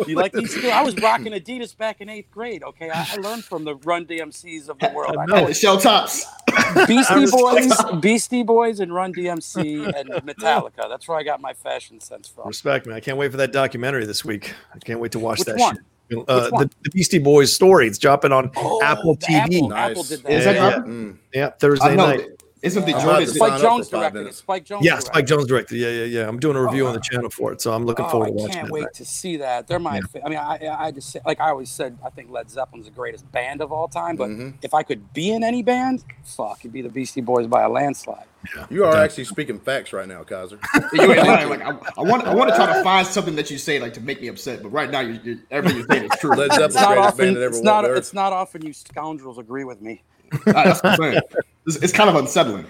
You 0.07 0.15
like 0.17 0.33
these? 0.33 0.55
Too? 0.55 0.69
I 0.69 0.83
was 0.83 0.97
rocking 0.97 1.33
Adidas 1.33 1.77
back 1.77 2.01
in 2.01 2.09
eighth 2.09 2.31
grade. 2.31 2.63
Okay, 2.63 2.91
I, 2.91 3.07
I 3.13 3.17
learned 3.17 3.45
from 3.45 3.65
the 3.65 3.77
Run 3.77 4.07
DMCs 4.07 4.69
of 4.69 4.79
the 4.79 4.91
world. 4.95 5.17
I 5.17 5.23
I 5.23 5.27
know. 5.27 5.47
the 5.47 5.55
shell 5.55 5.79
tops. 5.79 6.25
Beastie 6.87 7.27
Boys, 7.31 7.73
Beastie 8.01 8.43
Boys, 8.43 8.81
and 8.81 8.95
Run 8.95 9.13
DMC 9.13 9.93
and 9.95 10.11
Metallica. 10.27 10.89
That's 10.89 11.07
where 11.09 11.19
I 11.19 11.23
got 11.23 11.41
my 11.41 11.53
fashion 11.53 12.01
sense 12.01 12.29
from. 12.29 12.47
Respect, 12.47 12.87
man. 12.87 12.97
I 12.97 13.01
can't 13.01 13.19
wait 13.19 13.31
for 13.31 13.37
that 13.39 13.53
documentary 13.53 14.07
this 14.07 14.25
week. 14.25 14.55
I 14.75 14.79
can't 14.79 15.01
wait 15.01 15.13
to 15.13 15.19
watch 15.19 15.41
Which 15.41 15.47
that 15.47 15.59
one? 15.59 15.77
shit. 15.77 15.85
Uh, 16.11 16.49
the, 16.51 16.71
the 16.85 16.91
Beastie 16.91 17.19
Boys 17.19 17.53
story. 17.53 17.87
It's 17.87 17.99
dropping 17.99 18.33
on 18.33 18.51
Oh, 18.57 18.81
Apple 18.83 19.17
TV. 19.17 19.57
Apple, 19.57 19.69
Nice. 19.69 19.91
Apple 19.91 20.03
did 20.05 20.23
that. 20.23 20.33
Is 20.33 20.45
that 20.45 20.55
Yeah. 20.55 20.71
dropping? 20.71 20.93
Mm. 20.93 21.17
Yeah, 21.35 21.51
Thursday 21.51 21.97
night. 21.97 22.27
Isn't 22.63 22.87
the 22.87 22.95
I'm 22.95 23.01
Jordan? 23.03 23.09
about 23.09 23.19
to 23.21 23.27
Spike 23.35 23.51
sign 23.53 23.61
up 23.61 23.61
Jonze 23.61 23.79
for 23.79 23.85
five 23.85 23.91
directed 23.91 24.17
it. 24.17 24.21
minutes. 24.21 24.37
Spike 24.39 24.65
Jonze. 24.65 24.83
Yeah, 24.83 24.99
Spike 24.99 25.25
it. 25.25 25.29
Jonze 25.33 25.47
directed. 25.47 25.77
Yeah, 25.79 25.89
yeah, 25.91 26.05
yeah. 26.05 26.29
I'm 26.29 26.39
doing 26.41 26.57
a 26.57 26.63
review 26.63 26.87
on 26.87 26.95
the 26.95 27.01
channel 27.01 27.31
for 27.31 27.53
it, 27.53 27.61
so 27.61 27.73
I'm 27.73 27.85
looking 27.85 28.05
Oh, 28.05 28.09
forward 28.09 28.27
I 28.27 28.31
to 28.31 28.35
watching 28.35 28.49
it. 28.49 28.51
I 28.51 28.55
can't 28.61 28.67
it. 28.69 28.73
wait 28.73 28.95
to 28.95 29.05
see 29.05 29.37
that. 29.37 29.67
They're 29.69 29.79
my. 29.79 30.01
fa- 30.01 30.25
I 30.25 30.29
mean, 30.29 30.39
I, 30.39 30.87
I 30.87 30.91
just 30.91 31.11
say, 31.11 31.21
like 31.25 31.41
I 31.41 31.51
always 31.51 31.71
said, 31.71 31.97
I 32.05 32.11
think 32.11 32.31
Led 32.31 32.51
Zeppelin's 32.51 32.87
the 32.87 32.91
greatest 32.91 33.31
band 33.33 33.61
of 33.63 33.71
all 33.73 33.87
time. 33.89 34.17
But 34.17 34.31
Mhm. 34.31 34.55
if 34.63 34.75
I 34.75 34.83
could 34.83 35.13
be 35.13 35.31
in 35.31 35.45
any 35.45 35.63
band, 35.63 36.05
fuck, 36.25 36.59
it'd 36.61 36.73
be 36.73 36.83
the 36.83 36.89
Beastie 36.89 37.21
Boys 37.21 37.47
by 37.47 37.63
a 37.63 37.69
landslide. 37.69 38.25
You 38.71 38.85
are 38.85 38.97
actually 38.97 39.25
speaking 39.25 39.59
facts 39.59 39.93
right 39.93 40.07
now, 40.09 40.23
Kaiser. 40.23 40.59
You 40.93 41.03
ain't 41.13 41.27
lying. 41.27 41.49
Like, 41.51 41.63
I, 41.63 41.71
I 41.99 42.03
want, 42.03 42.25
I 42.25 42.35
want 42.35 42.51
to 42.51 42.57
try 42.57 42.67
to 42.77 42.83
find 42.85 43.07
something 43.07 43.35
that 43.37 43.51
you 43.51 43.59
say 43.59 43.79
like 43.81 43.95
to 43.95 44.01
make 44.01 44.21
me 44.21 44.29
upset, 44.29 44.63
but 44.63 44.69
right 44.71 44.91
now, 44.91 45.01
you, 45.01 45.21
you, 45.25 45.41
everything 45.51 45.79
you're 45.79 45.87
saying 45.91 46.05
is 46.05 46.19
true. 46.21 46.31
Led 46.31 46.51
That's 46.51 46.75
Zeppelin's 46.75 46.75
It's 46.75 46.83
not 46.83 46.87
greatest 46.95 47.09
often. 47.13 47.25
band 47.25 47.37
that 47.37 47.43
ever 47.43 47.49
It's 47.49 47.57
walked 47.59 47.65
not. 47.65 47.83
the 47.83 47.89
earth. 47.89 47.99
It's 47.99 48.15
not 48.15 48.33
often 48.33 48.65
you 48.67 48.73
scoundrels 48.73 49.39
agree 49.39 49.65
with 49.65 49.81
me. 49.83 50.03
what 50.45 50.85
I'm 50.85 50.97
saying. 50.97 51.21
It's, 51.69 51.77
it's 51.77 51.93
kind 51.93 52.09
of 52.11 52.17
unsettling. 52.17 52.67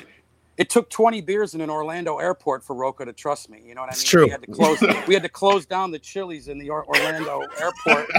It 0.56 0.68
took 0.70 0.90
20 0.90 1.20
beers 1.20 1.54
in 1.54 1.60
an 1.60 1.70
Orlando 1.70 2.18
airport 2.18 2.64
for 2.64 2.74
Rocha 2.74 3.04
to 3.04 3.12
trust 3.12 3.48
me. 3.48 3.62
You 3.64 3.76
know 3.76 3.82
what 3.82 3.90
I 3.90 3.92
mean? 3.92 4.00
It's 4.00 4.02
true. 4.04 4.24
We 4.24 4.30
had 4.30 4.42
to 4.42 4.50
close. 4.52 4.80
we 5.06 5.14
had 5.14 5.22
to 5.22 5.28
close 5.28 5.64
down 5.64 5.92
the 5.92 6.00
Chili's 6.00 6.48
in 6.48 6.58
the 6.58 6.68
Orlando 6.68 7.44
airport 7.60 8.10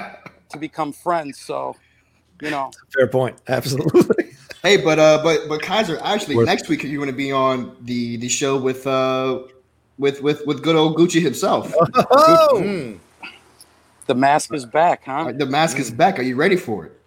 to 0.50 0.58
become 0.58 0.94
friends. 0.94 1.38
So, 1.38 1.76
you 2.42 2.50
know, 2.50 2.72
Fair 2.94 3.08
point. 3.08 3.38
Absolutely. 3.48 4.26
Hey, 4.62 4.76
but 4.76 5.00
uh, 5.00 5.22
but 5.24 5.48
but 5.48 5.62
Kaiser, 5.62 5.98
actually, 6.04 6.36
What? 6.36 6.46
next 6.46 6.68
week 6.68 6.84
you're 6.84 6.98
going 6.98 7.08
to 7.10 7.16
be 7.16 7.32
on 7.32 7.78
the 7.80 8.18
the 8.18 8.28
show 8.28 8.58
with 8.58 8.86
uh 8.86 9.44
with 9.98 10.22
with 10.22 10.46
with 10.46 10.62
good 10.62 10.76
old 10.76 10.98
Gucci 10.98 11.22
himself. 11.22 11.74
Oh, 12.12 12.60
Mm. 12.62 13.00
the 14.08 14.16
mask 14.16 14.54
is 14.54 14.66
back, 14.66 15.06
huh? 15.06 15.32
The 15.34 15.46
mask 15.46 15.80
is 15.80 15.90
back. 15.90 16.20
Are 16.20 16.24
you 16.24 16.36
ready 16.36 16.58
for 16.58 16.86
it? 16.88 16.99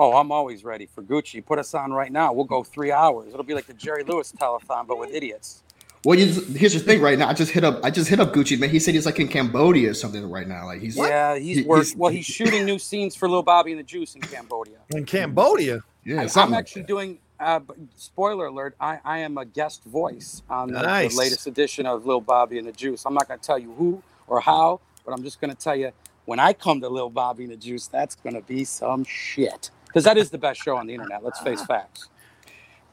Oh, 0.00 0.16
I'm 0.16 0.30
always 0.30 0.62
ready 0.62 0.86
for 0.86 1.02
Gucci. 1.02 1.44
Put 1.44 1.58
us 1.58 1.74
on 1.74 1.92
right 1.92 2.12
now. 2.12 2.32
We'll 2.32 2.44
go 2.44 2.62
three 2.62 2.92
hours. 2.92 3.28
It'll 3.34 3.42
be 3.42 3.54
like 3.54 3.66
the 3.66 3.74
Jerry 3.74 4.04
Lewis 4.04 4.32
telethon, 4.32 4.86
but 4.86 4.96
with 4.98 5.10
idiots. 5.12 5.64
Well, 6.04 6.16
you, 6.16 6.26
here's 6.54 6.74
the 6.74 6.78
thing. 6.78 7.00
Right 7.02 7.18
now, 7.18 7.28
I 7.28 7.32
just 7.32 7.50
hit 7.50 7.64
up. 7.64 7.80
I 7.84 7.90
just 7.90 8.08
hit 8.08 8.20
up 8.20 8.32
Gucci. 8.32 8.56
Man, 8.58 8.70
he 8.70 8.78
said 8.78 8.94
he's 8.94 9.04
like 9.06 9.18
in 9.18 9.26
Cambodia 9.26 9.90
or 9.90 9.94
something 9.94 10.30
right 10.30 10.46
now. 10.46 10.66
Like 10.66 10.80
he's 10.80 10.96
Yeah, 10.96 11.36
he's 11.36 11.58
He- 11.58 11.62
work. 11.64 11.82
he's- 11.82 11.96
Well, 11.96 12.12
he's 12.12 12.24
shooting 12.24 12.64
new 12.64 12.78
scenes 12.78 13.16
for 13.16 13.28
Lil 13.28 13.42
Bobby 13.42 13.72
and 13.72 13.80
the 13.80 13.84
Juice 13.84 14.14
in 14.14 14.20
Cambodia. 14.20 14.76
In 14.90 15.04
Cambodia. 15.04 15.82
yeah, 16.04 16.20
I'm 16.22 16.28
something. 16.28 16.52
like 16.52 16.60
actually 16.60 16.84
doing. 16.84 17.18
uh, 17.40 17.60
spoiler 17.96 18.46
alert, 18.46 18.76
I, 18.80 18.98
I 19.04 19.18
am 19.18 19.36
a 19.38 19.44
guest 19.44 19.82
voice 19.84 20.42
on 20.50 20.72
the, 20.72 20.82
Nice. 20.82 21.14
the 21.14 21.18
latest 21.20 21.46
edition 21.48 21.86
of 21.86 22.04
Lil 22.06 22.20
Bobby 22.20 22.58
and 22.58 22.66
the 22.66 22.72
Juice. 22.72 23.04
I'm 23.04 23.14
not 23.14 23.26
going 23.28 23.38
to 23.38 23.46
tell 23.46 23.58
you 23.58 23.72
who 23.74 24.02
or 24.28 24.40
how, 24.40 24.80
but 25.04 25.12
I'm 25.12 25.22
just 25.24 25.40
going 25.40 25.50
to 25.54 25.56
tell 25.56 25.76
you 25.76 25.90
when 26.24 26.38
I 26.40 26.52
come 26.52 26.80
to 26.80 26.88
Lil 26.88 27.10
Bobby 27.10 27.44
and 27.44 27.52
the 27.52 27.56
Juice, 27.56 27.86
that's 27.86 28.14
going 28.16 28.34
to 28.34 28.40
be 28.42 28.64
some 28.64 29.04
shit. 29.04 29.70
Because 29.88 30.04
that 30.04 30.16
is 30.16 30.30
the 30.30 30.38
best 30.38 30.62
show 30.62 30.76
on 30.76 30.86
the 30.86 30.94
internet. 30.94 31.24
Let's 31.24 31.40
face 31.40 31.64
facts. 31.64 32.08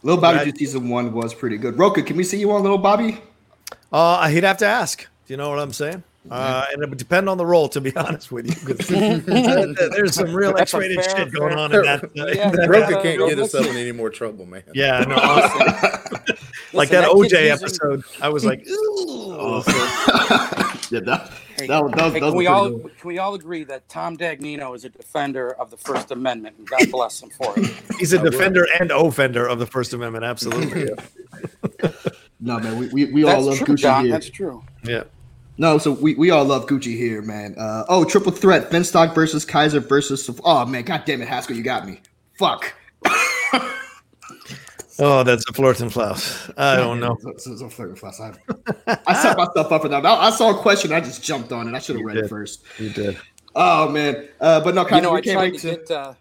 Little 0.04 0.20
Bobby 0.20 0.38
Right. 0.40 0.58
Season 0.58 0.90
one 0.90 1.14
was 1.14 1.34
pretty 1.34 1.58
good. 1.58 1.78
Rocha, 1.78 2.02
can 2.02 2.16
we 2.18 2.24
see 2.24 2.40
you 2.40 2.52
on 2.52 2.62
Little 2.64 2.78
Bobby? 2.78 3.22
Uh, 3.92 4.28
he'd 4.30 4.44
have 4.44 4.58
to 4.58 4.66
ask. 4.66 5.02
Do 5.28 5.34
you 5.34 5.38
know 5.38 5.50
what 5.50 5.60
I'm 5.60 5.74
saying? 5.74 6.04
Uh, 6.30 6.66
and 6.74 6.82
it 6.82 6.90
would 6.90 6.98
depend 6.98 7.30
on 7.30 7.38
the 7.38 7.46
role, 7.46 7.70
to 7.70 7.80
be 7.80 7.96
honest 7.96 8.32
with 8.32 8.48
you. 8.48 8.56
'cause, 8.76 8.88
there's 9.92 10.16
some 10.16 10.34
real 10.34 10.54
That's 10.54 10.74
a 10.74 10.78
X-rated 10.78 11.06
fair- 11.06 11.18
shit 11.26 11.32
going 11.34 11.50
fair- 11.52 11.58
on 11.60 11.74
in 11.76 11.82
that. 11.84 12.04
uh, 12.18 12.26
Yeah, 12.28 12.50
that- 12.50 12.68
Rocha 12.70 12.98
uh, 12.98 13.02
can't 13.04 13.18
real 13.20 13.30
get 13.30 13.38
himself 13.38 13.68
in 13.68 13.76
any 13.78 13.92
more 13.92 14.10
trouble, 14.10 14.46
man. 14.48 14.64
yeah, 14.74 15.02
no, 15.02 15.16
honestly, 15.16 15.66
like 16.74 16.90
Listen, 16.90 17.02
that 17.02 17.10
OJ 17.12 17.22
using- 17.32 17.52
episode. 17.52 18.04
I 18.22 18.30
was 18.30 18.44
like, 18.46 18.66
ooh. 18.68 19.62
Yeah, 20.92 21.00
that, 21.02 21.32
Hey, 21.58 21.68
that, 21.68 21.84
was- 21.84 21.92
that, 21.94 22.04
was- 22.06 22.14
hey, 22.14 22.20
that 22.20 22.28
can 22.30 22.36
we 22.36 22.48
all 22.48 22.70
good. 22.70 22.98
can 23.00 23.08
we 23.08 23.18
all 23.20 23.34
agree 23.36 23.64
that 23.66 23.88
Tom 23.90 24.18
Dagnino 24.18 24.76
is 24.76 24.86
a 24.86 24.90
defender 24.90 25.52
of 25.60 25.72
the 25.72 25.78
First 25.78 26.12
Amendment, 26.12 26.58
and 26.58 26.68
God 26.68 26.90
bless 26.92 27.22
him 27.22 27.30
for 27.30 27.54
it. 27.58 27.72
He's 28.00 28.14
a 28.14 28.20
defender 28.20 28.68
and 28.80 28.92
offender 28.92 29.48
of 29.48 29.60
the 29.60 29.66
First 29.66 29.94
Amendment. 29.94 30.24
Absolutely. 30.26 30.90
No, 32.42 32.60
man, 32.60 32.78
we, 32.78 32.88
we, 32.90 33.06
we 33.06 33.24
all 33.24 33.42
love 33.42 33.58
true, 33.58 33.68
Gucci 33.76 33.78
John. 33.80 34.04
here. 34.04 34.12
That's 34.14 34.30
true. 34.30 34.62
Yeah. 34.84 35.06
No, 35.58 35.78
so 35.78 35.94
we, 35.94 36.14
we 36.16 36.32
all 36.32 36.44
love 36.44 36.68
Gucci 36.68 36.96
here, 36.96 37.22
man. 37.22 37.56
Uh, 37.58 37.86
oh, 37.88 38.04
triple 38.04 38.32
threat: 38.32 38.70
Finstock 38.70 39.16
versus 39.16 39.46
Kaiser 39.46 39.80
versus. 39.80 40.30
Oh 40.44 40.66
man, 40.66 40.84
god 40.84 41.04
damn 41.06 41.22
it, 41.22 41.28
Haskell, 41.30 41.56
you 41.56 41.64
got 41.64 41.88
me. 41.88 42.02
Fuck. 42.38 42.74
Oh, 45.00 45.24
that's 45.24 45.44
a 45.50 45.54
Flirton 45.54 45.92
Klaus. 45.92 46.50
I 46.58 46.76
don't 46.78 47.00
know. 47.00 47.14
It's- 47.28 47.48
it's 47.48 47.62
a 47.62 47.70
flirting 47.70 47.96
flash. 47.96 48.20
I, 48.20 48.34
I 49.08 49.14
set 49.22 49.38
myself 49.38 49.72
up 49.72 49.82
for 49.82 49.90
that. 49.90 50.06
I, 50.06 50.28
I 50.28 50.30
saw 50.30 50.52
a 50.52 50.56
question, 50.58 50.94
I 50.94 51.02
just 51.02 51.24
jumped 51.24 51.52
on 51.52 51.68
it. 51.68 51.74
I 51.76 51.80
should 51.80 51.96
have 51.96 52.02
You 52.02 52.08
read 52.08 52.18
it 52.18 52.30
first. 52.30 52.64
You 52.80 52.90
did. 52.90 53.18
Oh 53.56 53.90
man, 53.90 54.28
uh, 54.42 54.60
but 54.62 54.76
no, 54.76 54.88
You 54.90 55.02
know, 55.02 55.16
I 55.16 55.22
can't 55.22 55.38
tried 55.38 55.54
to 55.54 55.60
to. 55.60 55.76
get. 55.78 55.92
Uh, 55.92 56.14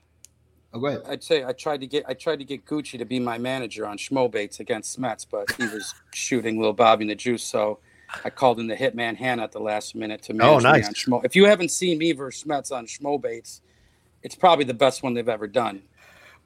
oh, 0.72 0.79
go 0.81 0.87
ahead. 0.87 1.03
I'd 1.09 1.22
say 1.25 1.45
I 1.45 1.53
tried 1.53 1.81
to 1.81 1.87
get 1.87 2.05
I 2.09 2.14
tried 2.14 2.39
to 2.41 2.45
get 2.45 2.64
Gucci 2.64 2.97
to 2.99 3.05
be 3.05 3.18
my 3.18 3.39
manager 3.39 3.87
on 3.87 3.99
Schmobates 3.99 4.61
against 4.61 4.99
Smets, 4.99 5.27
but 5.31 5.51
he 5.53 5.64
was 5.66 5.95
shooting 6.14 6.57
little 6.59 6.72
Bobby 6.72 7.03
in 7.03 7.09
the 7.09 7.14
juice, 7.16 7.43
so 7.43 7.79
I 8.25 8.31
called 8.31 8.61
in 8.61 8.68
the 8.68 8.77
hitman 8.77 9.16
Hannah 9.16 9.43
at 9.43 9.51
the 9.53 9.59
last 9.61 9.97
minute 9.97 10.22
to 10.22 10.35
manage 10.35 10.53
Oh, 10.53 10.59
nice. 10.61 10.83
me 10.83 10.87
on 10.89 10.95
Schmo. 11.20 11.25
If 11.25 11.35
you 11.35 11.47
haven't 11.47 11.70
seen 11.70 11.99
me 11.99 12.12
versus 12.12 12.45
Smets 12.45 12.70
on 12.70 12.87
Schmobates, 12.87 13.61
it's 14.22 14.37
probably 14.37 14.64
the 14.64 14.75
best 14.75 15.03
one 15.03 15.14
they've 15.14 15.29
ever 15.29 15.49
done. 15.49 15.83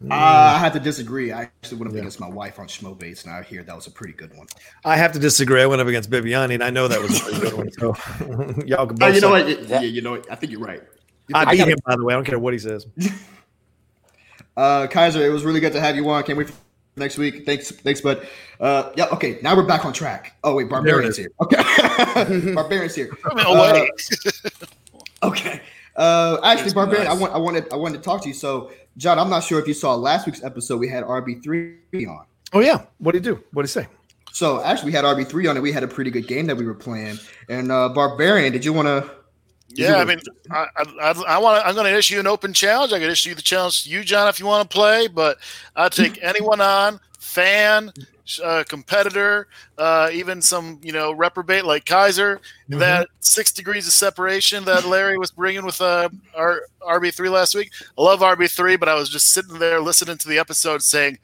Uh, 0.00 0.14
I 0.14 0.58
have 0.58 0.72
to 0.74 0.80
disagree. 0.80 1.32
I 1.32 1.42
actually 1.42 1.78
went 1.78 1.90
up 1.92 1.98
against 1.98 2.20
my 2.20 2.28
wife 2.28 2.60
on 2.60 2.68
Schmo 2.68 2.96
Bates, 2.96 3.24
and 3.24 3.32
I 3.32 3.42
hear 3.42 3.64
that 3.64 3.74
was 3.74 3.88
a 3.88 3.90
pretty 3.90 4.12
good 4.12 4.32
one. 4.36 4.46
I 4.84 4.96
have 4.96 5.10
to 5.12 5.18
disagree. 5.18 5.60
I 5.60 5.66
went 5.66 5.80
up 5.80 5.88
against 5.88 6.08
Bibiani, 6.08 6.54
and 6.54 6.62
I 6.62 6.70
know 6.70 6.86
that 6.86 7.00
was 7.02 7.18
a 7.20 7.24
pretty 7.24 7.40
good 7.40 7.52
one. 7.54 7.72
So 7.72 7.86
y'all 8.64 8.86
can 8.86 8.96
Oh, 9.02 9.06
both 9.06 9.14
you 9.16 9.20
know 9.20 9.36
say- 9.36 9.56
what? 9.56 9.68
Yeah, 9.68 9.80
you 9.80 10.00
know 10.02 10.12
what? 10.12 10.30
I 10.30 10.36
think 10.36 10.52
you're 10.52 10.60
right. 10.60 10.82
I 11.34 11.40
I 11.42 11.50
beat 11.50 11.58
gotta- 11.58 11.70
him, 11.72 11.78
by 11.84 11.96
the 11.96 12.04
way. 12.04 12.14
I 12.14 12.16
don't 12.16 12.24
care 12.24 12.38
what 12.38 12.52
he 12.52 12.58
says. 12.60 12.86
Uh, 14.56 14.88
Kaiser, 14.88 15.24
it 15.24 15.28
was 15.30 15.44
really 15.44 15.60
good 15.60 15.72
to 15.72 15.80
have 15.80 15.94
you 15.94 16.08
on. 16.10 16.20
Can't 16.24 16.36
wait 16.36 16.50
for 16.50 16.56
next 16.96 17.16
week. 17.16 17.46
Thanks, 17.46 17.70
thanks, 17.70 18.00
bud. 18.00 18.26
Uh, 18.58 18.90
yeah, 18.96 19.06
okay. 19.12 19.38
Now 19.40 19.54
we're 19.54 19.62
back 19.62 19.84
on 19.84 19.92
track. 19.92 20.34
Oh 20.42 20.56
wait, 20.56 20.68
Barbarian's 20.70 21.16
here. 21.16 21.30
Okay, 21.40 21.62
Barbarian's 22.54 22.96
here. 22.96 23.16
Uh. 23.24 23.84
Okay. 25.22 25.60
Uh, 25.98 26.38
actually, 26.44 26.62
That's 26.62 26.74
Barbarian, 26.74 27.08
I 27.08 27.12
want, 27.12 27.34
I 27.34 27.38
wanted, 27.38 27.72
I 27.72 27.76
wanted 27.76 27.98
to 27.98 28.02
talk 28.04 28.22
to 28.22 28.28
you. 28.28 28.34
So, 28.34 28.70
John, 28.96 29.18
I'm 29.18 29.28
not 29.28 29.42
sure 29.42 29.58
if 29.58 29.66
you 29.66 29.74
saw 29.74 29.94
last 29.96 30.26
week's 30.26 30.44
episode. 30.44 30.78
We 30.78 30.88
had 30.88 31.02
RB 31.04 31.42
three 31.42 32.06
on. 32.06 32.24
Oh 32.52 32.60
yeah. 32.60 32.84
What 32.98 33.12
did 33.12 33.24
he 33.24 33.30
do? 33.30 33.42
What 33.52 33.62
did 33.62 33.68
he 33.68 33.72
say? 33.72 33.88
So 34.32 34.62
actually, 34.62 34.86
we 34.86 34.92
had 34.92 35.04
RB 35.04 35.26
three 35.26 35.48
on, 35.48 35.56
and 35.56 35.62
we 35.62 35.72
had 35.72 35.82
a 35.82 35.88
pretty 35.88 36.10
good 36.12 36.28
game 36.28 36.46
that 36.46 36.56
we 36.56 36.64
were 36.64 36.74
playing. 36.74 37.18
And 37.48 37.72
uh, 37.72 37.88
Barbarian, 37.88 38.52
did 38.52 38.64
you 38.64 38.72
want 38.72 38.86
to? 38.86 39.10
Yeah, 39.70 39.96
I 39.96 40.04
mean, 40.04 40.18
I, 40.50 40.66
I, 40.76 41.10
I 41.26 41.38
want 41.38 41.60
to. 41.60 41.66
I'm 41.66 41.74
going 41.74 41.92
to 41.92 41.98
issue 41.98 42.18
an 42.18 42.26
open 42.26 42.52
challenge. 42.52 42.92
I 42.92 43.00
could 43.00 43.10
issue 43.10 43.34
the 43.34 43.42
challenge 43.42 43.82
to 43.82 43.90
you, 43.90 44.02
John, 44.04 44.28
if 44.28 44.40
you 44.40 44.46
want 44.46 44.68
to 44.68 44.74
play. 44.74 45.08
But 45.08 45.38
I'll 45.76 45.90
take 45.90 46.18
anyone 46.22 46.60
on, 46.60 47.00
fan, 47.18 47.92
uh, 48.44 48.64
competitor, 48.68 49.48
uh, 49.78 50.10
even 50.12 50.42
some 50.42 50.78
you 50.82 50.92
know 50.92 51.12
reprobate 51.12 51.64
like 51.64 51.84
Kaiser. 51.84 52.40
That 52.68 53.08
six 53.20 53.50
degrees 53.52 53.86
of 53.86 53.92
separation 53.94 54.64
that 54.64 54.84
Larry 54.84 55.16
was 55.18 55.30
bringing 55.30 55.64
with 55.64 55.80
uh, 55.80 56.08
our 56.36 56.62
RB 56.82 57.14
three 57.14 57.30
last 57.30 57.54
week. 57.54 57.70
I 57.98 58.02
love 58.02 58.20
RB 58.20 58.50
three, 58.50 58.76
but 58.76 58.88
I 58.88 58.94
was 58.94 59.08
just 59.08 59.32
sitting 59.32 59.58
there 59.58 59.80
listening 59.80 60.18
to 60.18 60.28
the 60.28 60.38
episode 60.38 60.82
saying. 60.82 61.18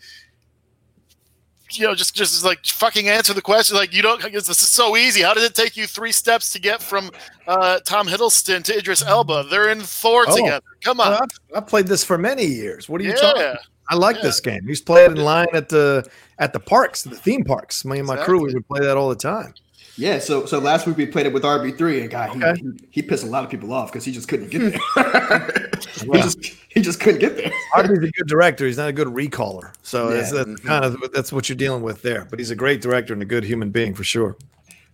You 1.71 1.87
know, 1.87 1.95
just 1.95 2.15
just 2.15 2.45
like 2.45 2.65
fucking 2.67 3.09
answer 3.09 3.35
the 3.35 3.43
question. 3.43 3.77
Like 3.77 3.93
you 3.93 4.01
don't. 4.01 4.23
This 4.33 4.49
is 4.49 4.69
so 4.69 4.97
easy. 4.97 5.23
How 5.23 5.35
did 5.35 5.43
it 5.43 5.57
take 5.57 5.77
you 5.77 5.89
three 5.89 6.13
steps 6.13 6.53
to 6.53 6.61
get 6.61 6.81
from 6.81 7.11
uh, 7.49 7.81
Tom 7.81 8.07
Hiddleston 8.07 8.63
to 8.65 8.79
Idris 8.79 9.03
Elba. 9.03 9.47
They're 9.51 9.71
in 9.71 9.81
Thor 9.81 10.25
Oh. 10.29 10.37
together. 10.37 10.65
Come 10.83 11.01
on. 11.01 11.15
I've, 11.15 11.41
I've 11.57 11.67
played 11.67 11.87
this 11.87 12.05
for 12.05 12.17
many 12.17 12.45
years. 12.45 12.89
What 12.89 13.01
are 13.01 13.05
you 13.05 13.11
yeah. 13.11 13.17
talking? 13.17 13.55
I 13.91 13.97
like 13.97 14.21
this 14.23 14.41
game. 14.41 14.63
We 14.65 14.71
used 14.71 14.83
to 14.87 14.93
play 14.93 15.05
it 15.05 15.11
in 15.13 15.19
line 15.19 15.47
at 15.53 15.69
the 15.69 16.09
at 16.39 16.53
the 16.53 16.61
parks, 16.61 17.03
the 17.03 17.17
theme 17.17 17.45
parks. 17.45 17.85
Me 17.85 17.99
and 17.99 18.07
my 18.07 18.17
crew, 18.17 18.39
we 18.39 18.45
Exactly. 18.47 18.55
would 18.55 18.69
play 18.69 18.87
that 18.87 18.97
all 18.97 19.09
the 19.09 19.15
time. 19.17 19.55
Yeah. 19.97 20.19
So, 20.19 20.45
so 20.47 20.59
last 20.59 20.87
week 20.87 20.97
we 20.97 21.07
played 21.07 21.27
it 21.27 21.33
with 21.33 21.45
RB 21.45 21.77
three, 21.79 22.01
and 22.01 22.11
guy 22.11 22.29
he, 22.35 22.43
Okay. 22.43 22.61
he, 22.61 22.73
he 22.91 23.03
pissed 23.03 23.23
a 23.25 23.29
lot 23.29 23.45
of 23.45 23.51
people 23.51 23.73
off 23.73 23.93
because 23.93 24.05
he 24.05 24.11
just 24.13 24.27
couldn't 24.29 24.51
get 24.51 24.59
there. 24.97 25.71
he 26.01 26.21
just 26.21 26.39
he 26.69 26.81
just 26.81 26.99
couldn't 27.01 27.21
get 27.21 27.37
there. 27.37 27.53
Harvey's 27.73 27.99
a 27.99 28.11
good 28.11 28.27
director. 28.27 28.67
He's 28.67 28.79
not 28.79 28.89
a 28.89 28.93
good 28.93 29.09
recaller. 29.09 29.73
So 29.83 30.11
that's, 30.11 30.33
Yeah. 30.33 30.45
that's 30.45 30.61
kind 30.63 30.85
of 30.85 30.97
that's 31.13 31.33
what 31.33 31.49
you're 31.49 31.57
dealing 31.57 31.83
with 31.83 32.03
there. 32.03 32.27
But 32.29 32.39
he's 32.41 32.51
a 32.51 32.57
great 32.57 32.81
director 32.81 33.13
and 33.13 33.23
a 33.23 33.27
good 33.27 33.45
human 33.45 33.71
being 33.71 33.95
for 33.95 34.03
sure. 34.05 34.37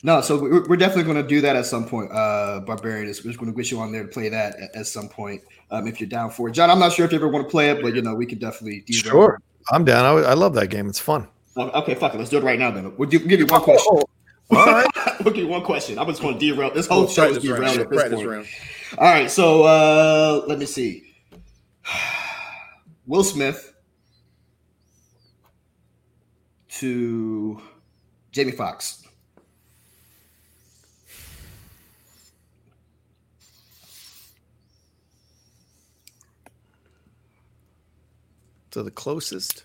No, 0.03 0.23
so 0.23 0.41
we're, 0.41 0.67
we're 0.67 0.77
definitely 0.79 1.05
going 1.13 1.23
to 1.23 1.29
do 1.29 1.43
that 1.43 1.57
at 1.57 1.67
some 1.67 1.85
point. 1.87 2.11
Uh, 2.11 2.61
Barbarian 2.61 3.07
is 3.07 3.23
we're 3.23 3.31
just 3.33 3.39
going 3.39 3.53
to 3.53 3.57
wish 3.57 3.71
you 3.71 3.79
on 3.81 3.93
there 3.93 4.03
to 4.03 4.09
play 4.09 4.31
that 4.31 4.57
at, 4.59 4.75
at 4.75 4.87
some 4.87 5.09
point 5.11 5.43
um, 5.71 5.87
if 5.87 6.01
you're 6.01 6.09
down 6.09 6.31
for 6.31 6.49
it. 6.49 6.53
John, 6.53 6.71
I'm 6.71 6.79
not 6.79 6.93
sure 6.93 7.05
if 7.05 7.13
you 7.13 7.19
ever 7.19 7.29
want 7.29 7.47
to 7.47 7.51
play 7.51 7.71
it, 7.71 7.83
but 7.83 7.95
you 7.95 8.03
know 8.03 8.15
we 8.15 8.27
could 8.27 8.39
definitely 8.41 8.81
do 8.87 8.93
Sure, 8.93 9.41
I'm 9.71 9.85
down. 9.85 10.05
I, 10.05 10.31
I 10.31 10.35
love 10.35 10.55
that 10.55 10.69
game. 10.69 10.89
It's 10.89 10.99
fun. 11.01 11.29
Okay, 11.57 11.95
fuck 11.95 12.15
it. 12.15 12.19
Let's 12.19 12.31
do 12.31 12.39
it 12.39 12.45
right 12.45 12.59
now 12.59 12.71
then. 12.71 12.85
We'll, 12.85 12.95
we'll 12.97 13.07
give 13.09 13.41
you 13.41 13.47
one 13.47 13.61
question. 13.63 14.03
All 14.53 14.67
right. 14.67 14.87
we'll 15.25 15.35
give 15.35 15.45
you 15.45 15.49
one 15.49 15.63
question. 15.63 15.99
I'm 15.99 16.07
just 16.07 16.23
going 16.23 16.39
to 16.39 16.41
derail 16.41 16.73
this 16.73 16.87
whole 16.87 17.01
Little 17.01 17.15
show 17.15 17.25
is 17.31 17.37
round. 17.37 17.43
derailed 17.43 17.77
little 17.77 17.83
at 17.83 17.91
this 17.91 17.99
Practice 17.99 18.19
point. 18.19 18.29
round. 18.29 18.47
All 18.99 19.05
right, 19.13 19.31
so 19.31 19.63
uh, 19.65 20.45
let 20.47 20.59
me 20.59 20.67
see. 20.67 21.05
Will 23.07 23.25
Smith 23.25 23.75
to 26.69 27.61
Jamie 28.33 28.53
Foxx. 28.53 29.00
To 38.73 38.83
the 38.83 38.91
closest. 38.91 39.65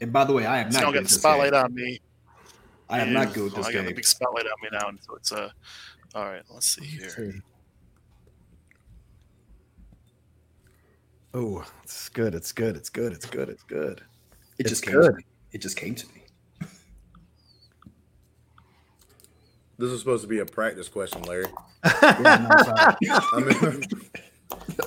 And 0.00 0.12
by 0.12 0.24
the 0.24 0.32
way, 0.32 0.44
I 0.44 0.58
am 0.60 0.68
not 0.70 0.82
gonna 0.82 0.92
good 0.92 1.02
get 1.04 1.08
the 1.08 1.14
spotlight 1.14 1.52
game. 1.52 1.64
on 1.64 1.74
me. 1.74 2.00
I 2.88 3.00
am 3.00 3.12
not 3.12 3.32
good 3.32 3.46
at 3.46 3.50
So 3.52 3.56
this 3.58 3.66
I 3.66 3.72
got 3.72 3.86
the 3.86 3.94
big 3.94 4.04
spotlight 4.04 4.44
on 4.44 4.52
me 4.62 4.68
now, 4.72 4.88
and 4.90 4.98
so 5.02 5.14
it's 5.16 5.32
uh, 5.32 5.48
all 6.14 6.24
right. 6.26 6.42
Let's 6.52 6.66
see 6.66 6.84
here. 6.84 7.42
Oh, 11.34 11.64
it's 11.82 12.08
good. 12.10 12.34
It's 12.34 12.52
good. 12.52 12.76
It's 12.76 12.88
good. 12.90 13.12
It's 13.12 13.26
good. 13.26 13.48
It's 13.48 13.62
good. 13.64 13.98
It 14.00 14.02
It's 14.60 14.70
just 14.70 14.84
came 14.84 14.94
good. 14.94 15.10
to 15.10 15.16
me. 15.16 15.24
It 15.52 15.58
just 15.60 15.76
came 15.76 15.94
to 15.94 16.06
me. 16.14 16.22
This 19.78 19.90
is 19.90 19.98
supposed 20.00 20.22
to 20.22 20.28
be 20.28 20.38
a 20.38 20.46
practice 20.46 20.88
question, 20.88 21.22
Larry. 21.22 21.46
Yeah, 22.02 22.48
no, 22.48 22.72
I'm. 22.76 22.96
I 23.32 23.40
mean, 23.40 23.82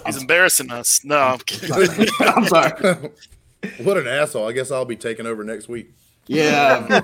He's 0.05 0.17
embarrassing 0.17 0.71
us. 0.71 1.01
No, 1.03 1.17
I'm 1.17 1.39
kidding. 1.39 2.07
I'm 2.21 2.45
sorry. 2.45 3.09
what 3.83 3.97
an 3.97 4.07
asshole. 4.07 4.47
I 4.47 4.51
guess 4.53 4.71
I'll 4.71 4.85
be 4.85 4.95
taking 4.95 5.25
over 5.25 5.43
next 5.43 5.67
week. 5.67 5.91
Yeah, 6.27 7.01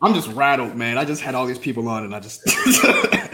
I'm 0.00 0.14
just 0.14 0.28
rattled, 0.28 0.74
man. 0.74 0.96
I 0.96 1.04
just 1.04 1.20
had 1.22 1.34
all 1.34 1.44
these 1.46 1.58
people 1.58 1.86
on, 1.88 2.04
and 2.04 2.14
I 2.14 2.20
just. 2.20 2.40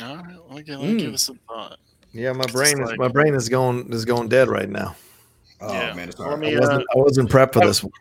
All 0.00 0.16
right, 0.16 0.36
let 0.48 0.56
me, 0.56 0.62
give, 0.62 0.78
let 0.78 0.88
me 0.88 0.94
Mm. 0.94 0.98
give 1.00 1.14
it 1.14 1.18
some 1.18 1.40
thought. 1.48 1.78
Yeah, 2.12 2.32
my 2.32 2.46
brain 2.46 2.80
is 2.80 2.88
like- 2.90 2.98
my 2.98 3.08
brain 3.08 3.34
is 3.34 3.48
going 3.48 3.92
is 3.92 4.04
going 4.04 4.28
dead 4.28 4.48
right 4.48 4.68
now. 4.68 4.94
oh 5.60 5.72
Yeah. 5.72 5.92
man, 5.92 6.08
it's 6.08 6.16
hard. 6.18 6.38
me, 6.38 6.54
I 6.54 6.58
uh, 6.58 6.60
wasn't, 6.60 6.86
I 6.94 6.98
wasn't 6.98 7.30
prepped 7.30 7.52
for 7.54 7.66
this 7.66 7.82
one. 7.82 7.92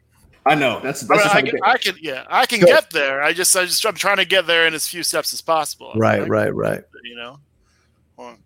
I 0.46 0.54
know 0.56 0.80
that's 0.82 1.04
I, 1.04 1.08
that's 1.18 1.24
just 1.24 1.36
I, 1.36 1.42
can, 1.42 1.60
I 1.64 1.78
can, 1.78 1.96
yeah, 2.00 2.24
I 2.30 2.46
can 2.46 2.60
Go. 2.60 2.68
get 2.68 2.92
there. 2.92 3.22
I 3.24 3.34
just, 3.34 3.56
I 3.58 3.66
just, 3.66 3.84
I'm 3.86 3.96
trying 3.96 4.18
to 4.18 4.26
get 4.26 4.46
there 4.48 4.68
in 4.68 4.74
as 4.76 4.88
few 4.88 5.02
steps 5.04 5.34
as 5.34 5.42
possible. 5.42 5.92
Right, 5.96 6.26
right, 6.30 6.54
right. 6.54 6.84
You 7.04 7.16
know. 7.16 7.40
Well, 8.16 8.38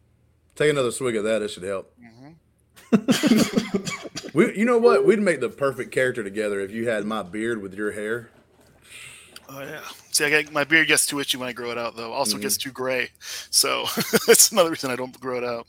Take 0.62 0.70
another 0.70 0.92
swig 0.92 1.16
of 1.16 1.24
that. 1.24 1.42
It 1.42 1.48
should 1.50 1.64
help. 1.64 1.92
mhm. 2.00 2.36
We, 4.34 4.56
you 4.58 4.64
know 4.64 4.78
what? 4.78 5.06
We'd 5.06 5.20
make 5.20 5.40
the 5.42 5.50
perfect 5.50 5.92
character 5.92 6.24
together 6.24 6.60
if 6.62 6.72
you 6.72 6.88
had 6.88 7.04
my 7.06 7.24
beard 7.24 7.62
with 7.64 7.74
your 7.74 7.92
hair. 7.94 8.30
Oh 9.50 9.60
yeah. 9.62 9.82
See, 10.12 10.24
I 10.24 10.30
get, 10.30 10.52
my 10.54 10.64
beard 10.64 10.88
gets 10.88 11.06
too 11.08 11.20
itchy 11.20 11.38
when 11.38 11.50
I 11.50 11.52
grow 11.54 11.72
it 11.72 11.78
out, 11.80 11.98
though. 11.98 12.14
Also 12.14 12.36
Mm-hmm. 12.36 12.44
gets 12.44 12.58
too 12.58 12.72
gray, 12.72 13.10
so 13.20 13.86
that's 14.28 14.52
another 14.52 14.70
reason 14.70 14.92
I 14.92 14.96
don't 14.96 15.20
grow 15.20 15.38
it 15.40 15.44
out. 15.44 15.66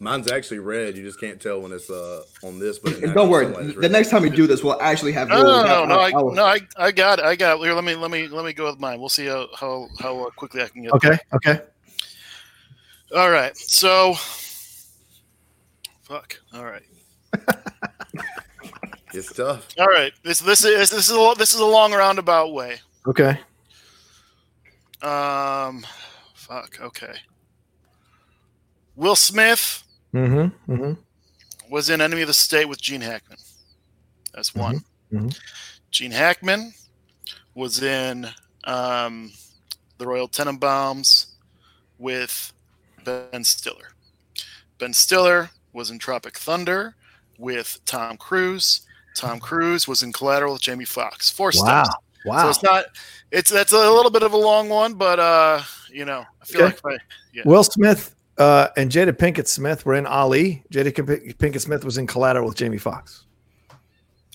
Mine's 0.00 0.30
actually 0.30 0.58
red. 0.58 0.96
You 0.96 1.04
just 1.04 1.20
can't 1.20 1.40
tell 1.40 1.60
when 1.62 1.70
it's 1.72 1.88
uh 1.88 2.22
on 2.42 2.58
this. 2.58 2.80
But 2.80 3.00
don't 3.14 3.30
worry, 3.30 3.46
the 3.46 3.88
next 3.88 4.10
time 4.10 4.22
we 4.22 4.30
do 4.30 4.48
this, 4.48 4.64
we'll 4.64 4.80
actually 4.82 5.12
have. 5.12 5.28
No, 5.28 5.36
rules. 5.42 5.64
no, 5.64 5.84
no, 5.84 5.84
no, 5.84 5.94
I, 6.00 6.04
I- 6.04 6.06
I 6.06 6.34
no, 6.34 6.44
I, 6.44 6.60
I 6.76 6.90
got 6.90 7.20
it. 7.20 7.24
I 7.24 7.36
got 7.36 7.60
it. 7.60 7.64
Here, 7.64 7.72
let 7.74 7.84
me, 7.84 7.94
let 7.94 8.10
me, 8.10 8.26
let 8.26 8.44
me 8.44 8.52
go 8.52 8.66
with 8.68 8.80
mine. 8.80 8.98
We'll 8.98 9.08
see 9.08 9.26
how, 9.26 9.46
how, 9.56 9.86
how 10.00 10.26
uh, 10.26 10.30
quickly 10.30 10.60
I 10.62 10.68
can 10.68 10.82
get. 10.82 10.92
Okay. 10.94 11.16
Okay. 11.34 11.60
All 13.14 13.30
right. 13.30 13.56
So, 13.56 14.14
fuck. 16.02 16.38
All 16.54 16.64
right. 16.64 16.82
It's 19.14 19.30
tough. 19.34 19.68
All 19.78 19.88
right. 19.88 20.10
This, 20.22 20.40
this 20.40 20.64
is, 20.64 20.88
this 20.88 21.10
is 21.10 21.14
a, 21.14 21.34
this 21.36 21.52
is 21.52 21.60
a 21.60 21.66
long 21.66 21.92
roundabout 21.92 22.54
way. 22.54 22.78
Okay. 23.06 23.38
Um, 25.02 25.84
fuck. 26.34 26.78
Okay. 26.80 27.14
Will 28.96 29.14
Smith 29.16 29.84
Mm-hmm. 30.14 30.72
Mm-hmm. 30.72 30.92
was 31.70 31.90
in 31.90 32.00
Enemy 32.00 32.22
of 32.22 32.28
the 32.28 32.32
State 32.34 32.66
with 32.70 32.80
Gene 32.80 33.02
Hackman. 33.02 33.36
That's 34.34 34.54
one. 34.54 34.82
mhm. 35.12 35.38
Gene 35.90 36.10
Hackman 36.10 36.72
was 37.54 37.82
in 37.82 38.26
um, 38.64 39.30
the 39.98 40.06
Royal 40.06 40.28
Tenenbaums 40.28 41.32
with 41.98 42.52
Ben 43.04 43.44
Stiller. 43.44 43.88
Ben 44.78 44.92
Stiller 44.92 45.50
was 45.72 45.90
in 45.90 45.98
Tropic 45.98 46.36
Thunder 46.38 46.94
with 47.38 47.78
Tom 47.86 48.16
Cruise. 48.16 48.82
Tom 49.16 49.40
Cruise 49.40 49.86
was 49.88 50.02
in 50.02 50.12
Collateral 50.12 50.54
with 50.54 50.62
Jamie 50.62 50.84
Foxx. 50.84 51.30
Four 51.30 51.52
Wow. 51.56 51.82
steps. 51.84 51.88
So 52.24 52.30
Wow. 52.30 52.48
it's 52.50 52.62
not. 52.62 52.84
It's 53.30 53.50
that's 53.50 53.72
a 53.72 53.76
little 53.90 54.10
bit 54.10 54.22
of 54.22 54.32
a 54.32 54.36
long 54.36 54.68
one, 54.68 54.94
but 54.94 55.18
uh, 55.18 55.62
you 55.90 56.04
know, 56.04 56.24
I 56.40 56.44
feel 56.44 56.62
Okay. 56.64 56.76
like 56.84 56.94
I, 57.00 57.04
yeah. 57.34 57.42
Will 57.44 57.64
Smith 57.64 58.14
uh, 58.38 58.68
and 58.76 58.90
Jada 58.90 59.12
Pinkett 59.12 59.46
Smith 59.48 59.84
were 59.84 59.94
in 59.94 60.06
Ali. 60.06 60.62
Jada 60.72 60.92
Pinkett 60.92 61.60
Smith 61.60 61.84
was 61.84 61.98
in 61.98 62.06
Collateral 62.06 62.46
with 62.46 62.56
Jamie 62.56 62.78
Foxx. 62.78 63.24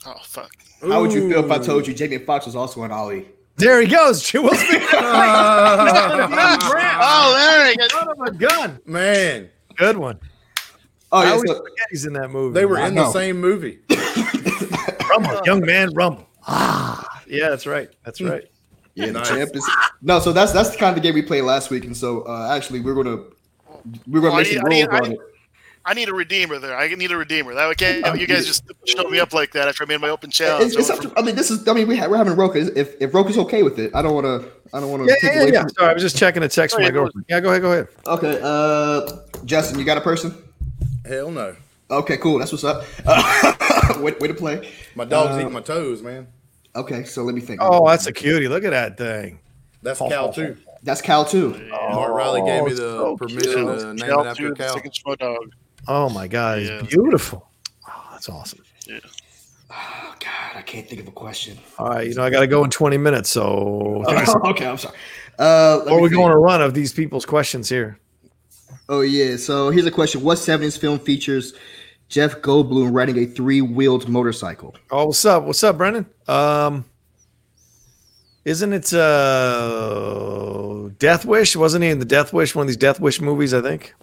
Oh 0.06 0.14
fuck. 0.24 0.52
How 0.82 1.02
would 1.02 1.12
you 1.14 1.28
feel 1.30 1.44
if 1.44 1.50
I 1.52 1.58
told 1.58 1.88
you 1.88 1.94
Jamie 1.94 2.18
Foxx 2.20 2.46
was 2.46 2.56
also 2.56 2.82
on 2.82 2.92
Ali? 2.92 3.28
There 3.56 3.82
he 3.82 3.88
goes. 3.88 4.32
Will 4.34 4.54
Smith. 4.54 4.82
Oh, 7.00 7.34
there 7.38 7.72
you 7.72 7.78
go. 7.78 7.88
Son 7.88 8.08
of 8.10 8.20
a 8.28 8.32
gun. 8.32 8.80
Man, 8.86 9.50
Good 9.76 9.98
one. 9.98 10.20
Oh 11.12 11.20
I 11.20 11.26
yeah, 11.26 11.32
always 11.32 11.50
so, 11.52 11.58
forget 11.58 11.88
he's 11.90 12.06
in 12.06 12.14
that 12.14 12.30
movie. 12.30 12.54
they 12.54 12.66
were 12.66 12.78
I 12.80 12.88
in 12.88 12.96
the 12.96 13.10
same 13.12 13.40
movie. 13.40 13.80
Rumble, 15.10 15.42
young 15.46 15.62
man, 15.62 15.94
rumble. 15.94 16.28
Ah, 16.46 17.22
yeah, 17.28 17.50
that's 17.50 17.66
right. 17.66 17.90
That's 18.04 18.20
right. 18.22 18.44
yeah, 18.96 19.08
the 19.08 19.12
Nice. 19.14 19.30
champ 19.30 19.50
is 19.56 19.70
no. 20.02 20.20
So 20.20 20.34
that's 20.34 20.52
that's 20.52 20.72
the 20.72 20.78
kind 20.78 20.98
of 20.98 21.04
game 21.04 21.14
we 21.16 21.22
played 21.22 21.44
last 21.44 21.70
week, 21.70 21.86
and 21.86 21.96
so 21.96 22.22
uh, 22.24 22.54
actually 22.56 22.82
we're 22.82 22.94
gonna 22.96 23.24
we're 24.08 24.20
gonna 24.22 24.34
Oh, 24.34 24.38
I 24.38 24.44
make 24.44 24.48
some 24.54 24.64
rules 24.66 24.74
need- 24.76 24.88
on 24.90 25.04
need- 25.10 25.12
it. 25.14 25.20
I 25.88 25.94
need 25.94 26.10
a 26.10 26.14
redeemer 26.14 26.60
there. 26.60 26.78
I 26.78 26.90
need 26.90 27.12
a 27.12 27.18
redeemer. 27.18 27.54
That 27.54 27.70
okay? 27.70 28.02
Uh, 28.02 28.14
You 28.14 28.28
guys 28.28 28.46
just 28.46 28.66
showed 28.86 29.10
me 29.10 29.20
up 29.22 29.34
like 29.34 29.54
that 29.54 29.70
after 29.70 29.86
I 29.86 29.88
made 29.88 30.02
my 30.02 30.10
open 30.10 30.30
challenge. 30.30 30.74
It's, 30.74 30.76
it's 30.76 30.90
up 30.90 31.00
to, 31.00 31.14
I 31.18 31.22
mean, 31.22 31.36
this 31.36 31.50
is. 31.50 31.66
I 31.66 31.72
mean, 31.72 31.88
we 31.88 31.96
ha- 31.96 32.08
we're 32.10 32.18
having 32.18 32.36
Rocha. 32.36 32.78
If 32.78 33.02
if 33.02 33.14
Rocha's 33.14 33.38
okay 33.38 33.64
with 33.64 33.80
it, 33.80 33.96
I 33.96 34.02
don't 34.02 34.14
want 34.14 34.26
to. 34.26 34.52
I 34.76 34.82
don't 34.82 34.92
want 34.92 35.04
to 35.04 35.10
Yeah, 35.10 35.16
take 35.22 35.34
yeah, 35.36 35.42
away 35.44 35.52
yeah. 35.54 35.62
from. 35.62 35.70
Sorry, 35.70 35.90
I 35.92 35.94
was 35.94 36.04
just 36.04 36.18
checking 36.18 36.44
a 36.44 36.50
text 36.50 36.76
Oh, 36.78 36.82
yeah, 36.82 36.92
go. 36.92 37.10
Yeah, 37.30 37.40
go 37.40 37.50
ahead. 37.52 37.62
Go 37.62 37.72
ahead. 37.72 37.88
Okay, 38.06 38.38
uh, 38.44 39.08
Justin, 39.46 39.80
you 39.80 39.86
got 39.86 39.98
a 39.98 40.02
person? 40.02 40.36
Hell 41.06 41.32
no. 41.32 41.56
Okay, 41.90 42.18
cool. 42.18 42.38
That's 42.38 42.52
what's 42.52 42.66
up. 42.66 42.84
Uh, 43.06 43.98
way, 44.02 44.14
way 44.20 44.28
to 44.28 44.34
play. 44.34 44.70
My 44.96 45.06
dog's 45.06 45.38
Uh, 45.38 45.40
eating 45.40 45.54
my 45.54 45.62
toes, 45.62 46.02
man. 46.02 46.28
Okay, 46.76 47.06
so 47.06 47.24
let 47.24 47.34
me 47.34 47.40
think. 47.40 47.62
Oh, 47.64 47.88
that's 47.88 48.08
a 48.08 48.12
cutie. 48.12 48.50
Look 48.50 48.66
at 48.66 48.72
that 48.72 48.98
thing. 48.98 49.40
That's 49.84 50.00
Cal 50.00 50.34
too. 50.34 50.58
that's 50.84 51.02
Cal 51.02 51.24
too. 51.24 51.52
Mark 51.70 52.12
Riley 52.14 52.42
gave 52.42 52.66
me 52.66 52.72
the 52.72 52.78
so 52.98 53.16
permission 53.16 53.42
cute. 53.54 53.80
to 53.80 53.86
name 53.94 53.98
Shell 54.00 54.22
it 54.24 54.28
after 54.28 54.44
to 54.50 54.50
the 54.50 55.18
Cal. 55.18 55.38
Second 55.88 55.96
show 56.00 56.08
dog. 56.08 56.12
Oh 56.12 56.14
my 56.14 56.28
god, 56.28 56.60
it's 56.60 56.70
Yeah. 56.70 56.82
beautiful. 56.84 57.48
Oh, 57.88 58.04
that's 58.12 58.30
awesome. 58.30 58.60
Oh 59.70 60.16
God, 60.20 60.56
I 60.56 60.62
can't 60.62 60.88
think 60.88 61.02
of 61.02 61.08
a 61.08 61.12
question. 61.12 61.58
All 61.78 61.90
right, 61.90 62.08
you 62.08 62.14
know 62.16 62.24
I 62.24 62.30
got 62.30 62.40
to 62.42 62.48
go 62.48 62.64
in 62.64 62.70
20 62.70 62.98
minutes, 62.98 63.30
so 63.30 64.04
okay, 64.46 64.66
I'm 64.68 64.78
sorry. 64.78 64.96
Uh, 65.40 65.82
let 65.86 65.94
or 65.94 66.02
we 66.02 66.10
think. 66.10 66.20
go 66.20 66.24
on 66.24 66.32
a 66.32 66.38
run 66.38 66.62
of 66.62 66.74
these 66.74 66.94
people's 66.94 67.26
questions 67.26 67.70
here. 67.70 68.00
Oh 68.90 69.02
yeah. 69.02 69.36
So 69.38 69.70
here's 69.70 69.86
a 69.86 69.92
question: 69.92 70.24
What 70.24 70.38
'70s 70.38 70.80
film 70.80 70.98
features 71.00 71.54
Jeff 72.10 72.42
Goldblum 72.42 72.94
riding 72.94 73.18
a 73.20 73.26
three-wheeled 73.26 74.08
motorcycle? 74.08 74.74
Oh, 74.90 75.08
what's 75.08 75.26
up? 75.26 75.44
What's 75.44 75.62
up, 75.64 75.78
Brendan? 75.78 76.06
Um, 76.28 76.86
isn't 78.46 78.72
it 78.74 78.94
uh 78.94 80.90
Death 81.00 81.26
Wish? 81.26 81.56
Wasn't 81.58 81.84
he 81.84 81.90
in 81.90 82.00
the 82.00 82.06
Death 82.06 82.32
Wish? 82.34 82.56
One 82.56 82.64
of 82.64 82.68
these 82.68 82.78
Death 82.78 83.00
Wish 83.02 83.20
movies, 83.22 83.54
I 83.54 83.62
think. 83.62 83.94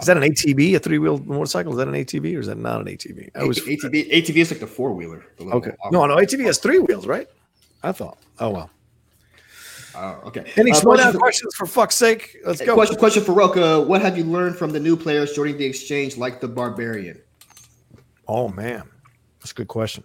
Is 0.00 0.06
that 0.06 0.16
an 0.16 0.22
ATV, 0.22 0.74
a 0.76 0.78
three-wheeled 0.78 1.26
motorcycle? 1.26 1.72
Is 1.72 1.78
that 1.78 1.88
an 1.88 1.94
ATV 1.94 2.36
or 2.36 2.40
is 2.40 2.46
that 2.46 2.56
not 2.56 2.80
an 2.80 2.86
ATV? 2.86 3.30
I 3.34 3.44
was 3.44 3.58
ATV. 3.60 4.10
ATV 4.10 4.36
is 4.36 4.50
like 4.50 4.60
the 4.60 4.66
four-wheeler. 4.66 5.24
okay. 5.40 5.72
No, 5.90 6.06
no, 6.06 6.16
ATV 6.16 6.44
has 6.44 6.58
three 6.58 6.78
wheels, 6.78 7.06
right? 7.06 7.26
I 7.82 7.92
thought. 7.92 8.18
Oh 8.38 8.50
well. 8.50 8.70
Oh, 9.94 10.20
okay. 10.26 10.50
Any 10.56 10.72
Uh, 10.72 10.96
down 10.96 11.18
questions 11.18 11.54
for 11.54 11.66
fuck's 11.66 11.96
sake? 11.96 12.38
Let's 12.46 12.62
go. 12.62 12.74
Question, 12.74 12.96
question 12.96 13.24
for 13.24 13.32
Rocha. 13.32 13.82
What 13.82 14.00
have 14.00 14.16
you 14.16 14.24
learned 14.24 14.56
from 14.56 14.70
the 14.70 14.80
new 14.80 14.96
players 14.96 15.32
joining 15.32 15.58
the 15.58 15.66
exchange, 15.66 16.16
like 16.16 16.40
the 16.40 16.48
Barbarian? 16.48 17.20
Oh 18.26 18.48
man, 18.48 18.84
that's 19.40 19.50
a 19.50 19.54
good 19.54 19.68
question. 19.68 20.04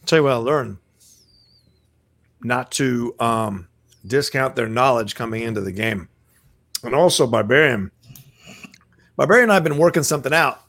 I'll 0.00 0.06
tell 0.06 0.18
you 0.18 0.22
what 0.24 0.32
I 0.32 0.36
learned: 0.36 0.78
not 2.42 2.72
to 2.72 3.14
um, 3.20 3.68
discount 4.06 4.56
their 4.56 4.68
knowledge 4.68 5.14
coming 5.14 5.42
into 5.42 5.60
the 5.60 5.72
game, 5.72 6.08
and 6.82 6.94
also 6.94 7.26
Barbarian. 7.26 7.92
Barbarian 9.20 9.50
and 9.50 9.52
I've 9.52 9.64
been 9.64 9.76
working 9.76 10.02
something 10.02 10.32
out, 10.32 10.62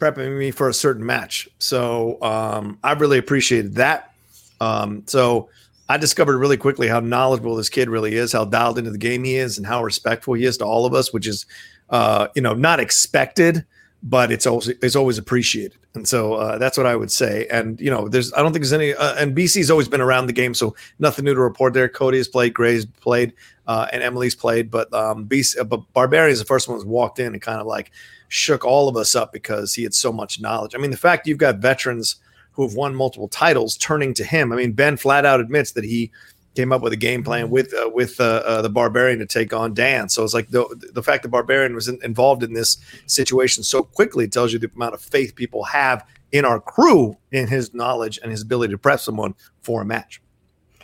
prepping 0.00 0.36
me 0.36 0.50
for 0.50 0.68
a 0.68 0.74
certain 0.74 1.06
match. 1.06 1.48
So 1.60 2.20
um, 2.22 2.76
I 2.82 2.90
really 2.94 3.18
appreciated 3.18 3.76
that. 3.76 4.12
Um, 4.60 5.04
so 5.06 5.48
I 5.88 5.96
discovered 5.96 6.36
really 6.38 6.56
quickly 6.56 6.88
how 6.88 6.98
knowledgeable 6.98 7.54
this 7.54 7.68
kid 7.68 7.88
really 7.88 8.16
is, 8.16 8.32
how 8.32 8.46
dialed 8.46 8.78
into 8.78 8.90
the 8.90 8.98
game 8.98 9.22
he 9.22 9.36
is, 9.36 9.58
and 9.58 9.64
how 9.64 9.84
respectful 9.84 10.34
he 10.34 10.44
is 10.44 10.56
to 10.56 10.64
all 10.64 10.86
of 10.86 10.92
us, 10.92 11.12
which 11.12 11.28
is, 11.28 11.46
uh, 11.90 12.26
you 12.34 12.42
know, 12.42 12.52
not 12.52 12.80
expected, 12.80 13.64
but 14.06 14.30
it's 14.30 14.46
always 14.46 14.68
it's 14.68 14.94
always 14.94 15.16
appreciated. 15.16 15.78
And 15.94 16.06
so 16.06 16.34
uh, 16.34 16.58
that's 16.58 16.76
what 16.76 16.86
I 16.86 16.94
would 16.94 17.10
say. 17.10 17.46
And 17.50 17.80
you 17.80 17.90
know, 17.90 18.06
there's 18.06 18.32
I 18.34 18.42
don't 18.42 18.52
think 18.52 18.62
there's 18.62 18.74
any. 18.74 18.94
Uh, 18.94 19.14
and 19.14 19.34
BC's 19.34 19.70
always 19.70 19.88
been 19.88 20.02
around 20.02 20.26
the 20.26 20.32
game, 20.34 20.52
so 20.52 20.76
nothing 20.98 21.24
new 21.24 21.34
to 21.34 21.40
report 21.40 21.72
there. 21.72 21.88
Cody 21.88 22.18
has 22.18 22.28
played, 22.28 22.52
Grae's 22.52 22.84
played, 22.84 23.32
uh, 23.66 23.86
and 23.92 24.02
Emily's 24.02 24.34
played, 24.34 24.70
but 24.70 24.92
um, 24.92 25.26
BC, 25.26 25.58
uh, 25.58 25.64
but 25.64 25.90
Barbarian 25.94 26.32
is 26.32 26.38
the 26.38 26.44
first 26.44 26.68
one 26.68 26.76
who's 26.76 26.84
walked 26.84 27.18
in 27.18 27.32
and 27.32 27.40
kind 27.40 27.60
of 27.60 27.66
like 27.66 27.92
shook 28.28 28.64
all 28.64 28.88
of 28.88 28.96
us 28.96 29.16
up 29.16 29.32
because 29.32 29.72
he 29.72 29.82
had 29.82 29.94
so 29.94 30.12
much 30.12 30.38
knowledge. 30.38 30.74
I 30.74 30.78
mean, 30.78 30.90
the 30.90 30.98
fact 30.98 31.26
you've 31.26 31.38
got 31.38 31.56
veterans 31.56 32.16
who 32.52 32.62
have 32.62 32.74
won 32.74 32.94
multiple 32.94 33.28
titles 33.28 33.76
turning 33.76 34.14
to 34.14 34.22
him. 34.22 34.52
I 34.52 34.56
mean, 34.56 34.72
Ben 34.72 34.96
flat 34.96 35.24
out 35.24 35.40
admits 35.40 35.72
that 35.72 35.82
he 35.82 36.12
came 36.54 36.72
up 36.72 36.82
with 36.82 36.92
a 36.92 36.96
game 36.96 37.22
plan 37.24 37.50
with 37.50 37.74
uh, 37.74 37.90
with 37.92 38.20
uh, 38.20 38.42
uh, 38.44 38.62
the 38.62 38.70
Barbarian 38.70 39.18
to 39.18 39.26
take 39.26 39.52
on 39.52 39.74
Dan. 39.74 40.08
So 40.08 40.24
it's 40.24 40.34
like 40.34 40.48
the 40.48 40.64
the 40.92 41.02
fact 41.02 41.22
that 41.22 41.28
Barbarian 41.30 41.74
was 41.74 41.88
in, 41.88 41.98
involved 42.02 42.42
in 42.42 42.52
this 42.52 42.78
situation 43.06 43.62
so 43.64 43.82
quickly 43.82 44.28
tells 44.28 44.52
you 44.52 44.58
the 44.58 44.70
amount 44.74 44.94
of 44.94 45.00
faith 45.00 45.34
people 45.34 45.64
have 45.64 46.06
in 46.32 46.44
our 46.44 46.60
crew 46.60 47.16
in 47.32 47.46
his 47.46 47.74
knowledge 47.74 48.18
and 48.22 48.30
his 48.30 48.42
ability 48.42 48.72
to 48.72 48.78
prep 48.78 49.00
someone 49.00 49.34
for 49.62 49.82
a 49.82 49.84
match. 49.84 50.20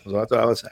So 0.04 0.12
that's 0.12 0.30
what 0.30 0.40
I 0.40 0.46
would 0.46 0.58
say. 0.58 0.68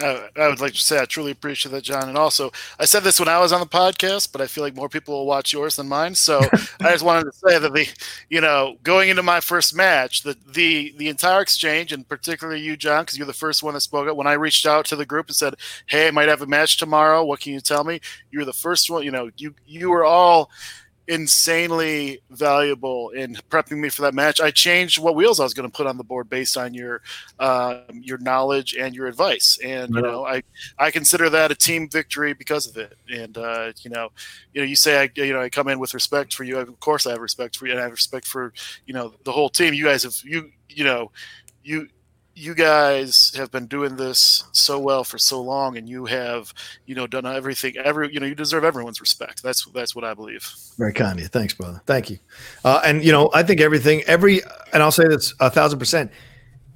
Uh, 0.00 0.28
I 0.36 0.46
would 0.46 0.60
like 0.60 0.74
to 0.74 0.80
say 0.80 1.00
I 1.00 1.06
truly 1.06 1.32
appreciate 1.32 1.72
that, 1.72 1.82
John. 1.82 2.08
And 2.08 2.16
also, 2.16 2.52
I 2.78 2.84
said 2.84 3.02
this 3.02 3.18
when 3.18 3.28
I 3.28 3.40
was 3.40 3.52
on 3.52 3.58
the 3.58 3.66
podcast, 3.66 4.30
but 4.30 4.40
I 4.40 4.46
feel 4.46 4.62
like 4.62 4.76
more 4.76 4.88
people 4.88 5.12
will 5.14 5.26
watch 5.26 5.52
yours 5.52 5.74
than 5.74 5.88
mine. 5.88 6.14
So 6.14 6.38
I 6.80 6.92
just 6.92 7.02
wanted 7.04 7.24
to 7.24 7.32
say 7.32 7.58
that 7.58 7.72
the, 7.72 7.88
you 8.28 8.40
know, 8.40 8.76
going 8.84 9.08
into 9.08 9.24
my 9.24 9.40
first 9.40 9.74
match, 9.74 10.22
the 10.22 10.36
the 10.46 10.94
the 10.98 11.08
entire 11.08 11.40
exchange, 11.40 11.92
and 11.92 12.08
particularly 12.08 12.60
you, 12.60 12.76
John, 12.76 13.02
because 13.02 13.18
you're 13.18 13.26
the 13.26 13.32
first 13.32 13.64
one 13.64 13.74
that 13.74 13.80
spoke 13.80 14.08
up. 14.08 14.16
When 14.16 14.28
I 14.28 14.34
reached 14.34 14.66
out 14.66 14.84
to 14.86 14.96
the 14.96 15.04
group 15.06 15.26
and 15.28 15.36
said, 15.36 15.54
"Hey, 15.86 16.06
I 16.06 16.10
might 16.12 16.28
have 16.28 16.42
a 16.42 16.46
match 16.46 16.76
tomorrow. 16.78 17.24
What 17.24 17.40
can 17.40 17.52
you 17.52 17.60
tell 17.60 17.82
me?" 17.82 18.00
You 18.30 18.38
were 18.38 18.44
the 18.44 18.52
first 18.52 18.88
one. 18.90 19.02
You 19.02 19.10
know, 19.10 19.30
you 19.36 19.56
you 19.66 19.90
were 19.90 20.04
all 20.04 20.48
insanely 21.08 22.20
valuable 22.30 23.08
in 23.10 23.34
prepping 23.50 23.78
me 23.78 23.88
for 23.88 24.02
that 24.02 24.14
match. 24.14 24.40
I 24.40 24.50
changed 24.50 24.98
what 24.98 25.16
wheels 25.16 25.40
I 25.40 25.42
was 25.42 25.54
going 25.54 25.68
to 25.68 25.74
put 25.74 25.86
on 25.86 25.96
the 25.96 26.04
board 26.04 26.28
based 26.28 26.56
on 26.56 26.74
your 26.74 27.00
um, 27.40 27.82
your 27.92 28.18
knowledge 28.18 28.74
and 28.74 28.94
your 28.94 29.06
advice, 29.06 29.58
and 29.64 29.94
you 29.94 30.02
know 30.02 30.24
I 30.24 30.42
I 30.78 30.90
consider 30.90 31.30
that 31.30 31.50
a 31.50 31.54
team 31.54 31.88
victory 31.88 32.34
because 32.34 32.66
of 32.68 32.76
it. 32.76 32.96
And 33.10 33.36
uh, 33.36 33.72
you 33.80 33.90
know, 33.90 34.10
you 34.52 34.60
know, 34.60 34.66
you 34.66 34.76
say 34.76 35.02
I 35.02 35.10
you 35.14 35.32
know 35.32 35.40
I 35.40 35.48
come 35.48 35.68
in 35.68 35.78
with 35.78 35.94
respect 35.94 36.34
for 36.34 36.44
you. 36.44 36.58
Of 36.58 36.78
course, 36.80 37.06
I 37.06 37.12
have 37.12 37.20
respect 37.20 37.56
for 37.56 37.66
you, 37.66 37.72
and 37.72 37.80
I 37.80 37.84
have 37.84 37.92
respect 37.92 38.26
for 38.26 38.52
you 38.86 38.94
know 38.94 39.14
the 39.24 39.32
whole 39.32 39.48
team. 39.48 39.74
You 39.74 39.84
guys 39.84 40.02
have 40.02 40.14
you 40.22 40.50
you 40.68 40.84
know 40.84 41.10
you 41.64 41.88
you 42.38 42.54
guys 42.54 43.32
have 43.36 43.50
been 43.50 43.66
doing 43.66 43.96
this 43.96 44.44
so 44.52 44.78
well 44.78 45.02
for 45.02 45.18
so 45.18 45.42
long 45.42 45.76
and 45.76 45.88
you 45.88 46.06
have 46.06 46.54
you 46.86 46.94
know 46.94 47.06
done 47.06 47.26
everything 47.26 47.76
every 47.78 48.12
you 48.12 48.20
know 48.20 48.26
you 48.26 48.34
deserve 48.34 48.62
everyone's 48.62 49.00
respect 49.00 49.42
that's 49.42 49.64
that's 49.74 49.96
what 49.96 50.04
i 50.04 50.14
believe 50.14 50.54
Very 50.78 50.92
kind 50.92 51.18
of 51.18 51.22
you. 51.22 51.28
Thanks, 51.28 51.52
brother. 51.54 51.82
Thank 51.86 52.08
you. 52.10 52.18
Uh, 52.64 52.80
and 52.84 53.04
you 53.04 53.10
know, 53.10 53.30
I 53.34 53.42
think 53.42 53.60
everything, 53.60 54.02
every, 54.06 54.40
and 54.72 54.80
I'll 54.82 54.92
say 54.92 55.08
this 55.08 55.34
a 55.40 55.50
thousand 55.50 55.80
percent. 55.80 56.12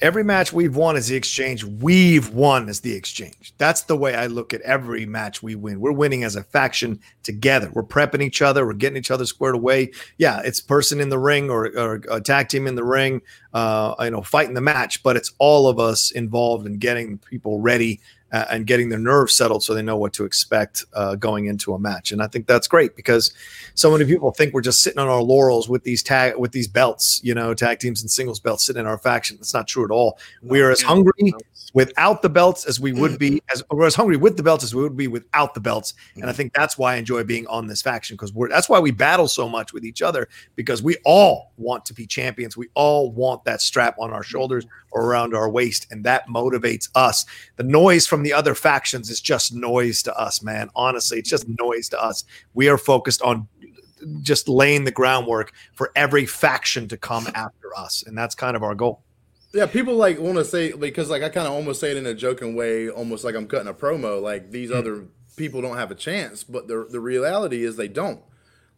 Every 0.03 0.25
match 0.25 0.53
we've 0.53 0.75
won 0.75 0.97
is 0.97 1.07
the 1.07 1.15
exchange. 1.15 1.63
We've 1.63 2.29
won 2.31 2.69
as 2.69 2.81
the 2.81 2.93
exchange. 2.93 3.55
That's 3.57 3.83
the 3.83 3.97
way 3.97 4.17
I 4.17 4.27
look 4.27 4.53
at 4.53 4.61
every 4.63 5.07
match 5.07 5.45
we 5.45 5.55
win. 5.55 5.79
We're 5.81 5.93
winning 5.93 6.25
as 6.25 6.35
a 6.35 6.43
faction 6.43 6.99
together. 7.23 7.71
We're 7.73 7.85
prepping 7.85 8.21
each 8.21 8.43
other. 8.43 8.67
We're 8.67 8.73
getting 8.73 8.97
each 8.97 9.13
other 9.13 9.25
squared 9.27 9.55
away. 9.55 9.93
Yeah, 10.19 10.41
it's 10.45 10.61
person 10.61 11.01
in 11.01 11.09
the 11.09 11.21
ring 11.21 11.51
or, 11.51 11.67
or 11.79 12.03
a 12.11 12.21
tag 12.21 12.49
team 12.49 12.67
in 12.67 12.75
the 12.75 12.83
ring, 12.83 13.23
uh, 13.55 13.95
you 14.01 14.11
know, 14.11 14.23
fighting 14.23 14.55
the 14.55 14.61
match, 14.61 15.05
but 15.05 15.17
it's 15.17 15.33
all 15.39 15.69
of 15.69 15.79
us 15.79 16.11
involved 16.11 16.67
in 16.67 16.79
getting 16.79 17.19
people 17.19 17.61
ready 17.61 18.01
and 18.33 18.67
getting 18.67 18.89
their 18.89 18.99
nerves 18.99 19.37
settled 19.37 19.63
so 19.63 19.75
they 19.75 19.83
know 19.83 19.97
what 19.97 20.13
to 20.15 20.25
expect 20.25 20.85
uh, 20.95 21.15
going 21.17 21.47
into 21.47 21.75
a 21.75 21.79
match. 21.79 22.13
And 22.13 22.23
I 22.23 22.27
think 22.27 22.47
that's 22.47 22.67
great 22.67 22.97
because 22.97 23.33
so 23.75 23.91
many 23.91 24.05
people 24.05 24.31
think 24.33 24.55
we're 24.55 24.63
just 24.63 24.83
sitting 24.83 24.99
on 24.99 25.09
our 25.09 25.23
laurels 25.23 25.69
with 25.69 25.85
these 25.85 26.03
tag 26.03 26.37
with 26.37 26.53
these 26.53 26.69
belts, 26.69 27.21
you 27.23 27.35
know, 27.35 27.55
tag 27.55 27.79
teams 27.79 28.01
and 28.01 28.11
singles 28.11 28.41
belts 28.41 28.65
sitting 28.67 28.81
in 28.81 28.87
our 28.87 28.99
faction. 28.99 29.37
That's 29.37 29.55
not 29.55 29.69
true 29.69 29.85
at 29.85 29.91
all. 29.91 30.19
We 30.43 30.63
are 30.63 30.71
as 30.71 30.81
hungry 30.81 31.35
without 31.75 32.23
the 32.23 32.29
belts 32.29 32.67
as 32.67 32.81
we 32.81 32.93
would 32.93 33.19
be 33.19 33.43
as 33.53 33.63
or 33.71 33.85
as 33.85 33.95
hungry 33.95 34.17
with 34.17 34.37
the 34.37 34.43
belts 34.43 34.65
as 34.65 34.75
we 34.75 34.83
would 34.83 34.97
be 34.97 35.09
without 35.09 35.55
the 35.55 35.61
belts. 35.61 35.95
And 36.15 36.27
I 36.27 36.33
think 36.33 36.53
that's 36.55 36.79
why 36.79 36.95
I 36.95 36.97
enjoy 36.97 37.25
being 37.25 37.47
on 37.49 37.67
this 37.67 37.83
faction 37.83 38.17
because 38.17 38.33
we're 38.33 38.49
that's 38.49 38.69
why 38.69 38.79
we 38.79 38.91
battle 38.91 39.29
so 39.29 39.49
much 39.49 39.73
with 39.73 39.85
each 39.85 40.03
other 40.03 40.29
because 40.57 40.83
we 40.83 40.97
all 41.05 41.53
want 41.57 41.85
to 41.87 41.95
be 41.95 42.07
champions. 42.07 42.57
We 42.57 42.69
all 42.75 43.13
want 43.13 43.45
that 43.45 43.61
strap 43.61 43.97
on 43.99 44.13
our 44.13 44.23
shoulders 44.23 44.67
or 44.93 45.07
around 45.07 45.35
our 45.35 45.49
waist, 45.49 45.87
and 45.91 46.05
that 46.05 46.29
motivates 46.29 46.89
us. 46.95 47.25
The 47.57 47.65
noise 47.65 48.07
from 48.07 48.23
the 48.23 48.33
other 48.33 48.55
factions 48.55 49.11
is 49.11 49.21
just 49.21 49.55
noise 49.55 50.03
to 50.05 50.17
us, 50.17 50.43
man. 50.43 50.71
Honestly, 50.77 51.19
it's 51.19 51.31
just 51.31 51.47
noise 51.59 51.89
to 51.91 52.03
us. 52.03 52.25
We 52.55 52.69
are 52.69 52.79
focused 52.79 53.23
on 53.23 53.49
just 54.23 54.49
laying 54.49 54.85
the 54.85 54.91
groundwork 54.91 55.53
for 55.75 55.93
every 55.97 56.27
faction 56.27 56.89
to 56.89 56.97
come 56.97 57.27
after 57.35 57.77
us, 57.77 58.05
and 58.07 58.17
that's 58.17 58.35
kind 58.35 58.57
of 58.57 58.63
our 58.63 58.75
goal. 58.75 59.03
Yeah, 59.53 59.67
people 59.67 59.97
like 59.97 60.19
want 60.19 60.39
to 60.39 60.45
say 60.45 60.73
because 60.73 61.11
like 61.11 61.23
I 61.23 61.29
kind 61.29 61.47
of 61.47 61.53
almost 61.53 61.81
say 61.81 61.91
it 61.91 61.97
in 61.97 62.07
a 62.07 62.15
joking 62.15 62.55
way, 62.55 62.89
almost 62.89 63.23
like 63.25 63.35
I'm 63.35 63.47
cutting 63.47 63.69
a 63.69 63.75
promo. 63.75 64.23
Like 64.23 64.51
these 64.51 64.71
mm-hmm. 64.71 64.79
other 64.79 65.05
people 65.37 65.61
don't 65.61 65.77
have 65.77 65.91
a 65.91 65.95
chance, 65.95 66.43
but 66.43 66.69
the 66.69 66.87
the 66.91 67.01
reality 67.01 67.65
is 67.65 67.77
they 67.77 67.89
don't. 67.89 68.21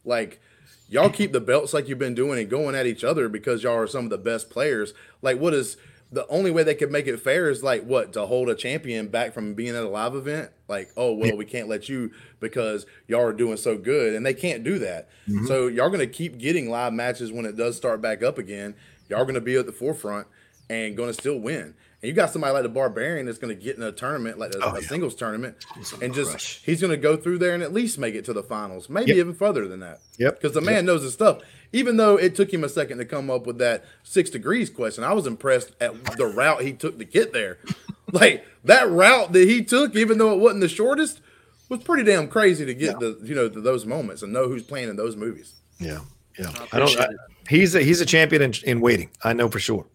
Like 0.05 0.41
y'all 0.89 1.11
keep 1.11 1.33
the 1.33 1.41
belts 1.41 1.73
like 1.73 1.89
you've 1.89 1.99
been 1.99 2.15
doing 2.15 2.39
and 2.39 2.51
going 2.51 2.75
at 2.75 2.87
each 2.87 3.05
other 3.05 3.29
because 3.29 3.63
y'all 3.63 3.77
are 3.77 3.87
some 3.87 4.05
of 4.05 4.11
the 4.11 4.19
best 4.19 4.51
players. 4.51 4.95
Like 5.23 5.39
what 5.39 5.55
is 5.55 5.77
the 6.13 6.27
only 6.29 6.51
way 6.51 6.63
they 6.63 6.75
could 6.75 6.93
make 6.93 7.07
it 7.07 7.19
fair 7.19 7.51
is 7.51 7.63
like 7.63 7.83
what 7.85 8.13
to 8.13 8.27
hold 8.27 8.49
a 8.49 8.55
champion 8.55 9.09
back 9.09 9.33
from 9.33 9.55
being 9.55 9.75
at 9.75 9.83
a 9.83 9.89
live 9.89 10.15
event. 10.15 10.51
Like, 10.69 10.91
oh 10.97 11.13
well, 11.13 11.37
we 11.37 11.45
can't 11.45 11.69
let 11.69 11.89
you 11.89 12.13
because 12.41 12.87
y'all 13.09 13.23
are 13.23 13.33
doing 13.33 13.57
so 13.57 13.77
good, 13.77 14.15
and 14.15 14.25
they 14.25 14.35
can't 14.35 14.63
do 14.63 14.79
that. 14.79 15.09
Mm-hmm. 15.29 15.47
So 15.47 15.67
y'all 15.67 15.91
gonna 15.91 16.07
keep 16.07 16.39
getting 16.39 16.71
live 16.71 16.93
matches 16.93 17.33
when 17.33 17.47
it 17.47 17.57
does 17.57 17.77
start 17.77 18.01
back 18.01 18.23
up 18.23 18.39
again. 18.39 18.75
Y'all 19.09 19.25
gonna 19.25 19.41
be 19.41 19.57
at 19.57 19.67
the 19.67 19.73
forefront 19.73 20.27
and 20.71 20.97
going 20.97 21.09
to 21.09 21.15
still 21.15 21.39
win. 21.39 21.75
And 22.05 22.11
you 22.11 22.15
got 22.15 22.29
somebody 22.29 22.53
like 22.53 22.65
the 22.65 22.69
Barbarian 22.69 23.25
that's 23.25 23.39
going 23.39 23.57
to 23.57 23.65
get 23.65 23.79
in 23.79 23.83
a 23.83 23.91
tournament, 23.91 24.39
like 24.39 24.55
a, 24.55 24.59
oh, 24.63 24.75
a 24.75 24.83
yeah. 24.83 24.87
singles 24.87 25.15
tournament, 25.15 25.57
and 26.03 26.13
just 26.13 26.33
crush. 26.33 26.61
he's 26.63 26.83
going 26.83 26.91
to 26.91 26.99
go 26.99 27.17
through 27.17 27.39
there 27.39 27.55
and 27.55 27.63
at 27.63 27.73
least 27.73 27.99
make 27.99 28.15
it 28.15 28.27
to 28.27 28.35
the 28.35 28.43
finals, 28.43 28.91
maybe 28.91 29.13
yep. 29.13 29.17
even 29.17 29.33
further 29.33 29.67
than 29.67 29.81
that. 29.81 30.01
Yep. 30.19 30.35
Because 30.39 30.53
the 30.53 30.61
man 30.61 30.75
yep. 30.75 30.85
knows 30.85 31.03
his 31.03 31.15
stuff. 31.15 31.39
Even 31.73 31.97
though 31.97 32.19
it 32.19 32.37
took 32.37 32.53
him 32.53 32.63
a 32.63 32.69
second 32.69 32.99
to 32.99 33.07
come 33.07 33.31
up 33.31 33.47
with 33.47 33.57
that 33.57 33.87
six 34.03 34.29
degrees 34.29 34.69
question, 34.69 35.03
I 35.03 35.15
was 35.15 35.27
impressed 35.27 35.73
at 35.81 35.95
the 36.19 36.27
route 36.27 36.61
he 36.61 36.75
took 36.75 36.99
to 36.99 37.07
get 37.07 37.33
there. 37.33 37.57
like 38.13 38.45
that 38.65 38.91
route 38.91 39.33
that 39.33 39.49
he 39.49 39.65
took, 39.65 39.97
even 39.97 40.19
though 40.19 40.35
it 40.35 40.41
wasn't 40.41 40.61
the 40.61 40.69
shortest, 40.69 41.23
was 41.71 41.83
pretty 41.83 42.03
damn 42.03 42.29
crazy 42.29 42.67
to 42.67 42.75
get 42.75 43.01
yeah. 43.01 43.09
the 43.09 43.21
you 43.23 43.35
know 43.35 43.49
to 43.49 43.63
those 43.63 43.87
moments 43.87 44.23
and 44.23 44.31
know 44.31 44.47
who's 44.47 44.63
playing 44.63 44.91
in 44.91 44.97
those 44.97 45.17
movies. 45.17 45.55
Yeah, 45.79 46.01
yeah. 46.39 46.53
I, 46.71 46.77
I 46.77 46.79
don't. 46.81 47.01
I, 47.01 47.09
he's 47.49 47.75
a 47.75 47.81
he's 47.81 48.03
a 48.03 48.07
champion 48.07 48.43
in, 48.43 48.53
in 48.65 48.81
waiting. 48.83 49.09
I 49.23 49.33
know 49.33 49.49
for 49.49 49.59
sure 49.59 49.87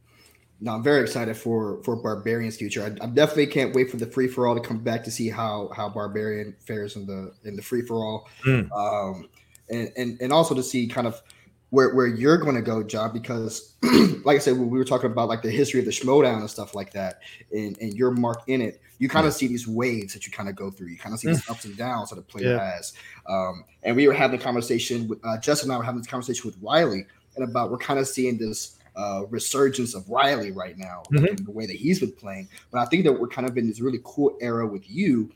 no, 0.62 0.74
I'm 0.74 0.84
very 0.84 1.02
excited 1.02 1.38
for 1.38 1.82
for 1.84 1.96
Barbarian's 1.96 2.58
future. 2.58 2.84
I, 2.84 3.04
I, 3.04 3.08
definitely 3.08 3.48
can't 3.48 3.74
wait 3.74 3.90
for 3.90 3.98
the 3.98 4.06
free 4.06 4.28
for 4.28 4.46
all 4.46 4.56
to 4.56 4.62
come 4.62 4.80
back 4.80 5.04
to 5.06 5.12
see 5.12 5.30
how 5.30 5.72
how 5.76 5.88
Barbarian 5.88 6.56
fares 6.66 6.96
in 6.96 7.06
the 7.06 7.34
in 7.46 7.56
the 7.56 7.62
free 7.62 7.82
for 7.82 8.04
all, 8.04 8.28
mm. 8.46 8.70
um, 8.72 9.30
and 9.70 9.90
and 9.96 10.22
and 10.22 10.34
also 10.34 10.54
to 10.54 10.64
see 10.64 10.88
kind 10.88 11.08
of 11.08 11.22
where 11.70 11.96
where 11.96 12.08
you're 12.08 12.38
going 12.38 12.56
to 12.56 12.62
go, 12.62 12.84
John. 12.84 13.14
Because 13.14 13.76
like 14.26 14.36
I 14.36 14.40
said, 14.40 14.58
we 14.58 14.78
were 14.78 14.84
talking 14.84 15.12
about 15.12 15.30
like 15.30 15.42
the 15.42 15.52
history 15.52 15.80
of 15.80 15.86
the 15.86 15.92
Schmoedown 15.92 16.40
and 16.40 16.50
stuff 16.50 16.76
like 16.76 16.92
that, 16.92 17.22
and 17.52 17.78
and 17.80 17.94
your 17.94 18.12
mark 18.12 18.42
in 18.48 18.62
it. 18.62 18.82
You 18.98 19.08
kind 19.08 19.26
of 19.26 19.34
see 19.34 19.48
these 19.48 19.66
waves 19.66 20.14
that 20.14 20.26
you 20.26 20.32
kind 20.34 20.50
of 20.50 20.58
go 20.58 20.70
through. 20.70 20.88
You 20.88 20.98
kind 20.98 21.14
of 21.14 21.22
see 21.22 21.30
these 21.30 21.50
ups 21.50 21.64
and 21.64 21.78
downs 21.78 22.10
that 22.10 22.20
a 22.20 22.22
player 22.22 22.56
yeah. 22.56 22.76
has. 22.76 22.92
Um, 23.30 23.64
and 23.84 23.96
we 23.96 24.06
were 24.08 24.14
having 24.14 24.38
a 24.38 24.44
conversation 24.44 25.08
with 25.08 25.24
uh, 25.24 25.38
Justin 25.40 25.70
and 25.70 25.76
I 25.76 25.78
were 25.78 25.86
having 25.86 26.02
this 26.02 26.10
conversation 26.10 26.46
with 26.46 26.58
Riley, 26.62 27.06
and 27.38 27.50
about 27.50 27.72
we're 27.72 27.78
kind 27.78 27.98
of 27.98 28.10
seeing 28.10 28.38
this 28.38 28.79
uh, 29.00 29.26
resurgence 29.30 29.96
of 29.96 30.08
Riley 30.10 30.52
right 30.52 30.78
now, 30.78 31.04
mm-hmm. 31.12 31.44
the 31.46 31.52
way 31.52 31.66
that 31.66 31.76
he's 31.76 32.02
been 32.02 32.12
playing. 32.12 32.50
But 32.70 32.80
I 32.80 32.86
think 32.86 33.06
that 33.06 33.14
we're 33.14 33.30
kind 33.30 33.48
of 33.50 33.58
in 33.58 33.68
this 33.68 33.80
really 33.80 34.02
cool 34.04 34.38
era 34.42 34.68
with 34.68 34.90
you, 34.90 35.32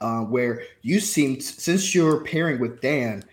uh, 0.00 0.20
where 0.20 0.62
you 0.80 0.98
seem, 0.98 1.40
since 1.40 1.94
you're 1.94 2.24
pairing 2.24 2.60
with 2.60 2.80
Dan, 2.80 3.24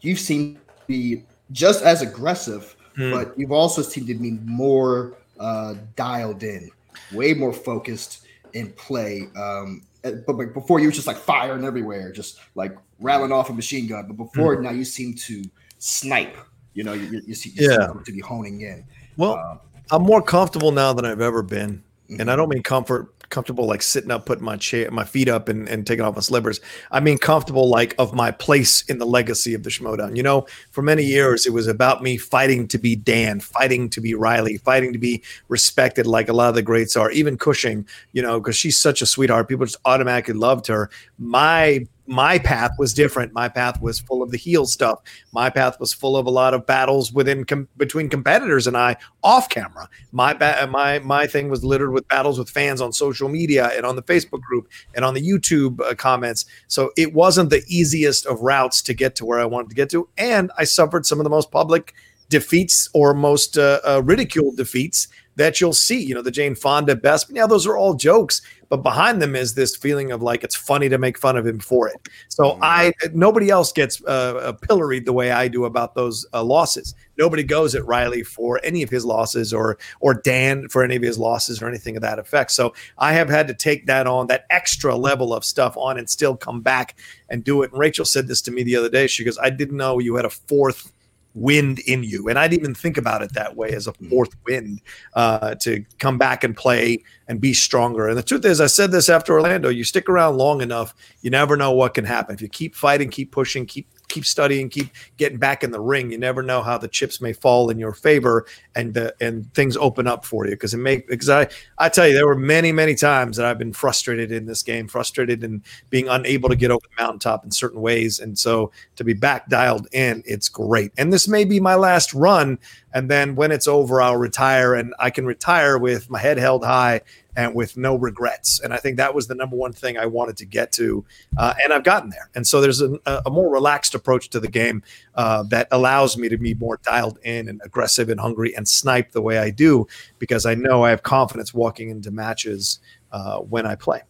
you've 0.00 0.20
seemed 0.20 0.56
to 0.56 0.86
be 0.86 1.24
just 1.50 1.82
as 1.82 2.00
aggressive, 2.00 2.76
mm. 2.96 3.12
but 3.12 3.36
you've 3.36 3.52
also 3.52 3.82
seemed 3.82 4.06
to 4.06 4.14
be 4.14 4.38
more 4.44 5.14
uh, 5.40 5.74
dialed 5.96 6.44
in, 6.44 6.70
way 7.12 7.34
more 7.34 7.52
focused 7.52 8.26
in 8.52 8.72
play. 8.72 9.28
Um, 9.36 9.82
eh, 10.04 10.12
but 10.26 10.34
before, 10.54 10.78
you 10.78 10.86
were 10.86 10.92
just 10.92 11.08
like 11.08 11.16
firing 11.18 11.64
everywhere, 11.64 12.12
just 12.12 12.38
like 12.54 12.76
rattling 13.00 13.32
off 13.32 13.50
a 13.50 13.52
machine 13.52 13.88
gun. 13.88 14.06
But 14.06 14.16
before, 14.16 14.56
mm. 14.56 14.62
now 14.62 14.70
you 14.70 14.84
seem 14.84 15.14
to 15.14 15.42
snipe 15.78 16.36
you 16.76 16.84
know, 16.84 16.92
you, 16.92 17.06
you, 17.06 17.22
you 17.26 17.52
yeah. 17.54 17.88
to 18.04 18.12
be 18.12 18.20
honing 18.20 18.60
in. 18.60 18.84
Well, 19.16 19.34
uh, 19.34 19.56
I'm 19.90 20.02
more 20.02 20.22
comfortable 20.22 20.70
now 20.70 20.92
than 20.92 21.06
I've 21.06 21.22
ever 21.22 21.42
been. 21.42 21.82
Mm-hmm. 22.10 22.20
And 22.20 22.30
I 22.30 22.36
don't 22.36 22.48
mean 22.48 22.62
comfort 22.62 23.12
comfortable 23.28 23.66
like 23.66 23.82
sitting 23.82 24.12
up, 24.12 24.24
putting 24.24 24.44
my 24.44 24.56
chair, 24.56 24.88
my 24.92 25.02
feet 25.02 25.28
up, 25.28 25.48
and, 25.48 25.68
and 25.68 25.84
taking 25.84 26.04
off 26.04 26.14
my 26.14 26.20
slippers. 26.20 26.60
I 26.92 27.00
mean 27.00 27.18
comfortable 27.18 27.68
like 27.68 27.92
of 27.98 28.14
my 28.14 28.30
place 28.30 28.82
in 28.82 28.98
the 28.98 29.06
legacy 29.06 29.54
of 29.54 29.64
the 29.64 29.70
Schmoedown. 29.70 30.16
You 30.16 30.22
know, 30.22 30.46
for 30.70 30.82
many 30.82 31.02
years 31.02 31.46
it 31.46 31.52
was 31.52 31.66
about 31.66 32.02
me 32.02 32.18
fighting 32.18 32.68
to 32.68 32.78
be 32.78 32.94
Dan, 32.94 33.40
fighting 33.40 33.88
to 33.90 34.00
be 34.00 34.14
Riley, 34.14 34.58
fighting 34.58 34.92
to 34.92 34.98
be 34.98 35.24
respected 35.48 36.06
like 36.06 36.28
a 36.28 36.32
lot 36.32 36.50
of 36.50 36.54
the 36.54 36.62
greats 36.62 36.96
are. 36.96 37.10
Even 37.10 37.36
Cushing, 37.36 37.86
you 38.12 38.22
know, 38.22 38.38
because 38.38 38.56
she's 38.56 38.78
such 38.78 39.02
a 39.02 39.06
sweetheart, 39.06 39.48
people 39.48 39.66
just 39.66 39.78
automatically 39.84 40.34
loved 40.34 40.68
her. 40.68 40.90
My 41.18 41.86
my 42.06 42.38
path 42.38 42.72
was 42.78 42.94
different. 42.94 43.32
My 43.32 43.48
path 43.48 43.80
was 43.80 43.98
full 43.98 44.22
of 44.22 44.30
the 44.30 44.36
heel 44.36 44.66
stuff. 44.66 45.00
My 45.32 45.50
path 45.50 45.78
was 45.80 45.92
full 45.92 46.16
of 46.16 46.26
a 46.26 46.30
lot 46.30 46.54
of 46.54 46.66
battles 46.66 47.12
within 47.12 47.44
com- 47.44 47.68
between 47.76 48.08
competitors 48.08 48.66
and 48.66 48.76
I 48.76 48.96
off 49.22 49.48
camera. 49.48 49.88
My 50.12 50.32
ba- 50.32 50.68
my 50.70 50.98
my 51.00 51.26
thing 51.26 51.48
was 51.48 51.64
littered 51.64 51.92
with 51.92 52.06
battles 52.08 52.38
with 52.38 52.50
fans 52.50 52.80
on 52.80 52.92
social 52.92 53.28
media 53.28 53.70
and 53.76 53.84
on 53.84 53.96
the 53.96 54.02
Facebook 54.02 54.40
group 54.42 54.68
and 54.94 55.04
on 55.04 55.14
the 55.14 55.22
YouTube 55.22 55.80
uh, 55.80 55.94
comments. 55.94 56.44
So 56.68 56.90
it 56.96 57.12
wasn't 57.12 57.50
the 57.50 57.62
easiest 57.68 58.26
of 58.26 58.40
routes 58.40 58.82
to 58.82 58.94
get 58.94 59.16
to 59.16 59.24
where 59.24 59.40
I 59.40 59.44
wanted 59.44 59.70
to 59.70 59.74
get 59.74 59.90
to, 59.90 60.08
and 60.16 60.50
I 60.56 60.64
suffered 60.64 61.06
some 61.06 61.20
of 61.20 61.24
the 61.24 61.30
most 61.30 61.50
public 61.50 61.94
defeats 62.28 62.88
or 62.92 63.14
most 63.14 63.56
uh, 63.56 63.80
uh, 63.86 64.02
ridiculed 64.04 64.56
defeats 64.56 65.08
that 65.36 65.60
you'll 65.60 65.72
see. 65.72 66.02
You 66.02 66.14
know, 66.14 66.22
the 66.22 66.30
Jane 66.30 66.54
Fonda 66.54 66.96
best. 66.96 67.30
Yeah, 67.30 67.46
those 67.46 67.66
are 67.66 67.76
all 67.76 67.94
jokes, 67.94 68.42
but 68.68 68.78
behind 68.78 69.22
them 69.22 69.36
is 69.36 69.54
this 69.54 69.76
feeling 69.76 70.10
of 70.10 70.22
like 70.22 70.42
it's 70.42 70.56
funny 70.56 70.88
to 70.88 70.98
make 70.98 71.18
fun 71.18 71.36
of 71.36 71.46
him 71.46 71.60
for 71.60 71.88
it. 71.88 71.96
So 72.28 72.52
mm-hmm. 72.52 72.64
I 72.64 72.92
nobody 73.12 73.50
else 73.50 73.72
gets 73.72 74.02
uh, 74.04 74.06
uh, 74.36 74.52
pilloried 74.52 75.06
the 75.06 75.12
way 75.12 75.30
I 75.30 75.48
do 75.48 75.64
about 75.64 75.94
those 75.94 76.26
uh, 76.32 76.42
losses. 76.42 76.94
Nobody 77.18 77.42
goes 77.42 77.74
at 77.74 77.86
Riley 77.86 78.22
for 78.22 78.60
any 78.64 78.82
of 78.82 78.90
his 78.90 79.04
losses 79.04 79.52
or 79.52 79.78
or 80.00 80.14
Dan 80.14 80.68
for 80.68 80.82
any 80.82 80.96
of 80.96 81.02
his 81.02 81.18
losses 81.18 81.62
or 81.62 81.68
anything 81.68 81.96
of 81.96 82.02
that 82.02 82.18
effect. 82.18 82.50
So 82.50 82.74
I 82.98 83.12
have 83.12 83.28
had 83.28 83.46
to 83.48 83.54
take 83.54 83.86
that 83.86 84.06
on 84.06 84.26
that 84.28 84.46
extra 84.50 84.96
level 84.96 85.32
of 85.32 85.44
stuff 85.44 85.76
on 85.76 85.98
and 85.98 86.08
still 86.08 86.36
come 86.36 86.60
back 86.60 86.96
and 87.28 87.44
do 87.44 87.62
it. 87.62 87.70
And 87.70 87.80
Rachel 87.80 88.04
said 88.04 88.26
this 88.26 88.40
to 88.42 88.50
me 88.50 88.62
the 88.62 88.76
other 88.76 88.90
day. 88.90 89.06
She 89.06 89.24
goes, 89.24 89.38
"I 89.38 89.50
didn't 89.50 89.76
know 89.76 89.98
you 89.98 90.16
had 90.16 90.24
a 90.24 90.30
fourth 90.30 90.92
wind 91.36 91.78
in 91.80 92.02
you. 92.02 92.28
And 92.28 92.38
I 92.38 92.48
didn't 92.48 92.62
even 92.62 92.74
think 92.74 92.96
about 92.96 93.22
it 93.22 93.32
that 93.34 93.56
way 93.56 93.70
as 93.70 93.86
a 93.86 93.92
hmm. 93.92 94.08
fourth 94.08 94.34
wind 94.46 94.80
uh, 95.14 95.54
to 95.56 95.84
come 95.98 96.18
back 96.18 96.42
and 96.42 96.56
play 96.56 97.04
and 97.28 97.40
be 97.40 97.52
stronger. 97.52 98.08
And 98.08 98.16
the 98.16 98.22
truth 98.22 98.44
is, 98.44 98.60
I 98.60 98.66
said 98.66 98.90
this 98.90 99.08
after 99.08 99.34
Orlando 99.34 99.68
you 99.68 99.84
stick 99.84 100.08
around 100.08 100.36
long 100.36 100.60
enough, 100.62 100.94
you 101.20 101.30
never 101.30 101.56
know 101.56 101.72
what 101.72 101.94
can 101.94 102.04
happen. 102.04 102.34
If 102.34 102.42
you 102.42 102.48
keep 102.48 102.74
fighting, 102.74 103.10
keep 103.10 103.30
pushing, 103.30 103.66
keep 103.66 103.86
keep 104.08 104.24
studying, 104.24 104.68
keep 104.68 104.88
getting 105.16 105.38
back 105.38 105.64
in 105.64 105.70
the 105.70 105.80
ring. 105.80 106.10
You 106.10 106.18
never 106.18 106.42
know 106.42 106.62
how 106.62 106.78
the 106.78 106.88
chips 106.88 107.20
may 107.20 107.32
fall 107.32 107.70
in 107.70 107.78
your 107.78 107.92
favor 107.92 108.46
and 108.76 108.94
the, 108.94 109.14
and 109.20 109.52
things 109.54 109.76
open 109.76 110.06
up 110.06 110.24
for 110.24 110.44
you. 110.46 110.52
Because 110.52 110.74
it 110.74 110.78
may 110.78 110.98
because 110.98 111.28
I 111.28 111.48
I 111.78 111.88
tell 111.88 112.06
you 112.06 112.14
there 112.14 112.26
were 112.26 112.36
many 112.36 112.70
many 112.72 112.94
times 112.94 113.36
that 113.36 113.46
I've 113.46 113.58
been 113.58 113.72
frustrated 113.72 114.30
in 114.30 114.46
this 114.46 114.62
game, 114.62 114.86
frustrated 114.86 115.42
and 115.42 115.62
being 115.90 116.08
unable 116.08 116.48
to 116.48 116.56
get 116.56 116.70
over 116.70 116.86
the 116.86 117.02
mountaintop 117.02 117.44
in 117.44 117.50
certain 117.50 117.80
ways. 117.80 118.20
And 118.20 118.38
so 118.38 118.70
to 118.96 119.04
be 119.04 119.14
back 119.14 119.48
dialed 119.48 119.88
in, 119.92 120.22
it's 120.26 120.48
great. 120.48 120.92
And 120.98 121.12
this 121.12 121.26
may 121.26 121.44
be 121.44 121.58
my 121.58 121.74
last 121.74 122.12
run. 122.14 122.58
And 122.92 123.10
then 123.10 123.34
when 123.34 123.52
it's 123.52 123.68
over, 123.68 124.00
I'll 124.00 124.16
retire 124.16 124.74
and 124.74 124.94
I 124.98 125.10
can 125.10 125.26
retire 125.26 125.76
with 125.76 126.08
my 126.08 126.18
head 126.18 126.38
held 126.38 126.64
high 126.64 127.02
and 127.36 127.54
with 127.54 127.76
no 127.76 127.94
regrets. 127.94 128.60
And 128.60 128.72
I 128.72 128.78
think 128.78 128.96
that 128.96 129.14
was 129.14 129.26
the 129.26 129.34
number 129.34 129.56
one 129.56 129.72
thing 129.72 129.98
I 129.98 130.06
wanted 130.06 130.38
to 130.38 130.46
get 130.46 130.72
to, 130.72 131.04
uh, 131.36 131.54
and 131.62 131.72
I've 131.72 131.84
gotten 131.84 132.10
there. 132.10 132.30
And 132.34 132.46
so 132.46 132.60
there's 132.60 132.80
a, 132.80 132.98
a 133.04 133.30
more 133.30 133.52
relaxed 133.52 133.94
approach 133.94 134.30
to 134.30 134.40
the 134.40 134.48
game 134.48 134.82
uh, 135.16 135.42
that 135.44 135.68
allows 135.70 136.16
me 136.16 136.28
to 136.28 136.36
be 136.36 136.54
more 136.54 136.78
dialed 136.84 137.18
in 137.24 137.48
and 137.48 137.60
aggressive 137.64 138.08
and 138.08 138.20
hungry 138.20 138.54
and 138.54 138.68
snipe 138.68 139.12
the 139.12 139.22
way 139.22 139.38
I 139.38 139.50
do 139.50 139.86
because 140.18 140.46
I 140.46 140.54
know 140.54 140.84
I 140.84 140.90
have 140.90 141.02
confidence 141.02 141.54
walking 141.54 141.90
into 141.90 142.10
matches 142.10 142.80
uh, 143.12 143.38
when 143.38 143.66
I 143.66 143.74
play. 143.74 144.02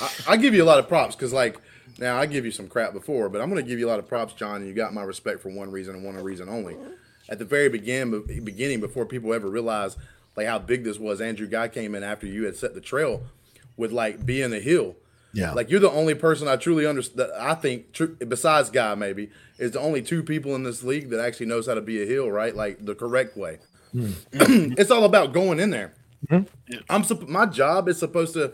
I, 0.00 0.10
I 0.28 0.36
give 0.36 0.54
you 0.54 0.62
a 0.62 0.66
lot 0.66 0.78
of 0.78 0.88
props 0.88 1.16
because, 1.16 1.32
like, 1.32 1.58
now 1.98 2.18
I 2.18 2.26
give 2.26 2.44
you 2.44 2.50
some 2.50 2.68
crap 2.68 2.92
before, 2.92 3.28
but 3.28 3.40
I'm 3.40 3.50
going 3.50 3.62
to 3.62 3.68
give 3.68 3.78
you 3.78 3.86
a 3.86 3.90
lot 3.90 3.98
of 3.98 4.08
props, 4.08 4.34
John. 4.34 4.56
And 4.56 4.66
you 4.66 4.74
got 4.74 4.94
my 4.94 5.02
respect 5.02 5.40
for 5.40 5.50
one 5.50 5.70
reason 5.70 5.94
and 5.94 6.04
one 6.04 6.16
reason 6.16 6.48
only. 6.48 6.76
At 7.28 7.38
the 7.38 7.44
very 7.44 7.68
begin, 7.68 8.24
beginning, 8.44 8.80
before 8.80 9.06
people 9.06 9.32
ever 9.32 9.48
realized 9.48 9.98
like 10.36 10.46
how 10.46 10.58
big 10.58 10.84
this 10.84 10.98
was, 10.98 11.20
Andrew 11.20 11.46
Guy 11.46 11.68
came 11.68 11.94
in 11.94 12.02
after 12.02 12.26
you 12.26 12.44
had 12.44 12.56
set 12.56 12.74
the 12.74 12.80
trail 12.80 13.22
with 13.76 13.92
like 13.92 14.24
being 14.24 14.52
a 14.52 14.60
heel. 14.60 14.96
Yeah, 15.34 15.52
like 15.52 15.70
you're 15.70 15.80
the 15.80 15.90
only 15.90 16.14
person 16.14 16.48
I 16.48 16.56
truly 16.56 16.86
understand. 16.86 17.30
I 17.38 17.54
think, 17.54 17.92
tr- 17.92 18.04
besides 18.04 18.70
Guy, 18.70 18.94
maybe 18.94 19.30
is 19.58 19.72
the 19.72 19.80
only 19.80 20.02
two 20.02 20.22
people 20.22 20.54
in 20.54 20.62
this 20.62 20.82
league 20.82 21.10
that 21.10 21.20
actually 21.20 21.46
knows 21.46 21.66
how 21.66 21.74
to 21.74 21.80
be 21.80 22.02
a 22.02 22.06
heel, 22.06 22.30
right? 22.30 22.54
Like 22.54 22.84
the 22.84 22.94
correct 22.94 23.36
way. 23.36 23.58
Mm. 23.94 24.14
it's 24.78 24.90
all 24.90 25.04
about 25.04 25.32
going 25.32 25.60
in 25.60 25.70
there. 25.70 25.94
Mm-hmm. 26.28 26.80
I'm 26.88 27.30
my 27.30 27.46
job 27.46 27.88
is 27.88 27.98
supposed 27.98 28.34
to. 28.34 28.52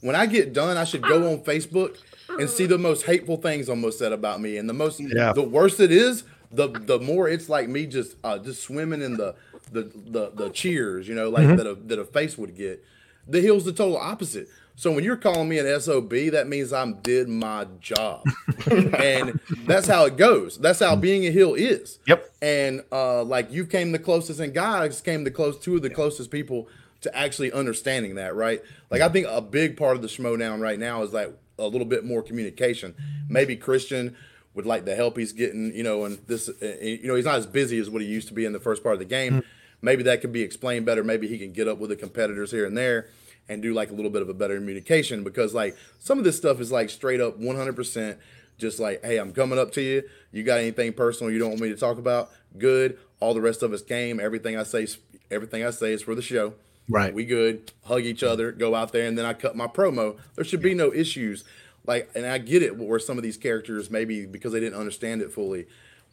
When 0.00 0.14
I 0.14 0.26
get 0.26 0.52
done, 0.52 0.76
I 0.76 0.84
should 0.84 1.02
go 1.02 1.32
on 1.32 1.40
Facebook 1.40 1.98
and 2.28 2.48
see 2.48 2.66
the 2.66 2.78
most 2.78 3.04
hateful 3.04 3.36
things 3.36 3.68
almost 3.68 3.98
said 3.98 4.12
about 4.12 4.40
me, 4.40 4.56
and 4.56 4.68
the 4.68 4.74
most 4.74 5.00
yeah. 5.00 5.32
the 5.32 5.42
worse 5.42 5.80
it 5.80 5.90
is, 5.90 6.24
the 6.52 6.68
the 6.68 7.00
more 7.00 7.28
it's 7.28 7.48
like 7.48 7.68
me 7.68 7.86
just 7.86 8.16
uh, 8.22 8.38
just 8.38 8.62
swimming 8.62 9.02
in 9.02 9.16
the 9.16 9.34
the 9.72 9.90
the, 9.94 10.32
the 10.34 10.50
cheers, 10.50 11.08
you 11.08 11.14
know, 11.14 11.30
like 11.30 11.46
mm-hmm. 11.46 11.56
that 11.56 11.66
a, 11.66 11.74
that 11.74 11.98
a 11.98 12.04
face 12.04 12.38
would 12.38 12.56
get. 12.56 12.84
The 13.28 13.40
hill's 13.40 13.64
the 13.64 13.72
total 13.72 13.96
opposite. 13.96 14.48
So 14.78 14.92
when 14.92 15.02
you're 15.02 15.16
calling 15.16 15.48
me 15.48 15.58
an 15.58 15.80
SOB, 15.80 16.08
that 16.30 16.46
means 16.46 16.72
I'm 16.72 17.00
did 17.00 17.28
my 17.28 17.66
job. 17.80 18.22
and 18.70 19.40
that's 19.66 19.88
how 19.88 20.04
it 20.04 20.16
goes. 20.16 20.56
That's 20.56 20.78
how 20.78 20.94
being 20.94 21.26
a 21.26 21.32
hill 21.32 21.54
is. 21.54 21.98
Yep. 22.06 22.32
And 22.40 22.84
uh 22.92 23.24
like 23.24 23.50
you 23.50 23.66
came 23.66 23.90
the 23.90 23.98
closest 23.98 24.38
and 24.38 24.54
guys 24.54 25.00
came 25.00 25.24
the 25.24 25.32
close 25.32 25.58
two 25.58 25.74
of 25.74 25.82
the 25.82 25.90
closest 25.90 26.30
people 26.30 26.68
to 27.00 27.16
actually 27.16 27.50
understanding 27.50 28.14
that, 28.14 28.36
right? 28.36 28.62
Like 28.88 29.00
I 29.00 29.08
think 29.08 29.26
a 29.28 29.40
big 29.40 29.76
part 29.76 29.96
of 29.96 30.02
the 30.02 30.06
Schmoedown 30.06 30.60
right 30.60 30.78
now 30.78 31.02
is 31.02 31.12
like 31.12 31.36
a 31.58 31.66
little 31.66 31.84
bit 31.84 32.04
more 32.04 32.22
communication. 32.22 32.94
Maybe 33.28 33.56
Christian 33.56 34.16
would 34.54 34.64
like 34.64 34.84
the 34.84 34.94
help 34.94 35.16
he's 35.16 35.32
getting, 35.32 35.74
you 35.74 35.82
know, 35.82 36.04
and 36.04 36.18
this, 36.28 36.48
uh, 36.48 36.76
you 36.80 37.08
know, 37.08 37.16
he's 37.16 37.24
not 37.24 37.34
as 37.34 37.46
busy 37.46 37.80
as 37.80 37.90
what 37.90 38.00
he 38.00 38.06
used 38.06 38.28
to 38.28 38.34
be 38.34 38.44
in 38.44 38.52
the 38.52 38.60
first 38.60 38.84
part 38.84 38.92
of 38.92 39.00
the 39.00 39.04
game. 39.04 39.32
Mm-hmm. 39.32 39.48
Maybe 39.82 40.04
that 40.04 40.20
could 40.20 40.32
be 40.32 40.42
explained 40.42 40.86
better. 40.86 41.02
Maybe 41.02 41.26
he 41.26 41.36
can 41.36 41.52
get 41.52 41.66
up 41.66 41.78
with 41.78 41.90
the 41.90 41.96
competitors 41.96 42.52
here 42.52 42.64
and 42.64 42.76
there 42.76 43.08
and 43.48 43.62
do 43.62 43.72
like 43.72 43.90
a 43.90 43.94
little 43.94 44.10
bit 44.10 44.22
of 44.22 44.28
a 44.28 44.34
better 44.34 44.56
communication 44.56 45.24
because 45.24 45.54
like 45.54 45.76
some 45.98 46.18
of 46.18 46.24
this 46.24 46.36
stuff 46.36 46.60
is 46.60 46.70
like 46.70 46.90
straight 46.90 47.20
up 47.20 47.38
100% 47.40 48.18
just 48.58 48.80
like 48.80 49.04
hey 49.04 49.18
i'm 49.18 49.32
coming 49.32 49.58
up 49.58 49.72
to 49.72 49.80
you. 49.80 50.02
You 50.32 50.42
got 50.42 50.58
anything 50.58 50.92
personal 50.92 51.32
you 51.32 51.38
don't 51.38 51.50
want 51.50 51.60
me 51.60 51.68
to 51.70 51.76
talk 51.76 51.98
about? 51.98 52.30
Good. 52.56 52.98
All 53.20 53.34
the 53.34 53.40
rest 53.40 53.62
of 53.62 53.72
us 53.72 53.82
game 53.82 54.20
everything 54.20 54.56
i 54.56 54.62
say 54.62 54.86
everything 55.30 55.64
i 55.64 55.70
say 55.70 55.92
is 55.92 56.02
for 56.02 56.14
the 56.14 56.22
show. 56.22 56.54
Right. 56.90 57.12
We 57.12 57.24
good. 57.24 57.70
Hug 57.84 58.02
each 58.02 58.22
other. 58.22 58.50
Go 58.50 58.74
out 58.74 58.92
there 58.92 59.06
and 59.06 59.16
then 59.16 59.24
i 59.24 59.32
cut 59.32 59.56
my 59.56 59.66
promo. 59.66 60.16
There 60.34 60.44
should 60.44 60.62
be 60.62 60.74
no 60.74 60.92
issues. 60.92 61.44
Like 61.86 62.10
and 62.14 62.26
i 62.26 62.38
get 62.38 62.62
it 62.62 62.76
where 62.76 62.98
some 62.98 63.16
of 63.16 63.22
these 63.22 63.36
characters 63.36 63.90
maybe 63.90 64.26
because 64.26 64.52
they 64.52 64.60
didn't 64.60 64.78
understand 64.78 65.22
it 65.22 65.32
fully. 65.32 65.66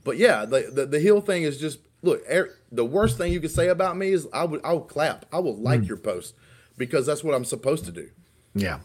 But 0.03 0.17
yeah 0.17 0.45
the 0.45 0.69
the, 0.71 0.85
the 0.85 0.99
heel 0.99 1.19
thing 1.19 1.43
is 1.43 1.59
just 1.59 1.79
look 2.03 2.21
er, 2.31 2.55
the 2.71 2.85
worst 2.85 3.17
thing 3.17 3.33
you 3.33 3.39
could 3.39 3.51
say 3.51 3.67
about 3.67 3.97
me 3.97 4.09
is 4.09 4.27
i 4.31 4.45
would 4.45 4.63
i 4.63 4.71
would 4.71 4.87
clap. 4.87 5.25
I 5.33 5.39
will 5.39 5.57
like 5.57 5.81
mm. 5.81 5.87
your 5.87 5.97
post 5.97 6.35
because 6.77 7.05
that's 7.05 7.23
what 7.23 7.35
I'm 7.35 7.45
supposed 7.45 7.85
to 7.85 7.91
do. 7.91 8.09
Yeah. 8.53 8.79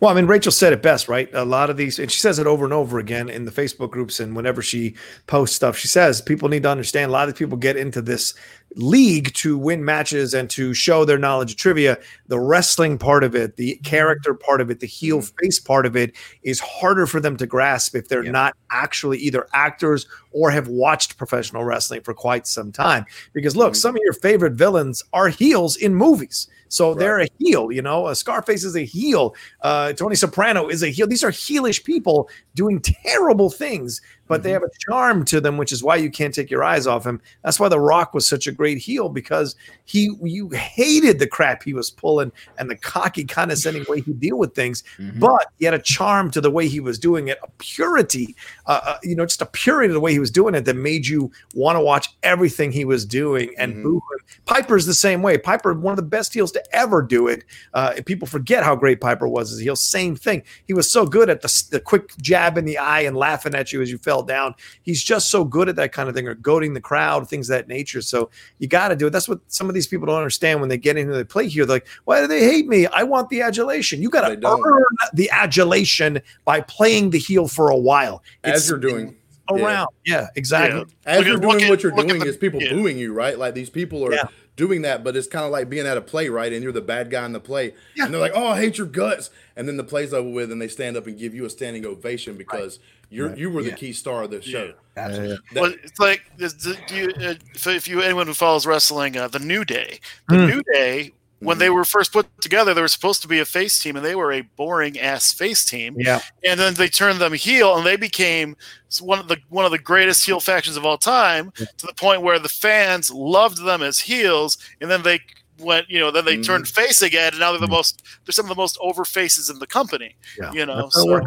Well, 0.00 0.10
I 0.10 0.14
mean, 0.14 0.26
Rachel 0.26 0.52
said 0.52 0.72
it 0.72 0.82
best, 0.82 1.08
right? 1.08 1.28
A 1.32 1.44
lot 1.44 1.70
of 1.70 1.76
these, 1.76 1.98
and 1.98 2.10
she 2.10 2.20
says 2.20 2.38
it 2.38 2.46
over 2.46 2.64
and 2.64 2.72
over 2.72 2.98
again 2.98 3.28
in 3.28 3.44
the 3.44 3.50
Facebook 3.50 3.90
groups 3.90 4.20
and 4.20 4.36
whenever 4.36 4.62
she 4.62 4.94
posts 5.26 5.56
stuff, 5.56 5.76
she 5.76 5.88
says 5.88 6.20
people 6.20 6.48
need 6.48 6.62
to 6.62 6.70
understand 6.70 7.08
a 7.08 7.12
lot 7.12 7.28
of 7.28 7.36
people 7.36 7.56
get 7.56 7.76
into 7.76 8.00
this 8.00 8.34
league 8.74 9.32
to 9.34 9.56
win 9.56 9.84
matches 9.84 10.34
and 10.34 10.50
to 10.50 10.74
show 10.74 11.04
their 11.04 11.18
knowledge 11.18 11.52
of 11.52 11.56
trivia. 11.56 11.98
The 12.28 12.38
wrestling 12.38 12.98
part 12.98 13.24
of 13.24 13.34
it, 13.34 13.56
the 13.56 13.76
character 13.76 14.34
part 14.34 14.60
of 14.60 14.70
it, 14.70 14.80
the 14.80 14.86
heel 14.86 15.18
mm-hmm. 15.18 15.36
face 15.38 15.58
part 15.58 15.86
of 15.86 15.96
it 15.96 16.14
is 16.42 16.60
harder 16.60 17.06
for 17.06 17.20
them 17.20 17.36
to 17.38 17.46
grasp 17.46 17.94
if 17.94 18.08
they're 18.08 18.24
yeah. 18.24 18.30
not 18.30 18.56
actually 18.70 19.18
either 19.18 19.46
actors 19.54 20.06
or 20.32 20.50
have 20.50 20.68
watched 20.68 21.16
professional 21.16 21.64
wrestling 21.64 22.02
for 22.02 22.12
quite 22.12 22.46
some 22.46 22.70
time. 22.70 23.06
Because 23.32 23.56
look, 23.56 23.72
mm-hmm. 23.72 23.78
some 23.78 23.96
of 23.96 24.02
your 24.04 24.12
favorite 24.12 24.52
villains 24.54 25.02
are 25.12 25.28
heels 25.28 25.76
in 25.76 25.94
movies. 25.94 26.48
So 26.68 26.90
right. 26.90 26.98
they're 26.98 27.20
a 27.20 27.28
heel, 27.38 27.70
you 27.70 27.82
know. 27.82 28.08
A 28.08 28.14
Scarface 28.16 28.64
is 28.64 28.76
a 28.76 28.84
heel. 28.84 29.34
Uh, 29.62 29.92
Tony 29.92 30.16
Soprano 30.16 30.68
is 30.68 30.82
a 30.82 30.88
heel. 30.88 31.06
These 31.06 31.24
are 31.24 31.30
heelish 31.30 31.84
people 31.84 32.28
doing 32.54 32.80
terrible 32.80 33.50
things 33.50 34.00
but 34.28 34.36
mm-hmm. 34.36 34.42
they 34.42 34.50
have 34.52 34.62
a 34.62 34.70
charm 34.78 35.24
to 35.26 35.40
them, 35.40 35.56
which 35.56 35.72
is 35.72 35.82
why 35.82 35.96
you 35.96 36.10
can't 36.10 36.34
take 36.34 36.50
your 36.50 36.64
eyes 36.64 36.86
off 36.86 37.06
him. 37.06 37.20
That's 37.42 37.60
why 37.60 37.68
The 37.68 37.80
Rock 37.80 38.14
was 38.14 38.26
such 38.26 38.46
a 38.46 38.52
great 38.52 38.78
heel 38.78 39.08
because 39.08 39.56
he 39.84 40.10
you 40.22 40.48
hated 40.50 41.18
the 41.18 41.26
crap 41.26 41.62
he 41.62 41.72
was 41.72 41.90
pulling 41.90 42.32
and 42.58 42.70
the 42.70 42.76
cocky, 42.76 43.24
condescending 43.24 43.84
way 43.88 44.00
he 44.00 44.12
deal 44.12 44.38
with 44.38 44.54
things, 44.54 44.82
mm-hmm. 44.98 45.18
but 45.18 45.46
he 45.58 45.64
had 45.64 45.74
a 45.74 45.78
charm 45.78 46.30
to 46.32 46.40
the 46.40 46.50
way 46.50 46.68
he 46.68 46.80
was 46.80 46.98
doing 46.98 47.28
it, 47.28 47.38
a 47.42 47.48
purity, 47.58 48.34
uh, 48.66 48.80
uh, 48.84 48.98
you 49.02 49.14
know, 49.14 49.24
just 49.24 49.42
a 49.42 49.46
purity 49.46 49.88
to 49.88 49.94
the 49.94 50.00
way 50.00 50.12
he 50.12 50.18
was 50.18 50.30
doing 50.30 50.54
it 50.54 50.64
that 50.64 50.74
made 50.74 51.06
you 51.06 51.30
want 51.54 51.76
to 51.76 51.80
watch 51.80 52.08
everything 52.22 52.72
he 52.72 52.84
was 52.84 53.04
doing 53.04 53.50
and 53.58 53.74
mm-hmm. 53.74 53.82
boo 53.82 53.96
him. 53.96 54.26
Piper's 54.44 54.86
the 54.86 54.94
same 54.94 55.22
way. 55.22 55.38
Piper, 55.38 55.72
one 55.74 55.92
of 55.92 55.96
the 55.96 56.02
best 56.02 56.34
heels 56.34 56.52
to 56.52 56.62
ever 56.74 57.02
do 57.02 57.28
it. 57.28 57.44
Uh, 57.74 57.94
people 58.04 58.26
forget 58.26 58.64
how 58.64 58.74
great 58.74 59.00
Piper 59.00 59.28
was 59.28 59.52
as 59.52 59.60
a 59.60 59.62
heel. 59.62 59.76
Same 59.76 60.16
thing. 60.16 60.42
He 60.66 60.72
was 60.72 60.90
so 60.90 61.06
good 61.06 61.30
at 61.30 61.42
the, 61.42 61.64
the 61.70 61.80
quick 61.80 62.16
jab 62.18 62.58
in 62.58 62.64
the 62.64 62.78
eye 62.78 63.00
and 63.00 63.16
laughing 63.16 63.54
at 63.54 63.72
you 63.72 63.82
as 63.82 63.90
you 63.90 63.98
fell 63.98 64.22
down. 64.22 64.54
He's 64.82 65.02
just 65.02 65.30
so 65.30 65.44
good 65.44 65.68
at 65.68 65.76
that 65.76 65.92
kind 65.92 66.08
of 66.08 66.14
thing 66.14 66.26
or 66.26 66.34
goading 66.34 66.74
the 66.74 66.80
crowd, 66.80 67.28
things 67.28 67.48
of 67.50 67.56
that 67.56 67.68
nature. 67.68 68.02
So 68.02 68.30
you 68.58 68.68
got 68.68 68.88
to 68.88 68.96
do 68.96 69.06
it. 69.06 69.10
That's 69.10 69.28
what 69.28 69.40
some 69.48 69.68
of 69.68 69.74
these 69.74 69.86
people 69.86 70.06
don't 70.06 70.16
understand 70.16 70.60
when 70.60 70.68
they 70.68 70.78
get 70.78 70.96
into 70.96 71.14
the 71.14 71.24
play 71.24 71.48
here. 71.48 71.64
They're 71.66 71.76
like, 71.76 71.88
why 72.04 72.20
do 72.20 72.26
they 72.26 72.44
hate 72.44 72.66
me? 72.66 72.86
I 72.86 73.02
want 73.02 73.28
the 73.28 73.42
adulation. 73.42 74.02
You 74.02 74.10
got 74.10 74.28
to 74.28 74.46
earn 74.46 74.84
the 75.12 75.30
adulation 75.30 76.20
by 76.44 76.60
playing 76.62 77.10
the 77.10 77.18
heel 77.18 77.48
for 77.48 77.70
a 77.70 77.76
while. 77.76 78.22
As 78.56 78.68
you're 78.68 78.78
doing 78.78 79.16
around. 79.50 79.88
Yeah, 80.04 80.20
yeah 80.20 80.26
exactly. 80.34 80.80
Yeah. 80.80 81.18
As 81.18 81.26
you're 81.26 81.38
doing 81.38 81.62
at, 81.62 81.70
what 81.70 81.82
you're 81.82 81.92
doing 81.92 82.18
the, 82.18 82.26
is 82.26 82.36
people 82.36 82.62
yeah. 82.62 82.72
booing 82.72 82.98
you, 82.98 83.12
right? 83.12 83.38
Like 83.38 83.54
these 83.54 83.70
people 83.70 84.04
are 84.04 84.28
doing 84.56 84.82
that, 84.82 85.04
but 85.04 85.16
it's 85.16 85.26
kind 85.26 85.44
of 85.44 85.50
like 85.50 85.68
being 85.68 85.86
at 85.86 85.96
a 85.96 86.00
play, 86.00 86.28
right? 86.28 86.52
And 86.52 86.62
you're 86.62 86.72
the 86.72 86.80
bad 86.80 87.10
guy 87.10 87.24
in 87.26 87.32
the 87.32 87.40
play. 87.40 87.74
And 87.98 88.12
they're 88.12 88.20
like, 88.20 88.32
oh, 88.34 88.48
I 88.48 88.58
hate 88.58 88.78
your 88.78 88.86
guts. 88.86 89.30
And 89.54 89.68
then 89.68 89.76
the 89.76 89.84
play's 89.84 90.12
over 90.12 90.28
with 90.28 90.50
and 90.50 90.60
they 90.60 90.68
stand 90.68 90.96
up 90.96 91.06
and 91.06 91.18
give 91.18 91.34
you 91.34 91.44
a 91.44 91.50
standing 91.50 91.84
ovation 91.86 92.36
because 92.36 92.78
right. 92.78 92.86
You're 93.08 93.28
right. 93.28 93.38
you 93.38 93.50
were 93.50 93.62
the 93.62 93.72
key 93.72 93.92
star 93.92 94.24
of 94.24 94.30
the 94.30 94.42
show. 94.42 94.74
Absolutely. 94.96 95.38
That, 95.52 95.60
well, 95.60 95.72
it's 95.84 96.00
like 96.00 96.24
do 96.36 96.96
you, 96.96 97.12
uh, 97.20 97.34
if 97.66 97.86
you 97.86 98.02
anyone 98.02 98.26
who 98.26 98.34
follows 98.34 98.66
wrestling, 98.66 99.16
uh, 99.16 99.28
the 99.28 99.38
New 99.38 99.64
Day, 99.64 100.00
the 100.28 100.34
mm. 100.34 100.48
New 100.48 100.62
Day. 100.72 101.12
When 101.40 101.56
mm 101.56 101.60
they 101.60 101.70
were 101.70 101.84
first 101.84 102.12
put 102.12 102.26
together, 102.40 102.72
they 102.72 102.80
were 102.80 102.88
supposed 102.88 103.20
to 103.22 103.28
be 103.28 103.40
a 103.40 103.44
face 103.44 103.78
team, 103.78 103.96
and 103.96 104.04
they 104.04 104.14
were 104.14 104.32
a 104.32 104.40
boring 104.40 104.98
ass 104.98 105.32
face 105.32 105.64
team. 105.64 105.94
Yeah. 105.98 106.20
And 106.44 106.58
then 106.58 106.74
they 106.74 106.88
turned 106.88 107.18
them 107.18 107.34
heel, 107.34 107.76
and 107.76 107.84
they 107.84 107.96
became 107.96 108.56
one 109.00 109.18
of 109.18 109.28
the 109.28 109.36
one 109.50 109.64
of 109.64 109.70
the 109.70 109.78
greatest 109.78 110.24
heel 110.24 110.40
factions 110.40 110.76
of 110.76 110.86
all 110.86 110.98
time, 110.98 111.52
yeah. 111.58 111.66
to 111.76 111.86
the 111.86 111.94
point 111.94 112.22
where 112.22 112.38
the 112.38 112.48
fans 112.48 113.10
loved 113.10 113.64
them 113.64 113.82
as 113.82 114.00
heels, 114.00 114.56
and 114.80 114.90
then 114.90 115.02
they 115.02 115.20
went, 115.58 115.88
you 115.88 115.98
know, 115.98 116.10
then 116.10 116.24
they 116.24 116.36
mm 116.36 116.44
turned 116.44 116.68
face 116.68 117.02
again, 117.02 117.32
and 117.32 117.40
now 117.40 117.50
they're 117.50 117.60
the 117.60 117.66
mm 117.66 117.70
most 117.70 118.02
they're 118.24 118.32
some 118.32 118.46
of 118.46 118.50
the 118.50 118.54
most 118.54 118.78
over 118.80 119.04
faces 119.04 119.50
in 119.50 119.58
the 119.58 119.66
company. 119.66 120.16
Yeah. 120.38 120.52
You 120.52 120.64
know, 120.64 120.88
so 120.90 121.20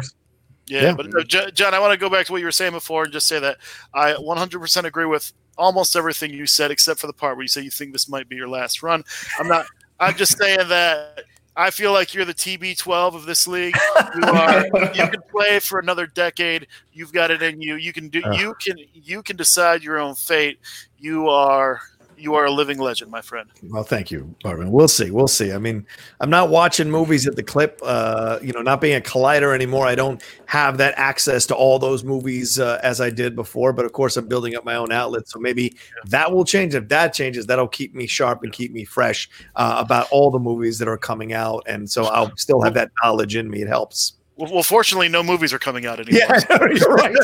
yeah, 0.70 0.82
yeah. 0.82 0.94
but 0.94 1.14
uh, 1.14 1.50
John, 1.50 1.74
I 1.74 1.80
want 1.80 1.92
to 1.92 1.98
go 1.98 2.08
back 2.08 2.26
to 2.26 2.32
what 2.32 2.38
you 2.38 2.44
were 2.44 2.52
saying 2.52 2.72
before 2.72 3.04
and 3.04 3.12
just 3.12 3.26
say 3.26 3.40
that 3.40 3.58
I 3.92 4.12
100% 4.12 4.84
agree 4.84 5.04
with 5.04 5.32
almost 5.58 5.96
everything 5.96 6.32
you 6.32 6.46
said, 6.46 6.70
except 6.70 7.00
for 7.00 7.08
the 7.08 7.12
part 7.12 7.36
where 7.36 7.42
you 7.42 7.48
say 7.48 7.60
you 7.60 7.70
think 7.70 7.92
this 7.92 8.08
might 8.08 8.28
be 8.28 8.36
your 8.36 8.48
last 8.48 8.82
run. 8.82 9.02
I'm 9.38 9.48
not. 9.48 9.66
I'm 10.00 10.16
just 10.16 10.38
saying 10.38 10.68
that 10.68 11.24
I 11.56 11.70
feel 11.70 11.92
like 11.92 12.14
you're 12.14 12.24
the 12.24 12.34
TB12 12.34 13.14
of 13.14 13.26
this 13.26 13.46
league. 13.46 13.76
You 14.16 14.28
are. 14.28 14.64
you 14.94 15.08
can 15.08 15.22
play 15.30 15.58
for 15.58 15.78
another 15.78 16.06
decade. 16.06 16.66
You've 16.92 17.12
got 17.12 17.30
it 17.30 17.42
in 17.42 17.60
you. 17.60 17.76
You 17.76 17.92
can 17.92 18.08
do. 18.08 18.22
Uh. 18.24 18.32
You 18.32 18.54
can. 18.64 18.76
You 18.94 19.22
can 19.22 19.36
decide 19.36 19.82
your 19.82 19.98
own 19.98 20.14
fate. 20.14 20.58
You 20.98 21.28
are 21.28 21.80
you 22.20 22.34
are 22.34 22.44
a 22.44 22.50
living 22.50 22.78
legend, 22.78 23.10
my 23.10 23.20
friend. 23.20 23.48
Well, 23.62 23.82
thank 23.82 24.10
you, 24.10 24.34
Marvin. 24.44 24.70
We'll 24.70 24.88
see. 24.88 25.10
We'll 25.10 25.28
see. 25.28 25.52
I 25.52 25.58
mean, 25.58 25.86
I'm 26.20 26.30
not 26.30 26.50
watching 26.50 26.90
movies 26.90 27.26
at 27.26 27.36
the 27.36 27.42
clip. 27.42 27.80
Uh, 27.82 28.38
you 28.42 28.52
know, 28.52 28.62
not 28.62 28.80
being 28.80 28.96
a 28.96 29.00
collider 29.00 29.54
anymore. 29.54 29.86
I 29.86 29.94
don't 29.94 30.22
have 30.46 30.78
that 30.78 30.94
access 30.96 31.46
to 31.46 31.54
all 31.54 31.78
those 31.78 32.04
movies 32.04 32.58
uh, 32.58 32.80
as 32.82 33.00
I 33.00 33.10
did 33.10 33.34
before. 33.34 33.72
But 33.72 33.84
of 33.84 33.92
course, 33.92 34.16
I'm 34.16 34.28
building 34.28 34.54
up 34.54 34.64
my 34.64 34.74
own 34.76 34.92
outlet, 34.92 35.28
so 35.28 35.38
maybe 35.38 35.74
that 36.06 36.30
will 36.30 36.44
change. 36.44 36.74
If 36.74 36.88
that 36.88 37.12
changes, 37.14 37.46
that'll 37.46 37.68
keep 37.68 37.94
me 37.94 38.06
sharp 38.06 38.42
and 38.42 38.52
keep 38.52 38.72
me 38.72 38.84
fresh 38.84 39.28
uh, 39.56 39.76
about 39.78 40.08
all 40.10 40.30
the 40.30 40.38
movies 40.38 40.78
that 40.78 40.88
are 40.88 40.98
coming 40.98 41.32
out, 41.32 41.62
and 41.66 41.90
so 41.90 42.04
I'll 42.04 42.36
still 42.36 42.62
have 42.62 42.74
that 42.74 42.90
knowledge 43.02 43.36
in 43.36 43.50
me. 43.50 43.62
It 43.62 43.68
helps. 43.68 44.14
Well, 44.40 44.52
well, 44.54 44.62
fortunately, 44.62 45.08
no 45.08 45.22
movies 45.22 45.52
are 45.52 45.58
coming 45.58 45.84
out 45.86 46.00
anymore. 46.06 46.22
Yeah, 46.28 46.66
you're 46.72 46.94
right. 46.94 47.16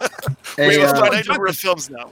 we 0.58 0.74
have 0.76 0.96
a 0.96 1.00
finite 1.00 1.28
number 1.28 1.46
of 1.46 1.56
films 1.56 1.88
now. 1.88 2.10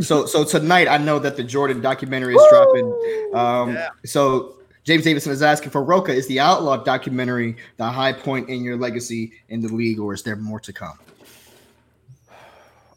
So 0.00 0.26
so 0.26 0.44
tonight 0.44 0.88
I 0.88 0.98
know 0.98 1.18
that 1.18 1.36
the 1.36 1.44
Jordan 1.44 1.80
documentary 1.80 2.34
is 2.34 2.40
Woo! 2.40 2.48
dropping. 2.50 3.34
Um, 3.34 3.74
yeah. 3.74 3.88
So 4.04 4.56
James 4.84 5.04
Davison 5.04 5.32
is 5.32 5.42
asking 5.42 5.70
for 5.70 5.82
Rocha. 5.82 6.12
Is 6.12 6.26
the 6.28 6.40
Outlaw 6.40 6.76
documentary 6.78 7.56
the 7.76 7.84
high 7.84 8.12
point 8.12 8.48
in 8.48 8.62
your 8.62 8.76
legacy 8.76 9.32
in 9.48 9.60
the 9.60 9.68
league, 9.68 9.98
or 9.98 10.14
is 10.14 10.22
there 10.22 10.36
more 10.36 10.60
to 10.60 10.72
come? 10.72 10.98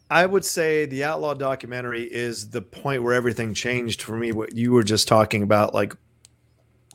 I 0.09 0.25
would 0.25 0.45
say 0.45 0.85
the 0.85 1.03
Outlaw 1.03 1.33
documentary 1.33 2.03
is 2.03 2.49
the 2.49 2.61
point 2.61 3.01
where 3.01 3.13
everything 3.13 3.53
changed 3.53 4.01
for 4.01 4.17
me. 4.17 4.31
What 4.31 4.55
you 4.55 4.73
were 4.73 4.83
just 4.83 5.07
talking 5.07 5.41
about, 5.41 5.73
like, 5.73 5.95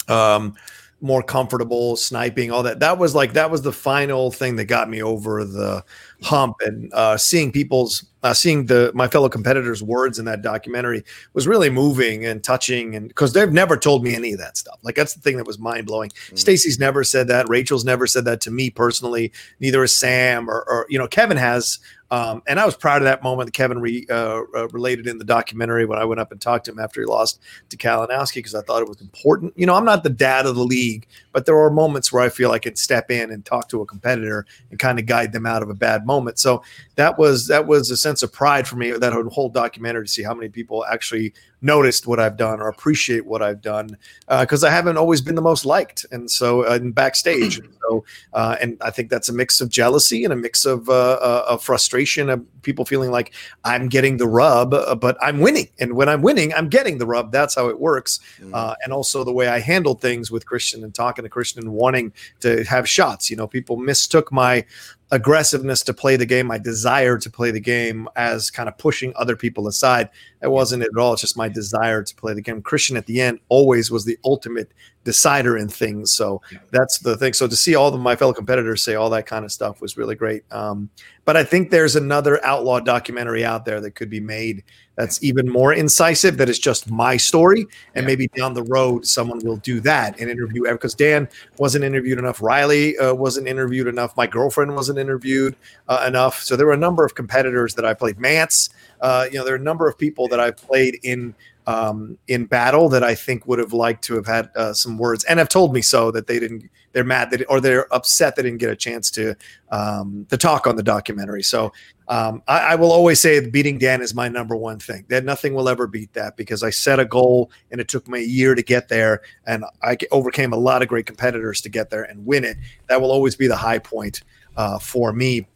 um, 0.09 0.55
more 1.01 1.23
comfortable 1.23 1.95
sniping, 1.97 2.51
all 2.51 2.63
that. 2.63 2.81
That 2.81 2.99
was 2.99 3.15
like 3.15 3.35
that 3.35 3.51
was 3.51 3.63
the 3.63 3.73
final 3.73 4.31
thing 4.31 4.57
that 4.57 4.65
got 4.65 4.89
me 4.89 5.03
over 5.03 5.45
the 5.45 5.85
hump. 6.23 6.57
And 6.61 6.93
uh, 6.95 7.19
seeing 7.19 7.53
people's, 7.53 8.07
uh, 8.23 8.33
seeing 8.33 8.67
the 8.67 8.93
my 8.95 9.07
fellow 9.07 9.29
competitors' 9.29 9.83
words 9.83 10.19
in 10.19 10.25
that 10.25 10.41
documentary 10.41 11.05
was 11.35 11.47
really 11.47 11.69
moving 11.69 12.25
and 12.25 12.43
touching. 12.43 12.97
And 12.97 13.09
because 13.09 13.35
they've 13.35 13.53
never 13.53 13.77
told 13.77 14.05
me 14.05 14.15
any 14.15 14.33
of 14.33 14.39
that 14.39 14.57
stuff. 14.57 14.79
Like 14.83 14.95
that's 14.95 15.15
the 15.15 15.21
thing 15.21 15.37
that 15.37 15.47
was 15.47 15.59
mind 15.59 15.87
blowing. 15.87 16.11
Mm-hmm. 16.11 16.37
Stacy's 16.37 16.79
never 16.79 17.05
said 17.05 17.29
that. 17.29 17.49
Rachel's 17.49 17.85
never 17.85 18.07
said 18.07 18.25
that 18.25 18.41
to 18.43 18.51
me 18.51 18.71
personally. 18.71 19.33
Neither 19.61 19.83
has 19.83 19.97
Sam 19.97 20.49
or, 20.49 20.65
or 20.67 20.87
you 20.89 20.99
know 20.99 21.09
Kevin 21.09 21.37
has 21.37 21.79
um, 22.11 22.43
and 22.47 22.61
I 22.61 22.65
was 22.65 22.77
proud 22.77 23.03
of 23.03 23.05
that 23.05 23.23
moment 23.23 23.49
that 23.49 23.53
Kevin 23.53 23.81
re, 23.81 24.07
uh, 24.09 24.43
uh, 24.55 24.69
related 24.69 25.07
in 25.07 25.19
the 25.19 25.25
documentary 25.25 25.87
when 25.87 25.99
I 25.99 26.05
went 26.05 26.21
up 26.21 26.31
and 26.31 26.41
talked 26.41 26.67
to 26.67 26.71
him 26.71 26.79
after 26.79 27.01
he 27.01 27.07
lost 27.07 27.41
to 27.71 27.77
Kalinowski 27.77 28.37
because 28.37 28.55
I 28.55 28.63
thought 28.63 28.83
it 28.83 28.89
was 28.89 29.01
important. 29.01 29.53
You 29.57 29.67
know, 29.67 29.75
I'm 29.75 29.85
not 29.85 30.05
the 30.05 30.11
dad 30.11 30.47
of 30.47 30.55
the 30.55 30.65
league, 30.65 31.07
but 31.33 31.47
there 31.47 31.59
are 31.59 31.71
moments 31.71 32.13
where 32.13 32.23
I 32.23 32.29
feel 32.29 32.53
I 32.53 32.59
can 32.59 32.77
step 32.77 33.11
in 33.11 33.33
and 33.33 33.45
talk 33.45 33.69
to 33.71 33.83
a 33.83 33.87
competitor 33.87 34.47
and 34.71 34.79
kind 34.79 34.99
of 34.99 35.07
guide 35.07 35.33
them 35.33 35.47
out 35.47 35.63
of 35.63 35.71
a 35.71 35.75
bad 35.75 36.07
moment. 36.07 36.39
So 36.39 36.63
that 36.95 37.19
was 37.19 37.49
that 37.49 37.67
was 37.67 37.91
a 37.91 37.97
sense 37.97 38.23
of 38.23 38.33
pride 38.33 38.69
for 38.69 38.77
me 38.77 38.93
that 38.93 39.13
whole 39.13 39.49
documentary 39.49 40.07
to 40.07 40.13
see 40.13 40.23
how 40.23 40.35
many 40.35 40.49
people 40.49 40.85
actually 40.87 41.35
noticed 41.63 42.07
what 42.07 42.21
I've 42.21 42.37
done 42.37 42.61
or 42.61 42.69
appreciate 42.69 43.27
what 43.27 43.43
I've 43.43 43.61
done 43.61 43.97
because 44.41 44.63
uh, 44.63 44.69
I 44.69 44.71
haven't 44.71 44.97
always 44.97 45.21
been 45.21 45.35
the 45.35 45.43
most 45.43 45.65
liked, 45.65 46.07
and 46.13 46.31
so 46.31 46.63
uh, 46.63 46.79
backstage, 46.79 47.61
so 47.89 48.05
uh, 48.33 48.57
and 48.61 48.77
I 48.81 48.91
think 48.91 49.11
that's 49.11 49.29
a 49.29 49.33
mix 49.33 49.61
of 49.61 49.69
jealousy 49.69 50.25
and 50.25 50.33
a 50.33 50.37
mix 50.37 50.65
of, 50.65 50.89
uh, 50.89 50.93
uh, 50.93 51.45
of 51.49 51.63
frustration 51.63 52.29
of 52.29 52.45
people 52.63 52.85
feeling 52.85 53.11
like 53.11 53.33
I'm 53.65 53.89
getting 53.89 54.17
the 54.17 54.27
rub, 54.27 54.75
uh, 54.75 54.95
but 54.95 55.17
I'm 55.23 55.41
winning, 55.41 55.69
and 55.79 55.95
when 55.95 56.09
I'm 56.09 56.23
winning, 56.23 56.53
I'm 56.55 56.69
getting 56.69 56.99
the 56.99 57.07
rub. 57.07 57.33
That's 57.33 57.55
how 57.55 57.69
it 57.69 57.79
works, 57.79 58.21
mm. 58.41 58.77
and 58.83 58.93
also 58.93 59.25
the 59.25 59.33
way 59.33 59.49
I 59.49 59.61
handled 59.61 60.01
things 60.01 60.31
with 60.31 60.47
Christian 60.47 60.85
and 60.85 60.95
talking 60.95 61.23
to 61.23 61.29
Christian 61.29 61.63
and 61.63 61.73
wanting 61.73 62.13
to 62.41 62.65
have 62.65 62.89
shots. 62.89 63.31
You 63.31 63.37
know, 63.37 63.47
people 63.47 63.77
mistook 63.77 64.33
my 64.33 64.65
aggressiveness 65.13 65.83
to 65.83 65.95
play 65.95 66.17
the 66.17 66.27
game, 66.27 66.47
my 66.47 66.59
desire 66.59 67.17
to 67.17 67.31
play 67.31 67.51
the 67.51 67.61
game 67.61 68.09
as 68.17 68.51
kind 68.51 68.69
of 68.69 68.77
pushing 68.77 69.13
other 69.15 69.37
people 69.37 69.69
aside. 69.69 70.09
It 70.43 70.49
wasn't 70.49 70.83
it 70.83 70.91
at 70.93 71.01
all. 71.01 71.13
It's 71.13 71.23
just 71.23 71.37
my 71.37 71.49
desire 71.49 72.03
to 72.03 72.15
play 72.17 72.35
the 72.35 72.43
game. 72.43 72.61
Christian 72.61 72.97
at 72.97 73.07
the 73.07 73.21
end 73.21 73.39
always 73.49 73.91
was 73.91 74.05
the 74.05 74.19
ultimate 74.25 74.73
decider 75.05 75.57
in 75.57 75.69
things. 75.69 76.13
So 76.13 76.43
that's 76.73 76.99
the 76.99 77.17
thing. 77.17 77.33
So 77.35 77.47
to 77.47 77.55
see 77.55 77.77
all 77.77 77.95
of 77.95 78.01
my 78.01 78.17
fellow 78.17 78.33
competitors 78.33 78.83
say 78.83 78.97
all 78.97 79.11
that 79.11 79.27
kind 79.27 79.45
of 79.45 79.53
stuff 79.53 79.81
was 79.81 79.97
really 79.97 80.17
great. 80.17 80.43
Um, 80.53 80.91
but 81.25 81.37
I 81.37 81.45
think 81.45 81.71
there's 81.71 81.95
another 81.95 82.45
outlaw 82.45 82.81
documentary 82.81 83.45
out 83.45 83.65
there 83.65 83.81
that 83.81 83.93
could 83.93 84.11
be 84.11 84.21
made 84.21 84.65
that's 84.97 85.23
even 85.23 85.49
more 85.49 85.73
incisive 85.73 86.37
that 86.39 86.49
is 86.49 86.59
just 86.59 86.91
my 86.91 87.17
story 87.17 87.67
and 87.95 88.03
yeah. 88.03 88.07
maybe 88.07 88.29
down 88.29 88.55
the 88.55 88.63
road 88.65 89.07
someone 89.07 89.39
will 89.45 89.57
do 89.59 89.81
that 89.81 90.19
and 90.19 90.31
interview 90.31 90.63
because 90.63 90.95
dan 90.95 91.29
wasn't 91.59 91.85
interviewed 91.85 92.19
enough 92.19 92.43
riley 92.43 92.97
uh, 92.99 93.15
wasn't 93.15 93.47
interviewed 93.47 93.87
enough 93.87 94.17
my 94.17 94.27
girlfriend 94.27 94.75
wasn't 94.75 94.99
interviewed 94.99 95.55
uh, 95.89 96.05
enough 96.07 96.43
so 96.43 96.57
there 96.57 96.67
were 96.67 96.73
a 96.73 96.79
number 96.79 97.05
of 97.05 97.15
competitors 97.15 97.75
that 97.75 97.85
i 97.85 97.95
played 97.95 98.19
mance 98.19 98.71
uh, 99.01 99.27
you 99.31 99.39
know 99.39 99.45
there 99.45 99.55
are 99.55 99.59
a 99.59 99.61
number 99.61 99.89
of 99.89 99.97
people 99.97 100.27
that 100.29 100.41
i've 100.41 100.57
played 100.57 100.99
in 101.03 101.35
um, 101.67 102.17
in 102.29 102.47
battle 102.47 102.89
that 102.91 103.03
I 103.03 103.15
think 103.15 103.47
would 103.47 103.59
have 103.59 103.73
liked 103.73 104.05
to 104.05 104.15
have 104.15 104.27
had 104.27 104.51
uh, 104.55 104.73
some 104.73 104.99
words 104.99 105.25
and 105.25 105.39
have 105.39 105.49
told 105.49 105.75
me 105.75 105.83
so 105.83 106.11
that 106.13 106.27
they 106.27 106.39
didn't. 106.39 106.71
They're 106.93 107.05
mad 107.05 107.31
that 107.31 107.45
or 107.49 107.61
they're 107.61 107.93
upset 107.93 108.37
they 108.37 108.43
didn't 108.43 108.59
get 108.59 108.71
a 108.71 108.77
chance 108.77 109.11
to 109.13 109.35
um, 109.71 110.27
to 110.31 110.37
talk 110.37 110.67
on 110.67 110.77
the 110.77 110.83
documentary. 110.83 111.43
So 111.43 111.73
um, 112.09 112.43
I, 112.47 112.59
I, 112.59 112.75
will 112.77 112.93
always 112.93 113.21
say 113.21 113.45
beating 113.49 113.79
Dan 113.79 114.01
is 114.01 114.15
my 114.15 114.29
number 114.29 114.55
one 114.55 114.79
thing. 114.79 115.05
That 115.09 115.25
nothing 115.25 115.55
will 115.55 115.69
ever 115.69 115.89
beat 115.89 116.13
that 116.13 116.37
because 116.37 116.63
I 116.63 116.71
set 116.71 117.01
a 117.01 117.05
goal 117.05 117.51
and 117.71 117.81
it 117.81 117.89
took 117.89 118.07
me 118.07 118.21
a 118.21 118.27
year 118.27 118.55
to 118.55 118.63
get 118.63 118.89
there, 118.89 119.23
and 119.47 119.65
I 119.83 119.97
overcame 120.13 120.53
a 120.53 120.57
lot 120.57 120.83
of 120.83 120.89
great 120.89 121.07
competitors 121.07 121.61
to 121.63 121.69
get 121.69 121.91
there 121.91 122.05
and 122.05 122.25
win 122.25 122.45
it. 122.45 122.59
That 122.89 123.01
will 123.01 123.11
always 123.11 123.35
be 123.35 123.49
the 123.49 123.57
high 123.57 123.81
point 123.81 124.23
uh, 124.57 124.79
for 124.79 125.13
me 125.13 125.47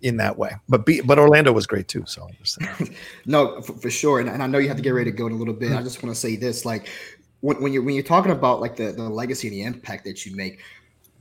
in 0.00 0.16
that 0.18 0.38
way. 0.38 0.52
But 0.68 0.86
be, 0.86 1.00
but 1.00 1.18
Orlando 1.18 1.52
was 1.52 1.66
great 1.66 1.88
too. 1.88 2.04
So 2.06 2.28
no, 3.26 3.60
for, 3.62 3.72
for, 3.72 3.90
sure. 3.90 4.20
And, 4.20 4.28
and, 4.28 4.42
I 4.42 4.46
know 4.46 4.58
you 4.58 4.68
have 4.68 4.76
to 4.76 4.82
get 4.82 4.90
ready 4.90 5.10
to 5.10 5.16
go 5.16 5.26
in 5.26 5.32
a 5.32 5.36
little 5.36 5.54
bit. 5.54 5.72
I 5.72 5.82
just 5.82 6.02
want 6.02 6.14
to 6.14 6.20
say 6.20 6.36
this: 6.36 6.64
like 6.64 6.88
when, 7.40 7.60
when 7.60 7.72
you're 7.72 7.82
when 7.82 7.94
you're 7.94 8.04
talking 8.04 8.32
about 8.32 8.60
like 8.60 8.76
the 8.76 8.92
the 8.92 9.08
legacy 9.08 9.48
and 9.48 9.56
the 9.56 9.62
impact 9.62 10.04
that 10.04 10.24
you 10.24 10.36
make, 10.36 10.60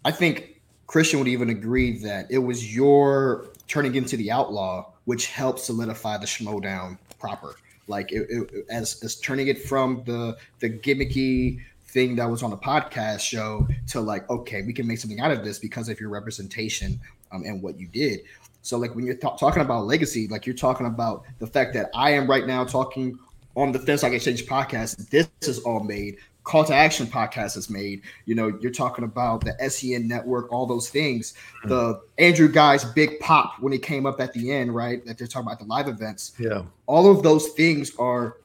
I 0.04 0.12
think 0.12 0.62
Christian 0.86 1.18
would 1.20 1.28
even 1.28 1.50
agree 1.50 1.98
that 2.00 2.28
it 2.30 2.38
was 2.38 2.76
your 2.76 3.48
turning 3.68 3.96
into 3.96 4.18
the 4.18 4.32
outlaw 4.32 4.92
which 5.06 5.28
helps 5.28 5.66
solidify 5.66 6.18
the 6.18 6.26
Schmoedown 6.26 6.98
proper. 7.20 7.56
Like 7.88 8.12
it, 8.12 8.28
it, 8.30 8.66
as 8.70 9.02
as 9.04 9.16
turning 9.18 9.48
it 9.48 9.62
from 9.62 10.04
the 10.06 10.38
the 10.60 10.70
gimmicky 10.70 11.62
thing 11.86 12.16
that 12.16 12.30
was 12.30 12.42
on 12.42 12.50
the 12.50 12.58
podcast 12.58 13.22
show 13.22 13.68
to 13.88 14.02
like 14.02 14.28
okay 14.30 14.64
we 14.64 14.74
can 14.74 14.88
make 14.88 14.98
something 14.98 15.20
out 15.20 15.32
of 15.32 15.46
this 15.46 15.60
because 15.60 15.88
of 15.88 16.00
your 16.00 16.10
representation 16.10 17.00
um, 17.32 17.44
and 17.44 17.62
what 17.62 17.80
you 17.80 17.88
did 17.88 18.22
so 18.66 18.80
like 18.80 18.96
when 18.96 19.06
you're 19.06 19.16
th- 19.16 19.38
talking 19.40 19.62
about 19.62 19.86
legacy, 19.86 20.28
like 20.28 20.48
you're 20.48 20.56
talking 20.56 20.88
about 20.88 21.24
the 21.38 21.46
fact 21.46 21.76
that 21.76 21.92
I 21.94 22.10
am 22.14 22.28
right 22.28 22.48
now 22.48 22.66
talking 22.66 23.20
on 23.56 23.72
the 23.72 23.78
Finstock 23.78 24.12
Exchange 24.12 24.48
podcast. 24.48 25.08
This 25.10 25.30
is 25.44 25.60
all 25.60 25.82
made. 25.82 26.18
Call 26.46 26.64
to 26.64 26.74
Action 26.74 27.08
podcast 27.08 27.58
is 27.58 27.70
made. 27.72 28.04
You 28.26 28.36
know, 28.36 28.58
you're 28.62 28.72
talking 28.72 29.04
about 29.04 29.44
the 29.44 29.70
SEN 29.70 30.08
network, 30.08 30.54
all 30.54 30.68
those 30.68 30.90
things. 30.90 31.34
Mm-hmm. 31.34 31.70
The 31.70 32.02
Andrew 32.20 32.48
guy's 32.48 32.86
big 32.86 33.20
pop 33.20 33.60
when 33.60 33.74
he 33.74 33.80
came 33.80 34.06
up 34.06 34.22
at 34.22 34.32
the 34.32 34.52
end, 34.52 34.74
right? 34.74 35.04
That 35.06 35.18
they're 35.18 35.28
talking 35.28 35.48
about 35.48 35.60
the 35.60 35.66
live 35.66 35.88
events. 35.88 36.34
Yeah. 36.40 36.62
All 36.86 37.10
of 37.10 37.24
those 37.24 37.50
things 37.50 37.96
are 37.98 38.38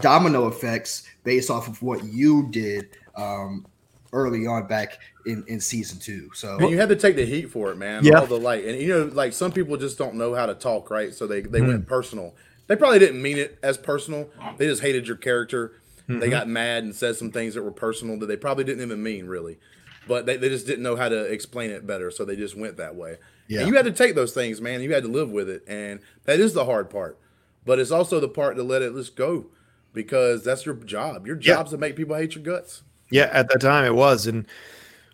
domino 0.00 0.46
effects 0.46 1.08
based 1.24 1.50
off 1.50 1.66
of 1.66 1.82
what 1.82 2.04
you 2.04 2.48
did 2.50 2.90
um, 3.16 3.66
early 4.12 4.46
on 4.46 4.68
back 4.68 4.98
in, 5.26 5.44
in 5.48 5.60
season 5.60 5.98
two. 5.98 6.30
So 6.34 6.58
and 6.58 6.70
you 6.70 6.78
had 6.78 6.90
to 6.90 6.96
take 6.96 7.16
the 7.16 7.26
heat 7.26 7.50
for 7.50 7.72
it, 7.72 7.76
man. 7.76 8.04
Yeah. 8.04 8.20
All 8.20 8.26
the 8.26 8.38
light. 8.38 8.64
And 8.64 8.80
you 8.80 8.88
know, 8.88 9.04
like 9.12 9.32
some 9.32 9.50
people 9.50 9.76
just 9.76 9.98
don't 9.98 10.14
know 10.14 10.32
how 10.32 10.46
to 10.46 10.54
talk, 10.54 10.90
right? 10.90 11.12
So 11.12 11.26
they, 11.26 11.40
they 11.40 11.60
mm 11.60 11.66
went 11.66 11.86
personal. 11.86 12.36
They 12.68 12.76
probably 12.76 13.00
didn't 13.00 13.20
mean 13.20 13.36
it 13.36 13.58
as 13.64 13.76
personal. 13.76 14.30
They 14.56 14.66
just 14.66 14.80
hated 14.80 15.08
your 15.08 15.16
character. 15.16 15.72
Mm-hmm. 16.08 16.20
They 16.20 16.30
got 16.30 16.48
mad 16.48 16.84
and 16.84 16.94
said 16.94 17.16
some 17.16 17.30
things 17.30 17.54
that 17.54 17.62
were 17.62 17.70
personal 17.70 18.18
that 18.18 18.26
they 18.26 18.36
probably 18.36 18.64
didn't 18.64 18.82
even 18.82 19.02
mean 19.02 19.26
really. 19.26 19.58
But 20.08 20.26
they, 20.26 20.36
they 20.36 20.48
just 20.48 20.66
didn't 20.66 20.82
know 20.82 20.96
how 20.96 21.08
to 21.08 21.24
explain 21.24 21.70
it 21.70 21.86
better. 21.86 22.10
So 22.10 22.24
they 22.24 22.36
just 22.36 22.56
went 22.56 22.76
that 22.78 22.96
way. 22.96 23.18
Yeah. 23.46 23.60
And 23.60 23.68
you 23.68 23.74
had 23.74 23.84
to 23.84 23.92
take 23.92 24.14
those 24.14 24.32
things, 24.32 24.60
man. 24.60 24.82
You 24.82 24.92
had 24.92 25.04
to 25.04 25.08
live 25.08 25.30
with 25.30 25.48
it. 25.48 25.62
And 25.68 26.00
that 26.24 26.40
is 26.40 26.54
the 26.54 26.64
hard 26.64 26.90
part. 26.90 27.18
But 27.64 27.78
it's 27.78 27.92
also 27.92 28.18
the 28.18 28.28
part 28.28 28.56
to 28.56 28.62
let 28.62 28.82
it 28.82 28.94
just 28.94 29.14
go 29.14 29.46
because 29.92 30.42
that's 30.44 30.66
your 30.66 30.74
job. 30.74 31.26
Your 31.26 31.36
job's 31.36 31.70
yeah. 31.70 31.76
to 31.76 31.78
make 31.78 31.96
people 31.96 32.16
hate 32.16 32.34
your 32.34 32.42
guts. 32.42 32.82
Yeah, 33.10 33.28
at 33.32 33.48
that 33.50 33.60
time 33.60 33.84
it 33.84 33.94
was. 33.94 34.26
And 34.26 34.46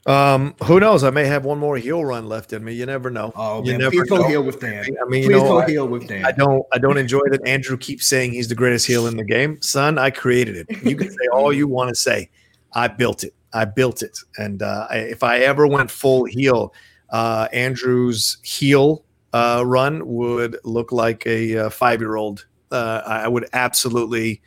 um, 0.07 0.55
who 0.65 0.81
knows? 0.81 1.05
I 1.05 1.11
may 1.11 1.27
have 1.27 1.45
one 1.45 1.59
more 1.59 1.77
heel 1.77 2.05
run 2.05 2.29
left 2.29 2.53
in 2.53 2.65
me. 2.65 2.73
You 2.73 2.87
never 2.87 3.11
know. 3.11 3.33
Oh, 3.37 3.63
you 3.65 3.73
man. 3.73 3.81
never 3.81 3.91
Please 3.91 4.11
know. 4.11 4.19
go 4.19 4.29
heel 4.29 4.43
with 4.43 4.61
Dan. 4.61 4.85
I 4.85 5.09
mean, 5.09 5.25
Please 5.25 5.27
you 5.27 5.31
know, 5.31 5.61
go 5.61 5.67
heel 5.67 5.89
with 5.89 6.09
Dan. 6.09 6.25
I 6.25 6.33
don't. 6.33 6.65
I 6.73 6.79
don't 6.79 6.99
enjoy 6.99 7.23
that 7.31 7.47
Andrew 7.47 7.77
keeps 7.77 8.07
saying 8.07 8.33
he's 8.33 8.49
the 8.49 8.55
greatest 8.55 8.87
heel 8.87 9.07
in 9.07 9.17
the 9.17 9.25
game. 9.25 9.61
Son, 9.61 9.99
I 9.99 10.11
created 10.11 10.57
it. 10.57 10.83
You 10.83 10.97
can 10.97 11.11
say 11.11 11.29
all 11.33 11.53
you 11.53 11.69
want 11.69 11.91
to 11.91 11.95
say. 11.95 12.31
I 12.73 12.89
built 12.89 13.25
it. 13.25 13.35
I 13.53 13.65
built 13.65 14.03
it. 14.03 14.19
And 14.37 14.63
uh, 14.63 14.87
I, 14.91 14.99
if 14.99 15.23
I 15.23 15.39
ever 15.39 15.67
went 15.67 15.91
full 15.91 16.25
heel, 16.25 16.73
uh, 17.11 17.49
Andrew's 17.53 18.39
heel 18.43 19.05
uh, 19.33 19.63
run 19.65 20.07
would 20.07 20.59
look 20.65 20.93
like 20.93 21.27
a 21.27 21.67
uh, 21.67 21.71
five 21.71 22.01
year 22.01 22.17
old. 22.17 22.47
Uh, 22.71 23.03
I 23.07 23.29
would 23.29 23.49
absolutely 23.55 24.43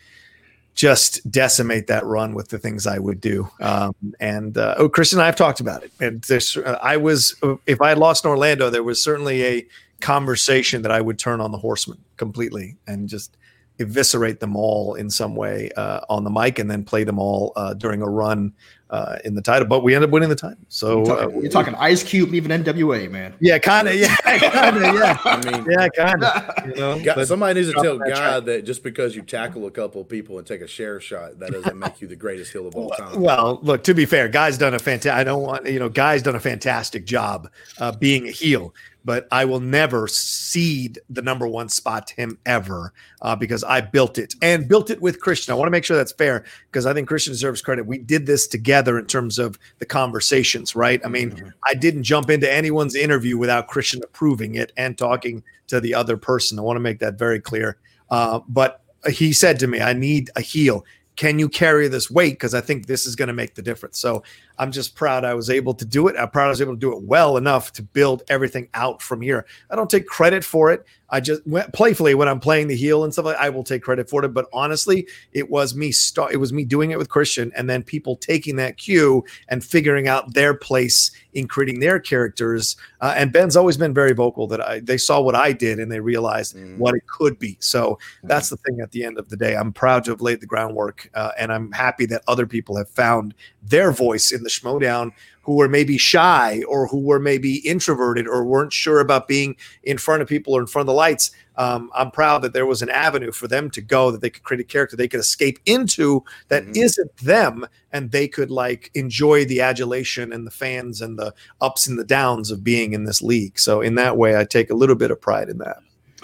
just 0.73 1.29
decimate 1.29 1.87
that 1.87 2.05
run 2.05 2.33
with 2.33 2.49
the 2.49 2.57
things 2.57 2.87
I 2.87 2.97
would 2.97 3.19
do. 3.19 3.49
Um, 3.59 3.95
and 4.19 4.57
uh, 4.57 4.75
oh, 4.77 4.89
Christian 4.89 5.19
and 5.19 5.23
I 5.23 5.25
have 5.27 5.35
talked 5.35 5.59
about 5.59 5.83
it. 5.83 5.91
And 5.99 6.21
this, 6.23 6.55
uh, 6.55 6.79
I 6.81 6.97
was, 6.97 7.35
if 7.67 7.81
I 7.81 7.89
had 7.89 7.97
lost 7.97 8.23
in 8.23 8.29
Orlando, 8.29 8.69
there 8.69 8.83
was 8.83 9.03
certainly 9.03 9.43
a 9.43 9.65
conversation 9.99 10.81
that 10.81 10.91
I 10.91 11.01
would 11.01 11.19
turn 11.19 11.41
on 11.41 11.51
the 11.51 11.57
horsemen 11.57 11.99
completely 12.17 12.77
and 12.87 13.07
just 13.07 13.37
eviscerate 13.79 14.39
them 14.39 14.55
all 14.55 14.95
in 14.95 15.09
some 15.09 15.35
way 15.35 15.71
uh, 15.77 16.01
on 16.09 16.23
the 16.23 16.29
mic 16.29 16.59
and 16.59 16.69
then 16.69 16.83
play 16.83 17.03
them 17.03 17.19
all 17.19 17.53
uh, 17.55 17.73
during 17.73 18.01
a 18.01 18.09
run 18.09 18.53
uh, 18.91 19.17
in 19.23 19.33
the 19.33 19.41
title, 19.41 19.65
but 19.65 19.83
we 19.83 19.95
ended 19.95 20.09
up 20.09 20.13
winning 20.13 20.27
the 20.27 20.35
title. 20.35 20.57
So 20.67 20.97
you're 20.97 21.05
talking, 21.05 21.23
uh, 21.23 21.39
you're 21.39 21.51
talking 21.51 21.75
Ice 21.75 22.03
Cube 22.03 22.29
leaving 22.29 22.51
NWA, 22.51 23.09
man. 23.09 23.33
Yeah, 23.39 23.57
kind 23.57 23.87
of. 23.87 23.95
Yeah, 23.95 24.13
kind 24.25 24.75
of. 24.75 24.83
Yeah. 24.83 25.17
I 25.25 25.49
mean, 25.49 25.65
yeah, 25.69 25.87
kind 25.87 26.23
of. 26.23 26.67
You 26.67 26.75
know, 26.75 27.23
somebody 27.23 27.61
needs 27.61 27.73
to 27.73 27.81
tell 27.81 27.97
Guy 27.97 28.41
that 28.41 28.65
just 28.65 28.83
because 28.83 29.15
you 29.15 29.21
tackle 29.21 29.65
a 29.65 29.71
couple 29.71 30.01
of 30.01 30.09
people 30.09 30.39
and 30.39 30.45
take 30.45 30.59
a 30.59 30.67
share 30.67 30.99
shot, 30.99 31.39
that 31.39 31.51
doesn't 31.51 31.79
make 31.79 32.01
you 32.01 32.07
the 32.07 32.17
greatest 32.17 32.51
heel 32.51 32.67
of 32.67 32.75
all 32.75 32.89
time. 32.97 33.21
Well, 33.21 33.59
look, 33.63 33.83
to 33.85 33.93
be 33.93 34.05
fair, 34.05 34.27
Guy's 34.27 34.57
done 34.57 34.73
a 34.73 34.79
fantastic. 34.79 35.13
I 35.13 35.23
don't 35.23 35.41
want 35.41 35.65
you 35.67 35.79
know, 35.79 35.89
Guy's 35.89 36.21
done 36.21 36.35
a 36.35 36.41
fantastic 36.41 37.05
job 37.05 37.49
uh, 37.79 37.93
being 37.93 38.27
a 38.27 38.31
heel. 38.31 38.73
But 39.03 39.27
I 39.31 39.45
will 39.45 39.59
never 39.59 40.07
cede 40.07 40.99
the 41.09 41.21
number 41.21 41.47
one 41.47 41.69
spot 41.69 42.07
to 42.07 42.15
him 42.15 42.37
ever 42.45 42.93
uh, 43.21 43.35
because 43.35 43.63
I 43.63 43.81
built 43.81 44.17
it 44.17 44.35
and 44.41 44.67
built 44.67 44.89
it 44.89 45.01
with 45.01 45.19
Christian. 45.19 45.51
I 45.51 45.55
want 45.55 45.67
to 45.67 45.71
make 45.71 45.83
sure 45.83 45.97
that's 45.97 46.11
fair 46.11 46.45
because 46.69 46.85
I 46.85 46.93
think 46.93 47.07
Christian 47.07 47.33
deserves 47.33 47.61
credit. 47.61 47.85
We 47.85 47.97
did 47.97 48.25
this 48.25 48.47
together 48.47 48.99
in 48.99 49.05
terms 49.05 49.39
of 49.39 49.57
the 49.79 49.85
conversations, 49.85 50.75
right? 50.75 51.01
I 51.03 51.07
mean, 51.07 51.31
mm-hmm. 51.31 51.49
I 51.65 51.73
didn't 51.73 52.03
jump 52.03 52.29
into 52.29 52.51
anyone's 52.51 52.95
interview 52.95 53.37
without 53.37 53.67
Christian 53.67 54.01
approving 54.03 54.55
it 54.55 54.71
and 54.77 54.97
talking 54.97 55.43
to 55.67 55.79
the 55.79 55.93
other 55.93 56.17
person. 56.17 56.59
I 56.59 56.61
want 56.61 56.77
to 56.77 56.81
make 56.81 56.99
that 56.99 57.17
very 57.17 57.39
clear. 57.39 57.77
Uh, 58.09 58.41
but 58.47 58.81
he 59.09 59.33
said 59.33 59.57
to 59.59 59.67
me, 59.67 59.81
I 59.81 59.93
need 59.93 60.29
a 60.35 60.41
heel 60.41 60.85
can 61.15 61.37
you 61.37 61.49
carry 61.49 61.87
this 61.87 62.09
weight? 62.09 62.33
Because 62.33 62.53
I 62.53 62.61
think 62.61 62.87
this 62.87 63.05
is 63.05 63.15
going 63.15 63.27
to 63.27 63.33
make 63.33 63.53
the 63.55 63.61
difference. 63.61 63.99
So 63.99 64.23
I'm 64.61 64.71
just 64.71 64.93
proud 64.93 65.25
I 65.25 65.33
was 65.33 65.49
able 65.49 65.73
to 65.73 65.85
do 65.85 66.07
it. 66.07 66.15
I'm 66.15 66.29
proud 66.29 66.45
I 66.45 66.49
was 66.49 66.61
able 66.61 66.75
to 66.75 66.79
do 66.79 66.95
it 66.95 67.01
well 67.01 67.35
enough 67.35 67.73
to 67.73 67.81
build 67.81 68.21
everything 68.29 68.69
out 68.75 69.01
from 69.01 69.19
here. 69.19 69.47
I 69.71 69.75
don't 69.75 69.89
take 69.89 70.05
credit 70.05 70.43
for 70.43 70.71
it. 70.71 70.85
I 71.11 71.19
just 71.19 71.45
went 71.45 71.73
playfully 71.73 72.15
when 72.15 72.27
I'm 72.27 72.39
playing 72.39 72.67
the 72.67 72.75
heel 72.75 73.03
and 73.03 73.11
stuff 73.11 73.25
like 73.25 73.37
I 73.37 73.49
will 73.49 73.63
take 73.63 73.83
credit 73.83 74.09
for 74.09 74.23
it. 74.23 74.29
But 74.29 74.47
honestly, 74.53 75.07
it 75.33 75.49
was 75.49 75.75
me 75.75 75.91
start. 75.91 76.33
It 76.33 76.37
was 76.37 76.53
me 76.53 76.63
doing 76.63 76.91
it 76.91 76.97
with 76.97 77.09
Christian, 77.09 77.51
and 77.55 77.69
then 77.69 77.83
people 77.83 78.15
taking 78.15 78.55
that 78.55 78.77
cue 78.77 79.23
and 79.49 79.63
figuring 79.63 80.07
out 80.07 80.33
their 80.33 80.53
place 80.53 81.11
in 81.33 81.47
creating 81.47 81.79
their 81.79 81.99
characters. 81.99 82.75
Uh, 83.01 83.13
and 83.15 83.31
Ben's 83.31 83.55
always 83.55 83.77
been 83.77 83.93
very 83.93 84.13
vocal 84.13 84.47
that 84.47 84.61
I 84.61 84.79
they 84.79 84.97
saw 84.97 85.21
what 85.21 85.35
I 85.35 85.51
did 85.51 85.79
and 85.79 85.91
they 85.91 85.99
realized 85.99 86.55
mm. 86.55 86.77
what 86.77 86.95
it 86.95 87.03
could 87.07 87.37
be. 87.37 87.57
So 87.59 87.99
mm. 88.23 88.27
that's 88.27 88.49
the 88.49 88.57
thing. 88.57 88.79
At 88.81 88.91
the 88.91 89.03
end 89.03 89.17
of 89.17 89.29
the 89.29 89.37
day, 89.37 89.55
I'm 89.55 89.73
proud 89.73 90.05
to 90.05 90.11
have 90.11 90.21
laid 90.21 90.39
the 90.39 90.47
groundwork, 90.47 91.09
uh, 91.13 91.31
and 91.37 91.51
I'm 91.51 91.71
happy 91.71 92.05
that 92.07 92.23
other 92.27 92.47
people 92.47 92.77
have 92.77 92.89
found 92.89 93.33
their 93.61 93.91
voice 93.91 94.31
in 94.31 94.43
the 94.43 94.49
Schmoedown 94.49 95.11
who 95.43 95.55
were 95.55 95.67
maybe 95.67 95.97
shy 95.97 96.63
or 96.67 96.87
who 96.87 96.99
were 96.99 97.19
maybe 97.19 97.57
introverted 97.67 98.27
or 98.27 98.45
weren't 98.45 98.73
sure 98.73 98.99
about 98.99 99.27
being 99.27 99.55
in 99.83 99.97
front 99.97 100.21
of 100.21 100.27
people 100.27 100.53
or 100.53 100.61
in 100.61 100.67
front 100.67 100.83
of 100.83 100.87
the 100.87 100.93
lights. 100.93 101.31
Um, 101.57 101.91
I'm 101.93 102.11
proud 102.11 102.41
that 102.43 102.53
there 102.53 102.65
was 102.65 102.81
an 102.81 102.89
avenue 102.89 103.31
for 103.31 103.47
them 103.47 103.69
to 103.71 103.81
go 103.81 104.11
that 104.11 104.21
they 104.21 104.29
could 104.29 104.43
create 104.43 104.61
a 104.61 104.63
character 104.63 104.95
they 104.95 105.07
could 105.07 105.19
escape 105.19 105.59
into 105.65 106.23
that 106.47 106.63
mm-hmm. 106.63 106.81
not 106.81 107.17
them 107.17 107.67
and 107.91 108.11
they 108.11 108.27
could 108.27 108.49
like 108.49 108.89
enjoy 108.93 109.45
the 109.45 109.61
adulation 109.61 110.31
and 110.31 110.47
the 110.47 110.51
fans 110.51 111.01
and 111.01 111.19
the 111.19 111.33
ups 111.59 111.87
and 111.87 111.99
the 111.99 112.05
downs 112.05 112.51
of 112.51 112.63
being 112.63 112.93
in 112.93 113.03
this 113.03 113.21
league. 113.21 113.59
So 113.59 113.81
in 113.81 113.95
that 113.95 114.17
way, 114.17 114.37
I 114.37 114.45
take 114.45 114.69
a 114.69 114.75
little 114.75 114.95
bit 114.95 115.11
of 115.11 115.19
pride 115.19 115.49
in 115.49 115.57
that. 115.59 115.77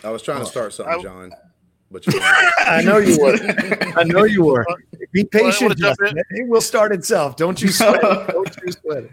I 0.03 0.11
was 0.11 0.21
trying 0.21 0.39
to 0.39 0.45
start 0.45 0.73
something, 0.73 1.01
John. 1.01 1.31
But 1.89 2.05
you 2.05 2.19
I 2.21 2.81
know 2.83 2.97
you 2.97 3.19
were. 3.19 3.37
I 3.95 4.03
know 4.03 4.25
you 4.25 4.43
were. 4.43 4.65
Be 5.11 5.23
patient. 5.23 5.79
Well, 5.79 5.95
it 6.01 6.47
will 6.47 6.61
start 6.61 6.91
itself. 6.91 7.37
Don't 7.37 7.61
you 7.61 7.69
sweat. 7.69 8.01
Don't 8.27 8.57
you 8.65 8.71
sweat. 8.71 9.09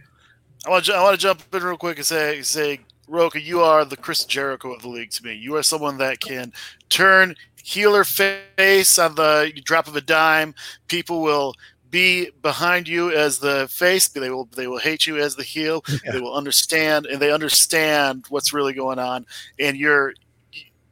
I 0.67 0.71
want 0.71 0.85
to. 0.87 0.95
I 0.95 1.03
want 1.03 1.15
to 1.15 1.23
jump 1.23 1.43
in 1.53 1.63
real 1.63 1.77
quick 1.77 1.99
and 1.99 2.07
say, 2.07 2.43
say, 2.43 2.81
Rocha, 3.07 3.41
you 3.41 3.61
are 3.61 3.85
the 3.85 3.97
Chris 3.97 4.25
Jericho 4.25 4.73
of 4.73 4.83
the 4.83 4.89
league 4.89 5.11
to 5.13 5.25
me. 5.25 5.35
You 5.35 5.57
are 5.57 5.63
someone 5.63 5.99
that 5.99 6.21
can 6.21 6.53
turn 6.89 7.37
healer 7.63 8.05
face 8.05 8.99
on 8.99 9.15
the 9.15 9.53
drop 9.65 9.87
of 9.87 9.97
a 9.97 10.01
dime. 10.01 10.55
People 10.89 11.23
will 11.23 11.55
be 11.91 12.29
behind 12.43 12.89
you 12.89 13.13
as 13.13 13.39
the 13.39 13.69
face. 13.71 14.09
They 14.09 14.31
will 14.31 14.47
they 14.47 14.67
will 14.67 14.79
hate 14.79 15.07
you 15.07 15.19
as 15.19 15.37
the 15.37 15.45
heel. 15.45 15.85
Yeah. 16.05 16.13
They 16.13 16.21
will 16.21 16.35
understand 16.35 17.07
and 17.07 17.21
they 17.21 17.31
understand 17.31 18.25
what's 18.31 18.53
really 18.53 18.73
going 18.73 18.99
on. 18.99 19.27
And 19.61 19.77
your 19.77 20.15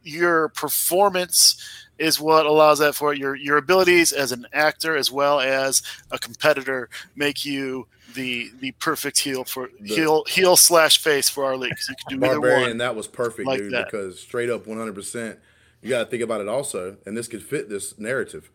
your 0.03 0.49
performance 0.49 1.57
is 1.97 2.19
what 2.19 2.45
allows 2.45 2.79
that 2.79 2.95
for 2.95 3.13
your 3.13 3.35
your 3.35 3.57
abilities 3.57 4.11
as 4.11 4.31
an 4.31 4.45
actor 4.51 4.95
as 4.95 5.11
well 5.11 5.39
as 5.39 5.81
a 6.11 6.17
competitor 6.17 6.89
make 7.15 7.45
you 7.45 7.87
the 8.15 8.51
the 8.59 8.71
perfect 8.73 9.19
heel 9.19 9.43
for 9.43 9.69
the, 9.79 9.95
heel 9.95 10.23
heel 10.27 10.55
slash 10.55 11.01
face 11.01 11.29
for 11.29 11.45
our 11.45 11.57
league. 11.57 11.77
So 11.77 11.91
you 11.91 11.95
can 12.07 12.19
do 12.19 12.27
Barbarian, 12.27 12.69
one. 12.69 12.77
That 12.77 12.95
was 12.95 13.07
perfect, 13.07 13.47
like 13.47 13.59
dude. 13.59 13.73
That. 13.73 13.85
Because 13.85 14.19
straight 14.19 14.49
up, 14.49 14.67
one 14.67 14.77
hundred 14.77 14.95
percent. 14.95 15.39
You 15.81 15.89
got 15.89 16.05
to 16.05 16.09
think 16.09 16.23
about 16.23 16.39
it 16.39 16.47
also, 16.47 16.95
and 17.05 17.17
this 17.17 17.27
could 17.27 17.43
fit 17.43 17.69
this 17.69 17.99
narrative. 17.99 18.49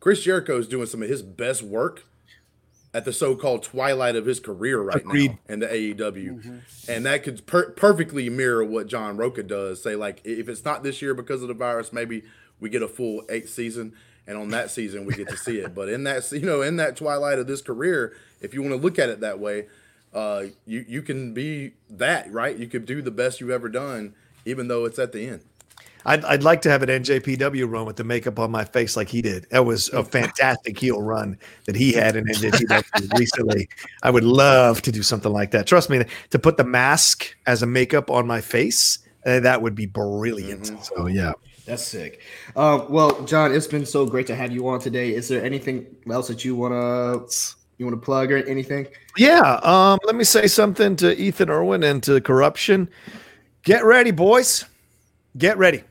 Chris 0.00 0.22
Jericho 0.22 0.58
is 0.58 0.66
doing 0.66 0.86
some 0.86 1.02
of 1.02 1.08
his 1.08 1.22
best 1.22 1.62
work 1.62 2.04
at 2.96 3.04
the 3.04 3.12
so-called 3.12 3.62
twilight 3.62 4.16
of 4.16 4.24
his 4.24 4.40
career 4.40 4.80
right 4.80 4.96
Agreed. 4.96 5.32
now 5.32 5.38
in 5.50 5.58
the 5.58 5.66
AEW, 5.66 5.96
mm-hmm. 5.98 6.58
and 6.88 7.04
that 7.04 7.22
could 7.22 7.46
per- 7.46 7.70
perfectly 7.72 8.30
mirror 8.30 8.64
what 8.64 8.86
John 8.86 9.18
Rocha 9.18 9.42
does. 9.42 9.82
Say 9.82 9.96
like, 9.96 10.22
if 10.24 10.48
it's 10.48 10.64
not 10.64 10.82
this 10.82 11.02
year 11.02 11.12
because 11.12 11.42
of 11.42 11.48
the 11.48 11.54
virus, 11.54 11.92
maybe 11.92 12.22
we 12.58 12.70
get 12.70 12.80
a 12.80 12.88
full 12.88 13.22
eighth 13.28 13.50
season, 13.50 13.92
and 14.26 14.38
on 14.38 14.48
that 14.48 14.70
season 14.70 15.04
we 15.04 15.12
get 15.12 15.28
to 15.28 15.36
see 15.36 15.58
it. 15.58 15.74
But 15.74 15.90
in 15.90 16.04
that, 16.04 16.32
you 16.32 16.46
know, 16.46 16.62
in 16.62 16.76
that 16.76 16.96
twilight 16.96 17.38
of 17.38 17.46
this 17.46 17.60
career, 17.60 18.16
if 18.40 18.54
you 18.54 18.62
want 18.62 18.74
to 18.74 18.80
look 18.80 18.98
at 18.98 19.10
it 19.10 19.20
that 19.20 19.38
way, 19.38 19.66
uh, 20.14 20.44
you 20.64 20.82
you 20.88 21.02
can 21.02 21.34
be 21.34 21.74
that 21.90 22.32
right. 22.32 22.56
You 22.56 22.66
could 22.66 22.86
do 22.86 23.02
the 23.02 23.10
best 23.10 23.42
you've 23.42 23.50
ever 23.50 23.68
done, 23.68 24.14
even 24.46 24.68
though 24.68 24.86
it's 24.86 24.98
at 24.98 25.12
the 25.12 25.28
end. 25.28 25.42
I'd, 26.06 26.24
I'd 26.24 26.42
like 26.44 26.62
to 26.62 26.70
have 26.70 26.82
an 26.84 26.88
NJPW 26.88 27.70
run 27.70 27.84
with 27.84 27.96
the 27.96 28.04
makeup 28.04 28.38
on 28.38 28.50
my 28.50 28.64
face 28.64 28.96
like 28.96 29.08
he 29.08 29.20
did. 29.20 29.46
That 29.50 29.64
was 29.64 29.88
a 29.88 30.04
fantastic 30.04 30.78
heel 30.78 31.02
run 31.02 31.36
that 31.64 31.74
he 31.74 31.92
had 31.92 32.14
in 32.14 32.24
NJPW 32.26 33.18
recently. 33.18 33.68
I 34.04 34.10
would 34.10 34.24
love 34.24 34.82
to 34.82 34.92
do 34.92 35.02
something 35.02 35.32
like 35.32 35.50
that. 35.50 35.66
Trust 35.66 35.90
me, 35.90 36.04
to 36.30 36.38
put 36.38 36.56
the 36.56 36.64
mask 36.64 37.36
as 37.46 37.62
a 37.62 37.66
makeup 37.66 38.08
on 38.08 38.24
my 38.24 38.40
face, 38.40 39.00
uh, 39.26 39.40
that 39.40 39.60
would 39.60 39.74
be 39.74 39.86
brilliant. 39.86 40.64
Mm-hmm. 40.64 40.82
So 40.82 41.06
yeah. 41.08 41.32
That's 41.66 41.84
sick. 41.84 42.20
Uh, 42.54 42.86
well, 42.88 43.24
John, 43.24 43.52
it's 43.52 43.66
been 43.66 43.84
so 43.84 44.06
great 44.06 44.28
to 44.28 44.36
have 44.36 44.52
you 44.52 44.68
on 44.68 44.78
today. 44.78 45.12
Is 45.12 45.26
there 45.26 45.44
anything 45.44 45.84
else 46.08 46.28
that 46.28 46.44
you 46.44 46.54
want 46.54 46.72
to 46.72 47.56
you 47.78 47.84
want 47.84 48.00
to 48.00 48.04
plug 48.04 48.30
or 48.30 48.36
anything? 48.36 48.86
Yeah. 49.16 49.58
Um, 49.64 49.98
let 50.04 50.14
me 50.14 50.22
say 50.22 50.46
something 50.46 50.94
to 50.96 51.20
Ethan 51.20 51.50
Erwin 51.50 51.82
and 51.82 52.00
to 52.04 52.20
corruption. 52.20 52.88
Get 53.64 53.84
ready, 53.84 54.12
boys. 54.12 54.64
Get 55.36 55.58
ready. 55.58 55.82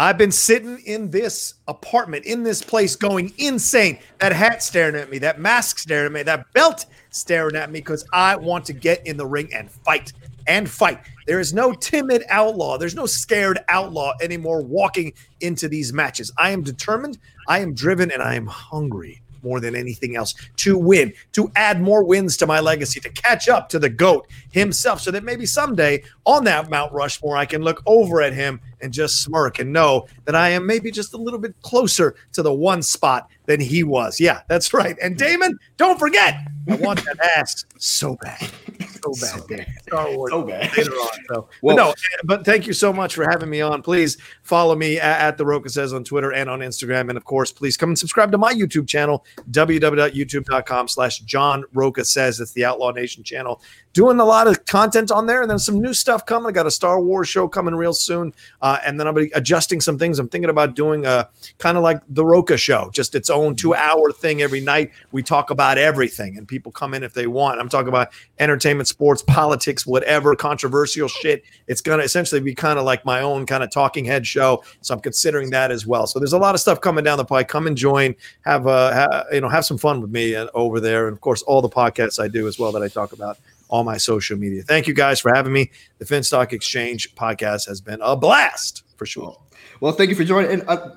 I've 0.00 0.16
been 0.16 0.30
sitting 0.30 0.78
in 0.86 1.10
this 1.10 1.54
apartment, 1.66 2.24
in 2.24 2.44
this 2.44 2.62
place, 2.62 2.94
going 2.94 3.32
insane. 3.36 3.98
That 4.20 4.32
hat 4.32 4.62
staring 4.62 4.94
at 4.94 5.10
me, 5.10 5.18
that 5.18 5.40
mask 5.40 5.80
staring 5.80 6.06
at 6.06 6.12
me, 6.12 6.22
that 6.22 6.52
belt 6.52 6.86
staring 7.10 7.56
at 7.56 7.68
me, 7.72 7.80
because 7.80 8.06
I 8.12 8.36
want 8.36 8.64
to 8.66 8.72
get 8.72 9.04
in 9.08 9.16
the 9.16 9.26
ring 9.26 9.52
and 9.52 9.68
fight 9.68 10.12
and 10.46 10.70
fight. 10.70 11.00
There 11.26 11.40
is 11.40 11.52
no 11.52 11.72
timid 11.72 12.22
outlaw. 12.28 12.78
There's 12.78 12.94
no 12.94 13.06
scared 13.06 13.58
outlaw 13.68 14.12
anymore 14.22 14.62
walking 14.62 15.14
into 15.40 15.68
these 15.68 15.92
matches. 15.92 16.30
I 16.38 16.50
am 16.50 16.62
determined, 16.62 17.18
I 17.48 17.58
am 17.58 17.74
driven, 17.74 18.12
and 18.12 18.22
I 18.22 18.36
am 18.36 18.46
hungry 18.46 19.20
more 19.42 19.60
than 19.60 19.74
anything 19.74 20.16
else 20.16 20.34
to 20.56 20.76
win, 20.76 21.12
to 21.32 21.50
add 21.56 21.80
more 21.80 22.04
wins 22.04 22.36
to 22.38 22.46
my 22.46 22.60
legacy, 22.60 23.00
to 23.00 23.10
catch 23.10 23.48
up 23.48 23.68
to 23.70 23.78
the 23.78 23.88
GOAT 23.88 24.26
himself, 24.50 25.00
so 25.00 25.10
that 25.10 25.24
maybe 25.24 25.46
someday 25.46 26.02
on 26.26 26.44
that 26.44 26.70
Mount 26.70 26.92
Rushmore, 26.92 27.36
I 27.36 27.46
can 27.46 27.62
look 27.62 27.82
over 27.86 28.22
at 28.22 28.32
him 28.32 28.60
and 28.80 28.92
just 28.92 29.22
smirk 29.22 29.58
and 29.58 29.72
know 29.72 30.06
that 30.24 30.34
I 30.34 30.50
am 30.50 30.66
maybe 30.66 30.90
just 30.90 31.14
a 31.14 31.16
little 31.16 31.40
bit 31.40 31.60
closer 31.62 32.14
to 32.32 32.42
the 32.42 32.52
one 32.52 32.82
spot 32.82 33.28
than 33.46 33.60
he 33.60 33.82
was. 33.82 34.20
Yeah, 34.20 34.42
that's 34.48 34.72
right. 34.72 34.96
And 35.02 35.16
Damon, 35.16 35.58
don't 35.76 35.98
forget, 35.98 36.36
I 36.68 36.76
want 36.76 37.04
that 37.04 37.18
ass 37.36 37.64
so 37.78 38.16
bad 38.16 38.48
so 39.02 39.12
bad. 39.12 39.40
So 39.40 39.46
bad. 39.46 39.66
Star 39.82 40.16
Wars 40.16 40.30
so 40.30 40.42
bad. 40.42 40.76
later 40.76 40.90
on. 40.92 41.18
So, 41.28 41.48
well, 41.62 41.76
but 41.76 41.82
no, 41.82 41.94
but 42.24 42.44
thank 42.44 42.66
you 42.66 42.72
so 42.72 42.92
much 42.92 43.14
for 43.14 43.24
having 43.24 43.50
me 43.50 43.60
on. 43.60 43.82
Please 43.82 44.18
follow 44.42 44.74
me 44.74 44.98
at, 44.98 45.20
at 45.20 45.38
the 45.38 45.46
Rocha 45.46 45.68
says 45.68 45.92
on 45.92 46.04
Twitter 46.04 46.32
and 46.32 46.48
on 46.48 46.60
Instagram, 46.60 47.08
and 47.08 47.16
of 47.16 47.24
course, 47.24 47.52
please 47.52 47.76
come 47.76 47.90
and 47.90 47.98
subscribe 47.98 48.32
to 48.32 48.38
my 48.38 48.52
YouTube 48.52 48.88
channel 48.88 49.24
www.youtube.com/slash 49.50 51.20
John 51.20 51.64
Rocha 51.72 52.04
says. 52.04 52.40
It's 52.40 52.52
the 52.52 52.64
Outlaw 52.64 52.92
Nation 52.92 53.22
channel 53.22 53.62
doing 53.98 54.20
a 54.20 54.24
lot 54.24 54.46
of 54.46 54.64
content 54.64 55.10
on 55.10 55.26
there 55.26 55.42
and 55.42 55.50
then 55.50 55.58
some 55.58 55.80
new 55.82 55.92
stuff 55.92 56.24
coming. 56.24 56.48
I 56.48 56.52
got 56.52 56.66
a 56.66 56.70
Star 56.70 57.00
Wars 57.00 57.28
show 57.28 57.48
coming 57.48 57.74
real 57.74 57.92
soon. 57.92 58.32
Uh, 58.62 58.78
and 58.86 58.98
then 58.98 59.08
I'll 59.08 59.12
be 59.12 59.28
adjusting 59.34 59.80
some 59.80 59.98
things. 59.98 60.20
I'm 60.20 60.28
thinking 60.28 60.50
about 60.50 60.76
doing 60.76 61.04
a 61.04 61.28
kind 61.58 61.76
of 61.76 61.82
like 61.82 62.00
the 62.08 62.24
Rocha 62.24 62.56
show, 62.56 62.90
just 62.92 63.16
its 63.16 63.28
own 63.28 63.56
two 63.56 63.74
hour 63.74 64.12
thing 64.12 64.40
every 64.40 64.60
night. 64.60 64.92
We 65.10 65.24
talk 65.24 65.50
about 65.50 65.78
everything 65.78 66.38
and 66.38 66.46
people 66.46 66.70
come 66.70 66.94
in 66.94 67.02
if 67.02 67.12
they 67.12 67.26
want. 67.26 67.58
I'm 67.58 67.68
talking 67.68 67.88
about 67.88 68.10
entertainment, 68.38 68.86
sports, 68.86 69.20
politics, 69.20 69.84
whatever, 69.84 70.36
controversial 70.36 71.08
shit. 71.08 71.42
It's 71.66 71.80
going 71.80 71.98
to 71.98 72.04
essentially 72.04 72.40
be 72.40 72.54
kind 72.54 72.78
of 72.78 72.84
like 72.84 73.04
my 73.04 73.22
own 73.22 73.46
kind 73.46 73.64
of 73.64 73.70
talking 73.72 74.04
head 74.04 74.24
show. 74.24 74.62
So 74.80 74.94
I'm 74.94 75.00
considering 75.00 75.50
that 75.50 75.72
as 75.72 75.88
well. 75.88 76.06
So 76.06 76.20
there's 76.20 76.34
a 76.34 76.38
lot 76.38 76.54
of 76.54 76.60
stuff 76.60 76.80
coming 76.80 77.02
down 77.02 77.18
the 77.18 77.24
pipe. 77.24 77.48
Come 77.48 77.66
and 77.66 77.76
join, 77.76 78.14
have, 78.42 78.68
uh, 78.68 78.94
ha- 78.94 79.24
you 79.32 79.40
know, 79.40 79.48
have 79.48 79.64
some 79.64 79.76
fun 79.76 80.00
with 80.00 80.12
me 80.12 80.36
uh, 80.36 80.46
over 80.54 80.78
there. 80.78 81.08
And 81.08 81.16
of 81.16 81.20
course, 81.20 81.42
all 81.42 81.60
the 81.60 81.68
podcasts 81.68 82.22
I 82.22 82.28
do 82.28 82.46
as 82.46 82.60
well 82.60 82.70
that 82.70 82.82
I 82.84 82.86
talk 82.86 83.12
about 83.12 83.38
all 83.68 83.84
my 83.84 83.96
social 83.96 84.36
media. 84.36 84.62
Thank 84.62 84.86
you 84.86 84.94
guys 84.94 85.20
for 85.20 85.32
having 85.34 85.52
me. 85.52 85.70
The 85.98 86.04
Finstock 86.04 86.52
Exchange 86.52 87.14
podcast 87.14 87.68
has 87.68 87.80
been 87.80 88.00
a 88.02 88.16
blast 88.16 88.82
for 88.96 89.06
sure. 89.06 89.38
Well, 89.80 89.92
thank 89.92 90.10
you 90.10 90.16
for 90.16 90.24
joining. 90.24 90.50
And 90.50 90.68
uh, 90.68 90.90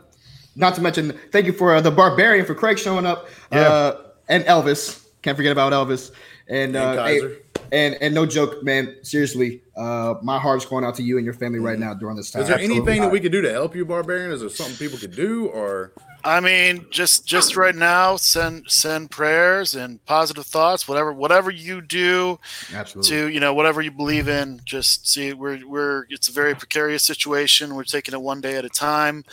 not 0.56 0.76
to 0.76 0.82
mention, 0.82 1.18
thank 1.32 1.46
you 1.46 1.54
for 1.54 1.76
uh, 1.76 1.82
the 1.82 1.92
Barbarian 1.92 2.46
for 2.46 2.56
Craig 2.56 2.80
showing 2.80 3.06
up. 3.06 3.28
Yeah. 3.52 3.62
Uh, 3.62 4.02
and 4.28 4.44
Elvis. 4.46 5.06
Can't 5.22 5.38
forget 5.38 5.52
about 5.52 5.72
Elvis. 5.74 6.12
And, 6.48 6.76
uh, 6.76 7.06
hey, 7.06 7.22
And 7.72 7.96
and 8.02 8.14
no 8.14 8.26
joke, 8.26 8.64
man. 8.64 8.98
Seriously, 9.02 9.62
uh, 9.78 10.16
my 10.22 10.38
heart's 10.38 10.66
going 10.66 10.84
out 10.84 10.96
to 10.96 11.04
you 11.04 11.18
and 11.18 11.26
your 11.26 11.34
family 11.34 11.60
right 11.60 11.80
now 11.80 11.94
during 11.94 12.18
this 12.18 12.30
time. 12.30 12.42
Is 12.42 12.50
there 12.50 12.58
Absolutely. 12.58 12.78
anything 12.78 13.02
that 13.02 13.12
we 13.12 13.20
could 13.22 13.32
do 13.32 13.42
to 13.42 13.52
help 13.52 13.76
you, 13.76 13.86
Barbarian? 13.86 14.32
Is 14.32 14.42
there 14.42 14.50
something 14.50 14.76
people 14.76 15.00
could 15.00 15.16
do, 15.16 15.48
or 15.48 15.94
I 16.24 16.40
mean, 16.40 16.86
just 16.92 17.26
just 17.26 17.56
right 17.56 17.76
now, 17.76 18.16
send 18.16 18.70
send 18.70 19.10
prayers 19.10 19.74
and 19.74 20.04
positive 20.06 20.46
thoughts, 20.46 20.88
whatever 20.88 21.12
whatever 21.14 21.50
you 21.50 21.82
do 21.82 22.40
Absolutely. 22.74 23.10
to 23.10 23.30
you 23.30 23.40
know 23.40 23.54
whatever 23.54 23.82
you 23.82 23.92
believe 23.92 24.28
in. 24.28 24.62
Just 24.66 25.08
see, 25.08 25.34
we're 25.34 25.66
we're 25.66 26.06
it's 26.10 26.28
a 26.28 26.32
very 26.32 26.54
precarious 26.54 27.04
situation. 27.04 27.76
We're 27.76 27.84
taking 27.86 28.14
it 28.14 28.22
one 28.22 28.42
day 28.42 28.58
at 28.58 28.66
a 28.66 28.70
time, 28.70 29.24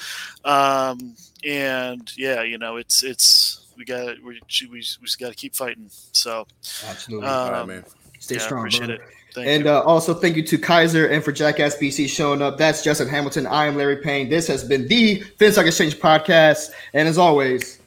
um, 0.45 1.17
and 1.45 2.11
yeah, 2.17 2.43
you 2.43 2.57
know, 2.57 2.77
it's 2.77 3.03
it's 3.03 3.67
we 3.77 3.85
got 3.85 4.23
we 4.23 4.41
we, 4.63 4.69
we 4.71 4.81
just 4.81 5.19
got 5.19 5.29
to 5.29 5.35
keep 5.35 5.55
fighting. 5.55 5.91
So, 6.13 6.47
Absolutely. 6.87 7.29
All 7.29 7.51
right, 7.51 7.61
um, 7.61 7.69
man? 7.69 7.85
Stay 8.19 8.37
yeah, 8.37 8.41
strong, 8.41 8.61
appreciate 8.61 8.87
bro. 8.87 8.95
It. 8.97 9.01
Thank 9.35 9.47
and 9.47 9.67
uh, 9.67 9.83
also 9.83 10.15
thank 10.15 10.37
you 10.37 10.43
to 10.43 10.59
Kaiser 10.59 11.07
and 11.07 11.23
for 11.23 11.33
Jackass 11.33 11.77
BC 11.77 12.09
showing 12.09 12.41
up. 12.41 12.57
That's 12.57 12.83
Justin 12.83 13.09
Hamilton. 13.09 13.47
I 13.47 13.67
am 13.67 13.77
Larry 13.77 13.99
Payne. 13.99 14.29
This 14.29 14.47
has 14.49 14.65
been 14.65 14.89
the 14.89 15.21
Finstock 15.39 15.67
Exchange 15.67 15.99
podcast. 15.99 16.71
And 16.95 17.07
as 17.07 17.19
always, 17.19 17.79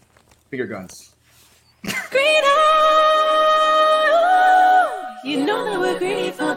bigger 0.49 0.68
guns. 0.68 1.14
You 5.24 5.45
know 5.45 5.66
that 5.66 5.80
we're 5.80 5.99
greedy 5.99 6.32
for 6.32 6.56